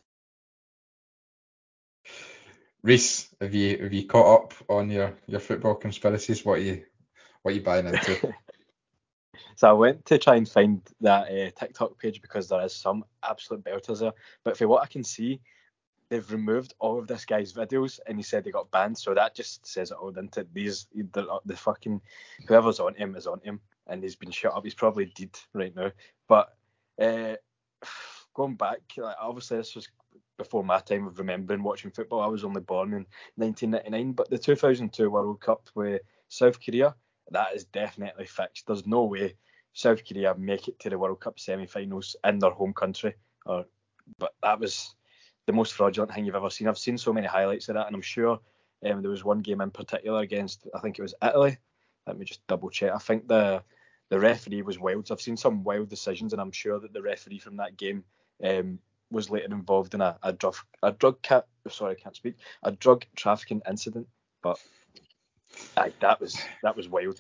Rhys, 2.84 3.28
have 3.42 3.54
you 3.54 3.78
have 3.80 3.94
you 3.94 4.08
caught 4.08 4.42
up 4.42 4.54
on 4.70 4.90
your, 4.90 5.14
your 5.28 5.42
football 5.42 5.76
conspiracies? 5.76 6.46
What 6.46 6.60
are 6.60 6.62
you 6.62 6.84
what 7.42 7.52
are 7.52 7.56
you 7.56 7.62
buying 7.62 7.88
into? 7.88 8.34
So 9.56 9.70
I 9.70 9.74
went 9.74 10.06
to 10.06 10.18
try 10.18 10.38
and 10.38 10.48
find 10.48 10.82
that 11.02 11.28
uh, 11.28 11.52
TikTok 11.52 12.00
page 12.00 12.22
because 12.22 12.48
there 12.48 12.64
is 12.64 12.74
some 12.74 13.04
absolute 13.22 13.64
belters 13.66 14.00
there. 14.00 14.14
But 14.46 14.58
for 14.58 14.70
what 14.70 14.84
I 14.84 14.88
can 14.88 15.04
see, 15.04 15.42
they've 16.10 16.32
removed 16.32 16.74
all 16.80 17.00
of 17.00 17.08
this 17.08 17.26
guy's 17.26 17.54
videos, 17.54 18.00
and 18.08 18.18
he 18.18 18.24
said 18.24 18.44
they 18.44 18.52
got 18.52 18.72
banned. 18.72 18.98
So 18.98 19.14
that 19.14 19.36
just 19.36 19.66
says 19.66 19.92
it 19.92 19.98
all, 19.98 20.12
doesn't 20.12 20.38
it? 20.38 20.54
These 20.54 20.88
the, 20.94 21.40
the 21.46 21.56
fucking 21.56 22.02
whoever's 22.48 22.80
on 22.80 22.96
him 22.96 23.16
is 23.16 23.28
on 23.28 23.40
him, 23.42 23.60
and 23.88 24.04
he's 24.04 24.16
been 24.16 24.32
shut 24.32 24.54
up. 24.54 24.64
He's 24.64 24.74
probably 24.74 25.06
dead 25.16 25.38
right 25.54 25.76
now. 25.76 25.92
But 26.28 26.56
uh, 27.02 27.36
going 28.34 28.56
back, 28.56 28.82
like, 28.98 29.16
obviously 29.20 29.58
this 29.58 29.76
was 29.76 29.88
before 30.38 30.64
my 30.64 30.80
time 30.80 31.06
of 31.06 31.20
remembering 31.20 31.64
watching 31.64 31.92
football. 31.92 32.22
I 32.22 32.28
was 32.28 32.44
only 32.44 32.62
born 32.62 32.94
in 32.94 33.06
1999, 33.36 34.14
but 34.14 34.30
the 34.30 34.38
2002 34.38 35.10
World 35.10 35.42
Cup 35.42 35.70
with 35.76 36.02
South 36.30 36.64
Korea, 36.64 36.96
that 37.32 37.54
is 37.54 37.66
definitely 37.66 38.26
fixed. 38.26 38.66
There's 38.66 38.88
no 38.88 39.04
way 39.04 39.36
South 39.74 40.02
Korea 40.08 40.34
make 40.36 40.68
it 40.68 40.80
to 40.80 40.90
the 40.90 40.98
World 40.98 41.20
Cup 41.20 41.40
semi-finals 41.40 42.16
in 42.24 42.40
their 42.40 42.52
home 42.52 42.74
country. 42.74 43.16
Or, 43.46 43.66
but 44.18 44.34
that 44.42 44.60
was 44.60 44.96
the 45.50 45.54
most 45.54 45.74
fraudulent 45.74 46.14
thing 46.14 46.26
you've 46.26 46.36
ever 46.36 46.52
seen. 46.52 46.68
I've 46.68 46.78
seen 46.78 47.00
so 47.00 47.12
many 47.12 47.26
highlights 47.26 47.70
of 47.70 47.74
that, 47.74 47.88
and 47.88 47.96
I'm 47.96 48.04
sure 48.04 48.40
um, 48.86 49.02
there 49.02 49.10
was 49.10 49.24
one 49.24 49.40
game 49.40 49.62
in 49.62 49.72
particular 49.72 50.22
against, 50.22 50.68
I 50.76 50.80
think 50.80 51.00
it 51.00 51.02
was 51.02 51.16
Italy. 51.24 51.58
Let 52.06 52.20
me 52.20 52.26
just 52.26 52.46
double 52.46 52.70
check. 52.70 52.92
I 52.94 53.00
think 53.00 53.28
the 53.28 53.64
the 54.12 54.20
referee 54.20 54.62
was 54.62 54.78
wild. 54.78 55.12
I've 55.12 55.22
seen 55.22 55.38
some 55.38 55.64
wild 55.64 55.90
decisions, 55.90 56.34
and 56.34 56.42
I'm 56.42 56.52
sure 56.52 56.80
that 56.80 56.94
the 56.94 57.02
referee 57.02 57.40
from 57.40 57.58
that 57.58 57.78
game 57.78 58.04
um, 58.44 58.78
was 59.10 59.32
later 59.32 59.48
involved 59.48 59.96
in 59.96 60.02
a, 60.02 60.20
a 60.22 60.34
drug 60.34 60.56
a 60.84 60.92
drug 60.92 61.20
cat. 61.24 61.48
Sorry, 61.68 61.96
I 61.98 62.02
can't 62.04 62.16
speak. 62.16 62.36
A 62.62 62.72
drug 62.72 63.06
trafficking 63.16 63.64
incident. 63.68 64.08
But 64.44 64.60
aye, 65.78 65.94
that 66.00 66.22
was 66.22 66.40
that 66.62 66.76
was 66.78 66.88
wild. 66.88 67.20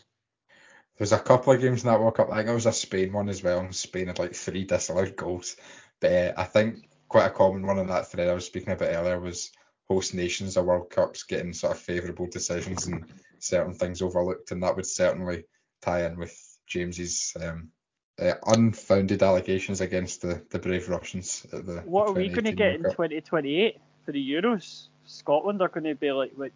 There's 0.99 1.13
a 1.13 1.19
couple 1.19 1.53
of 1.53 1.61
games 1.61 1.83
in 1.83 1.89
that 1.89 1.99
World 1.99 2.15
Cup. 2.15 2.31
I 2.31 2.37
think 2.37 2.49
it 2.49 2.53
was 2.53 2.67
a 2.67 2.73
Spain 2.73 3.11
one 3.11 3.29
as 3.29 3.41
well, 3.41 3.71
Spain 3.71 4.05
had 4.05 4.19
like 4.19 4.35
three 4.35 4.65
disallowed 4.65 5.15
goals. 5.15 5.55
But 5.99 6.11
uh, 6.11 6.33
I 6.37 6.43
think 6.43 6.88
quite 7.09 7.25
a 7.25 7.31
common 7.31 7.65
one 7.65 7.79
in 7.79 7.87
that 7.87 8.09
thread 8.09 8.29
I 8.29 8.33
was 8.33 8.45
speaking 8.45 8.71
about 8.71 8.93
earlier 8.93 9.19
was 9.19 9.51
host 9.89 10.13
nations 10.13 10.55
of 10.55 10.65
World 10.65 10.89
Cups 10.89 11.23
getting 11.23 11.51
sort 11.51 11.73
of 11.73 11.79
favourable 11.79 12.27
decisions 12.27 12.85
and 12.85 13.05
certain 13.39 13.73
things 13.73 14.01
overlooked, 14.01 14.51
and 14.51 14.61
that 14.63 14.75
would 14.75 14.85
certainly 14.85 15.43
tie 15.81 16.05
in 16.05 16.17
with 16.17 16.37
James's 16.67 17.35
um, 17.41 17.69
uh, 18.21 18.33
unfounded 18.47 19.23
allegations 19.23 19.81
against 19.81 20.21
the, 20.21 20.45
the 20.51 20.59
brave 20.59 20.87
Russians 20.87 21.45
at 21.51 21.65
the. 21.65 21.81
What 21.81 22.09
are 22.09 22.13
we 22.13 22.29
going 22.29 22.45
to 22.45 22.51
get 22.51 22.75
in 22.75 22.83
World 22.83 22.95
Cup. 22.95 23.09
2028 23.09 23.77
for 24.05 24.11
the 24.11 24.31
Euros? 24.31 24.87
Scotland 25.05 25.61
are 25.61 25.69
going 25.69 25.85
to 25.85 25.95
be 25.95 26.11
like, 26.11 26.31
like 26.37 26.53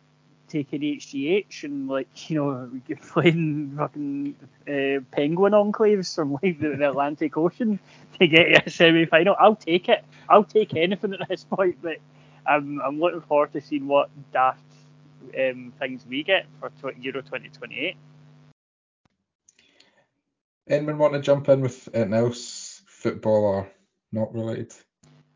taking 0.54 0.82
HGH 0.82 1.64
and 1.64 1.88
like 1.88 2.30
you 2.30 2.36
know 2.36 2.70
playing 3.08 3.74
fucking 3.76 4.36
uh, 4.68 5.02
penguin 5.12 5.54
enclaves 5.54 6.14
from 6.14 6.34
like 6.34 6.60
the, 6.60 6.76
the 6.78 6.90
Atlantic 6.90 7.36
Ocean 7.36 7.80
to 8.20 8.28
get 8.28 8.68
a 8.68 8.70
semi-final. 8.70 9.36
I'll 9.40 9.56
take 9.56 9.90
it. 9.90 10.06
I'll 10.30 10.44
take 10.44 10.76
anything 10.76 11.14
at 11.14 11.28
this 11.28 11.44
point. 11.44 11.78
But 11.82 11.98
I'm 12.46 12.80
I'm 12.82 13.00
looking 13.00 13.22
forward 13.22 13.52
to 13.54 13.62
seeing 13.62 13.88
what 13.88 14.10
daft 14.32 14.62
um, 15.38 15.74
things 15.80 16.06
we 16.08 16.24
get 16.24 16.46
for 16.60 16.72
Euro 17.02 17.22
2028. 17.22 17.96
Anyone 20.70 20.98
want 20.98 21.14
to 21.14 21.20
jump 21.20 21.50
in 21.50 21.62
with 21.62 21.90
anything 21.94 22.14
else, 22.14 22.84
football 22.86 23.44
or 23.44 23.72
not 24.12 24.34
related? 24.34 24.72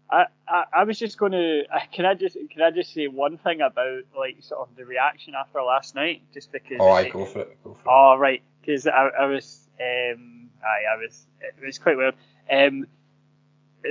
I, 0.10 0.26
I, 0.47 0.64
I 0.78 0.84
was 0.84 0.97
just 0.97 1.18
going 1.18 1.32
to. 1.34 1.64
Can 1.91 2.05
I 2.05 2.14
just 2.14 2.38
can 2.51 2.62
I 2.62 2.72
just 2.72 2.93
say 2.93 3.08
one 3.08 3.38
thing 3.38 3.62
about 3.62 4.03
like 4.18 4.38
sort 4.41 4.62
of 4.68 4.76
the 4.76 4.86
reaction 4.86 5.34
after 5.36 5.62
last 5.62 5.95
night, 5.95 6.22
just 6.34 6.51
because. 6.51 6.78
Oh, 6.80 6.89
I 6.89 7.01
it- 7.03 7.14
go 7.14 7.26
for 7.26 7.39
it. 7.41 7.58
Go 7.64 7.74
for 7.74 7.80
it. 7.80 7.91
Oh 7.91 8.18
right, 8.18 8.41
because 8.62 8.88
I, 8.88 9.10
I 9.20 9.26
was, 9.26 9.68
um, 9.80 10.49
I, 10.64 10.95
I 10.95 10.97
was, 10.97 11.26
it 11.41 11.66
was 11.66 11.78
quite 11.80 11.97
weird. 11.97 12.16
Um, 12.51 12.88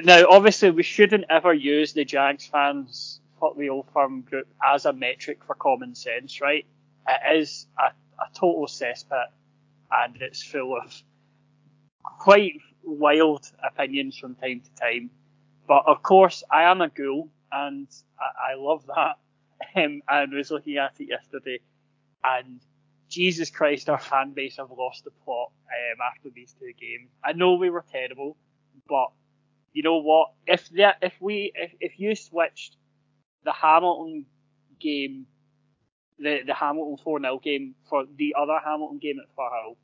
now 0.04 0.26
obviously 0.28 0.70
we 0.70 0.82
shouldn't 0.82 1.24
ever 1.30 1.52
use 1.52 1.92
the 1.92 2.04
Jags 2.04 2.46
fans, 2.46 3.20
fuck 3.40 3.56
the 3.56 3.70
old 3.70 3.86
firm 3.92 4.22
group 4.22 4.46
as 4.66 4.84
a 4.84 4.92
metric 4.92 5.40
for 5.46 5.54
common 5.54 5.94
sense, 5.94 6.40
right? 6.40 6.66
It 7.08 7.38
is 7.38 7.66
a, 7.78 7.84
a 8.22 8.28
total 8.34 8.66
cesspit, 8.66 9.26
and 9.90 10.16
it's 10.20 10.42
full 10.42 10.76
of 10.76 10.92
quite 12.02 12.60
wild 12.82 13.50
opinions 13.64 14.16
from 14.18 14.34
time 14.34 14.60
to 14.60 14.80
time. 14.80 15.10
But 15.66 15.84
of 15.86 16.02
course, 16.02 16.42
I 16.50 16.64
am 16.64 16.80
a 16.80 16.88
ghoul, 16.88 17.28
and 17.50 17.88
I, 18.18 18.52
I 18.52 18.54
love 18.56 18.86
that. 18.86 19.16
Um, 19.74 20.02
I 20.06 20.26
was 20.26 20.50
looking 20.50 20.76
at 20.76 20.92
it 20.98 21.08
yesterday, 21.08 21.60
and 22.22 22.60
Jesus 23.08 23.48
Christ, 23.50 23.88
our 23.88 23.98
fan 23.98 24.32
base 24.32 24.56
have 24.58 24.70
lost 24.70 25.04
the 25.04 25.10
plot 25.24 25.50
um, 25.68 25.98
after 26.12 26.28
these 26.28 26.54
two 26.60 26.72
games. 26.78 27.10
I 27.24 27.32
know 27.32 27.54
we 27.54 27.70
were 27.70 27.84
terrible, 27.90 28.36
but 28.88 29.12
you 29.72 29.82
know 29.82 29.96
what? 29.96 30.32
If 30.46 30.68
that, 30.70 30.98
if 31.02 31.14
we, 31.20 31.52
if, 31.54 31.72
if 31.80 31.98
you 31.98 32.14
switched 32.14 32.76
the 33.44 33.52
Hamilton 33.52 34.26
game, 34.80 35.26
the 36.18 36.40
the 36.46 36.54
Hamilton 36.54 37.02
four 37.02 37.20
0 37.20 37.38
game 37.42 37.74
for 37.88 38.04
the 38.16 38.34
other 38.38 38.58
Hamilton 38.64 38.98
game 38.98 39.16
at 39.20 39.34
Firhill, 39.36 39.76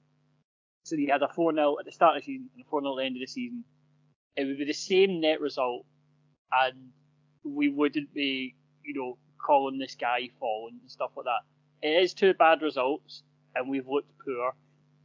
so 0.84 0.96
you 0.96 1.12
had 1.12 1.22
a 1.22 1.28
four 1.28 1.54
0 1.54 1.76
at 1.78 1.84
the 1.84 1.92
start 1.92 2.16
of 2.16 2.22
the 2.22 2.26
season 2.26 2.50
and 2.54 2.64
a 2.64 2.68
four 2.68 2.80
0 2.80 2.92
at 2.92 2.96
the 2.96 3.04
end 3.06 3.16
of 3.16 3.20
the 3.20 3.26
season, 3.26 3.64
it 4.36 4.44
would 4.44 4.58
be 4.58 4.64
the 4.64 4.72
same 4.72 5.20
net 5.20 5.40
result, 5.40 5.84
and 6.52 6.90
we 7.44 7.68
wouldn't 7.68 8.12
be, 8.14 8.54
you 8.84 8.94
know, 8.94 9.18
calling 9.44 9.78
this 9.78 9.94
guy 9.94 10.28
fallen 10.38 10.78
and 10.80 10.90
stuff 10.90 11.10
like 11.16 11.26
that. 11.26 11.86
It 11.86 12.02
is 12.02 12.14
two 12.14 12.34
bad 12.34 12.62
results, 12.62 13.22
and 13.54 13.68
we've 13.68 13.88
looked 13.88 14.12
poor. 14.24 14.54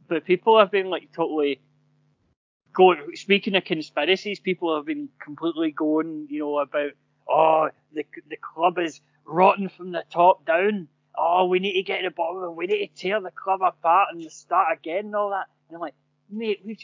But 0.08 0.24
people 0.24 0.58
have 0.58 0.70
been 0.70 0.88
like 0.88 1.12
totally 1.12 1.60
going. 2.72 3.14
Speaking 3.14 3.56
of 3.56 3.64
conspiracies, 3.64 4.40
people 4.40 4.74
have 4.76 4.86
been 4.86 5.08
completely 5.22 5.72
going, 5.72 6.28
you 6.30 6.38
know, 6.38 6.58
about 6.58 6.92
oh 7.28 7.68
the 7.92 8.04
the 8.30 8.36
club 8.36 8.78
is 8.78 9.00
rotten 9.26 9.68
from 9.68 9.92
the 9.92 10.04
top 10.10 10.46
down. 10.46 10.88
Oh, 11.16 11.46
we 11.46 11.58
need 11.58 11.74
to 11.74 11.82
get 11.82 11.98
to 11.98 12.08
the 12.08 12.14
bottom. 12.14 12.56
We 12.56 12.66
need 12.66 12.86
to 12.86 12.94
tear 12.94 13.20
the 13.20 13.32
club 13.32 13.60
apart 13.60 14.08
and 14.12 14.30
start 14.30 14.68
again 14.78 15.06
and 15.06 15.16
all 15.16 15.30
that. 15.30 15.46
And 15.68 15.76
I'm 15.76 15.80
like, 15.80 15.94
mate, 16.30 16.60
we. 16.64 16.78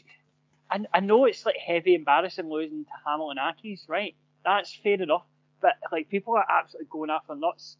I, 0.75 0.81
I 0.93 1.01
know 1.01 1.25
it's 1.25 1.47
like 1.47 1.57
heavy 1.57 1.95
embarrassing 1.95 2.51
losing 2.51 2.85
to 2.85 2.91
Hamilton 3.07 3.39
Accies, 3.39 3.89
right? 3.89 4.15
That's 4.45 4.75
fair 4.75 5.01
enough. 5.01 5.23
But 5.63 5.75
like 5.93 6.09
people 6.09 6.35
are 6.35 6.45
absolutely 6.49 6.89
going 6.91 7.11
after 7.11 7.37
nuts 7.37 7.77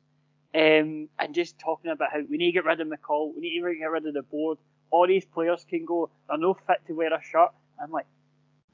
um, 0.55 1.09
and 1.19 1.35
just 1.35 1.59
talking 1.59 1.91
about 1.91 2.13
how 2.13 2.21
we 2.31 2.37
need 2.37 2.53
to 2.53 2.53
get 2.53 2.65
rid 2.65 2.81
of 2.81 2.89
McCall, 2.89 3.35
we 3.35 3.41
need 3.41 3.61
to 3.61 3.75
get 3.75 3.91
rid 3.91 4.07
of 4.07 4.15
the 4.15 4.23
board. 4.23 4.59
All 4.91 5.09
these 5.09 5.25
players 5.25 5.67
can 5.69 5.85
go. 5.85 6.09
They're 6.29 6.39
no 6.39 6.55
fit 6.55 6.87
to 6.87 6.93
wear 6.93 7.13
a 7.13 7.21
shirt. 7.21 7.51
I'm 7.83 7.91
like, 7.91 8.07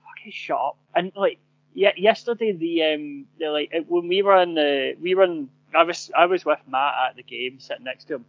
fucking 0.04 0.32
shut 0.32 0.58
up. 0.58 0.76
And 0.94 1.12
like, 1.16 1.38
yeah, 1.72 1.92
yesterday 1.96 2.52
the 2.52 2.82
um, 2.94 3.26
the 3.38 3.46
like 3.48 3.72
when 3.88 4.06
we 4.06 4.22
were 4.22 4.40
in 4.42 4.54
the 4.54 4.96
we 5.00 5.14
were 5.14 5.24
in 5.24 5.48
I 5.74 5.84
was 5.84 6.10
I 6.16 6.26
was 6.26 6.44
with 6.44 6.58
Matt 6.68 6.94
at 7.08 7.16
the 7.16 7.22
game 7.22 7.58
sitting 7.58 7.84
next 7.84 8.04
to 8.08 8.16
him, 8.16 8.26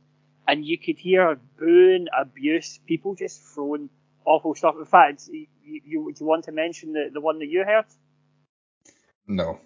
and 0.48 0.64
you 0.64 0.78
could 0.78 0.98
hear 0.98 1.38
booing, 1.60 2.08
abuse, 2.18 2.80
people 2.88 3.14
just 3.14 3.42
throwing 3.42 3.90
awful 4.26 4.56
stuff. 4.56 4.76
In 4.78 4.86
fact, 4.86 5.28
you, 5.28 5.48
you, 5.64 5.82
you 6.18 6.26
want 6.26 6.46
to 6.46 6.52
mention 6.52 6.94
the, 6.94 7.10
the 7.14 7.22
one 7.22 7.40
that 7.40 7.48
you 7.48 7.64
heard? 7.64 7.86
No. 9.28 9.60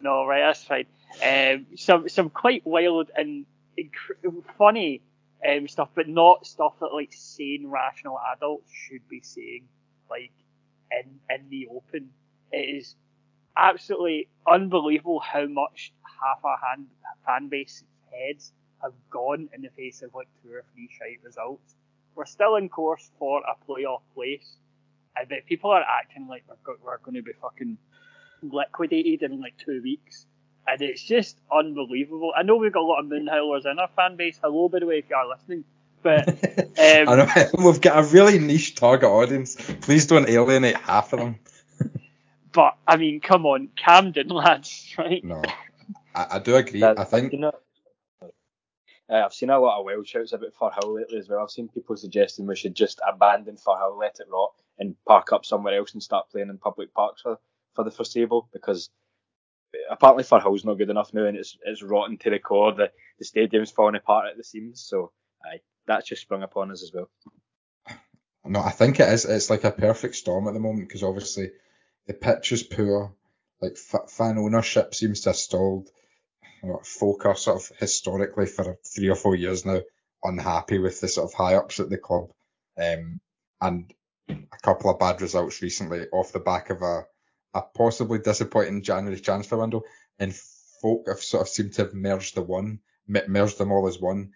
No, 0.00 0.26
right, 0.26 0.40
that's 0.40 0.64
fine. 0.64 0.86
Um, 1.24 1.66
some 1.76 2.08
some 2.08 2.28
quite 2.28 2.66
wild 2.66 3.10
and 3.16 3.46
inc- 3.78 4.44
funny 4.58 5.02
um, 5.48 5.68
stuff, 5.68 5.88
but 5.94 6.08
not 6.08 6.46
stuff 6.46 6.74
that 6.80 6.92
like 6.92 7.12
sane, 7.12 7.68
rational 7.68 8.18
adults 8.34 8.70
should 8.70 9.08
be 9.08 9.20
saying, 9.20 9.64
like 10.10 10.32
in 10.90 11.18
in 11.34 11.48
the 11.48 11.68
open. 11.68 12.10
It 12.52 12.76
is 12.76 12.94
absolutely 13.56 14.28
unbelievable 14.46 15.20
how 15.20 15.46
much 15.46 15.92
half 16.20 16.44
our 16.44 16.58
hand, 16.58 16.86
fan 17.24 17.48
base 17.48 17.82
heads 18.12 18.52
have 18.82 18.92
gone 19.10 19.48
in 19.54 19.62
the 19.62 19.70
face 19.70 20.02
of 20.02 20.14
like 20.14 20.28
two 20.42 20.52
or 20.52 20.64
three 20.72 20.88
shite 20.92 21.24
results. 21.24 21.74
We're 22.16 22.24
still 22.26 22.56
in 22.56 22.68
course 22.68 23.10
for 23.18 23.42
a 23.42 23.54
playoff 23.70 24.00
place, 24.14 24.56
I 25.16 25.24
bet 25.24 25.46
people 25.46 25.70
are 25.70 25.82
acting 25.82 26.26
like 26.28 26.44
we're, 26.48 26.56
go- 26.64 26.78
we're 26.84 26.98
going 26.98 27.14
to 27.14 27.22
be 27.22 27.32
fucking 27.40 27.78
liquidated 28.42 29.22
in 29.22 29.40
like 29.40 29.56
two 29.58 29.80
weeks. 29.82 30.26
And 30.68 30.82
it's 30.82 31.02
just 31.02 31.38
unbelievable. 31.52 32.32
I 32.36 32.42
know 32.42 32.56
we've 32.56 32.72
got 32.72 32.80
a 32.80 32.86
lot 32.86 33.00
of 33.00 33.06
Moonhowlers 33.06 33.70
in 33.70 33.78
our 33.78 33.88
fan 33.94 34.16
base. 34.16 34.38
Hello, 34.42 34.68
by 34.68 34.80
the 34.80 34.86
way, 34.86 34.98
if 34.98 35.04
you 35.08 35.14
are 35.16 35.28
listening. 35.28 35.64
But 36.02 36.28
um, 36.58 36.66
I 36.78 37.16
know 37.16 37.28
we've 37.64 37.80
got 37.80 37.98
a 37.98 38.06
really 38.08 38.38
niche 38.38 38.74
target 38.74 39.08
audience. 39.08 39.56
Please 39.80 40.06
don't 40.06 40.28
alienate 40.28 40.76
half 40.76 41.12
of 41.12 41.20
them. 41.20 41.36
but 42.52 42.76
I 42.86 42.96
mean, 42.96 43.20
come 43.20 43.46
on, 43.46 43.68
Camden 43.76 44.28
lads, 44.28 44.94
right? 44.98 45.22
No, 45.22 45.42
I, 46.14 46.26
I 46.32 46.38
do 46.40 46.56
agree. 46.56 46.80
That- 46.80 46.98
I 46.98 47.04
think 47.04 47.32
you 47.32 47.38
know, 47.38 47.52
uh, 49.10 49.22
I've 49.24 49.34
seen 49.34 49.50
a 49.50 49.58
lot 49.58 49.78
of 49.78 49.84
wild 49.84 50.06
shouts 50.06 50.32
about 50.32 50.54
Firhill 50.54 50.96
lately 50.96 51.18
as 51.18 51.28
well. 51.28 51.40
I've 51.42 51.50
seen 51.50 51.68
people 51.68 51.96
suggesting 51.96 52.46
we 52.46 52.56
should 52.56 52.74
just 52.74 53.00
abandon 53.06 53.56
Firhill, 53.56 53.98
let 53.98 54.20
it 54.20 54.26
rot, 54.30 54.52
and 54.78 54.96
park 55.06 55.32
up 55.32 55.44
somewhere 55.44 55.76
else 55.78 55.92
and 55.92 56.02
start 56.02 56.30
playing 56.30 56.48
in 56.48 56.58
public 56.58 56.92
parks 56.92 57.22
for, 57.22 57.38
for 57.74 57.84
the 57.84 57.90
foreseeable 57.90 58.48
because 58.52 58.90
apparently 59.90 60.24
Firhill's 60.24 60.64
not 60.64 60.78
good 60.78 60.90
enough 60.90 61.12
now 61.14 61.26
and 61.26 61.36
it's 61.36 61.56
it's 61.64 61.82
rotten 61.82 62.18
to 62.18 62.30
the 62.30 62.38
core. 62.38 62.72
The 62.72 62.90
the 63.18 63.24
stadium's 63.24 63.70
falling 63.70 63.96
apart 63.96 64.26
at 64.30 64.36
the 64.36 64.44
seams, 64.44 64.84
so 64.86 65.12
aye, 65.44 65.60
that's 65.86 66.08
just 66.08 66.22
sprung 66.22 66.42
upon 66.42 66.70
us 66.70 66.82
as 66.82 66.92
well. 66.92 67.08
No, 68.44 68.60
I 68.60 68.70
think 68.70 69.00
it 69.00 69.08
is. 69.08 69.24
It's 69.24 69.50
like 69.50 69.64
a 69.64 69.72
perfect 69.72 70.14
storm 70.14 70.46
at 70.46 70.54
the 70.54 70.60
moment 70.60 70.88
because 70.88 71.02
obviously 71.02 71.50
the 72.06 72.14
pitch 72.14 72.52
is 72.52 72.62
poor. 72.62 73.14
Like 73.60 73.72
f- 73.72 74.10
fan 74.10 74.38
ownership 74.38 74.94
seems 74.94 75.22
to 75.22 75.30
have 75.30 75.36
stalled. 75.36 75.88
Folk 76.84 77.36
sort 77.36 77.62
of 77.62 77.76
historically 77.78 78.46
for 78.46 78.78
three 78.84 79.08
or 79.08 79.16
four 79.16 79.36
years 79.36 79.64
now 79.64 79.80
unhappy 80.24 80.78
with 80.78 81.00
the 81.00 81.08
sort 81.08 81.30
of 81.30 81.34
high 81.34 81.54
ups 81.54 81.80
at 81.80 81.90
the 81.90 81.98
club, 81.98 82.30
um, 82.78 83.20
and 83.60 83.92
a 84.28 84.58
couple 84.62 84.90
of 84.90 84.98
bad 84.98 85.20
results 85.22 85.62
recently 85.62 86.06
off 86.12 86.32
the 86.32 86.40
back 86.40 86.70
of 86.70 86.82
a 86.82 87.06
a 87.54 87.62
possibly 87.62 88.18
disappointing 88.18 88.82
January 88.82 89.18
transfer 89.18 89.56
window. 89.56 89.82
And 90.18 90.34
folk 90.82 91.08
have 91.08 91.20
sort 91.20 91.42
of 91.42 91.48
seemed 91.48 91.72
to 91.74 91.84
have 91.84 91.94
merged 91.94 92.34
the 92.34 92.42
one, 92.42 92.80
merged 93.06 93.58
them 93.58 93.72
all 93.72 93.88
as 93.88 93.98
one. 93.98 94.32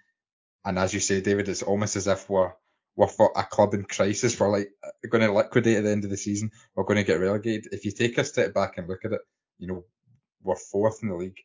And 0.65 0.79
as 0.79 0.95
you 0.95 1.01
say, 1.01 1.21
David, 1.21 1.49
it's 1.49 1.63
almost 1.63 1.97
as 1.97 2.07
if 2.07 2.29
we're 2.31 2.53
we're 2.97 3.07
for 3.09 3.33
a 3.37 3.45
club 3.45 3.75
in 3.75 3.85
crisis. 3.85 4.39
We're 4.39 4.51
like 4.51 4.71
going 5.09 5.25
to 5.25 5.33
liquidate 5.33 5.79
at 5.79 5.85
the 5.85 5.91
end 5.91 6.05
of 6.05 6.11
the 6.11 6.17
season. 6.17 6.51
We're 6.75 6.85
going 6.85 6.99
to 6.99 7.05
get 7.05 7.21
relegated. 7.21 7.73
If 7.73 7.85
you 7.85 7.93
take 7.93 8.19
a 8.19 8.25
step 8.25 8.53
back 8.55 8.79
and 8.79 8.89
look 8.89 9.05
at 9.05 9.13
it, 9.13 9.21
you 9.59 9.69
know, 9.69 9.85
we're 10.43 10.57
fourth 10.57 11.03
in 11.03 11.09
the 11.09 11.15
league. 11.15 11.39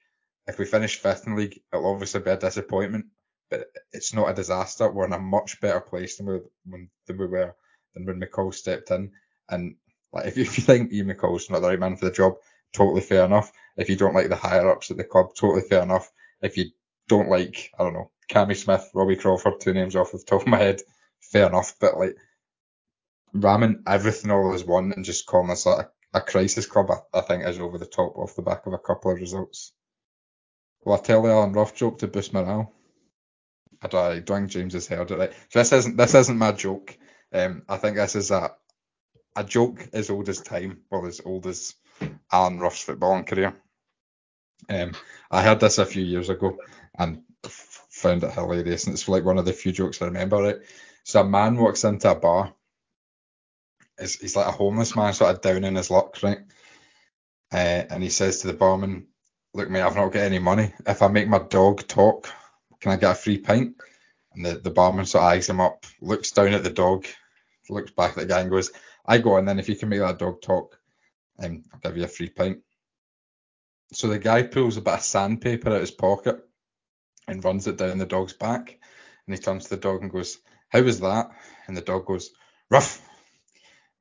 If 0.48 0.60
we 0.60 0.66
finish 0.66 0.98
fifth 0.98 1.26
in 1.26 1.36
the 1.36 1.42
league, 1.42 1.60
it'll 1.74 1.92
obviously 1.92 2.22
be 2.22 2.32
a 2.32 2.38
disappointment, 2.38 3.06
but 3.50 3.68
it's 3.92 4.14
not 4.14 4.30
a 4.30 4.34
disaster. 4.34 4.92
We're 4.92 5.06
in 5.06 5.14
a 5.14 5.20
much 5.20 5.60
better 5.60 5.82
place 5.82 6.18
than 6.18 6.28
we 6.28 6.40
when 6.66 6.90
than 7.08 7.18
we 7.18 7.28
were 7.28 7.56
than 7.94 8.06
when 8.06 8.20
McCall 8.20 8.54
stepped 8.54 8.92
in. 8.92 9.12
And 9.50 9.76
like 10.14 10.28
if 10.28 10.38
you, 10.38 10.44
if 10.46 10.58
you 10.58 10.64
think 10.64 10.92
Ian 10.92 11.08
McCall's 11.08 11.50
not 11.50 11.62
the 11.62 11.70
right 11.70 11.80
man 11.80 11.96
for 11.96 12.06
the 12.06 12.12
job, 12.12 12.36
totally 12.74 13.02
fair 13.02 13.26
enough. 13.26 13.52
If 13.78 13.90
you 13.90 13.96
don't 13.96 14.16
like 14.16 14.30
the 14.30 14.36
higher 14.36 14.70
ups 14.70 14.92
at 14.92 14.98
the 14.98 15.04
club, 15.04 15.36
totally 15.36 15.62
fair 15.68 15.84
enough. 15.84 16.12
If 16.42 16.58
you 16.58 16.66
don't 17.08 17.30
like, 17.30 17.72
I 17.80 17.84
don't 17.84 17.94
know, 17.94 18.12
Cammy 18.30 18.56
Smith, 18.56 18.90
Robbie 18.94 19.16
Crawford, 19.16 19.60
two 19.60 19.74
names 19.74 19.96
off 19.96 20.12
the 20.12 20.20
top 20.20 20.42
of 20.42 20.48
my 20.48 20.58
head, 20.58 20.82
fair 21.22 21.48
enough. 21.48 21.76
But 21.80 21.98
like 21.98 22.16
ramming 23.34 23.84
everything 23.88 24.32
all 24.32 24.54
as 24.54 24.64
one 24.64 24.94
and 24.94 25.06
just 25.06 25.26
calling 25.26 25.52
us 25.52 25.66
like 25.66 25.88
a, 26.14 26.20
a 26.20 26.22
crisis 26.22 26.66
club, 26.66 26.92
I, 26.92 27.20
I 27.20 27.22
think 27.22 27.46
is 27.46 27.60
over 27.60 27.78
the 27.78 27.86
top 27.86 28.16
off 28.18 28.36
the 28.36 28.42
back 28.42 28.66
of 28.66 28.74
a 28.74 28.80
couple 28.80 29.12
of 29.12 29.20
results. 29.20 29.74
Well, 30.86 30.98
I 30.98 31.02
tell 31.02 31.24
the 31.24 31.32
Alan 31.32 31.54
Rough 31.54 31.76
joke 31.76 31.98
to 32.00 32.08
boost 32.08 32.32
morale. 32.34 32.72
I 33.82 33.88
don't, 33.88 34.16
know, 34.16 34.22
Dwayne 34.22 34.48
James 34.48 34.74
has 34.74 34.88
heard 34.88 35.12
it 35.12 35.18
right. 35.18 35.34
So 35.50 35.60
this 35.60 35.74
isn't 35.74 35.98
this 35.98 36.16
isn't 36.16 36.38
my 36.38 36.52
joke. 36.52 36.98
Um, 37.34 37.64
I 37.68 37.78
think 37.78 37.98
this 37.98 38.16
is 38.16 38.32
a 38.32 38.56
a 39.36 39.44
joke 39.44 39.90
as 39.94 40.10
old 40.10 40.30
as 40.30 40.42
time, 40.42 40.84
well 40.90 41.06
as 41.06 41.22
old 41.26 41.48
as 41.48 41.76
Alan 42.32 42.60
Rough's 42.60 42.86
footballing 42.86 43.28
career. 43.28 43.54
Um, 44.70 44.94
I 45.30 45.44
heard 45.44 45.60
this 45.60 45.78
a 45.78 45.86
few 45.86 46.04
years 46.04 46.30
ago 46.30 46.58
and 46.98 47.24
f- 47.44 47.86
found 47.90 48.24
it 48.24 48.32
hilarious, 48.32 48.86
and 48.86 48.94
it's 48.94 49.10
like 49.10 49.26
one 49.26 49.38
of 49.38 49.46
the 49.46 49.54
few 49.54 49.72
jokes 49.72 50.02
I 50.02 50.06
remember. 50.06 50.38
Right, 50.38 50.58
so 51.04 51.22
a 51.22 51.26
man 51.26 51.58
walks 51.58 51.84
into 51.84 52.10
a 52.12 52.16
bar. 52.16 52.54
He's, 54.00 54.20
he's 54.20 54.36
like 54.36 54.48
a 54.48 54.52
homeless 54.52 54.96
man, 54.96 55.14
sort 55.14 55.36
of 55.36 55.42
down 55.42 55.64
in 55.64 55.76
his 55.76 55.92
luck, 55.92 56.22
right? 56.24 56.40
Uh, 57.52 57.84
and 57.90 58.02
he 58.04 58.10
says 58.10 58.40
to 58.40 58.48
the 58.48 58.54
barman, 58.54 59.08
"Look, 59.56 59.70
mate, 59.70 59.82
I've 59.82 59.96
not 59.96 60.12
got 60.12 60.20
any 60.20 60.40
money. 60.40 60.74
If 60.86 61.02
I 61.02 61.08
make 61.08 61.28
my 61.28 61.40
dog 61.40 61.88
talk, 61.88 62.30
can 62.82 62.92
I 62.92 62.98
get 62.98 63.12
a 63.12 63.16
free 63.16 63.40
pint?" 63.40 63.76
And 64.34 64.46
the, 64.46 64.56
the 64.60 64.70
barman 64.70 65.06
sort 65.06 65.24
of 65.24 65.30
eyes 65.30 65.50
him 65.50 65.62
up, 65.62 65.86
looks 66.02 66.32
down 66.32 66.54
at 66.54 66.64
the 66.64 66.70
dog, 66.70 67.06
looks 67.70 67.92
back 67.92 68.12
at 68.12 68.16
the 68.18 68.26
guy 68.26 68.42
and 68.42 68.50
goes, 68.50 68.72
I 69.06 69.20
go 69.20 69.38
and 69.38 69.48
then 69.48 69.60
if 69.60 69.70
you 69.70 69.76
can 69.76 69.90
make 69.90 70.00
that 70.00 70.20
dog 70.20 70.42
talk, 70.42 70.78
um, 71.40 71.64
I'll 71.74 71.80
give 71.80 71.98
you 71.98 72.04
a 72.04 72.08
free 72.08 72.30
pint. 72.30 72.60
So 73.94 74.08
the 74.08 74.20
guy 74.20 74.44
pulls 74.44 74.78
a 74.78 74.82
bit 74.82 74.96
of 74.96 75.02
sandpaper 75.04 75.70
out 75.70 75.82
his 75.82 75.92
pocket 75.92 76.40
and 77.28 77.44
runs 77.44 77.68
it 77.68 77.78
down 77.78 77.98
the 77.98 78.06
dog's 78.06 78.34
back. 78.34 78.78
And 79.26 79.36
he 79.36 79.42
turns 79.42 79.66
to 79.66 79.70
the 79.72 79.78
dog 79.78 80.02
and 80.02 80.12
goes, 80.12 80.38
How 80.70 80.82
was 80.82 81.00
that? 81.00 81.30
And 81.68 81.78
the 81.78 81.82
dog 81.82 82.06
goes, 82.06 82.32
Rough. 82.70 83.02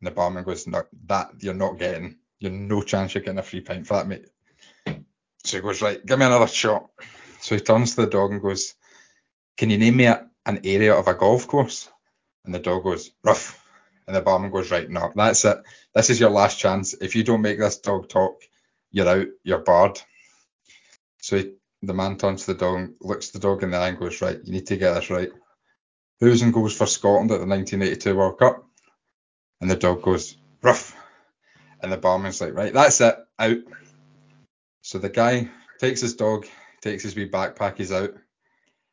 And 0.01 0.07
the 0.07 0.11
barman 0.11 0.45
goes, 0.45 0.67
No, 0.67 0.85
that 1.07 1.31
you're 1.41 1.55
not 1.55 1.79
getting. 1.79 2.19
You're 2.39 2.53
no 2.53 2.83
chance 2.83 3.15
you're 3.15 3.23
getting 3.23 3.39
a 3.39 3.43
free 3.43 3.61
pint 3.61 3.87
for 3.87 3.95
that, 3.95 4.09
mate. 4.09 4.27
So 5.55 5.59
he 5.59 5.63
goes, 5.63 5.83
Right, 5.83 6.05
give 6.05 6.19
me 6.19 6.27
another 6.27 6.49
shot. 6.49 6.91
So 7.41 7.55
he 7.55 7.61
turns 7.61 7.95
to 7.95 8.01
the 8.01 8.11
dog 8.11 8.33
and 8.33 8.43
goes, 8.43 8.75
Can 9.57 9.71
you 9.71 9.79
name 9.79 9.97
me 9.97 10.07
a, 10.07 10.27
an 10.45 10.63
area 10.65 10.97
of 10.97 11.07
a 11.07 11.15
golf 11.15 11.47
course? 11.47 11.89
And 12.45 12.53
the 12.53 12.59
dog 12.59 12.83
goes, 12.83 13.13
Rough. 13.23 13.65
And 14.09 14.17
the 14.17 14.21
barman 14.21 14.51
goes, 14.51 14.73
Right, 14.73 14.91
no, 14.91 15.13
that's 15.15 15.45
it. 15.45 15.59
This 15.95 16.11
is 16.11 16.19
your 16.19 16.31
last 16.31 16.59
chance. 16.59 16.95
If 16.95 17.15
you 17.15 17.23
don't 17.23 17.41
make 17.41 17.61
this 17.61 17.79
dog 17.79 18.09
talk, 18.09 18.43
you're 18.91 19.09
out, 19.09 19.29
you're 19.45 19.61
barred. 19.61 20.01
So 21.21 21.37
he, 21.37 21.53
the 21.83 21.95
man 21.95 22.19
turns 22.19 22.47
to 22.47 22.55
the 22.55 22.59
dog, 22.59 22.89
looks 23.01 23.31
the 23.31 23.39
dog 23.39 23.63
in 23.63 23.71
the 23.71 23.77
eye 23.77 23.91
and 23.91 23.99
goes, 23.99 24.21
right, 24.23 24.41
you 24.43 24.53
need 24.53 24.67
to 24.67 24.77
get 24.77 24.95
this 24.95 25.11
right. 25.11 25.31
Who's 26.19 26.43
in 26.43 26.51
goals 26.51 26.77
for 26.77 26.87
Scotland 26.87 27.31
at 27.31 27.39
the 27.39 27.47
1982 27.47 28.17
World 28.17 28.41
Cup? 28.41 28.67
And 29.61 29.71
the 29.71 29.77
dog 29.77 30.03
goes, 30.03 30.37
rough. 30.63 30.97
And 31.81 31.93
the 31.93 31.97
barman's 31.97 32.41
like, 32.41 32.55
right, 32.55 32.75
that's 32.75 33.01
it, 33.01 33.15
out. 33.39 33.59
So 34.95 35.01
the 35.01 35.09
guy 35.09 35.51
takes 35.81 36.01
his 36.03 36.15
dog, 36.15 36.47
takes 36.81 37.03
his 37.03 37.17
wee 37.17 37.29
backpack, 37.29 37.79
he's 37.79 37.91
out. 37.91 38.15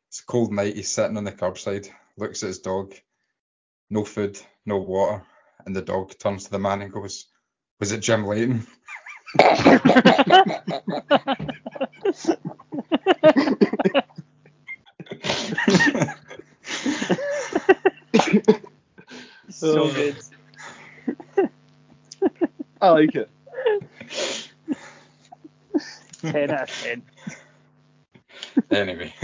It's 0.08 0.18
a 0.18 0.24
cold 0.24 0.52
night, 0.52 0.74
he's 0.74 0.90
sitting 0.90 1.16
on 1.16 1.22
the 1.22 1.30
curbside, 1.30 1.88
looks 2.16 2.42
at 2.42 2.48
his 2.48 2.58
dog, 2.58 2.92
no 3.88 4.04
food, 4.04 4.36
no 4.66 4.78
water. 4.78 5.22
And 5.64 5.76
the 5.76 5.80
dog 5.80 6.18
turns 6.18 6.42
to 6.42 6.50
the 6.50 6.58
man 6.58 6.82
and 6.82 6.92
goes, 6.92 7.26
was 7.78 7.92
it 7.92 8.00
Jim 8.00 8.26
Leighton? 8.26 8.66
so 19.50 19.88
good. 19.92 20.16
I 22.80 22.90
like 22.90 23.14
it. 23.14 23.30
10 26.22 26.50
out 26.50 26.70
of 26.70 26.82
10. 26.82 27.02
Anyway. 28.70 29.14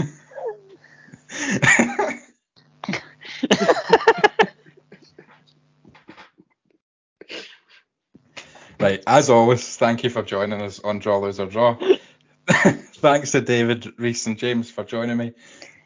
right, 8.79 9.03
as 9.07 9.29
always, 9.29 9.77
thank 9.77 10.03
you 10.03 10.09
for 10.09 10.23
joining 10.23 10.61
us 10.61 10.79
on 10.79 10.99
Draw 10.99 11.17
Lose 11.19 11.39
or 11.39 11.45
Draw. 11.47 11.77
Thanks 12.49 13.31
to 13.31 13.41
David, 13.41 13.93
Rhys, 13.97 14.27
and 14.27 14.37
James 14.37 14.69
for 14.71 14.83
joining 14.83 15.17
me. 15.17 15.33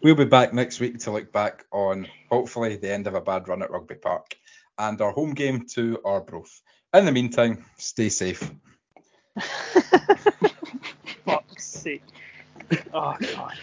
We'll 0.02 0.16
be 0.16 0.26
back 0.26 0.54
next 0.54 0.80
week 0.80 1.00
to 1.00 1.12
look 1.12 1.32
back 1.32 1.66
on 1.72 2.08
hopefully 2.30 2.78
the 2.78 2.92
end 2.92 3.08
of 3.08 3.16
a 3.16 3.22
bad 3.22 3.48
run 3.48 3.62
at 3.64 3.72
Rugby 3.72 3.96
Park 3.96 4.36
and 4.78 5.00
our 5.02 5.12
home 5.12 5.34
game 5.34 5.66
to 5.74 6.00
Arbroath. 6.04 6.62
In 6.94 7.06
the 7.06 7.12
meantime, 7.12 7.66
stay 7.78 8.10
safe. 8.10 8.52
Fuck's 11.74 11.82
sake. 11.84 12.04
Oh, 12.94 13.16
God. 13.20 13.54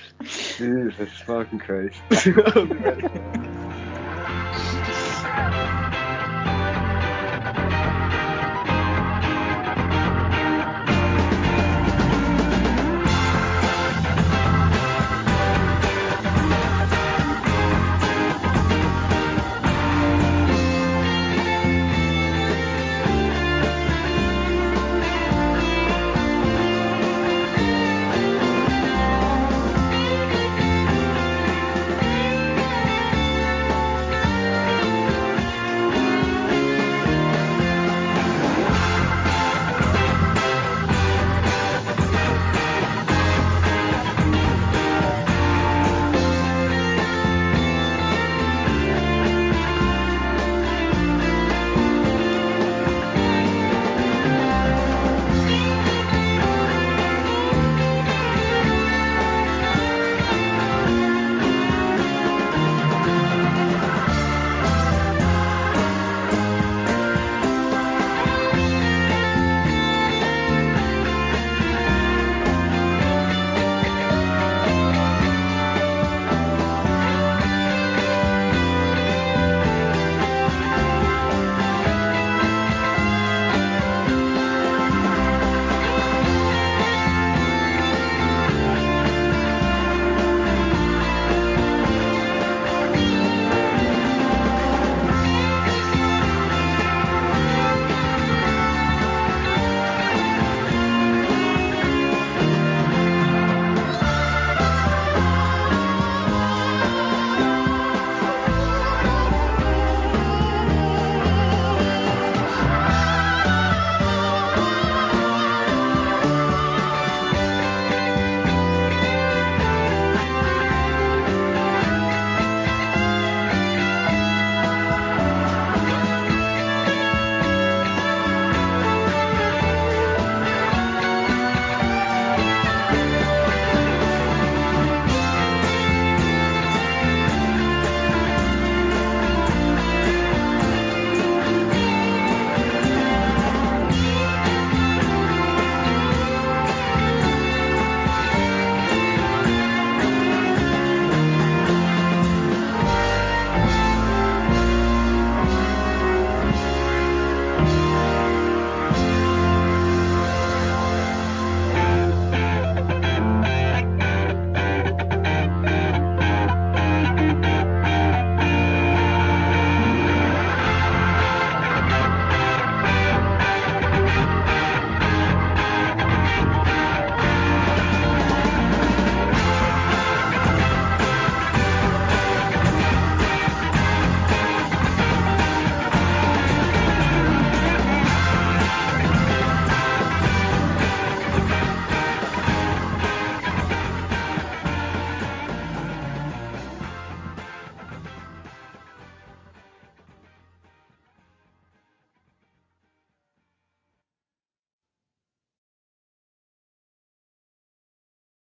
Jesus 0.58 1.10
fucking 1.26 1.58
Christ. 1.60 2.02